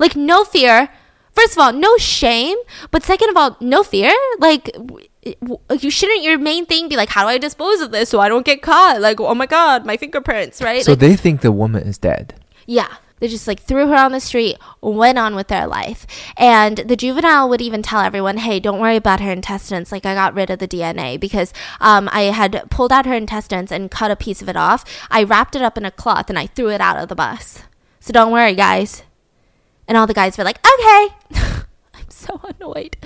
Like, 0.00 0.16
no 0.16 0.42
fear. 0.42 0.88
First 1.32 1.52
of 1.52 1.58
all, 1.58 1.72
no 1.72 1.96
shame. 1.98 2.56
But 2.90 3.04
second 3.04 3.30
of 3.30 3.36
all, 3.36 3.56
no 3.60 3.84
fear. 3.84 4.12
Like, 4.40 4.76
you 5.78 5.90
shouldn't 5.90 6.22
your 6.22 6.38
main 6.38 6.66
thing 6.66 6.88
be 6.88 6.96
like, 6.96 7.10
how 7.10 7.22
do 7.22 7.28
I 7.28 7.38
dispose 7.38 7.80
of 7.80 7.92
this 7.92 8.08
so 8.08 8.18
I 8.18 8.28
don't 8.28 8.44
get 8.44 8.62
caught? 8.62 9.00
Like, 9.00 9.20
oh 9.20 9.34
my 9.34 9.46
God, 9.46 9.86
my 9.86 9.96
fingerprints, 9.96 10.60
right? 10.60 10.82
So 10.84 10.92
like, 10.92 10.98
they 10.98 11.14
think 11.14 11.42
the 11.42 11.52
woman 11.52 11.84
is 11.84 11.98
dead. 11.98 12.34
Yeah. 12.66 12.88
They 13.20 13.28
just 13.28 13.46
like 13.46 13.60
threw 13.60 13.86
her 13.86 13.96
on 13.96 14.12
the 14.12 14.20
street, 14.20 14.56
went 14.80 15.18
on 15.18 15.34
with 15.34 15.48
their 15.48 15.66
life. 15.66 16.06
And 16.38 16.78
the 16.78 16.96
juvenile 16.96 17.50
would 17.50 17.60
even 17.60 17.82
tell 17.82 18.00
everyone, 18.00 18.38
hey, 18.38 18.60
don't 18.60 18.80
worry 18.80 18.96
about 18.96 19.20
her 19.20 19.30
intestines. 19.30 19.92
Like, 19.92 20.06
I 20.06 20.14
got 20.14 20.34
rid 20.34 20.48
of 20.48 20.58
the 20.58 20.66
DNA 20.66 21.20
because 21.20 21.52
um, 21.80 22.08
I 22.12 22.22
had 22.22 22.64
pulled 22.70 22.92
out 22.92 23.04
her 23.04 23.14
intestines 23.14 23.70
and 23.70 23.90
cut 23.90 24.10
a 24.10 24.16
piece 24.16 24.40
of 24.40 24.48
it 24.48 24.56
off. 24.56 24.86
I 25.10 25.22
wrapped 25.22 25.54
it 25.54 25.60
up 25.60 25.76
in 25.76 25.84
a 25.84 25.90
cloth 25.90 26.30
and 26.30 26.38
I 26.38 26.46
threw 26.46 26.70
it 26.70 26.80
out 26.80 26.96
of 26.96 27.10
the 27.10 27.14
bus. 27.14 27.62
So 28.00 28.10
don't 28.14 28.32
worry, 28.32 28.54
guys. 28.54 29.02
And 29.90 29.96
all 29.96 30.06
the 30.06 30.14
guys 30.14 30.38
were 30.38 30.44
like, 30.44 30.64
okay. 30.64 31.08
I'm 31.94 32.08
so 32.10 32.40
annoyed. 32.44 32.96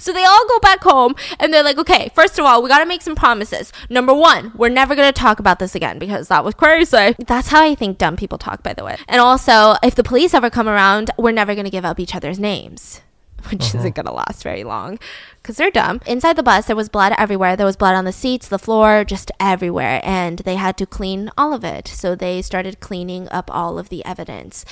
So 0.00 0.12
they 0.12 0.24
all 0.24 0.48
go 0.48 0.58
back 0.58 0.82
home 0.82 1.14
and 1.38 1.54
they're 1.54 1.62
like, 1.62 1.78
okay, 1.78 2.10
first 2.16 2.36
of 2.36 2.44
all, 2.44 2.60
we 2.60 2.68
got 2.68 2.80
to 2.80 2.84
make 2.84 3.00
some 3.00 3.14
promises. 3.14 3.72
Number 3.88 4.12
one, 4.12 4.50
we're 4.56 4.68
never 4.68 4.96
going 4.96 5.06
to 5.06 5.16
talk 5.16 5.38
about 5.38 5.60
this 5.60 5.76
again 5.76 6.00
because 6.00 6.26
that 6.28 6.44
was 6.44 6.56
crazy. 6.56 7.14
That's 7.16 7.46
how 7.46 7.62
I 7.62 7.76
think 7.76 7.96
dumb 7.96 8.16
people 8.16 8.38
talk, 8.38 8.64
by 8.64 8.74
the 8.74 8.82
way. 8.84 8.96
And 9.06 9.20
also, 9.20 9.76
if 9.84 9.94
the 9.94 10.02
police 10.02 10.34
ever 10.34 10.50
come 10.50 10.68
around, 10.68 11.12
we're 11.16 11.30
never 11.30 11.54
going 11.54 11.64
to 11.64 11.70
give 11.70 11.84
up 11.84 12.00
each 12.00 12.12
other's 12.12 12.40
names 12.40 13.00
which 13.50 13.62
uh-huh. 13.66 13.78
isn't 13.78 13.94
going 13.94 14.06
to 14.06 14.12
last 14.12 14.42
very 14.42 14.64
long 14.64 14.98
because 15.36 15.56
they're 15.56 15.70
dumb. 15.70 16.00
Inside 16.06 16.36
the 16.36 16.42
bus, 16.42 16.66
there 16.66 16.76
was 16.76 16.88
blood 16.88 17.12
everywhere. 17.18 17.56
There 17.56 17.66
was 17.66 17.76
blood 17.76 17.94
on 17.94 18.04
the 18.04 18.12
seats, 18.12 18.48
the 18.48 18.58
floor, 18.58 19.04
just 19.04 19.32
everywhere. 19.40 20.00
And 20.04 20.38
they 20.40 20.56
had 20.56 20.76
to 20.78 20.86
clean 20.86 21.30
all 21.36 21.52
of 21.52 21.64
it. 21.64 21.88
So 21.88 22.14
they 22.14 22.42
started 22.42 22.80
cleaning 22.80 23.28
up 23.30 23.50
all 23.52 23.78
of 23.78 23.88
the 23.88 24.04
evidence. 24.04 24.64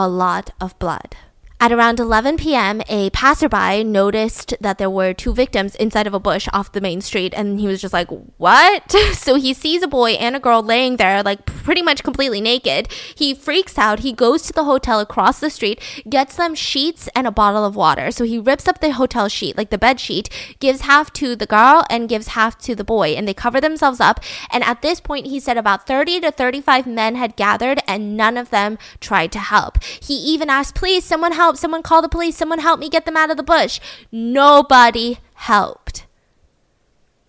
A 0.00 0.06
lot 0.06 0.50
of 0.60 0.78
blood. 0.78 1.16
At 1.60 1.72
around 1.72 1.98
11 1.98 2.36
p.m., 2.36 2.82
a 2.88 3.10
passerby 3.10 3.82
noticed 3.82 4.54
that 4.60 4.78
there 4.78 4.88
were 4.88 5.12
two 5.12 5.34
victims 5.34 5.74
inside 5.74 6.06
of 6.06 6.14
a 6.14 6.20
bush 6.20 6.46
off 6.52 6.70
the 6.70 6.80
main 6.80 7.00
street, 7.00 7.34
and 7.36 7.58
he 7.58 7.66
was 7.66 7.80
just 7.80 7.92
like, 7.92 8.08
What? 8.36 8.94
So 9.12 9.34
he 9.34 9.52
sees 9.52 9.82
a 9.82 9.88
boy 9.88 10.12
and 10.12 10.36
a 10.36 10.40
girl 10.40 10.62
laying 10.62 10.96
there, 10.96 11.22
like 11.22 11.44
pretty 11.44 11.82
much 11.82 12.04
completely 12.04 12.40
naked. 12.40 12.90
He 12.92 13.34
freaks 13.34 13.76
out. 13.76 14.00
He 14.00 14.12
goes 14.12 14.42
to 14.42 14.52
the 14.52 14.64
hotel 14.64 15.00
across 15.00 15.40
the 15.40 15.50
street, 15.50 15.82
gets 16.08 16.36
them 16.36 16.54
sheets 16.54 17.08
and 17.16 17.26
a 17.26 17.32
bottle 17.32 17.64
of 17.64 17.74
water. 17.74 18.12
So 18.12 18.24
he 18.24 18.38
rips 18.38 18.68
up 18.68 18.80
the 18.80 18.92
hotel 18.92 19.28
sheet, 19.28 19.56
like 19.56 19.70
the 19.70 19.78
bed 19.78 19.98
sheet, 19.98 20.30
gives 20.60 20.82
half 20.82 21.12
to 21.14 21.34
the 21.34 21.46
girl 21.46 21.84
and 21.90 22.08
gives 22.08 22.28
half 22.28 22.56
to 22.60 22.76
the 22.76 22.84
boy, 22.84 23.10
and 23.10 23.26
they 23.26 23.34
cover 23.34 23.60
themselves 23.60 23.98
up. 24.00 24.20
And 24.52 24.62
at 24.62 24.80
this 24.80 25.00
point, 25.00 25.26
he 25.26 25.40
said 25.40 25.58
about 25.58 25.86
30 25.86 26.20
to 26.20 26.30
35 26.30 26.86
men 26.86 27.16
had 27.16 27.34
gathered, 27.34 27.80
and 27.88 28.16
none 28.16 28.36
of 28.36 28.50
them 28.50 28.78
tried 29.00 29.32
to 29.32 29.40
help. 29.40 29.82
He 29.82 30.14
even 30.14 30.48
asked, 30.48 30.76
Please, 30.76 31.04
someone 31.04 31.32
help 31.32 31.47
help. 31.48 31.56
Someone 31.56 31.82
call 31.82 32.02
the 32.02 32.08
police. 32.08 32.36
Someone 32.36 32.58
help 32.58 32.78
me 32.78 32.88
get 32.90 33.06
them 33.06 33.16
out 33.16 33.30
of 33.30 33.36
the 33.36 33.42
bush. 33.42 33.80
Nobody 34.12 35.18
helped. 35.34 36.06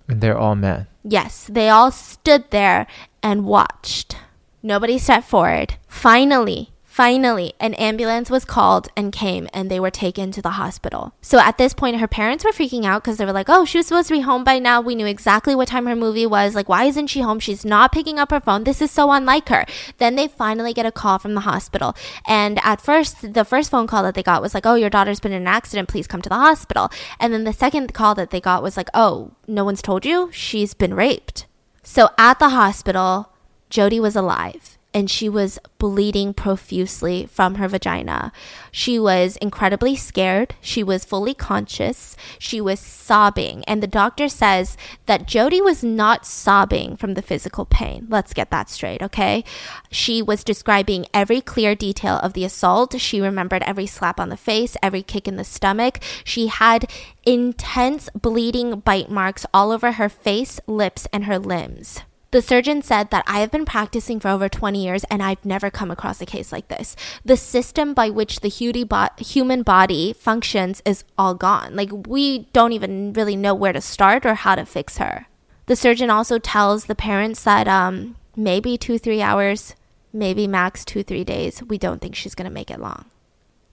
And 0.07 0.19
they're 0.21 0.37
all 0.37 0.55
men. 0.55 0.87
Yes, 1.03 1.47
they 1.49 1.69
all 1.69 1.91
stood 1.91 2.51
there 2.51 2.85
and 3.23 3.45
watched. 3.45 4.17
Nobody 4.61 4.97
stepped 4.97 5.29
forward. 5.29 5.75
Finally, 5.87 6.71
Finally, 6.99 7.53
an 7.61 7.73
ambulance 7.75 8.29
was 8.29 8.43
called 8.43 8.89
and 8.97 9.13
came, 9.13 9.47
and 9.53 9.71
they 9.71 9.79
were 9.79 9.89
taken 9.89 10.33
to 10.33 10.41
the 10.41 10.59
hospital. 10.59 11.13
So 11.21 11.39
at 11.39 11.57
this 11.57 11.73
point, 11.73 12.01
her 12.01 12.09
parents 12.09 12.43
were 12.43 12.51
freaking 12.51 12.83
out 12.83 13.01
because 13.01 13.15
they 13.15 13.23
were 13.23 13.31
like, 13.31 13.47
oh, 13.47 13.63
she 13.63 13.77
was 13.77 13.87
supposed 13.87 14.09
to 14.09 14.15
be 14.15 14.19
home 14.19 14.43
by 14.43 14.59
now. 14.59 14.81
We 14.81 14.95
knew 14.95 15.05
exactly 15.05 15.55
what 15.55 15.69
time 15.69 15.85
her 15.85 15.95
movie 15.95 16.25
was. 16.25 16.55
Like, 16.55 16.67
why 16.67 16.83
isn't 16.83 17.07
she 17.07 17.21
home? 17.21 17.39
She's 17.39 17.63
not 17.63 17.93
picking 17.93 18.19
up 18.19 18.31
her 18.31 18.41
phone. 18.41 18.65
This 18.65 18.81
is 18.81 18.91
so 18.91 19.13
unlike 19.13 19.47
her. 19.47 19.65
Then 19.97 20.15
they 20.15 20.27
finally 20.27 20.73
get 20.73 20.85
a 20.85 20.91
call 20.91 21.19
from 21.19 21.35
the 21.35 21.47
hospital. 21.47 21.95
And 22.27 22.59
at 22.65 22.81
first, 22.81 23.33
the 23.33 23.45
first 23.45 23.71
phone 23.71 23.87
call 23.87 24.03
that 24.03 24.13
they 24.13 24.21
got 24.21 24.41
was 24.41 24.53
like, 24.53 24.65
oh, 24.65 24.75
your 24.75 24.89
daughter's 24.89 25.21
been 25.21 25.31
in 25.31 25.43
an 25.43 25.47
accident. 25.47 25.87
Please 25.87 26.05
come 26.05 26.21
to 26.21 26.27
the 26.27 26.35
hospital. 26.35 26.89
And 27.17 27.33
then 27.33 27.45
the 27.45 27.53
second 27.53 27.93
call 27.93 28.13
that 28.15 28.31
they 28.31 28.41
got 28.41 28.61
was 28.61 28.75
like, 28.75 28.89
oh, 28.93 29.31
no 29.47 29.63
one's 29.63 29.81
told 29.81 30.05
you? 30.05 30.29
She's 30.33 30.73
been 30.73 30.93
raped. 30.93 31.45
So 31.81 32.09
at 32.17 32.39
the 32.39 32.49
hospital, 32.49 33.31
Jyoti 33.71 34.01
was 34.01 34.17
alive 34.17 34.75
and 34.93 35.09
she 35.09 35.29
was 35.29 35.59
bleeding 35.77 36.33
profusely 36.33 37.27
from 37.27 37.55
her 37.55 37.67
vagina. 37.67 38.31
She 38.71 38.97
was 38.97 39.37
incredibly 39.37 39.95
scared. 39.95 40.55
She 40.61 40.83
was 40.83 41.05
fully 41.05 41.35
conscious. 41.35 42.15
She 42.39 42.59
was 42.59 42.79
sobbing. 42.79 43.63
And 43.65 43.83
the 43.83 43.87
doctor 43.87 44.27
says 44.27 44.77
that 45.05 45.27
Jyoti 45.27 45.63
was 45.63 45.83
not 45.83 46.25
sobbing 46.25 46.95
from 46.95 47.13
the 47.13 47.21
physical 47.21 47.65
pain. 47.65 48.07
Let's 48.09 48.33
get 48.33 48.49
that 48.49 48.69
straight, 48.69 49.03
okay? 49.03 49.43
She 49.91 50.23
was 50.23 50.43
describing 50.43 51.05
every 51.13 51.41
clear 51.41 51.75
detail 51.75 52.17
of 52.17 52.33
the 52.33 52.43
assault. 52.45 52.99
She 52.99 53.21
remembered 53.21 53.63
every 53.63 53.85
slap 53.85 54.19
on 54.19 54.29
the 54.29 54.37
face, 54.37 54.75
every 54.81 55.03
kick 55.03 55.27
in 55.27 55.35
the 55.35 55.43
stomach. 55.43 55.99
She 56.23 56.47
had 56.47 56.89
intense 57.25 58.09
bleeding 58.15 58.79
bite 58.79 59.11
marks 59.11 59.45
all 59.53 59.71
over 59.71 59.93
her 59.93 60.09
face, 60.09 60.59
lips, 60.65 61.07
and 61.13 61.25
her 61.25 61.37
limbs. 61.37 62.01
The 62.31 62.43
surgeon 62.43 62.83
said 62.83 63.09
that 63.09 63.23
I 63.25 63.39
have 63.39 63.49
been 63.49 63.65
practicing 63.65 64.19
for 64.19 64.27
over 64.27 64.47
20 64.47 64.83
years 64.83 65.03
and 65.05 65.23
I've 65.23 65.43
never 65.43 65.71
come 65.71 65.89
across 65.89 66.21
a 66.21 66.27
case 66.27 66.51
like 66.51 66.67
this. 66.67 66.95
The 67.25 67.35
system 67.35 67.95
by 67.95 68.11
which 68.11 68.41
the 68.41 68.49
human 68.49 69.63
body 69.63 70.13
functions 70.13 70.81
is 70.85 71.03
all 71.17 71.33
gone. 71.33 71.75
Like, 71.75 71.89
we 71.91 72.39
don't 72.53 72.73
even 72.73 73.13
really 73.13 73.35
know 73.35 73.55
where 73.55 73.73
to 73.73 73.81
start 73.81 74.27
or 74.27 74.35
how 74.35 74.53
to 74.53 74.65
fix 74.65 74.99
her. 74.99 75.25
The 75.65 75.75
surgeon 75.75 76.11
also 76.11 76.37
tells 76.37 76.85
the 76.85 76.95
parents 76.95 77.43
that 77.45 77.67
um, 77.67 78.15
maybe 78.35 78.77
two, 78.77 78.99
three 78.99 79.23
hours, 79.23 79.75
maybe 80.13 80.45
max 80.45 80.85
two, 80.85 81.03
three 81.03 81.23
days. 81.23 81.63
We 81.63 81.79
don't 81.79 81.99
think 81.99 82.15
she's 82.15 82.35
going 82.35 82.47
to 82.47 82.53
make 82.53 82.69
it 82.69 82.79
long. 82.79 83.05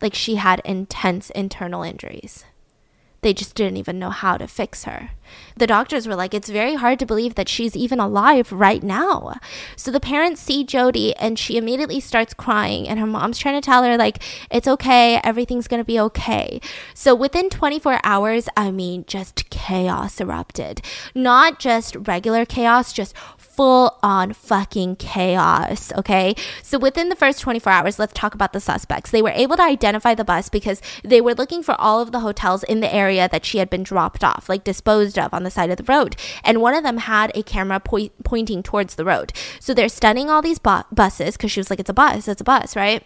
Like, 0.00 0.14
she 0.14 0.36
had 0.36 0.62
intense 0.64 1.28
internal 1.30 1.82
injuries. 1.82 2.44
They 3.22 3.32
just 3.32 3.54
didn't 3.54 3.78
even 3.78 3.98
know 3.98 4.10
how 4.10 4.36
to 4.36 4.46
fix 4.46 4.84
her. 4.84 5.10
The 5.56 5.66
doctors 5.66 6.06
were 6.06 6.14
like, 6.14 6.34
it's 6.34 6.48
very 6.48 6.74
hard 6.74 6.98
to 7.00 7.06
believe 7.06 7.34
that 7.34 7.48
she's 7.48 7.74
even 7.74 7.98
alive 7.98 8.52
right 8.52 8.82
now. 8.82 9.34
So 9.74 9.90
the 9.90 10.00
parents 10.00 10.40
see 10.40 10.64
Jyoti 10.64 11.14
and 11.18 11.38
she 11.38 11.56
immediately 11.56 11.98
starts 11.98 12.34
crying, 12.34 12.88
and 12.88 13.00
her 13.00 13.06
mom's 13.06 13.38
trying 13.38 13.60
to 13.60 13.64
tell 13.64 13.82
her, 13.82 13.96
like, 13.96 14.22
it's 14.50 14.68
okay, 14.68 15.20
everything's 15.24 15.66
gonna 15.66 15.84
be 15.84 15.98
okay. 15.98 16.60
So 16.94 17.14
within 17.14 17.50
24 17.50 18.00
hours, 18.04 18.48
I 18.56 18.70
mean, 18.70 19.04
just 19.06 19.50
chaos 19.50 20.20
erupted. 20.20 20.82
Not 21.14 21.58
just 21.58 21.96
regular 21.96 22.44
chaos, 22.44 22.92
just 22.92 23.16
full 23.56 23.98
on 24.02 24.32
fucking 24.32 24.96
chaos. 24.96 25.92
Okay. 25.94 26.34
So 26.62 26.78
within 26.78 27.08
the 27.08 27.16
first 27.16 27.40
24 27.40 27.72
hours, 27.72 27.98
let's 27.98 28.12
talk 28.12 28.34
about 28.34 28.52
the 28.52 28.60
suspects. 28.60 29.10
They 29.10 29.22
were 29.22 29.30
able 29.30 29.56
to 29.56 29.62
identify 29.62 30.14
the 30.14 30.24
bus 30.24 30.48
because 30.48 30.82
they 31.02 31.20
were 31.20 31.34
looking 31.34 31.62
for 31.62 31.74
all 31.80 32.00
of 32.00 32.12
the 32.12 32.20
hotels 32.20 32.62
in 32.64 32.80
the 32.80 32.94
area 32.94 33.28
that 33.30 33.44
she 33.44 33.58
had 33.58 33.70
been 33.70 33.82
dropped 33.82 34.22
off, 34.22 34.48
like 34.48 34.64
disposed 34.64 35.18
of 35.18 35.32
on 35.32 35.42
the 35.42 35.50
side 35.50 35.70
of 35.70 35.78
the 35.78 35.84
road. 35.84 36.16
And 36.44 36.60
one 36.60 36.74
of 36.74 36.82
them 36.82 36.98
had 36.98 37.32
a 37.34 37.42
camera 37.42 37.80
po- 37.80 38.10
pointing 38.24 38.62
towards 38.62 38.94
the 38.94 39.04
road. 39.04 39.32
So 39.58 39.72
they're 39.72 39.88
studying 39.88 40.28
all 40.28 40.42
these 40.42 40.58
bu- 40.58 40.82
buses 40.92 41.36
because 41.36 41.50
she 41.50 41.60
was 41.60 41.70
like, 41.70 41.80
it's 41.80 41.90
a 41.90 41.94
bus, 41.94 42.28
it's 42.28 42.40
a 42.40 42.44
bus, 42.44 42.76
right? 42.76 43.02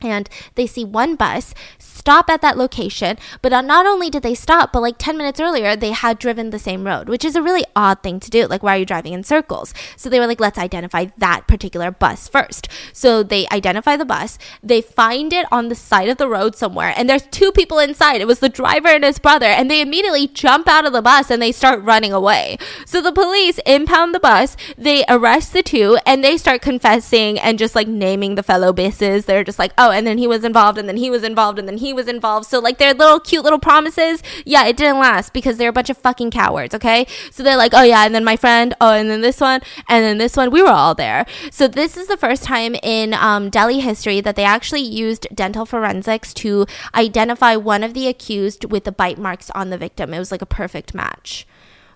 and 0.00 0.28
they 0.54 0.66
see 0.66 0.84
one 0.84 1.16
bus 1.16 1.54
stop 1.98 2.30
at 2.30 2.40
that 2.40 2.56
location 2.56 3.16
but 3.42 3.52
uh, 3.52 3.60
not 3.60 3.86
only 3.86 4.08
did 4.10 4.22
they 4.22 4.34
stop 4.34 4.72
but 4.72 4.80
like 4.80 4.96
10 4.98 5.16
minutes 5.16 5.40
earlier 5.40 5.76
they 5.76 5.92
had 5.92 6.18
driven 6.18 6.50
the 6.50 6.58
same 6.58 6.86
road 6.86 7.08
which 7.08 7.24
is 7.24 7.36
a 7.36 7.42
really 7.42 7.64
odd 7.76 8.02
thing 8.02 8.18
to 8.20 8.30
do. 8.30 8.46
Like 8.46 8.62
why 8.62 8.76
are 8.76 8.78
you 8.78 8.86
driving 8.86 9.12
in 9.12 9.24
circles? 9.24 9.74
So 9.96 10.08
they 10.08 10.20
were 10.20 10.26
like 10.26 10.40
let's 10.40 10.58
identify 10.58 11.06
that 11.18 11.46
particular 11.46 11.90
bus 11.90 12.28
first. 12.28 12.68
So 12.92 13.22
they 13.22 13.46
identify 13.48 13.96
the 13.96 14.04
bus. 14.04 14.38
They 14.62 14.80
find 14.80 15.32
it 15.32 15.46
on 15.52 15.68
the 15.68 15.74
side 15.74 16.08
of 16.08 16.18
the 16.18 16.28
road 16.28 16.56
somewhere 16.56 16.94
and 16.96 17.08
there's 17.08 17.26
two 17.26 17.52
people 17.52 17.78
inside. 17.78 18.20
It 18.20 18.26
was 18.26 18.40
the 18.40 18.48
driver 18.48 18.88
and 18.88 19.04
his 19.04 19.18
brother 19.18 19.46
and 19.46 19.70
they 19.70 19.80
immediately 19.80 20.26
jump 20.28 20.68
out 20.68 20.86
of 20.86 20.92
the 20.92 21.02
bus 21.02 21.30
and 21.30 21.42
they 21.42 21.52
start 21.52 21.82
running 21.82 22.12
away. 22.12 22.58
So 22.86 23.00
the 23.00 23.12
police 23.12 23.58
impound 23.66 24.14
the 24.14 24.20
bus 24.20 24.56
they 24.76 25.04
arrest 25.08 25.52
the 25.52 25.62
two 25.62 25.98
and 26.06 26.24
they 26.24 26.36
start 26.36 26.62
confessing 26.62 27.38
and 27.38 27.58
just 27.58 27.74
like 27.74 27.88
naming 27.88 28.34
the 28.34 28.42
fellow 28.42 28.72
buses 28.72 29.24
they're 29.24 29.44
just 29.44 29.58
like 29.58 29.72
oh 29.76 29.90
and 29.90 30.06
then 30.06 30.18
he 30.18 30.26
was 30.26 30.44
involved, 30.44 30.78
and 30.78 30.88
then 30.88 30.96
he 30.96 31.10
was 31.10 31.22
involved, 31.24 31.58
and 31.58 31.68
then 31.68 31.78
he 31.78 31.87
was 31.92 32.08
involved. 32.08 32.46
So, 32.46 32.58
like, 32.58 32.78
their 32.78 32.94
little 32.94 33.20
cute 33.20 33.44
little 33.44 33.58
promises, 33.58 34.22
yeah, 34.44 34.66
it 34.66 34.76
didn't 34.76 34.98
last 34.98 35.32
because 35.32 35.56
they're 35.56 35.68
a 35.70 35.72
bunch 35.72 35.90
of 35.90 35.98
fucking 35.98 36.30
cowards, 36.30 36.74
okay? 36.74 37.06
So 37.30 37.42
they're 37.42 37.56
like, 37.56 37.72
oh, 37.74 37.82
yeah, 37.82 38.04
and 38.04 38.14
then 38.14 38.24
my 38.24 38.36
friend, 38.36 38.74
oh, 38.80 38.92
and 38.92 39.10
then 39.10 39.20
this 39.20 39.40
one, 39.40 39.60
and 39.88 40.04
then 40.04 40.18
this 40.18 40.36
one, 40.36 40.50
we 40.50 40.62
were 40.62 40.68
all 40.68 40.94
there. 40.94 41.26
So, 41.50 41.68
this 41.68 41.96
is 41.96 42.08
the 42.08 42.16
first 42.16 42.42
time 42.42 42.74
in 42.82 43.14
um, 43.14 43.50
Delhi 43.50 43.80
history 43.80 44.20
that 44.20 44.36
they 44.36 44.44
actually 44.44 44.82
used 44.82 45.26
dental 45.34 45.66
forensics 45.66 46.32
to 46.34 46.66
identify 46.94 47.56
one 47.56 47.82
of 47.82 47.94
the 47.94 48.08
accused 48.08 48.64
with 48.70 48.84
the 48.84 48.92
bite 48.92 49.18
marks 49.18 49.50
on 49.50 49.70
the 49.70 49.78
victim. 49.78 50.14
It 50.14 50.18
was 50.18 50.30
like 50.30 50.42
a 50.42 50.46
perfect 50.46 50.94
match. 50.94 51.46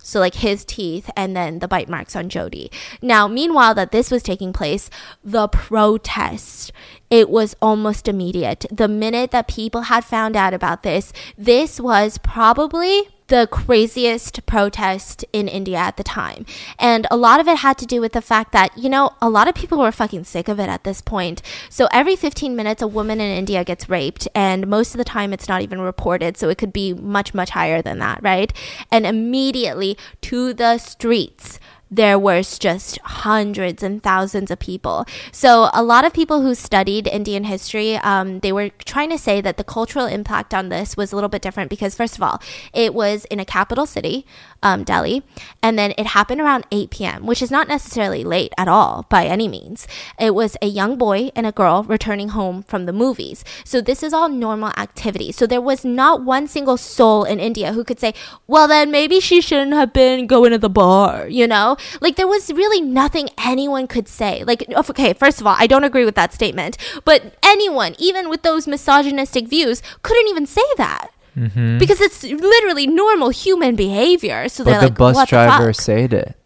So, 0.02 0.20
like 0.20 0.36
his 0.36 0.64
teeth 0.64 1.10
and 1.16 1.36
then 1.36 1.60
the 1.60 1.68
bite 1.68 1.88
marks 1.88 2.16
on 2.16 2.28
Jyoti. 2.28 2.72
Now, 3.00 3.28
meanwhile, 3.28 3.74
that 3.74 3.92
this 3.92 4.10
was 4.10 4.22
taking 4.22 4.52
place, 4.52 4.90
the 5.24 5.48
protest, 5.48 6.72
it 7.10 7.30
was 7.30 7.54
almost 7.62 8.08
immediate. 8.08 8.66
The 8.70 8.88
minute 8.88 9.30
that 9.30 9.48
people 9.48 9.82
had 9.82 10.04
found 10.04 10.36
out 10.36 10.54
about 10.54 10.82
this, 10.82 11.12
this 11.36 11.78
was 11.78 12.18
probably 12.18 13.08
the 13.32 13.48
craziest 13.50 14.44
protest 14.44 15.24
in 15.32 15.48
India 15.48 15.78
at 15.78 15.96
the 15.96 16.04
time. 16.04 16.44
And 16.78 17.06
a 17.10 17.16
lot 17.16 17.40
of 17.40 17.48
it 17.48 17.56
had 17.56 17.78
to 17.78 17.86
do 17.86 17.98
with 17.98 18.12
the 18.12 18.20
fact 18.20 18.52
that, 18.52 18.76
you 18.76 18.90
know, 18.90 19.12
a 19.22 19.30
lot 19.30 19.48
of 19.48 19.54
people 19.54 19.78
were 19.78 19.90
fucking 19.90 20.24
sick 20.24 20.48
of 20.48 20.60
it 20.60 20.68
at 20.68 20.84
this 20.84 21.00
point. 21.00 21.40
So 21.70 21.88
every 21.94 22.14
15 22.14 22.54
minutes, 22.54 22.82
a 22.82 22.86
woman 22.86 23.22
in 23.22 23.34
India 23.34 23.64
gets 23.64 23.88
raped, 23.88 24.28
and 24.34 24.66
most 24.66 24.92
of 24.92 24.98
the 24.98 25.04
time 25.04 25.32
it's 25.32 25.48
not 25.48 25.62
even 25.62 25.80
reported. 25.80 26.36
So 26.36 26.50
it 26.50 26.59
could 26.59 26.74
be 26.74 26.92
much, 26.92 27.32
much 27.32 27.48
higher 27.48 27.80
than 27.80 28.00
that, 28.00 28.22
right? 28.22 28.52
And 28.90 29.06
immediately 29.06 29.96
to 30.20 30.52
the 30.52 30.76
streets 30.76 31.59
there 31.93 32.19
was 32.19 32.59
just 32.59 32.98
hundreds 33.05 33.82
and 33.82 34.02
thousands 34.02 34.51
of 34.51 34.59
people. 34.59 35.05
So 35.31 35.69
a 35.74 35.82
lot 35.82 36.06
of 36.06 36.14
people 36.14 36.40
who 36.40 36.55
studied 36.55 37.06
Indian 37.06 37.44
history, 37.44 37.97
um, 37.97 38.40
they 38.40 38.51
were 38.51 38.70
trying 38.70 39.10
to 39.10 39.19
say 39.19 39.43
that 39.43 39.59
the 39.59 39.64
cultural 39.64 40.06
impact 40.06 40.55
on 40.55 40.70
this 40.70 40.97
was 40.97 41.12
a 41.12 41.16
little 41.16 41.28
bit 41.28 41.43
different 41.43 41.69
because 41.69 41.94
first 41.94 42.16
of 42.16 42.23
all, 42.23 42.40
it 42.73 42.94
was 42.94 43.27
in 43.27 43.39
a 43.39 43.44
capital 43.44 43.85
city 43.85 44.24
um, 44.62 44.85
Delhi. 44.85 45.23
And 45.62 45.78
then 45.78 45.93
it 45.98 46.06
happened 46.09 46.40
around 46.40 46.66
8 46.70 46.90
p.m., 46.90 47.27
which 47.27 47.43
is 47.43 47.51
not 47.51 47.69
necessarily 47.69 48.24
late 48.24 48.52
at 48.56 48.69
all 48.69 49.06
by 49.09 49.27
any 49.27 49.48
means. 49.48 49.86
It 50.19 50.35
was 50.35 50.56
a 50.62 50.66
young 50.66 50.97
boy 50.97 51.31
and 51.35 51.47
a 51.47 51.52
girl 51.52 51.82
returning 51.82 52.31
home 52.31 52.62
from 52.62 52.86
the 52.86 52.93
movies. 52.93 53.44
So 53.64 53.81
this 53.81 54.02
is 54.02 54.12
all 54.12 54.28
normal 54.28 54.73
activity. 54.77 55.32
So 55.32 55.47
there 55.47 55.60
was 55.60 55.85
not 55.85 56.23
one 56.23 56.47
single 56.47 56.77
soul 56.77 57.24
in 57.24 57.40
India 57.40 57.73
who 57.73 57.85
could 57.85 58.01
say, 58.01 58.14
well, 58.47 58.69
then 58.69 58.90
maybe 58.90 59.20
she 59.20 59.40
shouldn't 59.40 59.74
have 59.74 59.93
been 59.93 60.27
going 60.27 60.52
to 60.52 60.59
the 60.59 60.70
bar, 60.70 61.28
you 61.28 61.47
know? 61.47 61.77
Like 62.00 62.16
there 62.16 62.26
was 62.26 62.52
really 62.52 62.80
nothing 62.80 63.28
anyone 63.38 63.86
could 63.86 64.09
say. 64.09 64.44
Like, 64.44 64.64
okay, 64.90 65.12
first 65.12 65.40
of 65.40 65.46
all, 65.46 65.56
I 65.59 65.66
don't 65.66 65.84
agree 65.84 66.04
with 66.04 66.14
that 66.14 66.32
statement, 66.32 66.76
but 67.04 67.34
anyone, 67.42 67.94
even 67.98 68.28
with 68.28 68.42
those 68.42 68.66
misogynistic 68.66 69.48
views, 69.48 69.82
couldn't 70.02 70.28
even 70.28 70.46
say 70.46 70.62
that. 70.76 71.09
Mm-hmm. 71.36 71.78
Because 71.78 72.00
it's 72.00 72.22
literally 72.24 72.86
normal 72.86 73.30
human 73.30 73.74
behavior. 73.74 74.48
So 74.48 74.64
but 74.64 74.70
they're 74.70 74.80
the 74.80 74.86
like, 74.86 74.98
bus 74.98 75.28
driver 75.28 75.68
the 75.68 75.74
said 75.74 76.12
it. 76.12 76.36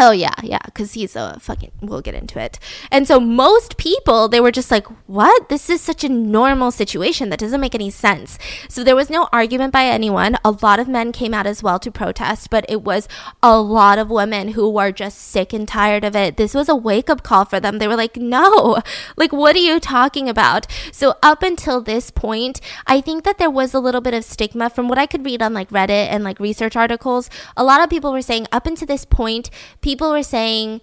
Oh 0.00 0.12
yeah, 0.12 0.34
yeah, 0.44 0.60
because 0.64 0.92
he's 0.92 1.16
a 1.16 1.38
fucking. 1.40 1.72
We'll 1.80 2.02
get 2.02 2.14
into 2.14 2.38
it. 2.38 2.60
And 2.92 3.08
so 3.08 3.18
most 3.18 3.76
people, 3.78 4.28
they 4.28 4.40
were 4.40 4.52
just 4.52 4.70
like, 4.70 4.86
"What? 5.08 5.48
This 5.48 5.68
is 5.68 5.80
such 5.80 6.04
a 6.04 6.08
normal 6.08 6.70
situation 6.70 7.30
that 7.30 7.40
doesn't 7.40 7.60
make 7.60 7.74
any 7.74 7.90
sense." 7.90 8.38
So 8.68 8.84
there 8.84 8.94
was 8.94 9.10
no 9.10 9.28
argument 9.32 9.72
by 9.72 9.86
anyone. 9.86 10.38
A 10.44 10.52
lot 10.62 10.78
of 10.78 10.86
men 10.86 11.10
came 11.10 11.34
out 11.34 11.46
as 11.46 11.64
well 11.64 11.80
to 11.80 11.90
protest, 11.90 12.48
but 12.48 12.64
it 12.68 12.82
was 12.82 13.08
a 13.42 13.60
lot 13.60 13.98
of 13.98 14.08
women 14.08 14.52
who 14.52 14.70
were 14.70 14.92
just 14.92 15.18
sick 15.18 15.52
and 15.52 15.66
tired 15.66 16.04
of 16.04 16.14
it. 16.14 16.36
This 16.36 16.54
was 16.54 16.68
a 16.68 16.76
wake 16.76 17.10
up 17.10 17.24
call 17.24 17.44
for 17.44 17.58
them. 17.58 17.78
They 17.78 17.88
were 17.88 17.96
like, 17.96 18.16
"No, 18.16 18.78
like 19.16 19.32
what 19.32 19.56
are 19.56 19.66
you 19.70 19.80
talking 19.80 20.28
about?" 20.28 20.68
So 20.92 21.16
up 21.24 21.42
until 21.42 21.80
this 21.80 22.12
point, 22.12 22.60
I 22.86 23.00
think 23.00 23.24
that 23.24 23.38
there 23.38 23.50
was 23.50 23.74
a 23.74 23.80
little 23.80 24.00
bit 24.00 24.14
of 24.14 24.24
stigma 24.24 24.70
from 24.70 24.86
what 24.86 24.98
I 24.98 25.06
could 25.06 25.24
read 25.26 25.42
on 25.42 25.54
like 25.54 25.70
Reddit 25.70 26.06
and 26.06 26.22
like 26.22 26.38
research 26.38 26.76
articles. 26.76 27.28
A 27.56 27.64
lot 27.64 27.82
of 27.82 27.90
people 27.90 28.12
were 28.12 28.22
saying 28.22 28.46
up 28.52 28.64
until 28.64 28.86
this 28.86 29.04
point 29.04 29.50
people 29.88 30.10
were 30.10 30.22
saying 30.22 30.82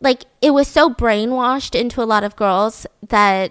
like 0.00 0.26
it 0.40 0.52
was 0.52 0.68
so 0.68 0.88
brainwashed 0.88 1.74
into 1.74 2.00
a 2.00 2.06
lot 2.14 2.22
of 2.22 2.36
girls 2.36 2.86
that 3.08 3.50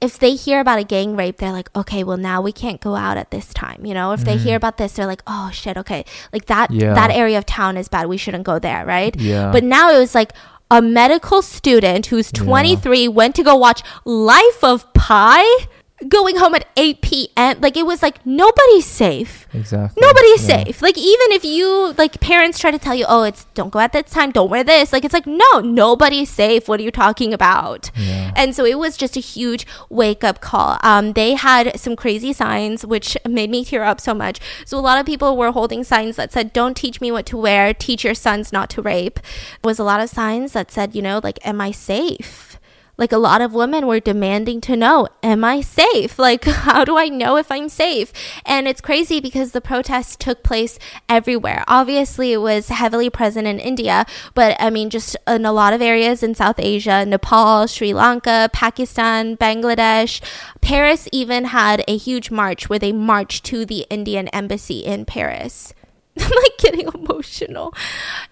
if 0.00 0.18
they 0.18 0.34
hear 0.34 0.58
about 0.58 0.80
a 0.80 0.82
gang 0.82 1.14
rape, 1.14 1.36
they're 1.36 1.52
like, 1.52 1.70
okay, 1.76 2.02
well 2.02 2.16
now 2.16 2.42
we 2.42 2.50
can't 2.50 2.80
go 2.80 2.96
out 2.96 3.16
at 3.16 3.30
this 3.30 3.54
time. 3.54 3.86
You 3.86 3.94
know, 3.94 4.10
if 4.10 4.22
mm 4.22 4.24
they 4.24 4.36
hear 4.36 4.54
mm-hmm. 4.54 4.56
about 4.56 4.78
this, 4.78 4.94
they're 4.94 5.06
like, 5.06 5.22
oh 5.28 5.50
shit, 5.52 5.76
okay, 5.76 6.04
like 6.32 6.46
that 6.46 6.72
yeah. 6.72 6.92
that 6.94 7.12
area 7.12 7.38
of 7.38 7.46
town 7.46 7.76
is 7.76 7.86
bad. 7.86 8.08
We 8.08 8.16
shouldn't 8.16 8.42
go 8.42 8.58
there, 8.58 8.84
right? 8.84 9.14
Yeah. 9.14 9.52
But 9.52 9.62
now 9.62 9.92
it 9.94 9.98
was 9.98 10.14
like, 10.14 10.32
a 10.72 10.80
medical 10.80 11.42
student 11.42 12.06
who's 12.06 12.32
23 12.32 13.06
went 13.06 13.34
to 13.36 13.42
go 13.42 13.54
watch 13.54 13.82
Life 14.06 14.64
of 14.64 14.90
Pi 14.94 15.44
going 16.08 16.36
home 16.36 16.54
at 16.54 16.66
8 16.76 17.00
p.m. 17.02 17.60
Like 17.60 17.76
it 17.76 17.86
was 17.86 18.02
like 18.02 18.24
nobody's 18.26 18.86
safe. 18.86 19.46
Exactly. 19.54 20.00
Nobody's 20.00 20.48
Yeah. 20.48 20.64
safe. 20.64 20.82
Like 20.82 20.96
even 20.98 21.32
if 21.32 21.44
you 21.44 21.92
like 21.98 22.20
parents 22.20 22.58
try 22.58 22.70
to 22.70 22.78
tell 22.78 22.94
you, 22.94 23.04
"Oh, 23.08 23.22
it's 23.24 23.44
don't 23.54 23.70
go 23.70 23.78
at 23.80 23.92
this 23.92 24.10
time, 24.10 24.30
don't 24.32 24.50
wear 24.50 24.64
this." 24.64 24.92
Like 24.92 25.04
it's 25.04 25.12
like, 25.14 25.26
"No, 25.26 25.60
nobody's 25.60 26.30
safe. 26.30 26.68
What 26.68 26.80
are 26.80 26.82
you 26.82 26.90
talking 26.90 27.32
about?" 27.34 27.90
Yeah. 27.96 28.32
And 28.34 28.54
so 28.56 28.64
it 28.64 28.78
was 28.78 28.96
just 28.96 29.16
a 29.16 29.20
huge 29.20 29.66
wake 29.90 30.24
up 30.24 30.40
call. 30.40 30.78
Um, 30.82 31.12
they 31.12 31.34
had 31.34 31.78
some 31.78 31.96
crazy 31.96 32.32
signs, 32.32 32.86
which 32.86 33.16
made 33.28 33.50
me 33.50 33.64
tear 33.64 33.84
up 33.84 34.00
so 34.00 34.14
much. 34.14 34.40
So 34.64 34.78
a 34.78 34.80
lot 34.80 34.98
of 34.98 35.06
people 35.06 35.36
were 35.36 35.52
holding 35.52 35.84
signs 35.84 36.16
that 36.16 36.32
said, 36.32 36.52
"Don't 36.52 36.76
teach 36.76 37.00
me 37.00 37.12
what 37.12 37.26
to 37.26 37.36
wear. 37.36 37.74
Teach 37.74 38.04
your 38.04 38.14
sons 38.14 38.52
not 38.52 38.70
to 38.70 38.82
rape." 38.82 39.20
There 39.62 39.68
was 39.68 39.78
a 39.78 39.84
lot 39.84 40.00
of 40.00 40.08
signs 40.10 40.52
that 40.52 40.70
said, 40.72 40.94
you 40.94 41.02
know, 41.02 41.20
like, 41.22 41.38
"Am 41.44 41.60
I 41.60 41.70
safe?" 41.72 42.58
Like 43.02 43.10
a 43.10 43.18
lot 43.18 43.40
of 43.40 43.52
women 43.52 43.88
were 43.88 43.98
demanding 43.98 44.60
to 44.60 44.76
know, 44.76 45.08
am 45.24 45.42
I 45.42 45.60
safe? 45.60 46.16
Like, 46.22 46.44
how 46.44 46.84
do 46.84 46.96
I 46.96 47.08
know 47.08 47.36
if 47.36 47.50
I'm 47.50 47.68
safe? 47.68 48.12
And 48.46 48.68
it's 48.68 48.80
crazy 48.80 49.18
because 49.18 49.50
the 49.50 49.60
protests 49.60 50.14
took 50.14 50.44
place 50.44 50.78
everywhere. 51.08 51.64
Obviously, 51.66 52.32
it 52.32 52.40
was 52.40 52.68
heavily 52.68 53.10
present 53.10 53.48
in 53.48 53.58
India, 53.58 54.06
but 54.34 54.54
I 54.60 54.70
mean, 54.70 54.88
just 54.88 55.16
in 55.26 55.44
a 55.44 55.52
lot 55.52 55.72
of 55.72 55.82
areas 55.82 56.22
in 56.22 56.36
South 56.36 56.60
Asia, 56.60 57.04
Nepal, 57.04 57.66
Sri 57.66 57.92
Lanka, 57.92 58.48
Pakistan, 58.52 59.36
Bangladesh. 59.36 60.20
Paris 60.60 61.08
even 61.10 61.46
had 61.46 61.82
a 61.88 61.96
huge 61.96 62.30
march 62.30 62.70
where 62.70 62.78
they 62.78 62.92
marched 62.92 63.44
to 63.46 63.66
the 63.66 63.84
Indian 63.90 64.28
embassy 64.28 64.84
in 64.84 65.04
Paris. 65.04 65.74
I'm 66.24 66.30
like 66.30 66.58
getting 66.58 66.88
emotional. 66.94 67.74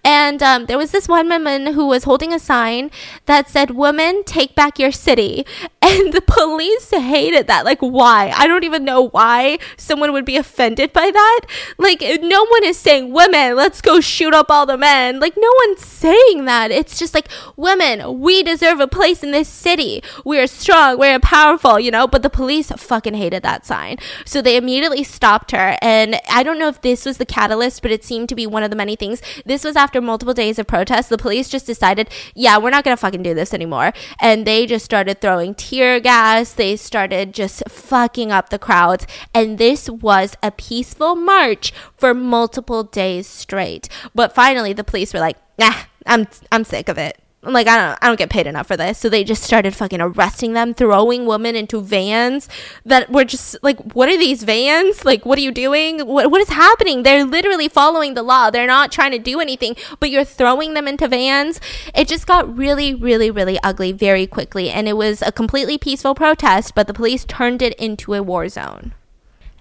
And 0.05 0.43
um, 0.43 0.67
there 0.67 0.79
was 0.79 0.91
this 0.91 1.09
one 1.09 1.29
woman 1.29 1.75
who 1.75 1.87
was 1.87 2.05
holding 2.05 2.33
a 2.33 2.39
sign 2.39 2.91
that 3.27 3.49
said, 3.49 3.73
Women, 3.73 4.23
take 4.25 4.55
back 4.55 4.79
your 4.79 4.93
city. 4.93 5.47
And 5.83 6.12
the 6.12 6.21
police 6.21 6.91
hated 6.91 7.49
that. 7.49 7.65
Like, 7.65 7.81
why? 7.81 8.33
I 8.37 8.47
don't 8.47 8.62
even 8.65 8.85
know 8.85 9.09
why 9.09 9.59
someone 9.77 10.12
would 10.12 10.25
be 10.25 10.37
offended 10.37 10.93
by 10.93 11.11
that. 11.11 11.41
Like, 11.79 12.01
no 12.01 12.45
one 12.45 12.65
is 12.65 12.77
saying, 12.77 13.12
Women, 13.12 13.57
let's 13.57 13.81
go 13.81 14.01
shoot 14.01 14.33
up 14.33 14.51
all 14.51 14.67
the 14.67 14.77
men. 14.77 15.19
Like, 15.19 15.35
no 15.37 15.53
one's 15.67 15.85
saying 15.85 16.45
that. 16.45 16.71
It's 16.71 16.99
just 16.99 17.12
like, 17.15 17.29
Women, 17.57 18.21
we 18.21 18.43
deserve 18.43 18.79
a 18.79 18.87
place 18.87 19.25
in 19.25 19.33
this 19.33 19.49
city. 19.49 20.03
We're 20.25 20.47
strong, 20.47 20.99
we're 20.99 21.19
powerful, 21.19 21.81
you 21.81 21.91
know? 21.91 22.07
But 22.07 22.23
the 22.23 22.31
police 22.31 22.71
fucking 22.71 23.15
hated 23.15 23.43
that 23.43 23.67
sign. 23.67 23.97
So 24.25 24.41
they 24.41 24.57
immediately 24.57 25.03
stopped 25.03 25.51
her. 25.51 25.77
And 25.83 26.21
I 26.31 26.43
don't 26.43 26.59
know 26.59 26.69
if 26.69 26.83
this 26.83 27.05
was 27.05 27.19
the 27.19 27.27
catalyst, 27.27 27.80
but 27.81 27.90
it 27.90 28.05
seemed 28.05 28.28
to 28.28 28.35
be 28.35 28.47
one 28.47 28.62
of 28.62 28.70
the 28.70 28.77
many 28.77 28.97
things. 28.97 29.23
This 29.44 29.65
was 29.65 29.77
after 29.77 30.01
multiple 30.01 30.35
days 30.35 30.59
of 30.59 30.66
protests. 30.66 31.09
The 31.09 31.19
police 31.19 31.48
just 31.48 31.66
decided, 31.66 32.09
yeah, 32.35 32.59
we're 32.59 32.70
not 32.70 32.85
going 32.85 32.97
to 32.97 33.01
fucking 33.01 33.23
do 33.23 33.35
this 33.35 33.55
anymore. 33.55 33.93
And 34.20 34.47
they 34.47 34.66
just 34.66 34.85
started 34.85 35.20
throwing 35.20 35.55
tear 35.55 36.01
gas. 36.01 36.52
They 36.52 36.77
started 36.77 37.35
just 37.35 37.62
fucking 37.69 38.32
up 38.32 38.51
the 38.51 38.59
crowds. 38.59 39.07
And 39.35 39.59
this 39.59 39.89
was 39.89 40.36
a 40.43 40.51
peaceful 40.51 41.16
march 41.16 41.73
for 41.97 42.15
multiple 42.15 42.85
days 42.85 43.27
straight. 43.27 43.89
But 44.15 44.35
finally, 44.35 44.73
the 44.73 44.85
police 44.85 45.12
were 45.12 45.20
like, 45.20 45.36
nah, 45.59 45.74
I'm, 46.07 46.27
I'm 46.51 46.65
sick 46.65 46.89
of 46.89 46.98
it. 46.98 47.19
Like, 47.43 47.67
I 47.69 47.77
don't, 47.77 47.99
I 48.03 48.07
don't 48.09 48.19
get 48.19 48.29
paid 48.29 48.47
enough 48.47 48.67
for 48.67 48.77
this. 48.77 48.99
So 48.99 49.09
they 49.09 49.25
just 49.25 49.43
started 49.43 49.75
fucking 49.75 50.01
arresting 50.01 50.53
them, 50.53 50.75
throwing 50.75 51.25
women 51.25 51.57
into 51.57 51.81
vans 51.81 52.49
that 52.85 53.11
were 53.11 53.25
just 53.25 53.57
like, 53.62 53.79
what 53.95 54.11
are 54.11 54.19
these 54.19 54.43
vans? 54.43 55.07
Like, 55.07 55.25
what 55.25 55.39
are 55.39 55.43
you 55.43 55.51
doing? 55.51 56.07
What, 56.07 56.31
what 56.31 56.43
is 56.43 56.51
happening? 56.51 57.03
They're 57.03 57.25
literally 57.25 57.69
following 57.69 58.12
the 58.12 58.23
law. 58.23 58.51
They're 58.51 58.67
not 58.67 58.93
trying 58.93 59.12
to 59.12 59.19
do 59.19 59.41
anything, 59.41 59.75
but 60.01 60.11
you're 60.11 60.25
throwing 60.25 60.75
them 60.75 60.87
into 60.87 61.09
vans. 61.09 61.61
It 61.95 62.09
just 62.09 62.27
got 62.27 62.55
really, 62.55 62.93
really, 62.93 63.31
really 63.31 63.59
ugly 63.62 63.93
very 63.93 64.27
quickly. 64.27 64.69
And 64.69 64.87
it 64.87 64.99
was 64.99 65.23
a 65.23 65.33
completely 65.33 65.79
peaceful 65.79 66.15
protest, 66.15 66.75
but 66.75 66.87
the 66.87 66.95
police 66.95 67.25
turned 67.25 67.62
it 67.62 67.73
into 67.75 68.12
a 68.12 68.23
war 68.23 68.51
zone. 68.51 68.93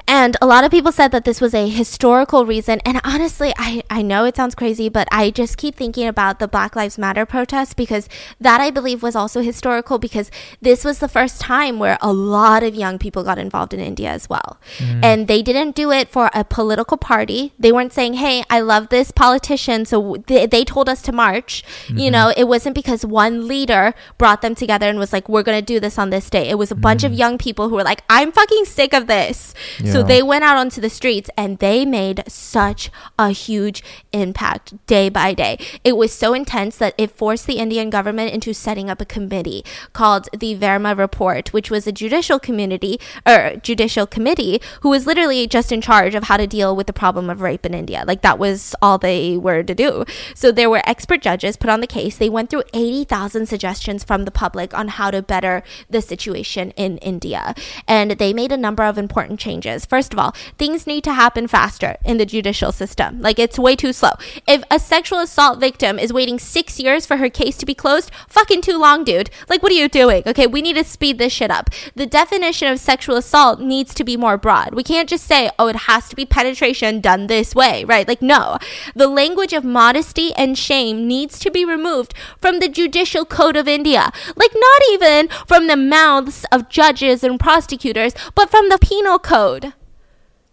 And 0.10 0.36
a 0.42 0.48
lot 0.48 0.64
of 0.64 0.72
people 0.72 0.92
said 0.92 1.12
that 1.12 1.24
this 1.24 1.40
was 1.40 1.54
a 1.54 1.70
historical 1.70 2.44
reason. 2.44 2.80
And 2.84 3.00
honestly, 3.04 3.54
I, 3.58 3.84
I 3.92 4.02
know 4.02 4.26
it 4.26 4.36
sounds 4.36 4.56
crazy, 4.56 4.90
but 4.90 5.08
I 5.12 5.30
just 5.30 5.56
keep 5.56 5.76
thinking 5.76 6.08
about 6.08 6.40
the 6.40 6.48
Black 6.48 6.76
Lives 6.76 6.98
Matter 6.98 7.28
protests 7.28 7.76
because 7.76 8.10
that 8.42 8.60
I 8.60 8.72
believe 8.72 9.04
was 9.04 9.16
also 9.16 9.42
historical 9.42 10.00
because 10.00 10.32
this 10.64 10.84
was 10.84 10.98
the 10.98 11.08
first 11.08 11.40
time 11.40 11.78
where 11.78 12.00
a 12.02 12.12
lot 12.12 12.64
of 12.64 12.74
young 12.74 12.98
people 12.98 13.24
got 13.24 13.38
involved 13.38 13.72
in 13.72 13.80
India 13.80 14.10
as 14.10 14.28
well. 14.28 14.58
Mm. 14.80 15.06
And 15.06 15.28
they 15.28 15.44
didn't 15.44 15.76
do 15.76 15.92
it 15.92 16.10
for 16.10 16.32
a 16.34 16.44
political 16.44 16.98
party. 16.98 17.54
They 17.60 17.72
weren't 17.72 17.94
saying, 17.94 18.16
hey, 18.16 18.44
I 18.50 18.62
love 18.62 18.90
this 18.90 19.12
politician, 19.12 19.86
so 19.86 20.18
they, 20.26 20.48
they 20.48 20.66
told 20.66 20.90
us 20.90 21.04
to 21.04 21.12
march. 21.12 21.64
You 21.88 21.94
mm-hmm. 21.94 22.12
know, 22.14 22.34
it 22.36 22.46
wasn't 22.46 22.74
because 22.74 23.06
one 23.06 23.48
leader 23.48 23.94
brought 24.18 24.42
them 24.42 24.56
together 24.56 24.90
and 24.90 24.98
was 24.98 25.14
like, 25.14 25.30
we're 25.30 25.44
going 25.44 25.60
to 25.60 25.66
do 25.66 25.80
this 25.80 26.00
on 26.00 26.10
this 26.10 26.32
day. 26.32 26.50
It 26.50 26.58
was 26.58 26.72
a 26.72 26.76
bunch 26.76 27.04
of 27.04 27.12
mm. 27.12 27.18
young 27.20 27.38
people 27.38 27.70
who 27.70 27.76
were 27.76 27.84
like, 27.84 28.02
I'm 28.10 28.32
fucking 28.32 28.66
sick 28.66 28.94
of 28.96 29.06
this. 29.06 29.54
So 29.86 29.99
Yeah. 30.00 30.08
they 30.08 30.24
went 30.24 30.44
out 30.44 30.58
onto 30.58 30.82
the 30.82 30.90
streets 30.90 31.30
and 31.38 31.60
they 31.60 31.86
made 31.86 32.24
such 32.28 32.92
a 33.18 33.30
huge 33.30 33.84
impact 34.12 34.86
day 34.88 35.10
by 35.10 35.34
day. 35.34 35.58
It 35.84 35.98
was 35.98 36.14
so 36.14 36.34
intense 36.34 36.78
that 36.78 36.94
it 36.98 37.12
forced 37.12 37.48
the 37.48 37.58
Indian 37.58 37.90
government 37.90 38.34
into 38.34 38.54
setting 38.54 38.90
up 38.90 39.02
a 39.02 39.06
committee 39.06 39.64
called 39.94 40.28
the 40.38 40.56
Verma 40.56 40.98
Report, 40.98 41.54
which 41.54 41.70
was 41.70 41.88
a 41.88 41.92
judicial 41.92 42.40
community 42.40 43.00
or 43.26 43.56
judicial 43.62 44.06
committee 44.06 44.62
who 44.82 44.90
was 44.90 45.06
literally 45.06 45.48
just 45.48 45.72
in 45.72 45.82
charge 45.82 46.16
of 46.16 46.24
how 46.24 46.38
to 46.38 46.48
deal 46.48 46.76
with 46.76 46.88
the 46.88 46.94
problem 46.94 47.30
of 47.30 47.42
rape 47.42 47.66
in 47.66 47.74
India. 47.74 48.04
Like 48.06 48.22
that 48.22 48.40
was 48.40 48.76
all 48.82 48.98
they 48.98 49.38
were 49.38 49.64
to 49.64 49.76
do. 49.76 50.06
So 50.36 50.52
there 50.52 50.70
were 50.70 50.82
expert 50.86 51.22
judges 51.22 51.58
put 51.58 51.70
on 51.70 51.82
the 51.82 51.88
case. 51.88 52.18
They 52.18 52.30
went 52.30 52.50
through 52.50 52.64
80,000 52.74 53.46
suggestions 53.48 54.04
from 54.04 54.26
the 54.26 54.32
public 54.32 54.74
on 54.74 54.90
how 54.90 55.12
to 55.12 55.22
better 55.22 55.64
the 55.90 56.02
situation 56.02 56.72
in 56.72 56.98
India. 57.00 57.54
And 57.88 58.12
they 58.12 58.34
made 58.34 58.52
a 58.52 58.58
number 58.58 58.84
of 58.84 58.98
important 58.98 59.40
changes. 59.40 59.86
First 59.90 60.14
of 60.14 60.20
all, 60.20 60.36
things 60.58 60.88
need 60.88 61.04
to 61.06 61.14
happen 61.14 61.48
faster 61.48 61.98
in 62.06 62.18
the 62.18 62.26
judicial 62.26 62.72
system. 62.72 63.22
Like 63.22 63.40
it's 63.40 63.60
way 63.60 63.76
too 63.76 63.92
slow. 63.92 64.12
If 64.48 64.64
a 64.72 64.80
sexual 64.80 65.20
assault 65.20 65.60
victim 65.60 65.98
is 66.00 66.14
waiting 66.14 66.40
six 66.40 66.80
years 66.80 67.06
for 67.06 67.18
her 67.18 67.30
case 67.30 67.58
to 67.58 67.66
be 67.66 67.74
closed, 67.74 68.12
fucking 68.28 68.62
too 68.62 68.78
long, 68.78 69.04
dude. 69.04 69.30
Like, 69.50 69.64
what 69.64 69.72
are 69.72 69.76
you 69.76 69.90
doing? 69.90 70.24
Okay, 70.28 70.48
we 70.48 70.62
need 70.62 70.76
to 70.76 70.84
speed 70.84 71.18
this 71.18 71.34
shit 71.34 71.52
up. 71.52 71.70
The 71.96 72.06
definition 72.06 72.68
of 72.72 72.80
sexual 72.80 73.18
assault 73.18 73.60
needs 73.60 73.94
to 73.96 74.04
be 74.04 74.18
more 74.18 74.38
broad. 74.38 74.76
We 74.76 74.84
can't 74.84 75.10
just 75.10 75.26
say, 75.26 75.50
oh, 75.58 75.68
it 75.68 75.76
has 75.76 76.08
to 76.10 76.16
be 76.16 76.26
penetration 76.26 77.02
done 77.02 77.28
this 77.28 77.56
way, 77.56 77.84
right? 77.86 78.08
Like, 78.08 78.22
no. 78.22 78.58
The 78.96 79.08
language 79.08 79.54
of 79.54 79.64
modesty 79.64 80.34
and 80.36 80.58
shame 80.58 81.08
needs 81.08 81.40
to 81.40 81.52
be 81.52 81.66
removed 81.66 82.14
from 82.40 82.60
the 82.60 82.70
judicial 82.70 83.26
code 83.26 83.56
of 83.56 83.68
India. 83.68 84.12
Like, 84.36 84.52
not 84.54 84.82
even 84.92 85.30
from 85.48 85.68
the 85.68 85.78
mouths 85.78 86.46
of 86.52 86.70
judges 86.70 87.24
and 87.24 87.40
prosecutors, 87.40 88.14
but 88.36 88.50
from 88.50 88.70
the 88.70 88.80
penal 88.80 89.20
code. 89.20 89.74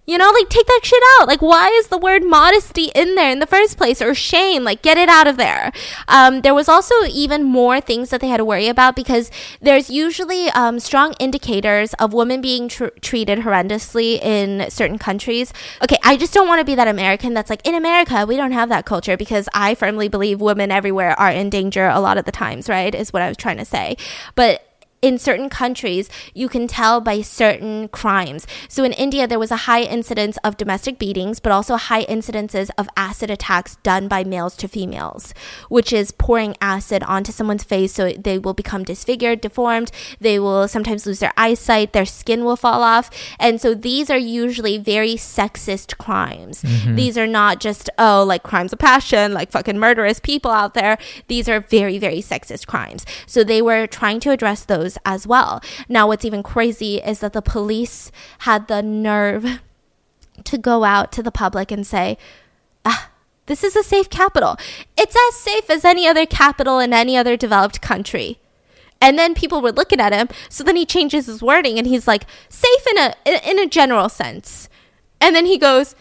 You 0.07 0.19
know, 0.19 0.31
like 0.31 0.49
take 0.49 0.67
that 0.67 0.81
shit 0.85 1.03
out. 1.19 1.27
Like, 1.27 1.43
why 1.43 1.69
is 1.69 1.89
the 1.89 1.99
word 1.99 2.25
modesty 2.25 2.93
in 2.95 3.17
there 3.17 3.31
in 3.31 3.41
the 3.41 3.47
first 3.47 3.77
place 3.77 4.01
or 4.01 4.15
shame? 4.15 4.63
Like, 4.63 4.81
get 4.83 4.97
it 4.97 5.09
out 5.09 5.27
of 5.27 5.37
there. 5.37 5.73
Um, 6.07 6.43
there 6.43 6.55
was 6.55 6.69
also 6.69 6.95
even 7.11 7.43
more 7.43 7.81
things 7.81 8.11
that 8.11 8.21
they 8.21 8.29
had 8.29 8.37
to 8.37 8.45
worry 8.45 8.69
about 8.69 8.95
because 8.95 9.33
there's 9.61 9.91
usually 9.91 10.49
um, 10.51 10.79
strong 10.79 11.15
indicators 11.19 11.93
of 11.95 12.13
women 12.13 12.41
being 12.41 12.69
tr- 12.69 12.87
treated 13.01 13.41
horrendously 13.41 14.23
in 14.23 14.71
certain 14.71 14.99
countries. 14.99 15.53
Okay, 15.83 15.99
I 16.05 16.17
just 16.17 16.33
don't 16.33 16.47
want 16.47 16.61
to 16.61 16.65
be 16.65 16.77
that 16.77 16.87
American 16.87 17.35
that's 17.35 17.51
like, 17.51 17.67
in 17.67 17.75
America, 17.75 18.25
we 18.27 18.37
don't 18.37 18.53
have 18.53 18.69
that 18.69 18.87
culture 18.87 19.17
because 19.17 19.49
I 19.55 19.75
firmly 19.75 20.07
believe 20.07 20.41
women 20.41 20.71
everywhere 20.71 21.19
are 21.19 21.31
in 21.31 21.51
danger 21.51 21.89
a 21.89 21.99
lot 21.99 22.17
of 22.17 22.25
the 22.25 22.33
times, 22.33 22.69
right? 22.69 22.95
Is 22.95 23.13
what 23.13 23.23
I 23.23 23.29
was 23.29 23.37
trying 23.37 23.57
to 23.59 23.65
say. 23.65 23.97
But 24.37 24.66
in 25.07 25.19
certain 25.19 25.49
countries, 25.49 26.11
you 26.35 26.49
can 26.49 26.67
tell 26.67 27.01
by 27.01 27.23
certain 27.23 27.87
crimes. 27.89 28.45
So 28.69 28.83
in 28.83 28.93
India, 28.93 29.29
there 29.29 29.39
was 29.39 29.53
a 29.53 29.67
high 29.69 29.83
incidence 29.83 30.37
of 30.43 30.57
domestic 30.57 30.99
beatings, 30.99 31.39
but 31.39 31.53
also 31.53 31.77
high 31.77 32.05
incidences 32.07 32.71
of 32.77 32.89
acid 32.97 33.31
attacks 33.31 33.77
done 33.85 34.09
by 34.09 34.25
males 34.25 34.57
to 34.57 34.67
females, 34.67 35.33
which 35.69 35.93
is 35.93 36.11
pouring 36.11 36.57
acid 36.61 37.05
onto 37.05 37.31
someone's 37.31 37.63
face 37.63 37.93
so 37.93 38.11
they 38.11 38.37
will 38.37 38.53
become 38.53 38.83
disfigured, 38.83 39.41
deformed. 39.41 39.93
They 40.21 40.41
will 40.41 40.67
sometimes 40.67 41.07
lose 41.07 41.21
their 41.21 41.33
eyesight, 41.37 41.93
their 41.93 42.05
skin 42.05 42.45
will 42.45 42.57
fall 42.57 42.83
off. 42.83 43.09
And 43.39 43.61
so 43.61 43.75
these 43.75 44.11
are 44.11 44.19
usually 44.19 44.77
very 44.77 45.15
sexist 45.15 45.99
crimes. 45.99 46.63
Mm-hmm. 46.63 46.97
These 46.97 47.17
are 47.17 47.29
not 47.29 47.61
just, 47.61 47.89
oh, 47.97 48.25
like 48.27 48.43
crimes 48.43 48.73
of 48.73 48.81
passion, 48.81 49.33
like 49.33 49.53
fucking 49.53 49.79
murderous 49.79 50.19
people 50.19 50.51
out 50.51 50.75
there. 50.75 50.99
These 51.29 51.49
are 51.49 51.61
very, 51.61 51.97
very 51.99 52.19
sexist 52.19 52.67
crimes. 52.67 53.07
So 53.27 53.45
they 53.45 53.63
were 53.63 53.87
trying 53.87 54.19
to 54.21 54.33
address 54.33 54.65
those 54.65 54.96
as 55.05 55.27
well. 55.27 55.61
Now, 55.89 56.07
what's 56.09 56.25
even 56.25 56.43
crazy 56.43 56.97
is 56.97 57.21
that 57.21 57.33
the 57.33 57.43
police 57.43 58.11
had 58.41 58.69
the 58.69 58.83
nerve 58.83 59.61
to 60.45 60.59
go 60.59 60.85
out 60.85 61.13
to 61.13 61.23
the 61.23 61.31
public 61.33 61.71
and 61.71 61.87
say, 61.87 62.19
ah, 62.85 63.11
this 63.47 63.63
is 63.65 63.77
a 63.77 63.83
safe 63.83 64.11
capital. 64.11 64.57
It's 64.97 65.17
as 65.29 65.37
safe 65.41 65.71
as 65.71 65.85
any 65.85 66.07
other 66.07 66.27
capital 66.27 66.79
in 66.79 66.93
any 66.93 67.17
other 67.17 67.37
developed 67.37 67.81
country. 67.81 68.39
And 69.01 69.19
then 69.19 69.35
people 69.35 69.61
were 69.61 69.73
looking 69.73 70.01
at 70.01 70.13
him. 70.13 70.29
So 70.49 70.65
then 70.65 70.77
he 70.77 70.87
changes 70.87 71.27
his 71.27 71.43
wording 71.43 71.79
and 71.79 71.87
he's 71.87 72.09
like, 72.09 72.25
safe 72.49 72.87
in 72.91 72.99
a 72.99 73.15
in 73.27 73.59
a 73.59 73.67
general 73.67 74.09
sense. 74.09 74.69
And 75.21 75.37
then 75.37 75.47
he 75.47 75.59
goes, 75.59 75.95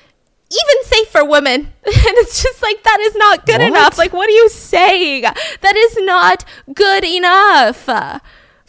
even 0.49 0.83
safe 0.83 1.09
for 1.09 1.23
women. 1.25 1.73
And 1.85 2.17
it's 2.17 2.41
just 2.41 2.61
like 2.61 2.83
that 2.83 2.99
is 3.01 3.15
not 3.15 3.45
good. 3.45 3.57
good 3.59 3.61
What? 3.71 3.77
enough. 3.79 3.97
Like, 3.97 4.13
what 4.13 4.27
are 4.29 4.33
you 4.33 4.49
saying? 4.49 5.21
That 5.23 5.75
is 5.75 5.97
not 5.99 6.45
good 6.73 7.03
enough. 7.03 7.87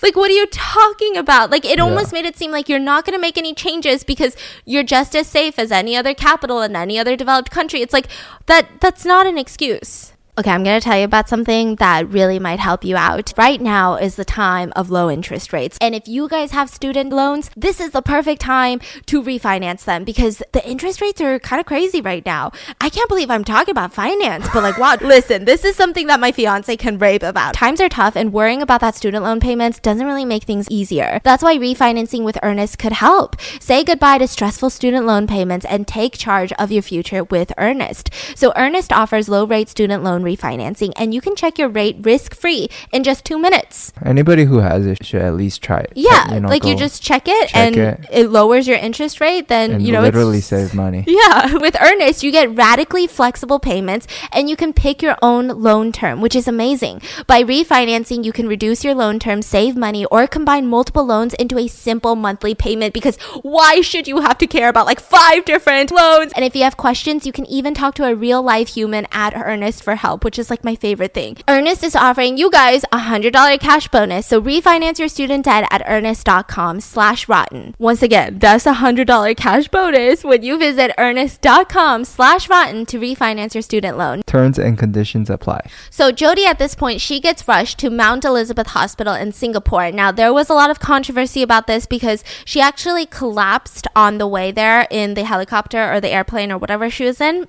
Like, 0.03 0.15
what 0.17 0.31
are 0.31 0.35
you 0.35 0.47
talking 0.47 1.17
about? 1.17 1.51
Like, 1.51 1.65
it 1.65 1.79
Yeah. 1.79 1.85
almost 1.85 2.13
made 2.13 2.27
it 2.27 2.37
seem 2.37 2.51
like 2.51 2.69
you're 2.69 2.79
not 2.79 3.05
going 3.05 3.15
to 3.15 3.21
make 3.21 3.39
any 3.39 3.55
changes 3.55 4.05
because 4.05 4.37
you're 4.65 4.83
just 4.83 5.17
as 5.17 5.27
safe 5.27 5.59
as 5.59 5.73
any 5.73 5.97
other 5.97 6.13
capital 6.15 6.61
in 6.63 6.77
any 6.77 6.99
other 6.99 7.17
developed 7.17 7.51
country. 7.51 7.81
It's 7.81 7.93
like 7.95 8.09
that. 8.47 8.81
That's 8.81 9.05
not 9.05 9.27
an 9.27 9.39
excuse. 9.39 10.13
Okay, 10.39 10.51
I'm 10.51 10.65
going 10.65 10.79
to 10.79 10.85
tell 10.85 10.99
you 10.99 11.07
about 11.07 11.31
something 11.31 11.77
that 11.77 12.11
really 12.11 12.39
might 12.39 12.61
help 12.61 12.85
you 12.85 12.95
out. 12.95 13.33
Right 13.39 13.59
now 13.59 13.95
is 13.95 14.17
the 14.17 14.25
time 14.27 14.71
of 14.77 14.91
low 14.91 15.11
interest 15.11 15.51
rates. 15.51 15.79
And 15.81 15.95
if 15.95 16.07
you 16.07 16.29
guys 16.29 16.51
have 16.51 16.69
student 16.69 17.11
loans, 17.11 17.51
this 17.57 17.81
is 17.81 17.93
the 17.93 18.03
perfect 18.03 18.43
time 18.43 18.81
to 19.07 19.23
refinance 19.23 19.85
them 19.85 20.05
because 20.05 20.43
the 20.53 20.69
interest 20.69 21.01
rates 21.01 21.23
are 21.23 21.39
kind 21.39 21.59
of 21.59 21.65
crazy 21.65 22.03
right 22.03 22.25
now. 22.27 22.53
I 22.83 22.91
can't 22.91 23.09
believe 23.09 23.31
I'm 23.31 23.45
talking 23.45 23.73
about 23.73 23.95
finance, 23.95 24.47
but 24.53 24.63
like, 24.63 24.77
wow, 24.77 24.99
listen, 25.01 25.47
this 25.47 25.65
is 25.65 25.75
something 25.75 26.07
that 26.09 26.21
my 26.21 26.33
fiance 26.33 26.77
can 26.77 26.99
rave 26.99 27.23
about. 27.23 27.55
Times 27.55 27.81
are 27.81 27.89
tough 27.89 28.15
and 28.15 28.31
worrying 28.31 28.61
about 28.61 28.83
that 28.83 28.95
student 28.95 29.25
loan 29.25 29.41
payments 29.41 29.79
doesn't 29.79 30.05
really 30.05 30.27
make 30.27 30.43
things 30.43 30.69
easier. 30.69 31.19
That's 31.25 31.43
why 31.43 31.57
refinancing 31.57 32.25
with 32.25 32.37
Earnest 32.43 32.79
could 32.79 32.93
help. 32.93 33.41
Say 33.59 33.85
goodbye 33.85 34.19
to 34.19 34.29
stressful 34.29 34.69
student 34.69 35.07
loan 35.07 35.27
payments 35.27 35.65
and 35.65 35.89
take 35.89 36.19
charge 36.19 36.53
of 36.59 36.71
your 36.71 36.83
future 36.83 37.25
with 37.25 37.55
Earnest. 37.57 38.11
So 38.35 38.53
Earnest 38.55 38.93
offers 38.93 39.31
low 39.31 39.47
rate 39.47 39.71
student 39.71 40.05
loan 40.05 40.26
refinancing 40.27 40.93
and 40.97 41.15
you 41.15 41.21
can 41.21 41.35
check 41.37 41.59
your 41.59 41.69
rate 41.69 41.97
risk 42.01 42.35
free 42.35 42.69
in 42.93 43.05
just 43.05 43.25
two 43.25 43.39
minutes. 43.39 43.93
Anybody 44.05 44.45
who 44.45 44.59
has 44.59 44.87
it 44.87 45.05
should 45.05 45.23
at 45.23 45.35
least 45.35 45.63
try 45.63 45.81
it. 45.81 45.93
Yeah, 45.95 46.35
You 46.35 46.41
know, 46.41 46.49
like 46.49 46.65
you 46.65 46.75
just 46.77 47.03
check 47.03 47.25
it 47.29 47.49
check 47.49 47.57
and 47.57 47.77
it. 47.77 48.07
it. 48.11 48.31
lowers 48.31 48.67
your 48.67 48.77
interest 48.89 49.21
rate, 49.21 49.49
then 49.49 49.71
and 49.73 49.83
you 49.87 49.93
know 49.93 50.03
literally 50.03 50.41
save 50.41 50.75
money. 50.75 51.05
yeah, 51.21 51.55
with 51.55 51.77
Earnest, 51.81 52.23
you 52.23 52.31
get 52.33 52.55
radically 52.55 53.07
flexible 53.07 53.59
payments 53.59 54.07
and 54.33 54.51
you 54.51 54.57
can 54.57 54.73
pick 54.73 55.03
your 55.03 55.17
own 55.23 55.49
loan 55.49 55.93
term, 55.93 56.21
which 56.21 56.35
is 56.37 56.49
amazing. 56.49 57.01
By 57.27 57.43
refinancing, 57.43 58.25
you 58.25 58.33
can 58.33 58.49
reduce 58.49 58.85
your 58.85 58.95
loan 58.95 59.19
term, 59.19 59.43
save 59.43 59.77
money, 59.77 60.05
or 60.07 60.27
combine 60.27 60.67
multiple 60.67 61.05
loans 61.05 61.35
into 61.35 61.59
a 61.59 61.69
simple 61.69 62.17
monthly 62.17 62.55
payment 62.55 62.93
because 62.95 63.17
why 63.43 63.81
should 63.81 64.09
you 64.09 64.21
have 64.21 64.39
to 64.39 64.47
care 64.47 64.69
about 64.69 64.87
like 64.87 65.01
five 65.01 65.45
different 65.45 65.91
loans? 65.91 66.33
And 66.35 66.45
if 66.45 66.55
you 66.57 66.63
have 66.65 66.77
questions, 66.77 67.27
you 67.27 67.33
can 67.33 67.47
even 67.47 67.75
talk 67.75 67.95
to 67.97 68.05
a 68.05 68.15
real 68.15 68.43
life 68.43 68.69
human 68.69 69.07
at 69.13 69.35
Earnest 69.37 69.83
for 69.83 69.95
help, 69.97 70.16
which 70.25 70.39
is 70.39 70.51
like 70.51 70.65
my 70.65 70.75
favorite 70.75 71.15
thing. 71.15 71.37
Earnest 71.49 71.83
is 71.83 71.97
offering 71.97 72.37
you 72.37 72.51
guys 72.51 72.85
a 72.85 72.99
$100 72.99 73.61
cash 73.61 73.89
bonus, 73.89 74.27
so 74.27 74.41
refinance 74.41 74.99
your 74.99 75.09
student 75.09 75.45
debt 75.45 75.67
at 75.71 75.83
earnest.com 75.87 76.81
slash 76.81 77.29
rotten. 77.29 77.75
Once 77.79 78.03
again, 78.03 78.39
that's 78.39 78.67
a 78.67 78.75
$100 78.75 79.37
cash 79.37 79.69
bonus 79.69 80.25
when 80.25 80.43
you 80.43 80.59
visit 80.59 80.93
earnest.com 80.99 82.05
slash 82.05 82.49
rotten 82.49 82.87
to 82.87 82.99
refinance 82.99 83.55
your 83.55 83.63
student 83.63 83.99
loan. 83.99 84.23
Terms 84.27 84.59
and 84.59 84.79
conditions 84.79 85.31
apply. 85.31 85.69
So 85.91 86.13
Jyoti 86.13 86.45
at 86.45 86.59
this 86.59 86.75
point, 86.75 87.01
she 87.01 87.21
gets 87.21 87.47
rushed 87.47 87.79
to 87.79 87.91
Mount 87.91 88.25
Elizabeth 88.25 88.69
Hospital 88.69 89.15
in 89.15 89.33
Singapore. 89.33 89.91
Now 89.91 90.13
there 90.13 90.33
was 90.33 90.51
a 90.51 90.55
lot 90.55 90.71
of 90.71 90.81
controversy 90.81 91.43
about 91.43 91.67
this 91.67 91.87
because 91.87 92.25
she 92.45 92.61
actually 92.61 93.07
collapsed 93.07 93.87
on 93.95 94.19
the 94.19 94.27
way 94.27 94.51
there 94.51 94.87
in 94.91 95.15
the 95.15 95.25
helicopter 95.25 95.93
or 95.93 96.01
the 96.01 96.11
airplane 96.11 96.53
or 96.53 96.59
whatever 96.59 96.91
she 96.91 97.05
was 97.05 97.21
in 97.21 97.47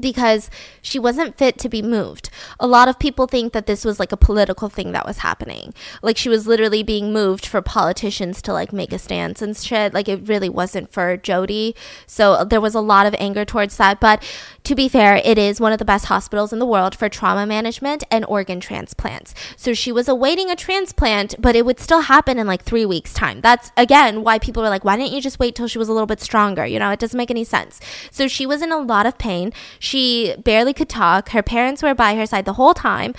because 0.00 0.50
she 0.82 0.98
wasn't 0.98 1.38
fit 1.38 1.58
to 1.58 1.68
be 1.68 1.82
moved. 1.82 2.30
A 2.60 2.66
lot 2.66 2.88
of 2.88 2.98
people 2.98 3.26
think 3.26 3.52
that 3.52 3.66
this 3.66 3.84
was 3.84 3.98
like 3.98 4.12
a 4.12 4.16
political 4.16 4.68
thing 4.68 4.92
that 4.92 5.06
was 5.06 5.18
happening. 5.18 5.74
Like 6.02 6.16
she 6.16 6.28
was 6.28 6.46
literally 6.46 6.82
being 6.82 7.12
moved 7.12 7.46
for 7.46 7.62
politicians 7.62 8.42
to 8.42 8.52
like 8.52 8.72
make 8.72 8.92
a 8.92 8.98
stance 8.98 9.42
and 9.42 9.56
shit. 9.56 9.94
Like 9.94 10.08
it 10.08 10.28
really 10.28 10.48
wasn't 10.48 10.92
for 10.92 11.16
Jyoti. 11.16 11.74
So 12.06 12.32
uh, 12.32 12.44
there 12.44 12.60
was 12.60 12.74
a 12.74 12.80
lot 12.80 13.06
of 13.06 13.14
anger 13.18 13.44
towards 13.44 13.76
that. 13.76 14.00
But 14.00 14.22
to 14.64 14.74
be 14.74 14.88
fair, 14.88 15.20
it 15.24 15.38
is 15.38 15.60
one 15.60 15.72
of 15.72 15.78
the 15.78 15.84
best 15.84 16.06
hospitals 16.06 16.52
in 16.52 16.58
the 16.58 16.66
world 16.66 16.94
for 16.94 17.08
trauma 17.08 17.46
management 17.46 18.02
and 18.10 18.24
organ 18.26 18.60
transplants. 18.60 19.34
So 19.56 19.74
she 19.74 19.92
was 19.92 20.08
awaiting 20.08 20.50
a 20.50 20.56
transplant, 20.56 21.40
but 21.40 21.54
it 21.54 21.64
would 21.64 21.78
still 21.80 22.02
happen 22.02 22.38
in 22.38 22.46
like 22.46 22.62
three 22.62 22.84
weeks' 22.84 23.14
time. 23.14 23.40
That's 23.40 23.70
again 23.76 24.22
why 24.22 24.38
people 24.38 24.62
were 24.62 24.68
like, 24.68 24.84
why 24.84 24.96
didn't 24.96 25.12
you 25.12 25.20
just 25.20 25.38
wait 25.38 25.54
till 25.54 25.68
she 25.68 25.78
was 25.78 25.88
a 25.88 25.92
little 25.92 26.06
bit 26.06 26.20
stronger? 26.20 26.66
You 26.66 26.78
know, 26.78 26.90
it 26.90 26.98
doesn't 26.98 27.16
make 27.16 27.30
any 27.30 27.44
sense. 27.44 27.80
So 28.10 28.28
she 28.28 28.46
was 28.46 28.62
in 28.62 28.72
a 28.72 28.78
lot 28.78 29.06
of 29.06 29.18
pain. 29.18 29.52
Barely 29.92 30.72
could 30.72 30.88
talk. 30.88 31.30
Her 31.30 31.42
parents 31.42 31.82
were 31.82 31.94
by 31.94 32.14
her 32.14 32.26
side 32.26 32.44
the 32.44 32.54
whole 32.54 32.74
time, 32.74 33.14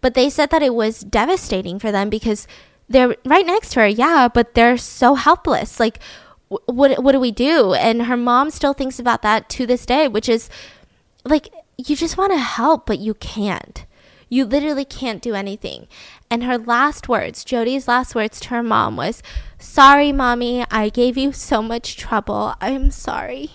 but 0.00 0.14
they 0.14 0.28
said 0.30 0.50
that 0.50 0.62
it 0.62 0.74
was 0.74 1.00
devastating 1.00 1.78
for 1.78 1.90
them 1.90 2.10
because 2.10 2.46
they're 2.88 3.16
right 3.24 3.46
next 3.46 3.70
to 3.72 3.80
her, 3.80 3.86
yeah, 3.86 4.28
but 4.28 4.54
they're 4.54 4.76
so 4.76 5.14
helpless. 5.14 5.80
Like, 5.80 5.98
what 6.48 7.02
what 7.02 7.12
do 7.12 7.20
we 7.20 7.30
do? 7.32 7.72
And 7.74 8.02
her 8.02 8.16
mom 8.16 8.50
still 8.50 8.74
thinks 8.74 8.98
about 8.98 9.22
that 9.22 9.48
to 9.50 9.66
this 9.66 9.86
day, 9.86 10.08
which 10.08 10.28
is 10.28 10.50
like 11.24 11.48
you 11.78 11.96
just 11.96 12.18
want 12.18 12.32
to 12.32 12.38
help, 12.38 12.86
but 12.86 12.98
you 12.98 13.14
can't. 13.14 13.86
You 14.28 14.44
literally 14.44 14.84
can't 14.84 15.22
do 15.22 15.34
anything. 15.34 15.88
And 16.30 16.44
her 16.44 16.58
last 16.58 17.08
words, 17.08 17.44
Jyoti's 17.44 17.88
last 17.88 18.14
words 18.14 18.40
to 18.40 18.48
her 18.48 18.62
mom 18.62 18.96
was, 18.96 19.22
"Sorry, 19.58 20.12
mommy, 20.12 20.64
I 20.70 20.88
gave 20.88 21.16
you 21.18 21.32
so 21.32 21.62
much 21.62 21.96
trouble. 21.96 22.54
I'm 22.60 22.90
sorry." 22.90 23.50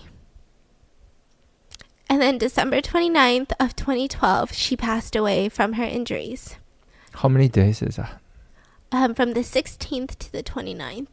And 2.10 2.22
then 2.22 2.38
December 2.38 2.82
29th 2.82 3.52
of 3.60 3.76
2012, 3.76 4.54
she 4.54 4.78
passed 4.78 5.16
away 5.16 5.50
from 5.50 5.74
her 5.74 5.84
injuries. 5.84 6.56
How 7.16 7.28
many 7.30 7.50
days 7.50 7.82
is 7.82 7.98
that? 7.98 8.22
Um, 8.92 9.14
from 9.14 9.34
the 9.34 9.42
16th 9.42 10.18
to 10.20 10.32
the 10.32 10.44
29th. 10.44 11.08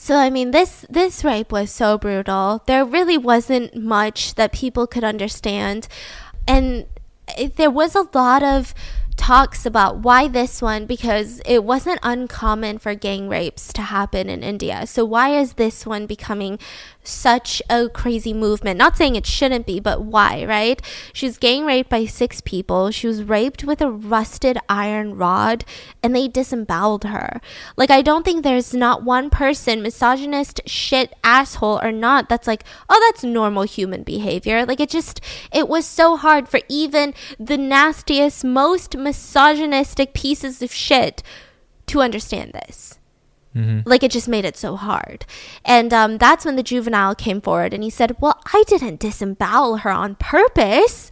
So 0.00 0.14
I 0.14 0.30
mean 0.30 0.52
this 0.52 0.86
this 0.88 1.24
rape 1.24 1.50
was 1.50 1.72
so 1.72 1.98
brutal. 1.98 2.62
There 2.66 2.84
really 2.84 3.18
wasn't 3.18 3.74
much 3.74 4.36
that 4.36 4.52
people 4.52 4.86
could 4.86 5.02
understand. 5.02 5.88
And 6.46 6.86
it, 7.36 7.56
there 7.56 7.70
was 7.70 7.96
a 7.96 8.06
lot 8.14 8.44
of 8.44 8.74
talks 9.16 9.66
about 9.66 9.98
why 9.98 10.28
this 10.28 10.62
one 10.62 10.86
because 10.86 11.42
it 11.44 11.64
wasn't 11.64 11.98
uncommon 12.04 12.78
for 12.78 12.94
gang 12.94 13.28
rapes 13.28 13.72
to 13.72 13.82
happen 13.82 14.30
in 14.30 14.44
India. 14.44 14.86
So 14.86 15.04
why 15.04 15.36
is 15.36 15.54
this 15.54 15.84
one 15.84 16.06
becoming 16.06 16.60
such 17.02 17.62
a 17.70 17.88
crazy 17.88 18.32
movement? 18.32 18.78
Not 18.78 18.96
saying 18.96 19.16
it 19.16 19.26
shouldn't 19.26 19.66
be, 19.66 19.80
but 19.80 20.02
why, 20.02 20.44
right? 20.44 20.80
She 21.12 21.26
was 21.26 21.38
gang 21.38 21.64
raped 21.64 21.88
by 21.88 22.04
six 22.04 22.40
people. 22.40 22.90
She 22.90 23.06
was 23.06 23.22
raped 23.22 23.64
with 23.64 23.80
a 23.80 23.90
rusted 23.90 24.58
iron 24.68 25.16
rod 25.16 25.64
and 26.02 26.14
they 26.14 26.28
disemboweled 26.28 27.04
her. 27.04 27.40
Like 27.76 27.90
I 27.90 28.02
don't 28.02 28.24
think 28.24 28.42
there's 28.42 28.74
not 28.74 29.02
one 29.02 29.30
person, 29.30 29.82
misogynist, 29.82 30.60
shit, 30.66 31.14
asshole 31.24 31.80
or 31.82 31.92
not, 31.92 32.28
that's 32.28 32.46
like, 32.46 32.64
oh, 32.88 33.00
that's 33.08 33.24
normal 33.24 33.62
human 33.62 34.02
behavior. 34.02 34.66
Like 34.66 34.80
it 34.80 34.90
just, 34.90 35.20
it 35.52 35.68
was 35.68 35.86
so 35.86 36.16
hard 36.16 36.48
for 36.48 36.60
even 36.68 37.14
the 37.38 37.56
nastiest, 37.56 38.44
most 38.44 38.96
misogynistic 38.96 40.14
pieces 40.14 40.62
of 40.62 40.72
shit 40.72 41.22
to 41.86 42.00
understand 42.02 42.52
this. 42.52 42.98
Like 43.84 44.02
it 44.02 44.10
just 44.10 44.28
made 44.28 44.44
it 44.44 44.56
so 44.56 44.76
hard. 44.76 45.26
And 45.64 45.92
um, 45.92 46.18
that's 46.18 46.44
when 46.44 46.56
the 46.56 46.62
juvenile 46.62 47.14
came 47.14 47.40
forward 47.40 47.74
and 47.74 47.82
he 47.82 47.90
said, 47.90 48.16
Well, 48.20 48.40
I 48.52 48.64
didn't 48.66 49.00
disembowel 49.00 49.78
her 49.78 49.90
on 49.90 50.16
purpose. 50.16 51.10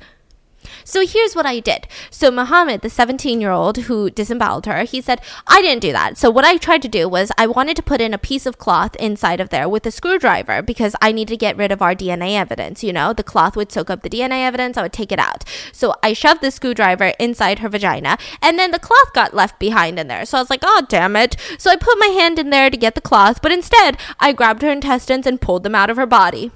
So 0.85 1.07
here's 1.07 1.35
what 1.35 1.47
I 1.47 1.61
did. 1.61 1.87
So 2.11 2.31
Muhammad, 2.31 2.81
the 2.81 2.91
17 2.91 3.41
year 3.41 3.51
old 3.51 3.77
who 3.79 4.11
disemboweled 4.11 4.67
her, 4.67 4.85
he 4.85 5.01
said, 5.01 5.21
I 5.47 5.63
didn't 5.63 5.83
do 5.83 5.93
that. 5.93 6.17
So 6.19 6.31
what 6.31 6.45
I 6.45 6.57
tried 6.57 6.83
to 6.83 6.89
do 6.89 7.09
was 7.09 7.33
I 7.39 7.47
wanted 7.47 7.77
to 7.77 7.83
put 7.83 8.01
in 8.01 8.15
a 8.15 8.19
piece 8.19 8.47
of 8.47 8.59
cloth 8.59 8.97
inside 8.97 9.41
of 9.41 9.51
there 9.51 9.69
with 9.69 9.87
a 9.87 9.91
screwdriver 9.91 10.63
because 10.63 10.95
I 11.01 11.13
needed 11.13 11.33
to 11.33 11.37
get 11.37 11.57
rid 11.57 11.73
of 11.73 11.83
our 11.83 11.95
DNA 11.95 12.37
evidence. 12.37 12.83
You 12.83 12.93
know, 12.93 13.13
the 13.13 13.23
cloth 13.23 13.57
would 13.57 13.73
soak 13.73 13.91
up 13.91 14.03
the 14.03 14.11
DNA 14.11 14.47
evidence, 14.47 14.77
I 14.77 14.83
would 14.83 14.93
take 14.93 15.13
it 15.13 15.19
out. 15.19 15.45
So 15.73 15.95
I 16.03 16.13
shoved 16.13 16.41
the 16.43 16.51
screwdriver 16.51 17.13
inside 17.19 17.61
her 17.61 17.69
vagina 17.69 18.19
and 18.43 18.59
then 18.59 18.71
the 18.71 18.79
cloth 18.79 19.13
got 19.13 19.35
left 19.35 19.59
behind 19.59 19.99
in 19.99 20.09
there. 20.09 20.25
So 20.25 20.39
I 20.39 20.41
was 20.41 20.51
like, 20.51 20.63
oh, 20.63 20.83
damn 20.89 21.17
it. 21.17 21.37
So 21.59 21.71
I 21.71 21.77
put 21.77 21.99
my 21.99 22.09
hand 22.09 22.39
in 22.39 22.51
there 22.51 22.71
to 22.71 22.77
get 22.77 22.95
the 22.95 23.01
cloth, 23.01 23.43
but 23.43 23.53
instead 23.53 23.99
I 24.21 24.33
grabbed 24.33 24.63
her 24.63 24.71
intestines 24.71 25.27
and 25.27 25.41
pulled 25.41 25.63
them 25.63 25.75
out 25.75 25.91
of 25.91 25.97
her 25.97 26.07
body. 26.07 26.53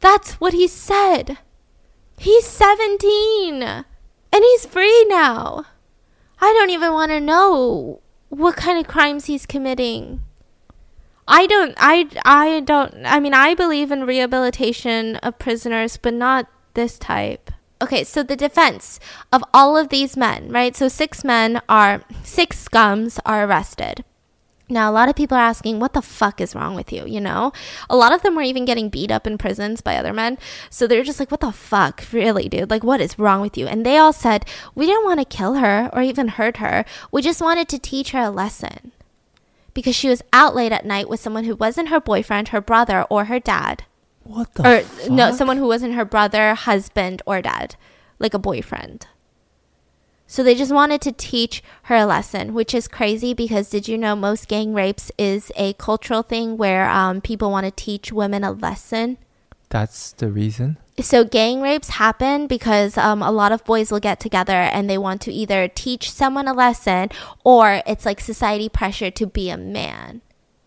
That's 0.00 0.34
what 0.34 0.52
he 0.52 0.68
said. 0.68 1.38
He's 2.18 2.46
17 2.46 3.62
and 3.62 3.84
he's 4.32 4.66
free 4.66 5.04
now. 5.08 5.66
I 6.40 6.52
don't 6.52 6.70
even 6.70 6.92
want 6.92 7.10
to 7.10 7.20
know 7.20 8.00
what 8.28 8.56
kind 8.56 8.78
of 8.78 8.86
crimes 8.86 9.26
he's 9.26 9.46
committing. 9.46 10.20
I 11.28 11.46
don't 11.46 11.74
I 11.76 12.08
I 12.24 12.60
don't 12.60 12.94
I 13.04 13.18
mean 13.18 13.34
I 13.34 13.54
believe 13.54 13.90
in 13.90 14.04
rehabilitation 14.06 15.16
of 15.16 15.38
prisoners 15.38 15.96
but 15.96 16.14
not 16.14 16.48
this 16.74 16.98
type. 16.98 17.50
Okay, 17.82 18.04
so 18.04 18.22
the 18.22 18.36
defense 18.36 18.98
of 19.32 19.42
all 19.52 19.76
of 19.76 19.90
these 19.90 20.16
men, 20.16 20.50
right? 20.50 20.74
So 20.74 20.88
six 20.88 21.24
men 21.24 21.60
are 21.68 22.02
six 22.22 22.68
scums 22.68 23.18
are 23.26 23.44
arrested. 23.44 24.04
Now, 24.68 24.90
a 24.90 24.92
lot 24.92 25.08
of 25.08 25.14
people 25.14 25.36
are 25.36 25.40
asking, 25.40 25.78
what 25.78 25.92
the 25.92 26.02
fuck 26.02 26.40
is 26.40 26.54
wrong 26.54 26.74
with 26.74 26.92
you? 26.92 27.06
You 27.06 27.20
know, 27.20 27.52
a 27.88 27.96
lot 27.96 28.12
of 28.12 28.22
them 28.22 28.34
were 28.34 28.42
even 28.42 28.64
getting 28.64 28.88
beat 28.88 29.12
up 29.12 29.24
in 29.24 29.38
prisons 29.38 29.80
by 29.80 29.96
other 29.96 30.12
men. 30.12 30.38
So 30.70 30.86
they're 30.88 31.04
just 31.04 31.20
like, 31.20 31.30
what 31.30 31.38
the 31.40 31.52
fuck? 31.52 32.04
Really, 32.12 32.48
dude? 32.48 32.68
Like, 32.68 32.82
what 32.82 33.00
is 33.00 33.16
wrong 33.16 33.40
with 33.40 33.56
you? 33.56 33.68
And 33.68 33.86
they 33.86 33.96
all 33.96 34.12
said, 34.12 34.44
we 34.74 34.86
didn't 34.86 35.04
want 35.04 35.20
to 35.20 35.24
kill 35.36 35.54
her 35.54 35.88
or 35.92 36.02
even 36.02 36.28
hurt 36.28 36.56
her. 36.56 36.84
We 37.12 37.22
just 37.22 37.40
wanted 37.40 37.68
to 37.68 37.78
teach 37.78 38.10
her 38.10 38.18
a 38.20 38.30
lesson. 38.30 38.90
Because 39.72 39.94
she 39.94 40.08
was 40.08 40.22
out 40.32 40.56
late 40.56 40.72
at 40.72 40.84
night 40.86 41.08
with 41.08 41.20
someone 41.20 41.44
who 41.44 41.54
wasn't 41.54 41.90
her 41.90 42.00
boyfriend, 42.00 42.48
her 42.48 42.60
brother, 42.60 43.02
or 43.10 43.26
her 43.26 43.38
dad. 43.38 43.84
What 44.24 44.52
the 44.54 44.68
Or, 44.68 44.80
fuck? 44.80 45.10
no, 45.10 45.30
someone 45.32 45.58
who 45.58 45.66
wasn't 45.68 45.94
her 45.94 46.04
brother, 46.04 46.54
husband, 46.54 47.22
or 47.24 47.40
dad. 47.40 47.76
like 48.18 48.34
a 48.34 48.38
boyfriend. 48.38 49.06
So 50.26 50.42
they 50.42 50.54
just 50.54 50.72
wanted 50.72 51.00
to 51.02 51.12
teach 51.12 51.62
her 51.84 51.94
a 51.94 52.06
lesson, 52.06 52.52
which 52.52 52.74
is 52.74 52.88
crazy 52.88 53.32
because 53.32 53.70
did 53.70 53.86
you 53.86 53.96
know 53.96 54.16
most 54.16 54.48
gang 54.48 54.74
rapes 54.74 55.12
is 55.16 55.52
a 55.56 55.74
cultural 55.74 56.22
thing 56.22 56.56
where 56.56 56.88
um, 56.88 57.20
people 57.20 57.50
want 57.50 57.64
to 57.64 57.70
teach 57.70 58.12
women 58.12 58.42
a 58.42 58.50
lesson? 58.50 59.18
That's 59.68 60.12
the 60.12 60.28
reason. 60.28 60.78
So 60.98 61.24
gang 61.24 61.60
rapes 61.60 61.90
happen 61.90 62.46
because 62.46 62.96
um, 62.96 63.22
a 63.22 63.30
lot 63.30 63.52
of 63.52 63.64
boys 63.64 63.92
will 63.92 64.00
get 64.00 64.18
together 64.18 64.52
and 64.52 64.88
they 64.88 64.98
want 64.98 65.20
to 65.22 65.32
either 65.32 65.68
teach 65.68 66.10
someone 66.10 66.48
a 66.48 66.54
lesson 66.54 67.10
or 67.44 67.82
it's 67.86 68.06
like 68.06 68.20
society 68.20 68.68
pressure 68.68 69.10
to 69.10 69.26
be 69.26 69.50
a 69.50 69.56
man. 69.56 70.22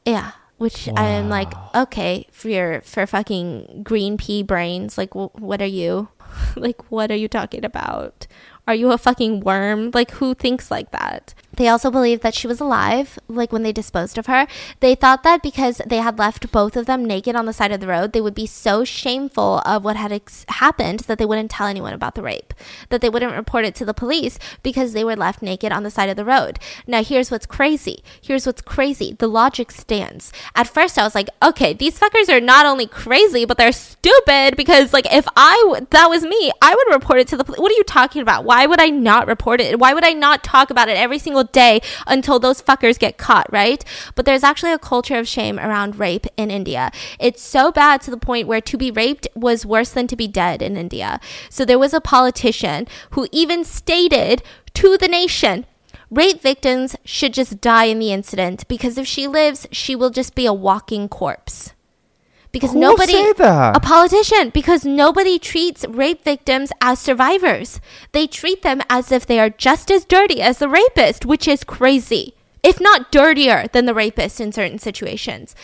Yeah, 0.05 0.31
which 0.57 0.89
I'm 0.95 1.29
like, 1.29 1.51
okay, 1.73 2.27
for 2.31 2.49
your 2.49 2.81
for 2.81 3.07
fucking 3.07 3.81
green 3.83 4.17
pea 4.17 4.43
brains, 4.43 4.97
like 4.97 5.13
wh- 5.13 5.33
what 5.35 5.61
are 5.61 5.65
you? 5.65 6.09
like 6.55 6.91
what 6.91 7.11
are 7.11 7.15
you 7.15 7.27
talking 7.27 7.65
about? 7.65 8.27
Are 8.69 8.75
you 8.75 8.91
a 8.91 8.99
fucking 8.99 9.39
worm? 9.39 9.89
Like, 9.95 10.11
who 10.11 10.35
thinks 10.35 10.69
like 10.69 10.91
that? 10.91 11.33
They 11.59 11.67
also 11.67 11.91
believed 11.91 12.23
that 12.23 12.35
she 12.35 12.47
was 12.47 12.61
alive, 12.61 13.19
like 13.27 13.51
when 13.51 13.63
they 13.63 13.73
disposed 13.73 14.17
of 14.17 14.27
her. 14.27 14.47
They 14.79 14.95
thought 14.95 15.23
that 15.23 15.43
because 15.43 15.81
they 15.85 15.97
had 15.97 16.17
left 16.17 16.53
both 16.53 16.77
of 16.77 16.85
them 16.85 17.03
naked 17.03 17.35
on 17.35 17.47
the 17.47 17.51
side 17.51 17.73
of 17.73 17.81
the 17.81 17.87
road, 17.87 18.13
they 18.13 18.21
would 18.21 18.33
be 18.33 18.45
so 18.45 18.85
shameful 18.85 19.61
of 19.65 19.83
what 19.83 19.97
had 19.97 20.13
ex- 20.13 20.45
happened 20.47 21.01
that 21.01 21.17
they 21.17 21.25
wouldn't 21.25 21.51
tell 21.51 21.67
anyone 21.67 21.93
about 21.93 22.15
the 22.15 22.21
rape, 22.21 22.53
that 22.87 23.01
they 23.01 23.09
wouldn't 23.09 23.35
report 23.35 23.65
it 23.65 23.75
to 23.75 23.83
the 23.83 23.93
police 23.93 24.39
because 24.63 24.93
they 24.93 25.03
were 25.03 25.17
left 25.17 25.41
naked 25.41 25.73
on 25.73 25.83
the 25.83 25.91
side 25.91 26.07
of 26.07 26.15
the 26.15 26.23
road. 26.23 26.59
Now, 26.87 27.03
here's 27.03 27.29
what's 27.29 27.45
crazy. 27.45 28.05
Here's 28.21 28.45
what's 28.45 28.61
crazy. 28.61 29.11
The 29.11 29.27
logic 29.27 29.71
stands. 29.71 30.31
At 30.55 30.65
first, 30.69 30.97
I 30.97 31.03
was 31.03 31.13
like, 31.13 31.29
okay, 31.43 31.73
these 31.73 31.99
fuckers 31.99 32.29
are 32.29 32.39
not 32.39 32.67
only 32.67 32.87
crazy, 32.87 33.43
but 33.43 33.57
they're 33.57 33.73
stupid 33.73 34.55
because, 34.55 34.93
like, 34.93 35.13
if 35.13 35.27
I, 35.35 35.61
w- 35.67 35.87
that 35.89 36.09
was 36.09 36.23
me, 36.23 36.53
I 36.61 36.73
would 36.73 36.93
report 36.93 37.19
it 37.19 37.27
to 37.27 37.37
the 37.37 37.43
police. 37.43 37.59
What 37.59 37.69
are 37.73 37.75
you 37.75 37.83
talking 37.83 38.21
about? 38.21 38.45
Why 38.45 38.65
would 38.65 38.79
I 38.79 38.87
not 38.87 39.27
report 39.27 39.59
it? 39.59 39.77
Why 39.77 39.93
would 39.93 40.05
I 40.05 40.13
not 40.13 40.41
talk 40.41 40.69
about 40.69 40.87
it 40.87 40.95
every 40.95 41.19
single 41.19 41.48
day 41.51 41.81
until 42.07 42.39
those 42.39 42.61
fuckers 42.61 42.99
get 42.99 43.17
caught, 43.17 43.51
right? 43.51 43.83
But 44.15 44.25
there's 44.25 44.43
actually 44.43 44.73
a 44.73 44.79
culture 44.79 45.17
of 45.17 45.27
shame 45.27 45.59
around 45.59 45.99
rape 45.99 46.27
in 46.37 46.51
India. 46.51 46.91
It's 47.19 47.41
so 47.41 47.71
bad 47.71 48.01
to 48.01 48.11
the 48.11 48.17
point 48.17 48.47
where 48.47 48.61
to 48.61 48.77
be 48.77 48.91
raped 48.91 49.27
was 49.35 49.65
worse 49.65 49.91
than 49.91 50.07
to 50.07 50.15
be 50.15 50.27
dead 50.27 50.61
in 50.61 50.77
India. 50.77 51.19
So 51.49 51.65
there 51.65 51.79
was 51.79 51.93
a 51.93 52.01
politician 52.01 52.87
who 53.11 53.27
even 53.31 53.63
stated 53.63 54.43
to 54.75 54.97
the 54.97 55.07
nation, 55.07 55.65
rape 56.09 56.41
victims 56.41 56.95
should 57.03 57.33
just 57.33 57.61
die 57.61 57.85
in 57.85 57.99
the 57.99 58.11
incident 58.11 58.67
because 58.67 58.97
if 58.97 59.07
she 59.07 59.27
lives, 59.27 59.67
she 59.71 59.95
will 59.95 60.09
just 60.09 60.35
be 60.35 60.45
a 60.45 60.53
walking 60.53 61.09
corpse. 61.09 61.73
Because 62.51 62.71
Who 62.71 62.79
nobody 62.79 63.13
say 63.13 63.33
that? 63.33 63.77
a 63.77 63.79
politician 63.79 64.49
because 64.49 64.83
nobody 64.83 65.37
treats 65.37 65.85
rape 65.87 66.23
victims 66.23 66.71
as 66.81 66.97
survivors. 66.99 67.79
They 68.11 68.25
treat 68.25 68.63
them 68.63 68.81
as 68.89 69.11
if 69.11 69.25
they 69.25 69.39
are 69.39 69.51
just 69.51 69.91
as 69.91 70.03
dirty 70.03 70.41
as 70.41 70.57
the 70.57 70.67
rapist, 70.69 71.25
which 71.25 71.47
is 71.47 71.63
crazy. 71.63 72.33
If 72.63 72.81
not 72.81 73.11
dirtier 73.11 73.67
than 73.71 73.85
the 73.85 73.93
rapist 73.93 74.41
in 74.41 74.51
certain 74.51 74.79
situations. 74.79 75.55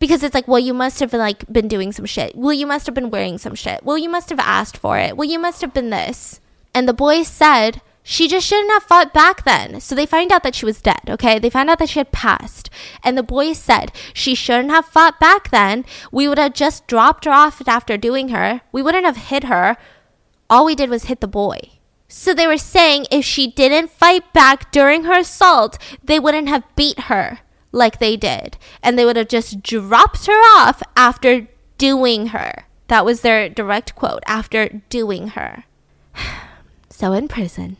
Because 0.00 0.22
it's 0.22 0.34
like, 0.34 0.48
well, 0.48 0.58
you 0.58 0.74
must 0.74 0.98
have 1.00 1.12
like 1.12 1.50
been 1.50 1.68
doing 1.68 1.92
some 1.92 2.04
shit. 2.06 2.34
Well, 2.34 2.52
you 2.52 2.66
must 2.66 2.86
have 2.86 2.94
been 2.94 3.10
wearing 3.10 3.38
some 3.38 3.54
shit. 3.54 3.84
Well, 3.84 3.96
you 3.96 4.08
must 4.08 4.30
have 4.30 4.40
asked 4.40 4.76
for 4.76 4.98
it. 4.98 5.16
Well, 5.16 5.28
you 5.28 5.38
must 5.38 5.60
have 5.60 5.72
been 5.72 5.90
this. 5.90 6.40
And 6.74 6.88
the 6.88 6.92
boy 6.92 7.22
said 7.22 7.80
she 8.06 8.28
just 8.28 8.46
shouldn't 8.46 8.70
have 8.70 8.82
fought 8.82 9.14
back 9.14 9.44
then. 9.44 9.80
So 9.80 9.94
they 9.94 10.04
find 10.04 10.30
out 10.30 10.42
that 10.42 10.54
she 10.54 10.66
was 10.66 10.82
dead, 10.82 11.00
okay? 11.08 11.38
They 11.38 11.48
found 11.48 11.70
out 11.70 11.78
that 11.78 11.88
she 11.88 11.98
had 11.98 12.12
passed. 12.12 12.68
And 13.02 13.16
the 13.16 13.22
boy 13.22 13.54
said 13.54 13.92
she 14.12 14.34
shouldn't 14.34 14.70
have 14.70 14.84
fought 14.84 15.18
back 15.18 15.50
then. 15.50 15.86
We 16.12 16.28
would 16.28 16.38
have 16.38 16.52
just 16.52 16.86
dropped 16.86 17.24
her 17.24 17.32
off 17.32 17.66
after 17.66 17.96
doing 17.96 18.28
her. 18.28 18.60
We 18.72 18.82
wouldn't 18.82 19.06
have 19.06 19.16
hit 19.16 19.44
her. 19.44 19.78
All 20.50 20.66
we 20.66 20.74
did 20.74 20.90
was 20.90 21.04
hit 21.04 21.22
the 21.22 21.26
boy. 21.26 21.70
So 22.06 22.34
they 22.34 22.46
were 22.46 22.58
saying 22.58 23.06
if 23.10 23.24
she 23.24 23.46
didn't 23.46 23.90
fight 23.90 24.34
back 24.34 24.70
during 24.70 25.04
her 25.04 25.20
assault, 25.20 25.78
they 26.04 26.20
wouldn't 26.20 26.48
have 26.48 26.76
beat 26.76 27.00
her 27.08 27.38
like 27.72 28.00
they 28.00 28.18
did. 28.18 28.58
And 28.82 28.98
they 28.98 29.06
would 29.06 29.16
have 29.16 29.28
just 29.28 29.62
dropped 29.62 30.26
her 30.26 30.40
off 30.58 30.82
after 30.94 31.48
doing 31.78 32.28
her. 32.28 32.66
That 32.88 33.06
was 33.06 33.22
their 33.22 33.48
direct 33.48 33.94
quote 33.94 34.22
after 34.26 34.82
doing 34.90 35.28
her. 35.28 35.64
So 36.90 37.12
in 37.12 37.26
prison, 37.26 37.76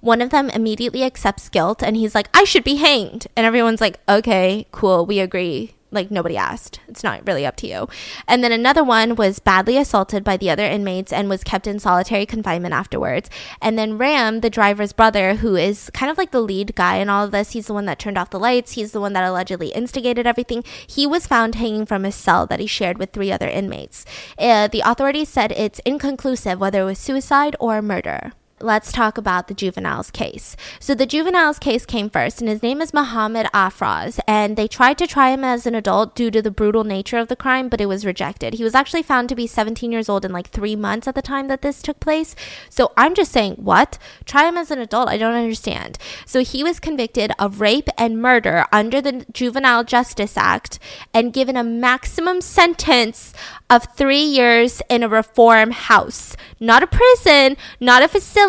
one 0.00 0.22
of 0.22 0.30
them 0.30 0.50
immediately 0.50 1.02
accepts 1.02 1.48
guilt 1.48 1.82
and 1.82 1.96
he's 1.96 2.14
like, 2.14 2.28
I 2.34 2.44
should 2.44 2.64
be 2.64 2.76
hanged. 2.76 3.26
And 3.36 3.46
everyone's 3.46 3.80
like, 3.80 4.00
okay, 4.08 4.66
cool, 4.72 5.06
we 5.06 5.20
agree. 5.20 5.72
Like, 5.92 6.10
nobody 6.10 6.36
asked. 6.36 6.80
It's 6.88 7.04
not 7.04 7.26
really 7.26 7.46
up 7.46 7.56
to 7.56 7.68
you. 7.68 7.88
And 8.26 8.42
then 8.42 8.50
another 8.50 8.82
one 8.82 9.14
was 9.14 9.38
badly 9.38 9.76
assaulted 9.76 10.24
by 10.24 10.36
the 10.36 10.50
other 10.50 10.66
inmates 10.66 11.12
and 11.12 11.28
was 11.28 11.44
kept 11.44 11.66
in 11.66 11.78
solitary 11.78 12.26
confinement 12.26 12.74
afterwards. 12.74 13.30
And 13.62 13.78
then 13.78 13.96
Ram, 13.96 14.40
the 14.40 14.50
driver's 14.50 14.92
brother, 14.92 15.36
who 15.36 15.54
is 15.54 15.88
kind 15.94 16.10
of 16.10 16.18
like 16.18 16.32
the 16.32 16.40
lead 16.40 16.74
guy 16.74 16.96
in 16.96 17.08
all 17.08 17.24
of 17.24 17.30
this, 17.30 17.52
he's 17.52 17.68
the 17.68 17.72
one 17.72 17.86
that 17.86 18.00
turned 18.00 18.18
off 18.18 18.30
the 18.30 18.38
lights, 18.38 18.72
he's 18.72 18.92
the 18.92 19.00
one 19.00 19.12
that 19.12 19.24
allegedly 19.24 19.68
instigated 19.68 20.26
everything. 20.26 20.64
He 20.86 21.06
was 21.06 21.26
found 21.26 21.54
hanging 21.54 21.86
from 21.86 22.02
his 22.02 22.16
cell 22.16 22.46
that 22.46 22.60
he 22.60 22.66
shared 22.66 22.98
with 22.98 23.12
three 23.12 23.30
other 23.30 23.48
inmates. 23.48 24.04
Uh, 24.38 24.66
the 24.66 24.82
authorities 24.84 25.28
said 25.28 25.52
it's 25.52 25.80
inconclusive 25.84 26.58
whether 26.58 26.82
it 26.82 26.84
was 26.84 26.98
suicide 26.98 27.54
or 27.60 27.80
murder 27.80 28.32
let's 28.60 28.90
talk 28.90 29.18
about 29.18 29.48
the 29.48 29.54
juveniles 29.54 30.10
case. 30.10 30.56
So 30.80 30.94
the 30.94 31.04
juveniles 31.04 31.58
case 31.58 31.84
came 31.84 32.08
first, 32.08 32.40
and 32.40 32.48
his 32.48 32.62
name 32.62 32.80
is 32.80 32.94
Muhammad 32.94 33.46
Afraz, 33.52 34.18
and 34.26 34.56
they 34.56 34.66
tried 34.66 34.96
to 34.98 35.06
try 35.06 35.30
him 35.30 35.44
as 35.44 35.66
an 35.66 35.74
adult 35.74 36.14
due 36.14 36.30
to 36.30 36.40
the 36.40 36.50
brutal 36.50 36.82
nature 36.82 37.18
of 37.18 37.28
the 37.28 37.36
crime, 37.36 37.68
but 37.68 37.82
it 37.82 37.86
was 37.86 38.06
rejected. 38.06 38.54
He 38.54 38.64
was 38.64 38.74
actually 38.74 39.02
found 39.02 39.28
to 39.28 39.34
be 39.34 39.46
17 39.46 39.92
years 39.92 40.08
old 40.08 40.24
in 40.24 40.32
like 40.32 40.48
three 40.48 40.74
months 40.74 41.06
at 41.06 41.14
the 41.14 41.22
time 41.22 41.48
that 41.48 41.60
this 41.60 41.82
took 41.82 42.00
place. 42.00 42.34
So 42.70 42.92
I'm 42.96 43.14
just 43.14 43.30
saying, 43.30 43.56
what? 43.56 43.98
Try 44.24 44.48
him 44.48 44.56
as 44.56 44.70
an 44.70 44.78
adult? 44.78 45.10
I 45.10 45.18
don't 45.18 45.34
understand. 45.34 45.98
So 46.24 46.42
he 46.42 46.64
was 46.64 46.80
convicted 46.80 47.32
of 47.38 47.60
rape 47.60 47.88
and 47.98 48.22
murder 48.22 48.64
under 48.72 49.02
the 49.02 49.26
Juvenile 49.32 49.84
Justice 49.84 50.36
Act 50.36 50.78
and 51.12 51.32
given 51.32 51.56
a 51.56 51.64
maximum 51.64 52.40
sentence 52.40 53.34
of 53.68 53.86
three 53.94 54.22
years 54.22 54.80
in 54.88 55.02
a 55.02 55.08
reform 55.08 55.72
house, 55.72 56.36
not 56.58 56.82
a 56.82 56.86
prison, 56.86 57.56
not 57.80 58.02
a 58.02 58.08
facility, 58.08 58.45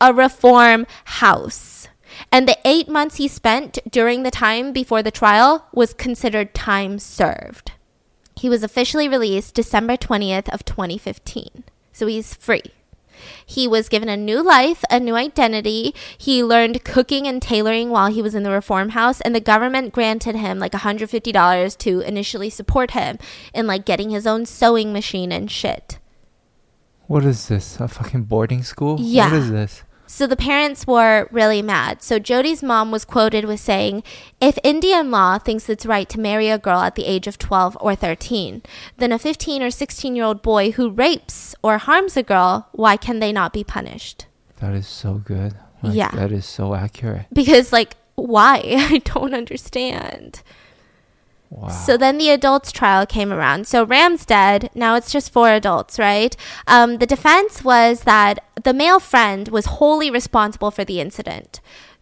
a 0.00 0.12
reform 0.12 0.86
house. 1.04 1.88
And 2.30 2.48
the 2.48 2.58
eight 2.64 2.88
months 2.88 3.16
he 3.16 3.28
spent 3.28 3.78
during 3.90 4.22
the 4.22 4.30
time 4.30 4.72
before 4.72 5.02
the 5.02 5.10
trial 5.10 5.66
was 5.72 5.94
considered 5.94 6.54
time 6.54 6.98
served. 6.98 7.72
He 8.36 8.48
was 8.48 8.62
officially 8.62 9.08
released 9.08 9.54
December 9.54 9.96
20th 9.96 10.48
of 10.48 10.64
2015. 10.64 11.64
So 11.92 12.06
he's 12.06 12.34
free. 12.34 12.62
He 13.44 13.68
was 13.68 13.88
given 13.88 14.08
a 14.08 14.16
new 14.16 14.42
life, 14.42 14.82
a 14.90 14.98
new 14.98 15.14
identity. 15.14 15.94
He 16.16 16.42
learned 16.42 16.84
cooking 16.84 17.26
and 17.26 17.42
tailoring 17.42 17.90
while 17.90 18.10
he 18.10 18.22
was 18.22 18.34
in 18.34 18.42
the 18.42 18.50
reform 18.50 18.90
house, 18.90 19.20
and 19.20 19.34
the 19.34 19.40
government 19.40 19.92
granted 19.92 20.36
him 20.36 20.58
like 20.58 20.72
$150 20.72 21.78
to 21.78 22.00
initially 22.00 22.50
support 22.50 22.92
him 22.92 23.18
in 23.52 23.66
like 23.66 23.84
getting 23.84 24.10
his 24.10 24.26
own 24.26 24.46
sewing 24.46 24.92
machine 24.92 25.32
and 25.32 25.50
shit. 25.50 25.98
What 27.10 27.24
is 27.24 27.48
this? 27.48 27.80
A 27.80 27.88
fucking 27.88 28.22
boarding 28.26 28.62
school? 28.62 28.96
Yeah. 29.00 29.32
What 29.32 29.40
is 29.40 29.50
this? 29.50 29.82
So 30.06 30.28
the 30.28 30.36
parents 30.36 30.86
were 30.86 31.28
really 31.32 31.60
mad. 31.60 32.04
So 32.04 32.20
Jyoti's 32.20 32.62
mom 32.62 32.92
was 32.92 33.04
quoted 33.04 33.46
with 33.46 33.58
saying, 33.58 34.04
If 34.40 34.60
Indian 34.62 35.10
law 35.10 35.36
thinks 35.38 35.68
it's 35.68 35.84
right 35.84 36.08
to 36.08 36.20
marry 36.20 36.48
a 36.48 36.56
girl 36.56 36.78
at 36.78 36.94
the 36.94 37.06
age 37.06 37.26
of 37.26 37.36
12 37.36 37.76
or 37.80 37.96
13, 37.96 38.62
then 38.98 39.10
a 39.10 39.18
15 39.18 39.60
or 39.60 39.72
16 39.72 40.14
year 40.14 40.24
old 40.24 40.40
boy 40.40 40.70
who 40.70 40.88
rapes 40.88 41.56
or 41.64 41.78
harms 41.78 42.16
a 42.16 42.22
girl, 42.22 42.68
why 42.70 42.96
can 42.96 43.18
they 43.18 43.32
not 43.32 43.52
be 43.52 43.64
punished? 43.64 44.26
That 44.60 44.74
is 44.74 44.86
so 44.86 45.14
good. 45.14 45.54
Like, 45.82 45.96
Yeah. 45.96 46.12
That 46.12 46.30
is 46.30 46.46
so 46.46 46.76
accurate. 46.76 47.26
Because, 47.32 47.72
like, 47.72 47.96
why? 48.14 48.62
I 48.64 48.98
don't 48.98 49.34
understand. 49.34 50.44
Wow. 51.50 51.68
So 51.68 51.96
then 51.96 52.18
the 52.18 52.30
adults 52.30 52.70
trial 52.70 53.06
came 53.06 53.32
around. 53.32 53.66
So 53.66 53.84
Ram's 53.84 54.24
dead. 54.24 54.70
Now 54.74 54.94
it's 54.94 55.10
just 55.10 55.32
four 55.32 55.50
adults, 55.50 55.98
right? 55.98 56.36
Um, 56.68 56.98
the 56.98 57.06
defense 57.06 57.64
was 57.64 58.02
that 58.02 58.44
the 58.62 58.72
male 58.72 59.00
friend 59.00 59.48
was 59.48 59.66
wholly 59.66 60.10
responsible 60.10 60.70
for 60.70 60.84
the 60.84 61.00
incident. 61.00 61.60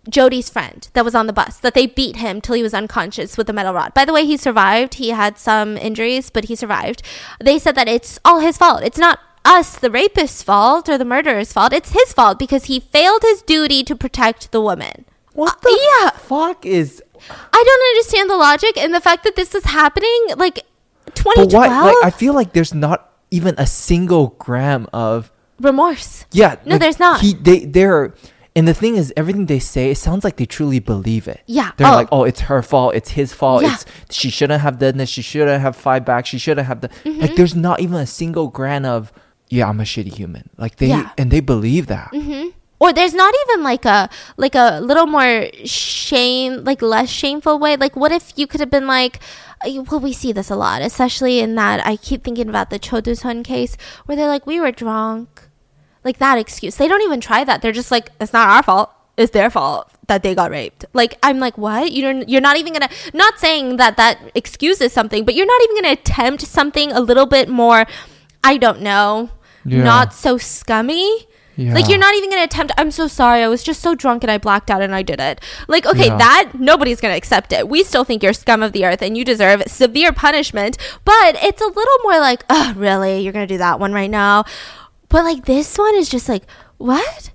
Jyoti's 0.09 0.49
friend 0.49 0.89
that 0.93 1.05
was 1.05 1.15
on 1.15 1.27
the 1.27 1.33
bus, 1.33 1.59
that 1.59 1.75
they 1.75 1.87
beat 1.87 2.17
him 2.17 2.41
till 2.41 2.55
he 2.55 2.63
was 2.63 2.73
unconscious 2.75 3.37
with 3.37 3.49
a 3.51 3.53
metal 3.53 3.75
rod. 3.75 3.93
By 3.95 4.05
the 4.05 4.13
way, 4.13 4.25
he 4.25 4.37
survived. 4.37 4.95
He 4.95 5.11
had 5.11 5.39
some 5.39 5.77
injuries, 5.77 6.31
but 6.31 6.45
he 6.45 6.57
survived. 6.57 7.03
They 7.41 7.59
said 7.59 7.75
that 7.75 7.89
it's 7.89 8.19
all 8.25 8.41
his 8.41 8.57
fault. 8.57 8.83
It's 8.83 8.99
not 8.99 9.19
us, 9.45 9.77
the 9.77 9.91
rapist's 9.91 10.43
fault 10.43 10.89
or 10.89 10.99
the 10.99 11.05
murderer's 11.05 11.53
fault. 11.53 11.73
It's 11.73 11.93
his 11.93 12.13
fault 12.13 12.39
because 12.39 12.67
he 12.67 12.81
failed 12.81 13.23
his 13.23 13.43
duty 13.43 13.83
to 13.85 13.97
protect 13.97 14.51
the 14.53 14.61
woman. 14.61 15.05
what 15.33 15.61
the 15.63 15.79
yeah. 16.03 16.11
fuck 16.11 16.67
is? 16.67 17.03
I 17.31 17.63
don't 17.65 17.97
understand 17.97 18.31
the 18.31 18.37
logic 18.37 18.77
and 18.79 18.95
the 18.95 19.01
fact 19.01 19.25
that 19.25 19.37
this 19.37 19.55
is 19.55 19.65
happening 19.65 20.19
like 20.37 20.65
But 21.05 21.15
2012 21.17 21.53
why? 21.53 21.85
Like, 21.93 21.97
I 22.05 22.11
feel 22.11 22.35
like 22.35 22.53
there's 22.53 22.75
not 22.75 23.13
even 23.31 23.55
a 23.59 23.67
single 23.67 24.29
gram 24.39 24.87
of 24.93 25.31
remorse. 25.61 26.25
yeah. 26.33 26.57
No, 26.65 26.73
like, 26.75 26.81
there's 26.81 26.99
not. 26.99 27.21
He 27.21 27.35
they 27.35 27.65
they're. 27.65 28.15
And 28.57 28.67
the 28.67 28.75
thing 28.75 28.97
is, 28.97 29.13
everything 29.17 29.47
they 29.47 29.61
say, 29.61 29.93
it 29.93 29.99
sounds 29.99 30.25
like 30.25 30.37
they 30.37 30.47
truly 30.47 30.81
believe 30.81 31.29
it. 31.29 31.43
Yeah. 31.47 31.71
They're 31.77 31.87
Oh. 31.87 31.95
like, 31.95 32.09
oh, 32.11 32.25
it's 32.25 32.41
her 32.41 32.61
fault. 32.61 32.97
It's 32.97 33.11
his 33.11 33.33
fault. 33.33 33.63
Yeah. 33.63 33.75
It's 33.75 33.85
she 34.11 34.31
shouldn't 34.31 34.63
have 34.63 34.81
done 34.81 34.97
this. 34.97 35.09
She 35.09 35.23
shouldn't 35.23 35.61
have 35.63 35.77
fight 35.77 36.05
back. 36.05 36.27
She 36.27 36.39
shouldn't 36.39 36.67
have 36.67 36.81
done. 36.81 36.91
Mm-hmm. 37.05 37.21
Like, 37.21 37.37
there's 37.37 37.55
not 37.55 37.79
even 37.81 37.97
a 37.97 38.07
single 38.07 38.49
gram 38.49 38.85
of 38.85 39.13
yeah, 39.49 39.69
I'm 39.69 39.79
a 39.81 39.85
shitty 39.85 40.13
human. 40.13 40.51
Like 40.59 40.77
they 40.77 40.89
Yeah. 40.89 41.11
and 41.17 41.31
they 41.31 41.39
believe 41.41 41.87
that. 41.87 42.11
Or 42.81 42.93
there's 42.93 43.15
not 43.15 43.35
even 43.49 43.65
like 43.65 43.85
a 43.85 44.09
like 44.37 44.55
a 44.55 44.81
little 44.81 45.07
more 45.07 45.49
shame 45.65 46.65
like 46.65 46.81
less 46.81 47.09
shameful 47.11 47.59
way. 47.59 47.77
Like 47.77 47.97
what 47.97 48.13
if 48.13 48.33
you 48.37 48.47
could 48.47 48.61
have 48.61 48.71
been 48.71 48.87
like 48.87 49.19
well 49.65 49.99
we 49.99 50.13
see 50.13 50.31
this 50.31 50.51
a 50.51 50.55
lot 50.55 50.83
especially 50.83 51.41
in 51.41 51.57
that 51.57 51.85
i 51.85 51.97
keep 51.97 52.23
thinking 52.23 52.49
about 52.49 52.71
the 52.71 52.79
Cho 52.79 53.01
Doo-soon 53.01 53.43
case 53.43 53.77
where 54.07 54.15
they're 54.15 54.29
like 54.29 54.47
we 54.47 54.61
were 54.61 54.71
drunk. 54.71 55.49
Like 56.05 56.19
that 56.19 56.39
excuse. 56.39 56.77
They 56.77 56.87
don't 56.87 57.03
even 57.03 57.21
try 57.21 57.43
that. 57.43 57.61
They're 57.61 57.73
just 57.73 57.91
like 57.91 58.11
it's 58.21 58.33
not 58.33 58.49
our 58.49 58.63
fault. 58.63 58.91
It's 59.17 59.33
their 59.33 59.51
fault 59.51 59.91
that 60.07 60.23
they 60.23 60.33
got 60.37 60.53
raped. 60.53 60.85
Like 60.93 61.19
i'm 61.25 61.41
like 61.41 61.59
what? 61.59 61.91
You're 61.93 62.23
you're 62.23 62.41
not 62.41 62.57
even 62.57 62.73
gonna 62.73 62.89
not 63.13 63.39
saying 63.41 63.77
that 63.79 63.97
that 63.97 64.21
excuses 64.37 64.93
something 64.93 65.25
but 65.25 65.35
you're 65.35 65.45
not 65.55 65.61
even 65.65 65.77
gonna 65.83 65.93
attempt 65.95 66.43
something 66.43 66.93
a 66.93 67.01
little 67.01 67.27
bit 67.27 67.49
more 67.49 67.85
i 68.45 68.57
don't 68.57 68.81
know 68.81 69.31
Yeah. 69.65 69.83
not 69.83 70.15
so 70.15 70.39
scummy 70.39 71.27
Yeah. 71.59 71.75
like 71.75 71.89
you're 71.89 71.99
not 71.99 72.15
even 72.15 72.31
gonna 72.31 72.45
attempt. 72.45 72.73
I'm 72.79 72.93
so 72.93 73.09
sorry. 73.09 73.43
I 73.43 73.49
was 73.49 73.65
just 73.65 73.83
so 73.83 73.97
drunk 73.97 74.23
and 74.23 74.31
I 74.31 74.39
blacked 74.39 74.71
out 74.71 74.81
and 74.81 74.95
I 74.95 75.03
did 75.03 75.19
it. 75.19 75.41
Like 75.67 75.85
okay, 75.87 76.07
Yeah. 76.07 76.17
that 76.17 76.53
nobody's 76.55 77.01
gonna 77.01 77.17
accept 77.17 77.53
it. 77.53 77.69
We 77.69 77.83
still 77.83 78.05
think 78.05 78.23
you're 78.23 78.33
scum 78.33 78.63
of 78.63 78.71
the 78.73 78.85
earth 78.85 79.03
and 79.03 79.19
you 79.19 79.25
deserve 79.25 79.65
severe 79.67 80.13
punishment. 80.13 80.79
But 81.05 81.37
it's 81.43 81.61
a 81.61 81.67
little 81.67 81.99
more 82.05 82.21
like, 82.21 82.45
oh, 82.49 82.75
really? 82.77 83.21
You're 83.23 83.33
gonna 83.33 83.49
do 83.49 83.59
that 83.59 83.81
one 83.81 83.93
right 83.93 84.11
now? 84.11 84.45
But 85.09 85.25
like 85.25 85.47
this 85.47 85.77
one 85.77 85.97
is 85.97 86.09
just 86.09 86.29
like, 86.29 86.45
what? 86.77 87.33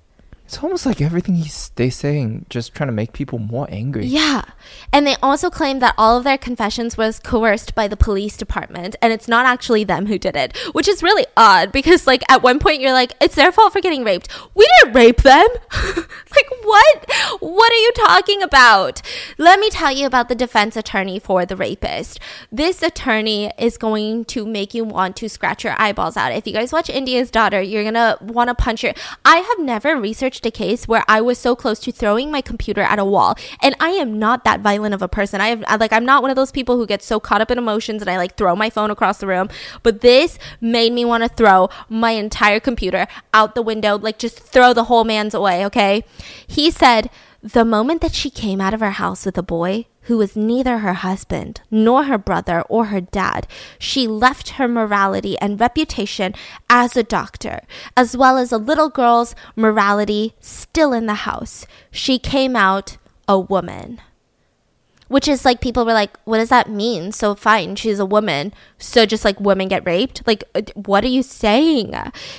It's 0.53 0.63
almost 0.63 0.85
like 0.85 1.01
everything 1.01 1.33
he's 1.33 1.69
they 1.77 1.89
saying 1.89 2.45
just 2.47 2.75
trying 2.75 2.87
to 2.87 2.93
make 2.93 3.11
people 3.11 3.39
more 3.39 3.65
angry. 3.71 4.05
Yeah. 4.05 4.43
And 4.91 5.07
they 5.07 5.15
also 5.15 5.49
claim 5.49 5.79
that 5.79 5.95
all 5.97 6.15
of 6.15 6.23
their 6.23 6.37
confessions 6.37 6.95
was 6.95 7.19
coerced 7.19 7.73
by 7.73 7.87
the 7.87 7.97
police 7.97 8.37
department 8.37 8.95
and 9.01 9.11
it's 9.11 9.27
not 9.27 9.47
actually 9.47 9.83
them 9.83 10.05
who 10.05 10.19
did 10.19 10.35
it, 10.35 10.55
which 10.73 10.87
is 10.87 11.01
really 11.01 11.25
odd 11.35 11.71
because 11.71 12.05
like 12.05 12.21
at 12.29 12.43
one 12.43 12.59
point 12.59 12.81
you're 12.81 12.93
like 12.93 13.13
it's 13.19 13.33
their 13.33 13.51
fault 13.51 13.73
for 13.73 13.81
getting 13.81 14.03
raped. 14.03 14.29
We 14.53 14.67
didn't 14.83 14.93
rape 14.93 15.23
them. 15.23 15.47
what? 16.73 17.05
What 17.39 17.71
are 17.71 17.75
you 17.75 17.91
talking 17.95 18.41
about? 18.41 19.01
Let 19.37 19.59
me 19.59 19.69
tell 19.69 19.91
you 19.91 20.07
about 20.07 20.27
the 20.27 20.33
defense 20.33 20.75
attorney 20.75 21.19
for 21.19 21.45
the 21.45 21.55
rapist. 21.55 22.19
This 22.51 22.81
attorney 22.81 23.51
is 23.59 23.77
going 23.77 24.25
to 24.25 24.45
make 24.45 24.73
you 24.73 24.83
want 24.83 25.15
to 25.17 25.29
scratch 25.29 25.63
your 25.63 25.75
eyeballs 25.77 26.17
out. 26.17 26.31
If 26.31 26.47
you 26.47 26.53
guys 26.53 26.71
watch 26.71 26.89
India's 26.89 27.29
Daughter, 27.29 27.61
you're 27.61 27.83
going 27.83 27.93
to 27.93 28.17
want 28.21 28.47
to 28.47 28.55
punch 28.55 28.81
your 28.83 28.93
I 29.23 29.37
have 29.37 29.59
never 29.59 29.95
researched 29.99 30.45
a 30.47 30.51
case 30.51 30.87
where 30.87 31.03
I 31.07 31.21
was 31.21 31.37
so 31.37 31.55
close 31.55 31.79
to 31.81 31.91
throwing 31.91 32.31
my 32.31 32.41
computer 32.41 32.81
at 32.81 32.97
a 32.97 33.05
wall. 33.05 33.35
And 33.61 33.75
I 33.79 33.89
am 33.89 34.17
not 34.17 34.43
that 34.45 34.61
violent 34.61 34.95
of 34.95 35.03
a 35.03 35.07
person. 35.07 35.41
I 35.41 35.49
have, 35.49 35.79
like, 35.79 35.93
I'm 35.93 36.05
not 36.05 36.23
one 36.23 36.31
of 36.31 36.35
those 36.35 36.51
people 36.51 36.77
who 36.77 36.87
gets 36.87 37.05
so 37.05 37.19
caught 37.19 37.41
up 37.41 37.51
in 37.51 37.59
emotions 37.59 38.01
and 38.01 38.09
I 38.09 38.17
like 38.17 38.35
throw 38.35 38.55
my 38.55 38.71
phone 38.71 38.89
across 38.89 39.19
the 39.19 39.27
room. 39.27 39.49
But 39.83 40.01
this 40.01 40.39
made 40.59 40.91
me 40.91 41.05
want 41.05 41.21
to 41.23 41.29
throw 41.29 41.69
my 41.87 42.11
entire 42.11 42.59
computer 42.59 43.05
out 43.31 43.53
the 43.53 43.61
window, 43.61 43.99
like 43.99 44.17
just 44.17 44.39
throw 44.39 44.73
the 44.73 44.85
whole 44.85 45.03
man's 45.03 45.35
away, 45.35 45.65
okay? 45.67 46.03
He 46.47 46.62
said 46.71 47.09
the 47.41 47.65
moment 47.65 48.01
that 48.01 48.13
she 48.13 48.29
came 48.29 48.61
out 48.61 48.73
of 48.73 48.79
her 48.79 48.91
house 48.91 49.25
with 49.25 49.37
a 49.37 49.43
boy 49.43 49.85
who 50.03 50.17
was 50.17 50.35
neither 50.35 50.79
her 50.79 50.93
husband 50.93 51.61
nor 51.71 52.03
her 52.03 52.17
brother 52.17 52.61
or 52.69 52.85
her 52.85 53.01
dad, 53.01 53.47
she 53.79 54.07
left 54.07 54.51
her 54.51 54.67
morality 54.67 55.37
and 55.39 55.59
reputation 55.59 56.33
as 56.69 56.95
a 56.95 57.03
doctor, 57.03 57.61
as 57.97 58.15
well 58.15 58.37
as 58.37 58.51
a 58.51 58.57
little 58.57 58.89
girl's 58.89 59.35
morality 59.55 60.35
still 60.39 60.93
in 60.93 61.05
the 61.05 61.13
house. 61.25 61.65
She 61.91 62.19
came 62.19 62.55
out 62.55 62.97
a 63.27 63.39
woman. 63.39 64.01
Which 65.09 65.27
is 65.27 65.45
like 65.45 65.61
people 65.61 65.85
were 65.85 65.93
like, 65.93 66.17
what 66.23 66.37
does 66.37 66.49
that 66.49 66.69
mean? 66.69 67.11
So 67.11 67.35
fine, 67.35 67.75
she's 67.75 67.99
a 67.99 68.05
woman. 68.05 68.53
So 68.77 69.05
just 69.05 69.25
like 69.25 69.39
women 69.39 69.67
get 69.67 69.85
raped? 69.85 70.25
Like, 70.25 70.43
uh, 70.55 70.61
what 70.75 71.03
are 71.03 71.09
you 71.09 71.23
saying? 71.23 71.93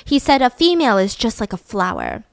He 0.05 0.18
said 0.18 0.42
a 0.42 0.51
female 0.51 0.98
is 0.98 1.14
just 1.14 1.40
like 1.40 1.52
a 1.52 1.59
flower. 1.59 2.24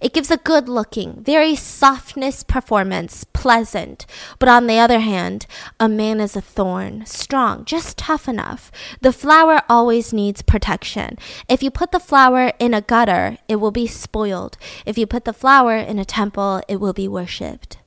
It 0.00 0.12
gives 0.12 0.30
a 0.30 0.36
good 0.36 0.68
looking, 0.68 1.22
very 1.22 1.54
softness 1.54 2.42
performance, 2.42 3.24
pleasant. 3.24 4.06
But 4.38 4.48
on 4.48 4.66
the 4.66 4.78
other 4.78 5.00
hand, 5.00 5.46
a 5.78 5.88
man 5.88 6.20
is 6.20 6.36
a 6.36 6.40
thorn, 6.40 7.04
strong, 7.06 7.64
just 7.64 7.98
tough 7.98 8.28
enough. 8.28 8.70
The 9.00 9.12
flower 9.12 9.62
always 9.68 10.12
needs 10.12 10.42
protection. 10.42 11.18
If 11.48 11.62
you 11.62 11.70
put 11.70 11.92
the 11.92 12.00
flower 12.00 12.52
in 12.58 12.74
a 12.74 12.80
gutter, 12.80 13.38
it 13.48 13.56
will 13.56 13.70
be 13.70 13.86
spoiled. 13.86 14.56
If 14.86 14.98
you 14.98 15.06
put 15.06 15.24
the 15.24 15.32
flower 15.32 15.76
in 15.76 15.98
a 15.98 16.04
temple, 16.04 16.62
it 16.68 16.76
will 16.80 16.92
be 16.92 17.08
worshipped. 17.08 17.78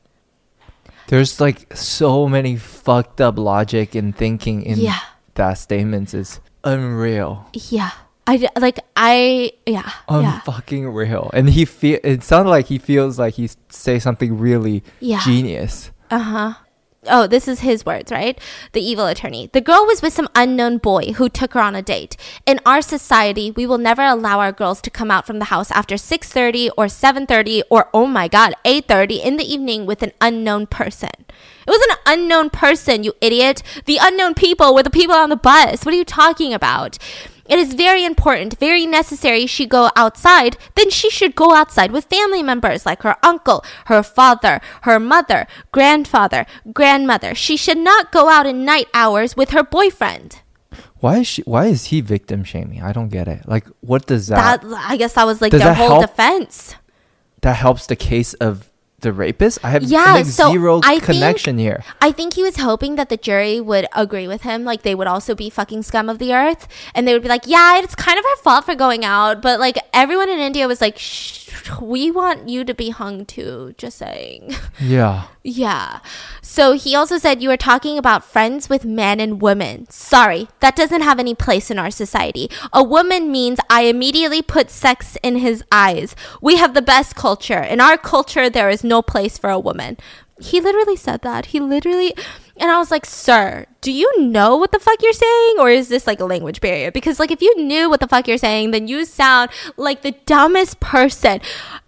There's 1.07 1.41
like 1.41 1.75
so 1.75 2.27
many 2.29 2.55
fucked 2.55 3.19
up 3.19 3.37
logic 3.37 3.95
and 3.95 4.15
thinking 4.15 4.61
in 4.63 4.79
Yeah. 4.79 4.99
that 5.35 5.55
statements 5.57 6.13
is 6.13 6.39
unreal. 6.63 7.47
Yeah. 7.53 7.91
I 8.27 8.47
like 8.59 8.79
I 8.95 9.51
yeah. 9.65 9.91
yeah. 10.09 10.41
Unfucking 10.45 10.93
real. 10.93 11.29
And 11.33 11.49
he 11.49 11.65
feel 11.65 11.99
it 12.03 12.23
sounded 12.23 12.49
like 12.49 12.67
he 12.67 12.77
feels 12.77 13.17
like 13.19 13.33
he 13.35 13.49
say 13.69 13.99
something 13.99 14.37
really 14.37 14.83
Yeah. 14.99 15.21
genius. 15.23 15.91
Uh-huh. 16.09 16.53
Oh, 17.07 17.25
this 17.25 17.47
is 17.47 17.61
his 17.61 17.83
words, 17.83 18.11
right? 18.11 18.39
The 18.73 18.81
evil 18.81 19.07
attorney. 19.07 19.49
The 19.53 19.59
girl 19.61 19.87
was 19.87 20.03
with 20.03 20.13
some 20.13 20.29
unknown 20.35 20.77
boy 20.77 21.13
who 21.13 21.29
took 21.29 21.55
her 21.55 21.59
on 21.59 21.73
a 21.75 21.81
date. 21.81 22.15
In 22.45 22.59
our 22.63 22.79
society, 22.79 23.49
we 23.49 23.65
will 23.65 23.79
never 23.79 24.03
allow 24.03 24.39
our 24.39 24.51
girls 24.51 24.81
to 24.81 24.91
come 24.91 25.09
out 25.09 25.25
from 25.25 25.39
the 25.39 25.45
house 25.45 25.71
after 25.71 25.95
6:30 25.95 26.69
or 26.77 26.85
7:30 26.85 27.63
or 27.71 27.89
oh 27.91 28.05
my 28.05 28.27
god, 28.27 28.53
8:30 28.63 29.19
in 29.23 29.37
the 29.37 29.51
evening 29.51 29.87
with 29.87 30.03
an 30.03 30.11
unknown 30.21 30.67
person. 30.67 31.09
It 31.65 31.71
was 31.71 31.81
an 31.89 31.97
unknown 32.05 32.51
person, 32.51 33.03
you 33.03 33.13
idiot. 33.19 33.63
The 33.85 33.97
unknown 33.99 34.35
people 34.35 34.75
were 34.75 34.83
the 34.83 34.91
people 34.91 35.15
on 35.15 35.29
the 35.29 35.35
bus. 35.35 35.83
What 35.83 35.95
are 35.95 35.97
you 35.97 36.05
talking 36.05 36.53
about? 36.53 36.99
It 37.51 37.59
is 37.59 37.73
very 37.73 38.05
important, 38.05 38.57
very 38.59 38.85
necessary 38.85 39.45
she 39.45 39.65
go 39.65 39.89
outside, 39.97 40.55
then 40.75 40.89
she 40.89 41.09
should 41.09 41.35
go 41.35 41.53
outside 41.53 41.91
with 41.91 42.05
family 42.05 42.41
members 42.41 42.85
like 42.85 43.03
her 43.03 43.17
uncle, 43.21 43.65
her 43.87 44.01
father, 44.03 44.61
her 44.83 45.01
mother, 45.01 45.47
grandfather, 45.73 46.45
grandmother. 46.71 47.35
She 47.35 47.57
should 47.57 47.77
not 47.77 48.09
go 48.13 48.29
out 48.29 48.45
in 48.47 48.63
night 48.63 48.87
hours 48.93 49.35
with 49.35 49.49
her 49.49 49.63
boyfriend. 49.63 50.39
Why 51.01 51.17
is 51.17 51.27
she 51.27 51.41
why 51.41 51.65
is 51.65 51.87
he 51.87 51.99
victim 51.99 52.45
shaming? 52.45 52.81
I 52.81 52.93
don't 52.93 53.09
get 53.09 53.27
it. 53.27 53.45
Like 53.45 53.67
what 53.81 54.05
does 54.05 54.27
that 54.27 54.61
That 54.61 54.73
I 54.87 54.95
guess 54.95 55.13
that 55.13 55.25
was 55.25 55.41
like 55.41 55.51
their 55.51 55.73
whole 55.73 55.99
help? 55.99 56.07
defense. 56.07 56.75
that 57.41 57.57
helps 57.57 57.85
the 57.87 57.97
case 57.97 58.33
of 58.35 58.70
the 59.01 59.11
rapist? 59.13 59.59
I 59.63 59.69
have 59.71 59.83
Yeah, 59.83 60.13
like 60.13 60.25
so 60.25 60.51
zero 60.51 60.79
I 60.83 60.93
think- 60.99 61.03
connection 61.03 61.57
here. 61.57 61.83
I 62.01 62.11
think 62.11 62.33
he 62.33 62.43
was 62.43 62.57
hoping 62.57 62.95
that 62.95 63.09
the 63.09 63.17
jury 63.17 63.59
would 63.59 63.85
agree 63.95 64.27
with 64.27 64.41
him, 64.43 64.63
like 64.63 64.81
they 64.83 64.95
would 64.95 65.07
also 65.07 65.35
be 65.35 65.49
fucking 65.49 65.83
scum 65.83 66.09
of 66.09 66.19
the 66.19 66.33
earth, 66.33 66.67
and 66.95 67.07
they 67.07 67.13
would 67.13 67.23
be 67.23 67.29
like, 67.29 67.45
"Yeah, 67.45 67.77
it's 67.79 67.95
kind 67.95 68.17
of 68.17 68.25
her 68.25 68.37
fault 68.43 68.65
for 68.65 68.75
going 68.75 69.03
out," 69.05 69.41
but 69.41 69.59
like 69.59 69.77
everyone 69.93 70.29
in 70.29 70.39
India 70.39 70.67
was 70.67 70.81
like, 70.81 70.97
Shh, 70.97 71.49
"We 71.81 72.09
want 72.11 72.49
you 72.49 72.63
to 72.63 72.73
be 72.73 72.89
hung 72.89 73.25
too." 73.25 73.73
Just 73.77 73.97
saying. 73.97 74.55
Yeah. 74.79 75.23
Yeah. 75.43 76.01
So 76.43 76.73
he 76.73 76.93
also 76.95 77.17
said 77.17 77.41
you 77.41 77.49
were 77.49 77.57
talking 77.57 77.97
about 77.97 78.23
friends 78.23 78.69
with 78.69 78.85
men 78.85 79.19
and 79.19 79.41
women. 79.41 79.87
Sorry, 79.89 80.47
that 80.59 80.75
doesn't 80.75 81.01
have 81.01 81.17
any 81.19 81.33
place 81.33 81.71
in 81.71 81.79
our 81.79 81.89
society. 81.89 82.47
A 82.71 82.83
woman 82.83 83.31
means 83.31 83.57
I 83.67 83.83
immediately 83.93 84.43
put 84.43 84.69
sex 84.69 85.17
in 85.23 85.37
his 85.37 85.63
eyes. 85.71 86.15
We 86.41 86.57
have 86.57 86.75
the 86.75 86.81
best 86.83 87.15
culture. 87.15 87.59
In 87.59 87.81
our 87.81 87.97
culture, 87.97 88.51
there 88.51 88.69
is 88.69 88.83
no 88.83 88.90
place 88.99 89.37
for 89.37 89.49
a 89.49 89.59
woman. 89.59 89.95
He 90.39 90.59
literally 90.59 90.95
said 90.95 91.21
that. 91.21 91.47
He 91.47 91.59
literally. 91.59 92.15
And 92.57 92.71
I 92.71 92.79
was 92.79 92.89
like, 92.89 93.05
sir, 93.05 93.65
do 93.79 93.91
you 93.91 94.11
know 94.21 94.57
what 94.57 94.71
the 94.71 94.79
fuck 94.79 95.01
you're 95.01 95.13
saying? 95.13 95.55
Or 95.59 95.69
is 95.69 95.87
this 95.87 96.07
like 96.07 96.19
a 96.19 96.25
language 96.25 96.61
barrier? 96.61 96.91
Because, 96.91 97.19
like, 97.19 97.29
if 97.31 97.41
you 97.41 97.55
knew 97.61 97.89
what 97.89 97.99
the 97.99 98.07
fuck 98.07 98.27
you're 98.27 98.37
saying, 98.39 98.71
then 98.71 98.87
you 98.87 99.05
sound 99.05 99.51
like 99.77 100.01
the 100.01 100.13
dumbest 100.25 100.79
person. 100.79 101.41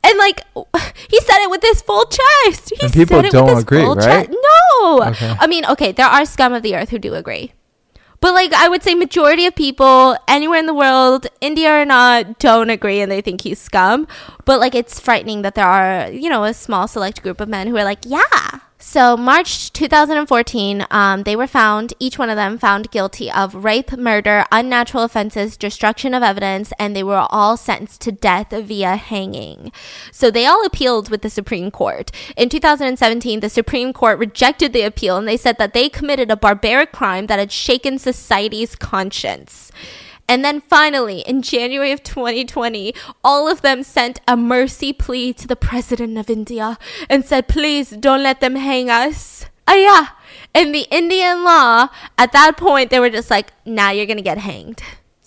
And, 0.04 0.18
like, 0.20 0.42
he 1.10 1.20
said 1.22 1.44
it 1.44 1.50
with 1.50 1.62
his 1.64 1.82
full 1.82 2.06
chest. 2.06 2.70
He 2.76 2.86
And 2.86 2.94
people 2.94 3.18
said 3.18 3.26
it 3.26 3.32
don't 3.32 3.46
with 3.46 3.56
his 3.56 3.64
agree, 3.64 3.82
full 3.82 3.96
right? 3.96 4.28
chest. 4.28 4.38
No. 4.82 5.04
Okay. 5.04 5.36
I 5.40 5.48
mean, 5.48 5.66
okay, 5.66 5.92
there 5.92 6.06
are 6.08 6.24
scum 6.26 6.54
of 6.54 6.62
the 6.62 6.76
earth 6.76 6.90
who 6.90 7.00
do 7.00 7.16
agree. 7.16 7.54
But 8.24 8.36
like 8.36 8.54
I 8.54 8.70
would 8.70 8.84
say 8.84 8.96
majority 8.96 9.46
of 9.48 9.54
people 9.54 10.16
anywhere 10.30 10.58
in 10.58 10.66
the 10.66 10.74
world, 10.74 11.28
India 11.42 11.82
or 11.82 11.84
not, 11.84 12.40
don't 12.40 12.70
agree 12.70 13.02
and 13.02 13.12
they 13.12 13.20
think 13.20 13.42
he's 13.42 13.60
scum. 13.60 14.08
But 14.46 14.62
like 14.62 14.74
it's 14.74 14.98
frightening 14.98 15.42
that 15.42 15.56
there 15.56 15.68
are, 15.68 16.10
you 16.10 16.30
know, 16.30 16.46
a 16.46 16.54
small 16.54 16.88
select 16.88 17.22
group 17.22 17.42
of 17.42 17.50
men 17.50 17.68
who 17.68 17.76
are 17.76 17.84
like, 17.84 18.00
yeah. 18.06 18.62
So 18.86 19.16
March 19.16 19.72
2014, 19.72 20.86
um, 20.92 21.24
they 21.24 21.38
were 21.38 21.48
found, 21.48 21.94
each 22.00 22.20
one 22.20 22.30
of 22.30 22.36
them 22.36 22.58
found 22.58 22.92
guilty 22.92 23.32
of 23.32 23.56
rape, 23.56 23.94
murder, 23.94 24.46
unnatural 24.52 25.06
offenses, 25.06 25.56
destruction 25.56 26.14
of 26.14 26.22
evidence, 26.22 26.74
and 26.78 26.94
they 26.94 27.02
were 27.02 27.26
all 27.30 27.56
sentenced 27.56 28.02
to 28.02 28.12
death 28.12 28.52
via 28.52 28.98
hanging. 28.98 29.72
So 30.12 30.30
they 30.30 30.46
all 30.46 30.66
appealed 30.66 31.10
with 31.10 31.22
the 31.22 31.30
Supreme 31.30 31.72
Court. 31.72 32.12
In 32.36 32.50
2017, 32.50 33.40
the 33.40 33.50
Supreme 33.50 33.94
Court 33.94 34.20
rejected 34.20 34.74
the 34.74 34.84
appeal 34.84 35.16
and 35.18 35.28
they 35.28 35.38
said 35.38 35.58
that 35.60 35.74
they 35.74 35.88
committed 35.88 36.30
a 36.30 36.36
barbaric 36.36 36.92
crime 36.92 37.28
that 37.28 37.40
had 37.40 37.54
shaken 37.54 37.98
society's 37.98 38.76
conscience. 38.76 39.72
And 40.28 40.44
then 40.44 40.62
finally, 40.62 41.20
in 41.22 41.42
January 41.42 41.92
of 41.92 42.04
2020, 42.04 42.94
all 43.24 43.48
of 43.48 43.62
them 43.62 43.84
sent 43.84 44.22
a 44.28 44.38
mercy 44.38 44.94
plea 44.94 45.34
to 45.34 45.48
the 45.48 45.56
President 45.56 46.18
of 46.18 46.30
India 46.30 46.78
and 47.10 47.26
said, 47.26 47.48
please 47.48 47.90
don't 47.92 48.24
let 48.24 48.40
them 48.40 48.56
hang 48.56 48.90
us. 48.90 49.46
Ah, 49.68 49.76
yeah. 49.76 50.08
In 50.54 50.72
the 50.72 50.88
Indian 50.92 51.44
law, 51.44 51.90
at 52.18 52.32
that 52.32 52.58
point, 52.58 52.90
they 52.90 53.00
were 53.00 53.10
just 53.10 53.30
like, 53.30 53.52
now 53.66 53.92
you're 53.92 54.06
going 54.06 54.18
to 54.18 54.24
get 54.24 54.38
hanged. 54.38 54.82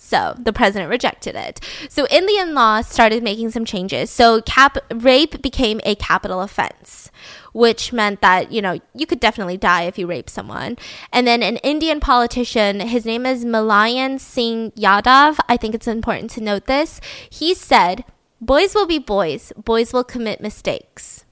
So 0.07 0.35
the 0.39 0.53
president 0.53 0.89
rejected 0.89 1.35
it. 1.35 1.59
So 1.89 2.07
Indian 2.07 2.53
law 2.53 2.79
started 2.79 3.23
making 3.23 3.51
some 3.51 3.65
changes. 3.65 4.09
So 4.09 4.41
cap 4.41 4.77
rape 4.93 5.41
became 5.41 5.81
a 5.83 5.95
capital 5.95 6.39
offense, 6.39 7.11
which 7.57 7.91
meant 7.91 8.21
that, 8.21 8.51
you 8.51 8.61
know, 8.61 8.79
you 8.93 9.07
could 9.07 9.19
definitely 9.19 9.57
die 9.57 9.81
if 9.83 9.97
you 9.97 10.05
rape 10.05 10.29
someone. 10.29 10.77
And 11.11 11.25
then 11.25 11.41
an 11.41 11.57
Indian 11.57 11.99
politician, 11.99 12.81
his 12.81 13.03
name 13.03 13.25
is 13.25 13.43
Mulayam 13.43 14.19
Singh 14.19 14.69
Yadav. 14.73 15.39
I 15.49 15.57
think 15.57 15.73
it's 15.73 15.87
important 15.87 16.29
to 16.31 16.41
note 16.41 16.67
this. 16.67 17.01
He 17.31 17.55
said, 17.55 18.05
boys 18.39 18.75
will 18.75 18.85
be 18.85 18.99
boys. 18.99 19.51
Boys 19.57 19.91
will 19.91 20.03
commit 20.03 20.39
mistakes 20.39 21.25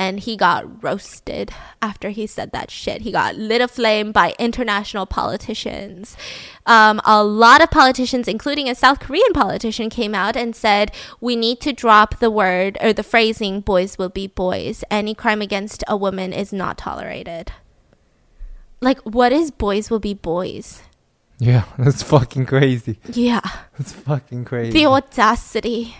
and 0.00 0.20
he 0.20 0.34
got 0.34 0.82
roasted 0.82 1.52
after 1.82 2.08
he 2.08 2.26
said 2.26 2.52
that 2.52 2.70
shit. 2.70 3.02
He 3.02 3.12
got 3.12 3.36
lit 3.36 3.60
aflame 3.60 4.12
by 4.12 4.32
international 4.38 5.04
politicians. 5.04 6.16
Um, 6.64 7.02
a 7.04 7.22
lot 7.22 7.62
of 7.62 7.70
politicians, 7.70 8.26
including 8.26 8.66
a 8.66 8.74
South 8.74 8.98
Korean 8.98 9.34
politician, 9.34 9.90
came 9.90 10.14
out 10.14 10.36
and 10.36 10.56
said, 10.56 10.90
We 11.20 11.36
need 11.36 11.60
to 11.60 11.74
drop 11.74 12.18
the 12.18 12.30
word 12.30 12.78
or 12.80 12.94
the 12.94 13.02
phrasing, 13.02 13.60
boys 13.60 13.98
will 13.98 14.08
be 14.08 14.26
boys. 14.26 14.82
Any 14.90 15.14
crime 15.14 15.42
against 15.42 15.84
a 15.86 15.98
woman 15.98 16.32
is 16.32 16.50
not 16.50 16.78
tolerated. 16.78 17.52
Like, 18.80 19.00
what 19.00 19.32
is 19.32 19.50
boys 19.50 19.90
will 19.90 20.00
be 20.00 20.14
boys? 20.14 20.80
Yeah, 21.38 21.64
that's 21.78 22.02
fucking 22.02 22.46
crazy. 22.46 22.98
Yeah. 23.12 23.42
That's 23.76 23.92
fucking 23.92 24.46
crazy. 24.46 24.72
The 24.72 24.86
audacity. 24.86 25.94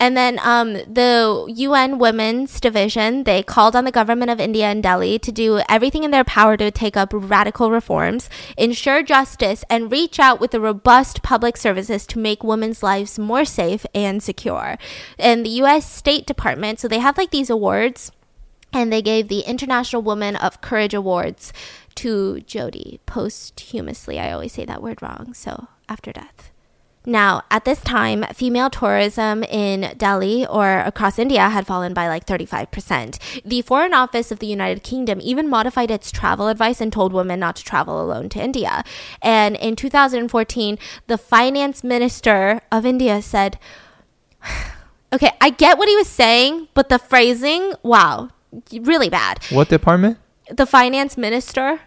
And 0.00 0.16
then 0.16 0.38
um, 0.42 0.74
the 0.74 1.44
UN 1.48 1.98
Women's 1.98 2.60
Division, 2.60 3.24
they 3.24 3.42
called 3.42 3.74
on 3.74 3.84
the 3.84 3.90
government 3.90 4.30
of 4.30 4.38
India 4.40 4.66
and 4.66 4.82
Delhi 4.82 5.18
to 5.18 5.32
do 5.32 5.60
everything 5.68 6.04
in 6.04 6.12
their 6.12 6.24
power 6.24 6.56
to 6.56 6.70
take 6.70 6.96
up 6.96 7.10
radical 7.12 7.70
reforms, 7.70 8.30
ensure 8.56 9.02
justice, 9.02 9.64
and 9.68 9.90
reach 9.90 10.20
out 10.20 10.40
with 10.40 10.52
the 10.52 10.60
robust 10.60 11.22
public 11.22 11.56
services 11.56 12.06
to 12.06 12.18
make 12.18 12.44
women's 12.44 12.82
lives 12.82 13.18
more 13.18 13.44
safe 13.44 13.84
and 13.94 14.22
secure. 14.22 14.78
And 15.18 15.44
the 15.44 15.62
US 15.62 15.90
State 15.90 16.26
Department, 16.26 16.78
so 16.78 16.86
they 16.86 17.00
have 17.00 17.18
like 17.18 17.30
these 17.30 17.50
awards, 17.50 18.12
and 18.72 18.92
they 18.92 19.02
gave 19.02 19.28
the 19.28 19.40
International 19.40 20.02
Woman 20.02 20.36
of 20.36 20.60
Courage 20.60 20.94
Awards 20.94 21.52
to 21.96 22.40
Jyoti 22.46 23.00
posthumously. 23.06 24.20
I 24.20 24.30
always 24.30 24.52
say 24.52 24.64
that 24.64 24.82
word 24.82 25.02
wrong, 25.02 25.32
so 25.34 25.66
after 25.88 26.12
death. 26.12 26.47
Now, 27.06 27.42
at 27.50 27.64
this 27.64 27.80
time, 27.80 28.24
female 28.34 28.68
tourism 28.70 29.42
in 29.44 29.94
Delhi 29.96 30.46
or 30.46 30.80
across 30.80 31.18
India 31.18 31.48
had 31.48 31.66
fallen 31.66 31.94
by 31.94 32.08
like 32.08 32.26
35%. 32.26 33.42
The 33.44 33.62
Foreign 33.62 33.94
Office 33.94 34.30
of 34.30 34.40
the 34.40 34.46
United 34.46 34.82
Kingdom 34.82 35.18
even 35.22 35.48
modified 35.48 35.90
its 35.90 36.10
travel 36.10 36.48
advice 36.48 36.80
and 36.80 36.92
told 36.92 37.12
women 37.12 37.40
not 37.40 37.56
to 37.56 37.64
travel 37.64 38.00
alone 38.00 38.28
to 38.30 38.42
India. 38.42 38.84
And 39.22 39.56
in 39.56 39.76
2014, 39.76 40.78
the 41.06 41.18
finance 41.18 41.82
minister 41.82 42.60
of 42.70 42.84
India 42.84 43.22
said, 43.22 43.58
Okay, 45.10 45.30
I 45.40 45.48
get 45.48 45.78
what 45.78 45.88
he 45.88 45.96
was 45.96 46.08
saying, 46.08 46.68
but 46.74 46.90
the 46.90 46.98
phrasing, 46.98 47.72
wow, 47.82 48.28
really 48.72 49.08
bad. 49.08 49.42
What 49.48 49.70
department? 49.70 50.18
The 50.50 50.66
finance 50.66 51.16
minister 51.16 51.80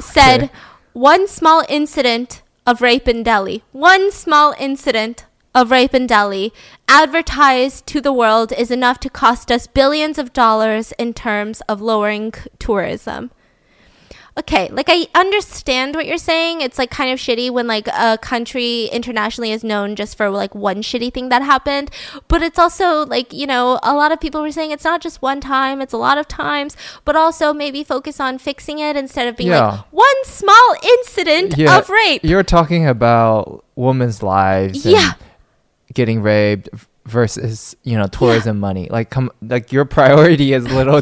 said, 0.00 0.44
Okay. 0.44 0.52
One 0.94 1.26
small 1.26 1.64
incident 1.68 2.42
of 2.66 2.80
rape 2.80 3.06
in 3.06 3.22
Delhi, 3.22 3.62
one 3.72 4.10
small 4.10 4.54
incident 4.58 5.26
of 5.54 5.70
rape 5.70 5.94
in 5.94 6.06
Delhi 6.06 6.52
advertised 6.88 7.86
to 7.88 8.00
the 8.00 8.12
world 8.12 8.52
is 8.52 8.70
enough 8.70 8.98
to 9.00 9.10
cost 9.10 9.52
us 9.52 9.66
billions 9.66 10.18
of 10.18 10.32
dollars 10.32 10.92
in 10.98 11.14
terms 11.14 11.60
of 11.68 11.80
lowering 11.80 12.32
tourism. 12.58 13.30
Okay, 14.36 14.68
like 14.72 14.86
I 14.88 15.06
understand 15.14 15.94
what 15.94 16.06
you're 16.06 16.18
saying. 16.18 16.60
It's 16.60 16.76
like 16.76 16.90
kind 16.90 17.12
of 17.12 17.20
shitty 17.20 17.52
when 17.52 17.68
like 17.68 17.86
a 17.86 18.18
country 18.20 18.86
internationally 18.86 19.52
is 19.52 19.62
known 19.62 19.94
just 19.94 20.16
for 20.16 20.28
like 20.28 20.56
one 20.56 20.82
shitty 20.82 21.14
thing 21.14 21.28
that 21.28 21.42
happened. 21.42 21.88
But 22.26 22.42
it's 22.42 22.58
also 22.58 23.06
like, 23.06 23.32
you 23.32 23.46
know, 23.46 23.78
a 23.84 23.94
lot 23.94 24.10
of 24.10 24.18
people 24.20 24.42
were 24.42 24.50
saying 24.50 24.72
it's 24.72 24.82
not 24.82 25.00
just 25.00 25.22
one 25.22 25.40
time, 25.40 25.80
it's 25.80 25.92
a 25.92 25.96
lot 25.98 26.18
of 26.18 26.26
times, 26.26 26.76
but 27.04 27.14
also 27.14 27.52
maybe 27.54 27.84
focus 27.84 28.18
on 28.18 28.38
fixing 28.38 28.80
it 28.80 28.96
instead 28.96 29.28
of 29.28 29.36
being 29.36 29.50
Yeah. 29.50 29.66
like 29.66 29.80
one 29.92 30.24
small 30.24 30.74
incident 30.82 31.56
of 31.56 31.88
rape. 31.88 32.22
You're 32.24 32.42
talking 32.42 32.88
about 32.88 33.64
women's 33.76 34.20
lives 34.20 34.84
Yeah. 34.84 35.12
getting 35.92 36.22
raped 36.22 36.70
versus, 37.06 37.76
you 37.82 37.96
know, 37.98 38.06
tourism 38.06 38.60
money. 38.60 38.88
Like 38.90 39.10
come 39.10 39.30
like 39.42 39.72
your 39.72 39.84
priority 39.84 40.52
is 40.52 40.64
a 40.64 40.68
little 40.68 41.00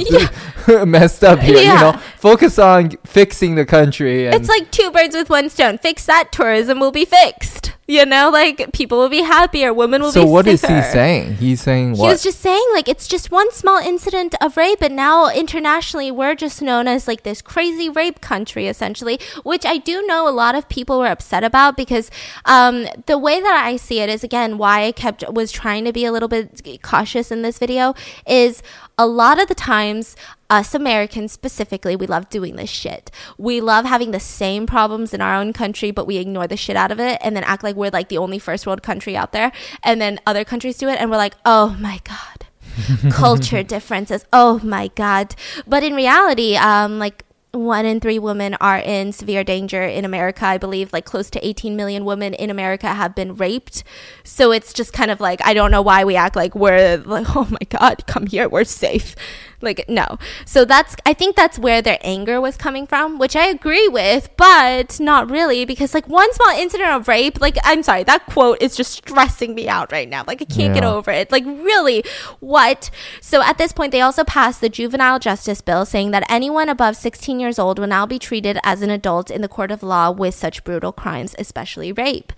messed 0.86 1.24
up 1.24 1.40
here, 1.40 1.58
you 1.58 1.66
know. 1.66 1.92
Focus 2.18 2.58
on 2.58 2.90
fixing 3.04 3.54
the 3.54 3.64
country 3.64 4.26
and 4.26 4.34
It's 4.34 4.48
like 4.48 4.70
two 4.70 4.90
birds 4.90 5.14
with 5.14 5.30
one 5.30 5.50
stone. 5.50 5.78
Fix 5.78 6.06
that, 6.06 6.32
tourism 6.32 6.80
will 6.80 6.92
be 6.92 7.04
fixed. 7.04 7.72
You 7.88 8.06
know, 8.06 8.30
like 8.30 8.72
people 8.72 8.98
will 8.98 9.08
be 9.08 9.22
happier, 9.22 9.74
women 9.74 10.02
will 10.02 10.12
be 10.12 10.20
happy. 10.20 10.26
So 10.26 10.30
be 10.30 10.32
what 10.32 10.46
is 10.46 10.60
safer. 10.60 10.76
he 10.76 10.82
saying? 10.82 11.34
He's 11.34 11.60
saying 11.60 11.92
what? 11.92 12.06
He 12.06 12.12
was 12.12 12.22
just 12.22 12.40
saying 12.40 12.64
like 12.72 12.88
it's 12.88 13.08
just 13.08 13.32
one 13.32 13.50
small 13.50 13.78
incident 13.78 14.36
of 14.40 14.56
rape 14.56 14.80
and 14.80 14.94
now 14.94 15.28
internationally 15.28 16.10
we're 16.12 16.36
just 16.36 16.62
known 16.62 16.86
as 16.86 17.08
like 17.08 17.24
this 17.24 17.42
crazy 17.42 17.88
rape 17.88 18.20
country 18.20 18.68
essentially, 18.68 19.18
which 19.42 19.66
I 19.66 19.78
do 19.78 20.06
know 20.06 20.28
a 20.28 20.30
lot 20.30 20.54
of 20.54 20.68
people 20.68 21.00
were 21.00 21.08
upset 21.08 21.42
about 21.42 21.76
because 21.76 22.08
um, 22.44 22.86
the 23.06 23.18
way 23.18 23.40
that 23.40 23.64
I 23.64 23.76
see 23.76 23.98
it 23.98 24.08
is 24.08 24.22
again 24.22 24.58
why 24.58 24.84
I 24.84 24.92
kept 24.92 25.24
was 25.32 25.50
trying 25.50 25.84
to 25.84 25.92
be 25.92 26.04
a 26.04 26.12
little 26.12 26.28
bit 26.28 26.82
cautious 26.82 27.32
in 27.32 27.42
this 27.42 27.58
video 27.58 27.94
is 28.26 28.62
a 28.98 29.06
lot 29.06 29.40
of 29.40 29.48
the 29.48 29.54
times 29.54 30.16
us 30.50 30.74
Americans 30.74 31.32
specifically, 31.32 31.96
we 31.96 32.06
love 32.06 32.28
doing 32.28 32.56
this 32.56 32.70
shit. 32.70 33.10
We 33.38 33.60
love 33.60 33.86
having 33.86 34.10
the 34.10 34.20
same 34.20 34.66
problems 34.66 35.14
in 35.14 35.20
our 35.20 35.34
own 35.34 35.52
country, 35.52 35.90
but 35.90 36.06
we 36.06 36.18
ignore 36.18 36.46
the 36.46 36.56
shit 36.56 36.76
out 36.76 36.92
of 36.92 37.00
it 37.00 37.18
and 37.22 37.34
then 37.34 37.44
act 37.44 37.62
like 37.62 37.74
we're 37.74 37.90
like 37.90 38.08
the 38.08 38.18
only 38.18 38.38
first 38.38 38.66
world 38.66 38.82
country 38.82 39.16
out 39.16 39.32
there. 39.32 39.50
And 39.82 40.00
then 40.00 40.20
other 40.26 40.44
countries 40.44 40.76
do 40.76 40.88
it 40.88 41.00
and 41.00 41.10
we're 41.10 41.16
like, 41.16 41.34
oh 41.44 41.76
my 41.80 42.00
God. 42.04 42.46
Culture 43.12 43.62
differences. 43.62 44.24
Oh 44.32 44.60
my 44.62 44.88
God. 44.88 45.34
But 45.66 45.82
in 45.82 45.94
reality, 45.94 46.56
um, 46.56 46.98
like 46.98 47.24
one 47.52 47.84
in 47.84 48.00
three 48.00 48.18
women 48.18 48.54
are 48.54 48.78
in 48.78 49.12
severe 49.12 49.44
danger 49.44 49.82
in 49.82 50.04
America. 50.04 50.46
I 50.46 50.58
believe 50.58 50.92
like 50.92 51.04
close 51.04 51.28
to 51.30 51.46
18 51.46 51.76
million 51.76 52.04
women 52.04 52.34
in 52.34 52.48
America 52.50 52.88
have 52.88 53.14
been 53.14 53.34
raped. 53.34 53.84
So 54.24 54.52
it's 54.52 54.72
just 54.72 54.92
kind 54.92 55.10
of 55.10 55.20
like, 55.20 55.44
I 55.44 55.52
don't 55.52 55.70
know 55.70 55.82
why 55.82 56.04
we 56.04 56.16
act 56.16 56.34
like 56.34 56.54
we're 56.54 56.96
like, 56.98 57.26
oh 57.36 57.46
my 57.50 57.66
God, 57.68 58.06
come 58.06 58.26
here, 58.26 58.48
we're 58.48 58.64
safe. 58.64 59.14
Like, 59.62 59.84
no. 59.88 60.18
So 60.44 60.64
that's, 60.64 60.96
I 61.06 61.14
think 61.14 61.36
that's 61.36 61.58
where 61.58 61.82
their 61.82 61.98
anger 62.02 62.40
was 62.40 62.56
coming 62.56 62.86
from, 62.86 63.18
which 63.18 63.36
I 63.36 63.46
agree 63.46 63.88
with, 63.88 64.30
but 64.36 64.98
not 65.00 65.30
really 65.30 65.64
because 65.64 65.94
like 65.94 66.08
one 66.08 66.32
small 66.34 66.50
incident 66.58 66.90
of 66.90 67.08
rape, 67.08 67.40
like, 67.40 67.56
I'm 67.64 67.82
sorry, 67.82 68.02
that 68.04 68.26
quote 68.26 68.60
is 68.60 68.76
just 68.76 68.92
stressing 68.92 69.54
me 69.54 69.68
out 69.68 69.92
right 69.92 70.08
now. 70.08 70.24
Like, 70.26 70.42
I 70.42 70.44
can't 70.44 70.74
get 70.74 70.84
over 70.84 71.10
it. 71.10 71.30
Like, 71.30 71.44
really, 71.44 72.04
what? 72.40 72.90
So 73.20 73.42
at 73.42 73.58
this 73.58 73.72
point, 73.72 73.92
they 73.92 74.00
also 74.00 74.24
passed 74.24 74.60
the 74.60 74.68
juvenile 74.68 75.18
justice 75.18 75.60
bill 75.60 75.84
saying 75.84 76.10
that 76.10 76.24
anyone 76.28 76.68
above 76.68 76.96
16 76.96 77.40
years 77.40 77.58
old 77.58 77.78
will 77.78 77.86
now 77.86 78.06
be 78.06 78.18
treated 78.18 78.58
as 78.64 78.82
an 78.82 78.90
adult 78.90 79.30
in 79.30 79.42
the 79.42 79.48
court 79.48 79.70
of 79.70 79.82
law 79.82 80.10
with 80.10 80.34
such 80.34 80.64
brutal 80.64 80.92
crimes, 80.92 81.34
especially 81.38 81.92
rape. 81.92 82.32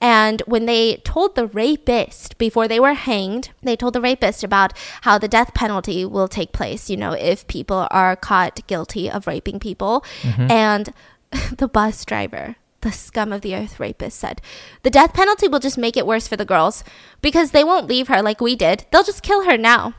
And 0.00 0.42
when 0.46 0.66
they 0.66 0.96
told 0.98 1.34
the 1.34 1.46
rapist 1.46 2.36
before 2.38 2.68
they 2.68 2.80
were 2.80 2.94
hanged, 2.94 3.50
they 3.62 3.76
told 3.76 3.94
the 3.94 4.00
rapist 4.00 4.44
about 4.44 4.72
how 5.02 5.18
the 5.18 5.28
death 5.28 5.54
penalty 5.54 6.04
will 6.04 6.28
take 6.28 6.52
place, 6.52 6.90
you 6.90 6.96
know, 6.96 7.12
if 7.12 7.46
people 7.46 7.88
are 7.90 8.16
caught 8.16 8.66
guilty 8.66 9.10
of 9.10 9.26
raping 9.26 9.58
people. 9.58 10.04
Mm-hmm. 10.22 10.50
And 10.50 10.92
the 11.56 11.68
bus 11.68 12.04
driver, 12.04 12.56
the 12.82 12.92
scum 12.92 13.32
of 13.32 13.40
the 13.40 13.54
earth 13.54 13.80
rapist, 13.80 14.18
said, 14.18 14.42
The 14.82 14.90
death 14.90 15.14
penalty 15.14 15.48
will 15.48 15.60
just 15.60 15.78
make 15.78 15.96
it 15.96 16.06
worse 16.06 16.28
for 16.28 16.36
the 16.36 16.44
girls 16.44 16.84
because 17.22 17.52
they 17.52 17.64
won't 17.64 17.88
leave 17.88 18.08
her 18.08 18.22
like 18.22 18.40
we 18.40 18.56
did. 18.56 18.86
They'll 18.90 19.04
just 19.04 19.22
kill 19.22 19.44
her 19.44 19.56
now. 19.56 19.94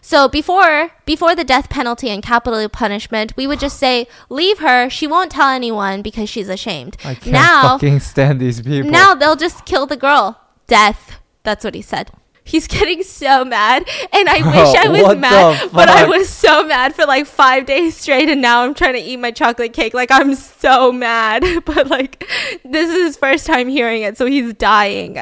So 0.00 0.28
before 0.28 0.92
before 1.04 1.34
the 1.34 1.44
death 1.44 1.68
penalty 1.68 2.10
and 2.10 2.22
capital 2.22 2.68
punishment, 2.68 3.32
we 3.36 3.46
would 3.46 3.60
just 3.60 3.78
say, 3.78 4.06
"Leave 4.28 4.58
her. 4.58 4.88
She 4.88 5.06
won't 5.06 5.32
tell 5.32 5.48
anyone 5.48 6.02
because 6.02 6.28
she's 6.28 6.48
ashamed." 6.48 6.96
I 7.04 7.14
can't 7.14 7.32
now, 7.32 7.62
fucking 7.62 8.00
stand 8.00 8.40
these 8.40 8.60
people. 8.60 8.90
now 8.90 9.14
they'll 9.14 9.36
just 9.36 9.64
kill 9.64 9.86
the 9.86 9.96
girl. 9.96 10.40
Death. 10.66 11.20
That's 11.42 11.64
what 11.64 11.74
he 11.74 11.82
said. 11.82 12.10
He's 12.48 12.66
getting 12.66 13.02
so 13.02 13.44
mad, 13.44 13.86
and 14.10 14.28
I 14.28 14.36
wish 14.38 14.74
I 14.74 14.88
was 14.88 15.16
mad, 15.16 15.70
but 15.70 15.88
I 15.90 16.06
was 16.06 16.28
so 16.28 16.64
mad 16.66 16.94
for 16.94 17.04
like 17.04 17.26
five 17.26 17.66
days 17.66 17.96
straight, 17.96 18.28
and 18.30 18.40
now 18.40 18.62
I'm 18.62 18.72
trying 18.72 18.94
to 18.94 19.00
eat 19.00 19.18
my 19.18 19.30
chocolate 19.30 19.74
cake. 19.74 19.92
Like 19.92 20.10
I'm 20.10 20.34
so 20.34 20.90
mad, 20.90 21.44
but 21.66 21.88
like 21.88 22.26
this 22.64 22.88
is 22.88 23.06
his 23.08 23.16
first 23.18 23.44
time 23.46 23.68
hearing 23.68 24.00
it, 24.02 24.16
so 24.16 24.24
he's 24.24 24.54
dying. 24.54 25.18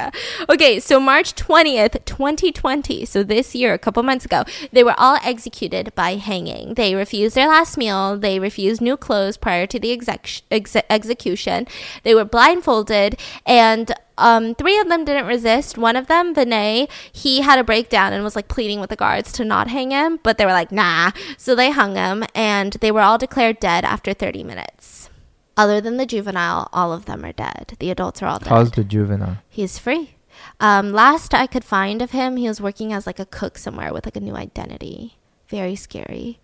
Okay, 0.49 0.79
so 0.79 1.01
March 1.01 1.35
twentieth, 1.35 2.05
twenty 2.05 2.53
twenty, 2.53 3.05
so 3.05 3.23
this 3.23 3.55
year, 3.55 3.75
a 3.75 3.79
couple 3.79 4.03
months 4.05 4.25
ago, 4.25 4.45
they 4.71 4.85
were 4.85 4.95
all 4.97 5.19
executed 5.25 5.93
by 5.95 6.15
hanging. 6.15 6.75
They 6.75 6.95
refused 6.95 7.35
their 7.35 7.49
last 7.49 7.77
meal. 7.77 8.17
They 8.17 8.39
refused 8.39 8.81
new 8.81 8.97
clothes 8.97 9.37
prior 9.37 9.67
to 9.67 9.81
the 9.81 9.91
exec- 9.93 10.43
exe- 10.51 10.77
execution. 10.89 11.67
They 12.05 12.15
were 12.15 12.25
blindfolded 12.25 13.19
and 13.45 13.93
um, 14.19 14.55
three 14.55 14.79
of 14.79 14.89
them 14.89 15.05
didn't 15.05 15.27
resist. 15.27 15.77
One 15.77 15.97
of 15.97 16.07
them, 16.07 16.35
Vinay, 16.35 16.89
he 17.13 17.43
had 17.43 17.59
a 17.59 17.65
breakdown 17.65 18.13
and 18.13 18.25
was 18.25 18.37
like 18.37 18.49
pleading 18.49 18.81
with 18.81 18.91
the 18.91 18.97
guards 18.97 19.33
to 19.33 19.45
not 19.45 19.69
hang 19.69 19.91
him, 19.91 20.19
but 20.23 20.39
they 20.39 20.47
were 20.47 20.53
like, 20.53 20.73
nah. 20.73 21.13
So 21.37 21.55
they 21.55 21.71
hung 21.71 21.97
him 21.97 22.25
and 22.35 22.73
they 22.75 22.91
were 22.91 23.01
all 23.01 23.19
declared 23.19 23.61
dead 23.61 23.85
after 23.85 24.13
30 24.13 24.45
minutes. 24.45 25.11
Other 25.57 25.81
than 25.81 25.97
the 25.97 26.07
juvenile, 26.07 26.69
all 26.73 26.93
of 26.93 27.07
them 27.07 27.25
are 27.25 27.33
dead. 27.33 27.77
The 27.79 27.91
adults 27.91 28.23
are 28.23 28.27
all 28.27 28.39
dead. 28.39 28.49
How's 28.49 28.71
the 28.71 28.85
juvenile? 28.85 29.39
He's 29.49 29.79
free. 29.79 30.15
Um, 30.61 30.93
last 30.93 31.33
I 31.35 31.47
could 31.47 31.65
find 31.65 32.03
of 32.03 32.11
him, 32.11 32.37
he 32.37 32.49
was 32.49 32.61
working 32.61 32.93
as 32.93 33.07
like 33.07 33.19
a 33.19 33.27
cook 33.27 33.57
somewhere 33.57 33.93
with 33.93 34.07
like 34.07 34.17
a 34.17 34.21
new 34.21 34.37
identity. 34.37 35.17
Very 35.49 35.77
scary. 35.77 36.39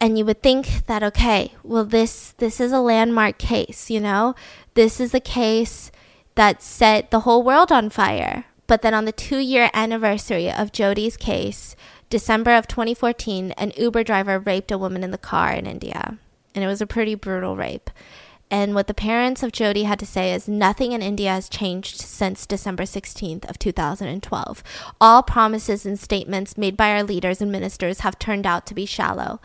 And 0.00 0.16
you 0.16 0.24
would 0.24 0.42
think 0.42 0.86
that 0.86 1.02
okay, 1.02 1.54
well 1.64 1.84
this 1.84 2.34
this 2.38 2.60
is 2.60 2.70
a 2.70 2.78
landmark 2.78 3.38
case, 3.38 3.90
you 3.90 4.00
know? 4.00 4.36
This 4.74 5.00
is 5.00 5.12
a 5.12 5.20
case 5.20 5.90
that 6.38 6.62
set 6.62 7.10
the 7.10 7.20
whole 7.20 7.42
world 7.42 7.72
on 7.72 7.90
fire. 7.90 8.44
But 8.68 8.82
then 8.82 8.94
on 8.94 9.06
the 9.06 9.12
2-year 9.12 9.70
anniversary 9.74 10.48
of 10.48 10.70
Jyoti's 10.70 11.16
case, 11.16 11.74
December 12.10 12.54
of 12.54 12.68
2014, 12.68 13.50
an 13.58 13.72
Uber 13.76 14.04
driver 14.04 14.38
raped 14.38 14.70
a 14.70 14.78
woman 14.78 15.02
in 15.02 15.10
the 15.10 15.18
car 15.18 15.50
in 15.52 15.66
India. 15.66 16.16
And 16.54 16.62
it 16.62 16.68
was 16.68 16.80
a 16.80 16.86
pretty 16.86 17.16
brutal 17.16 17.56
rape. 17.56 17.90
And 18.52 18.72
what 18.72 18.86
the 18.86 18.94
parents 18.94 19.42
of 19.42 19.50
Jyoti 19.50 19.84
had 19.84 19.98
to 19.98 20.06
say 20.06 20.32
is 20.32 20.46
nothing 20.46 20.92
in 20.92 21.02
India 21.02 21.30
has 21.30 21.48
changed 21.48 21.96
since 22.00 22.46
December 22.46 22.84
16th 22.84 23.50
of 23.50 23.58
2012. 23.58 24.62
All 25.00 25.24
promises 25.24 25.84
and 25.84 25.98
statements 25.98 26.56
made 26.56 26.76
by 26.76 26.92
our 26.92 27.02
leaders 27.02 27.42
and 27.42 27.50
ministers 27.50 28.00
have 28.00 28.16
turned 28.16 28.46
out 28.46 28.64
to 28.66 28.74
be 28.74 28.86
shallow. 28.86 29.40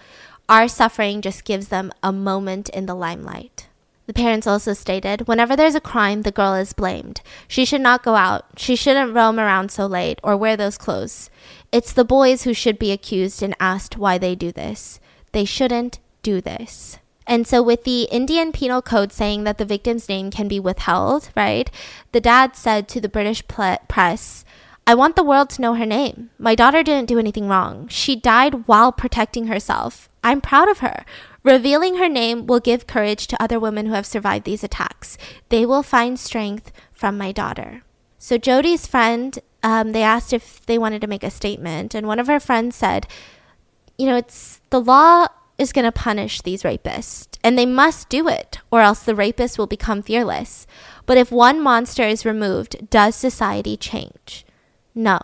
Our 0.48 0.68
suffering 0.68 1.24
just 1.24 1.44
gives 1.44 1.70
them 1.70 1.92
a 2.04 2.14
moment 2.14 2.70
in 2.70 2.86
the 2.86 2.94
limelight. 2.94 3.68
The 4.06 4.14
parents 4.14 4.48
also 4.48 4.74
stated, 4.74 5.28
whenever 5.28 5.56
there's 5.56 5.76
a 5.76 5.82
crime, 5.82 6.24
the 6.24 6.32
girl 6.32 6.56
is 6.56 6.74
blamed. 6.74 7.22
She 7.48 7.64
should 7.64 7.82
not 7.82 8.04
go 8.04 8.16
out. 8.16 8.46
She 8.58 8.76
shouldn't 8.76 9.14
roam 9.14 9.40
around 9.40 9.72
so 9.72 9.86
late 9.86 10.20
or 10.24 10.36
wear 10.36 10.58
those 10.58 10.78
clothes. 10.78 11.30
It's 11.72 11.94
the 11.94 12.04
boys 12.04 12.44
who 12.44 12.54
should 12.54 12.78
be 12.78 12.92
accused 12.92 13.42
and 13.42 13.56
asked 13.60 13.98
why 13.98 14.18
they 14.18 14.36
do 14.36 14.52
this. 14.52 15.00
They 15.32 15.46
shouldn't 15.46 16.00
do 16.22 16.42
this. 16.42 17.00
And 17.26 17.48
so, 17.48 17.64
with 17.64 17.86
the 17.86 18.04
Indian 18.12 18.52
Penal 18.52 18.82
Code 18.82 19.14
saying 19.14 19.46
that 19.46 19.58
the 19.58 19.64
victim's 19.66 20.10
name 20.10 20.30
can 20.30 20.50
be 20.50 20.60
withheld, 20.60 21.30
right? 21.38 21.72
The 22.12 22.20
dad 22.20 22.58
said 22.58 22.90
to 22.90 23.00
the 23.00 23.08
British 23.08 23.48
press, 23.48 24.44
I 24.86 24.96
want 24.96 25.16
the 25.16 25.24
world 25.24 25.50
to 25.52 25.62
know 25.62 25.76
her 25.76 25.86
name. 25.86 26.32
My 26.38 26.56
daughter 26.56 26.84
didn't 26.84 27.08
do 27.08 27.18
anything 27.18 27.48
wrong. 27.48 27.88
She 27.88 28.18
died 28.18 28.68
while 28.68 28.92
protecting 28.92 29.48
herself. 29.48 30.10
I'm 30.22 30.42
proud 30.42 30.68
of 30.68 30.80
her. 30.80 31.06
Revealing 31.44 31.98
her 31.98 32.08
name 32.08 32.48
will 32.48 32.62
give 32.62 32.88
courage 32.88 33.28
to 33.28 33.42
other 33.42 33.60
women 33.60 33.86
who 33.86 33.94
have 33.94 34.06
survived 34.06 34.46
these 34.46 34.64
attacks. 34.64 35.18
They 35.50 35.66
will 35.66 35.84
find 35.84 36.18
strength 36.18 36.72
from 36.94 37.18
my 37.18 37.34
daughter. 37.34 37.84
So, 38.18 38.38
Jyoti's 38.38 38.88
friend, 38.88 39.38
um, 39.62 39.92
they 39.92 40.04
asked 40.04 40.32
if 40.32 40.66
they 40.66 40.78
wanted 40.78 41.02
to 41.02 41.08
make 41.08 41.24
a 41.24 41.30
statement, 41.30 41.94
and 41.94 42.08
one 42.08 42.20
of 42.20 42.28
her 42.28 42.40
friends 42.40 42.78
said, 42.78 43.08
You 43.98 44.06
know, 44.06 44.16
it's 44.16 44.62
the 44.70 44.80
law 44.80 45.28
is 45.58 45.74
going 45.74 45.84
to 45.84 45.92
punish 45.92 46.42
these 46.42 46.64
rapists, 46.64 47.38
and 47.44 47.58
they 47.58 47.66
must 47.66 48.08
do 48.08 48.30
it, 48.30 48.60
or 48.72 48.80
else 48.80 49.04
the 49.04 49.14
rapists 49.14 49.58
will 49.58 49.68
become 49.68 50.02
fearless. 50.02 50.66
But 51.06 51.18
if 51.18 51.30
one 51.30 51.62
monster 51.62 52.04
is 52.04 52.26
removed, 52.26 52.90
does 52.90 53.16
society 53.16 53.76
change? 53.76 54.46
No. 54.96 55.20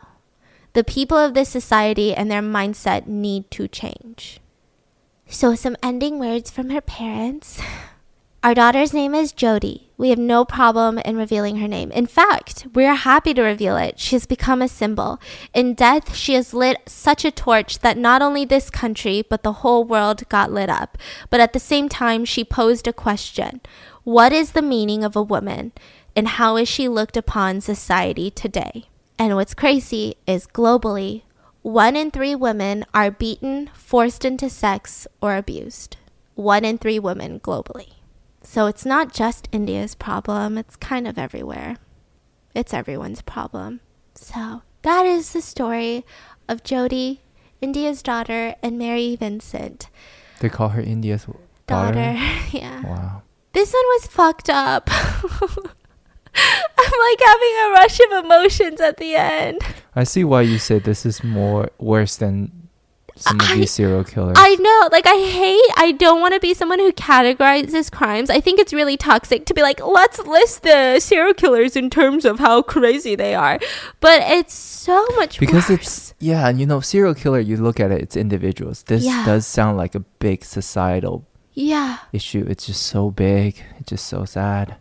The 0.73 0.83
people 0.83 1.17
of 1.17 1.33
this 1.33 1.49
society 1.49 2.13
and 2.13 2.29
their 2.29 2.41
mindset 2.41 3.07
need 3.07 3.49
to 3.51 3.69
change. 3.69 4.41
So, 5.31 5.53
some 5.53 5.77
ending 5.83 6.17
words 6.17 6.49
from 6.49 6.71
her 6.71 6.81
parents. 6.81 7.61
Our 8.43 8.55
daughter's 8.55 8.93
name 8.93 9.13
is 9.13 9.31
Jyoti. 9.31 9.83
We 9.95 10.09
have 10.09 10.17
no 10.17 10.43
problem 10.43 10.97
in 10.97 11.17
revealing 11.17 11.57
her 11.57 11.67
name. 11.67 11.91
In 11.91 12.07
fact, 12.07 12.65
we 12.73 12.83
are 12.85 12.95
happy 12.95 13.35
to 13.35 13.43
reveal 13.43 13.77
it. 13.77 13.99
She 13.99 14.15
has 14.15 14.25
become 14.25 14.59
a 14.59 14.67
symbol. 14.67 15.19
In 15.53 15.75
death, 15.75 16.15
she 16.15 16.33
has 16.33 16.51
lit 16.51 16.77
such 16.87 17.23
a 17.23 17.31
torch 17.31 17.79
that 17.79 17.95
not 17.95 18.23
only 18.23 18.43
this 18.43 18.71
country, 18.71 19.23
but 19.29 19.43
the 19.43 19.61
whole 19.61 19.83
world 19.83 20.27
got 20.29 20.51
lit 20.51 20.69
up. 20.69 20.97
But 21.29 21.41
at 21.41 21.53
the 21.53 21.59
same 21.59 21.89
time, 21.89 22.25
she 22.25 22.43
posed 22.43 22.87
a 22.87 22.93
question 22.93 23.61
What 24.03 24.33
is 24.33 24.53
the 24.53 24.63
meaning 24.63 25.03
of 25.03 25.15
a 25.15 25.21
woman? 25.21 25.73
And 26.15 26.27
how 26.27 26.57
is 26.57 26.67
she 26.67 26.87
looked 26.87 27.15
upon 27.15 27.61
society 27.61 28.31
today? 28.31 28.85
And 29.19 29.35
what's 29.35 29.53
crazy 29.53 30.15
is 30.25 30.47
globally, 30.47 31.21
one 31.61 31.95
in 31.95 32.09
three 32.09 32.35
women 32.35 32.85
are 32.93 33.11
beaten, 33.11 33.69
forced 33.73 34.23
into 34.23 34.49
sex, 34.49 35.07
or 35.21 35.35
abused. 35.35 35.97
One 36.35 36.63
in 36.63 36.77
three 36.77 36.99
women 36.99 37.39
globally. 37.39 37.93
So 38.43 38.67
it's 38.67 38.85
not 38.85 39.13
just 39.13 39.49
India's 39.51 39.93
problem, 39.93 40.57
it's 40.57 40.75
kind 40.75 41.07
of 41.07 41.17
everywhere. 41.17 41.75
It's 42.55 42.73
everyone's 42.73 43.21
problem. 43.21 43.81
So 44.15 44.61
that 44.83 45.05
is 45.05 45.33
the 45.33 45.41
story 45.41 46.05
of 46.47 46.63
Jyoti, 46.63 47.19
India's 47.61 48.01
daughter, 48.01 48.55
and 48.63 48.77
Mary 48.77 49.15
Vincent. 49.17 49.89
They 50.39 50.49
call 50.49 50.69
her 50.69 50.81
India's 50.81 51.25
daughter. 51.67 51.93
daughter. 51.93 52.17
yeah. 52.57 52.81
Wow. 52.83 53.21
This 53.51 53.73
one 53.73 53.83
was 53.85 54.07
fucked 54.07 54.49
up. 54.49 54.89
I'm 56.77 56.91
like 57.09 57.21
having 57.25 57.55
a 57.65 57.71
rush 57.73 57.99
of 57.99 58.25
emotions 58.25 58.81
at 58.81 58.97
the 58.97 59.15
end. 59.15 59.61
I 59.95 60.03
see 60.03 60.23
why 60.23 60.41
you 60.41 60.59
say 60.59 60.79
this 60.79 61.05
is 61.05 61.23
more 61.23 61.69
worse 61.79 62.15
than 62.17 62.69
some 63.19 63.39
of 63.39 63.47
I, 63.47 63.55
these 63.57 63.71
serial 63.71 64.03
killers. 64.03 64.37
I 64.39 64.55
know. 64.55 64.89
Like, 64.91 65.05
I 65.05 65.15
hate, 65.15 65.73
I 65.75 65.91
don't 65.91 66.21
want 66.21 66.33
to 66.33 66.39
be 66.39 66.53
someone 66.53 66.79
who 66.79 66.91
categorizes 66.93 67.91
crimes. 67.91 68.29
I 68.29 68.39
think 68.39 68.59
it's 68.59 68.73
really 68.73 68.97
toxic 68.97 69.45
to 69.47 69.53
be 69.53 69.61
like, 69.61 69.85
let's 69.85 70.19
list 70.19 70.63
the 70.63 70.99
serial 70.99 71.33
killers 71.33 71.75
in 71.75 71.89
terms 71.89 72.23
of 72.25 72.39
how 72.39 72.61
crazy 72.61 73.15
they 73.15 73.35
are. 73.35 73.59
But 73.99 74.21
it's 74.23 74.53
so 74.53 75.05
much 75.17 75.39
Because 75.39 75.69
worse. 75.69 75.79
it's, 75.81 76.13
yeah, 76.19 76.47
and 76.47 76.59
you 76.59 76.65
know, 76.65 76.79
serial 76.79 77.13
killer, 77.13 77.39
you 77.39 77.57
look 77.57 77.79
at 77.79 77.91
it, 77.91 78.01
it's 78.01 78.15
individuals. 78.15 78.83
This 78.83 79.03
yeah. 79.03 79.25
does 79.25 79.45
sound 79.45 79.77
like 79.77 79.95
a 79.95 79.99
big 79.99 80.45
societal 80.45 81.25
yeah 81.53 81.97
issue. 82.13 82.45
It's 82.47 82.67
just 82.67 82.83
so 82.83 83.11
big. 83.11 83.61
It's 83.79 83.89
just 83.89 84.05
so 84.05 84.23
sad 84.23 84.77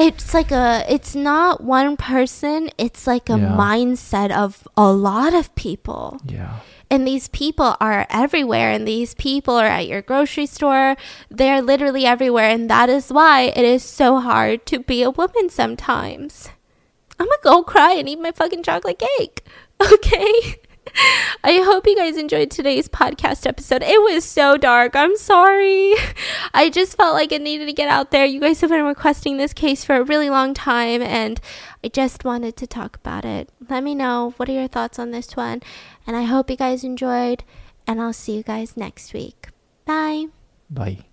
it's 0.00 0.34
like 0.34 0.50
a 0.50 0.84
it's 0.88 1.14
not 1.14 1.62
one 1.62 1.96
person 1.96 2.70
it's 2.78 3.06
like 3.06 3.28
a 3.28 3.38
yeah. 3.38 3.56
mindset 3.56 4.30
of 4.30 4.66
a 4.76 4.92
lot 4.92 5.34
of 5.34 5.54
people. 5.54 6.20
Yeah. 6.24 6.60
And 6.92 7.06
these 7.06 7.28
people 7.28 7.76
are 7.80 8.06
everywhere 8.10 8.72
and 8.72 8.88
these 8.88 9.14
people 9.14 9.54
are 9.54 9.66
at 9.66 9.86
your 9.86 10.02
grocery 10.02 10.46
store. 10.46 10.96
They're 11.30 11.62
literally 11.62 12.04
everywhere 12.04 12.48
and 12.48 12.68
that 12.68 12.88
is 12.88 13.12
why 13.12 13.42
it 13.42 13.64
is 13.64 13.84
so 13.84 14.18
hard 14.18 14.66
to 14.66 14.80
be 14.80 15.02
a 15.02 15.10
woman 15.10 15.50
sometimes. 15.50 16.48
I'm 17.18 17.26
gonna 17.26 17.38
go 17.42 17.62
cry 17.62 17.92
and 17.92 18.08
eat 18.08 18.20
my 18.20 18.32
fucking 18.32 18.62
chocolate 18.62 18.98
cake 18.98 19.44
okay 19.80 20.60
I 21.44 21.62
hope 21.64 21.86
you 21.86 21.96
guys 21.96 22.16
enjoyed 22.16 22.50
today's 22.50 22.88
podcast 22.88 23.46
episode. 23.46 23.82
It 23.82 24.00
was 24.02 24.24
so 24.24 24.56
dark. 24.56 24.94
I'm 24.94 25.16
sorry. 25.16 25.94
I 26.54 26.70
just 26.70 26.96
felt 26.96 27.14
like 27.14 27.32
it 27.32 27.42
needed 27.42 27.66
to 27.66 27.72
get 27.72 27.88
out 27.88 28.10
there. 28.10 28.24
You 28.24 28.40
guys 28.40 28.60
have 28.60 28.70
been 28.70 28.84
requesting 28.84 29.36
this 29.36 29.52
case 29.52 29.84
for 29.84 29.96
a 29.96 30.04
really 30.04 30.30
long 30.30 30.54
time, 30.54 31.02
and 31.02 31.40
I 31.84 31.88
just 31.88 32.24
wanted 32.24 32.56
to 32.56 32.66
talk 32.66 32.96
about 32.96 33.24
it. 33.24 33.50
Let 33.68 33.84
me 33.84 33.94
know 33.94 34.34
what 34.36 34.48
are 34.48 34.52
your 34.52 34.68
thoughts 34.68 34.98
on 34.98 35.10
this 35.10 35.36
one, 35.36 35.62
and 36.06 36.16
I 36.16 36.22
hope 36.22 36.50
you 36.50 36.56
guys 36.56 36.84
enjoyed, 36.84 37.44
and 37.86 38.00
I'll 38.00 38.12
see 38.12 38.36
you 38.36 38.42
guys 38.42 38.76
next 38.76 39.12
week. 39.12 39.48
Bye. 39.84 40.26
Bye. 40.68 41.09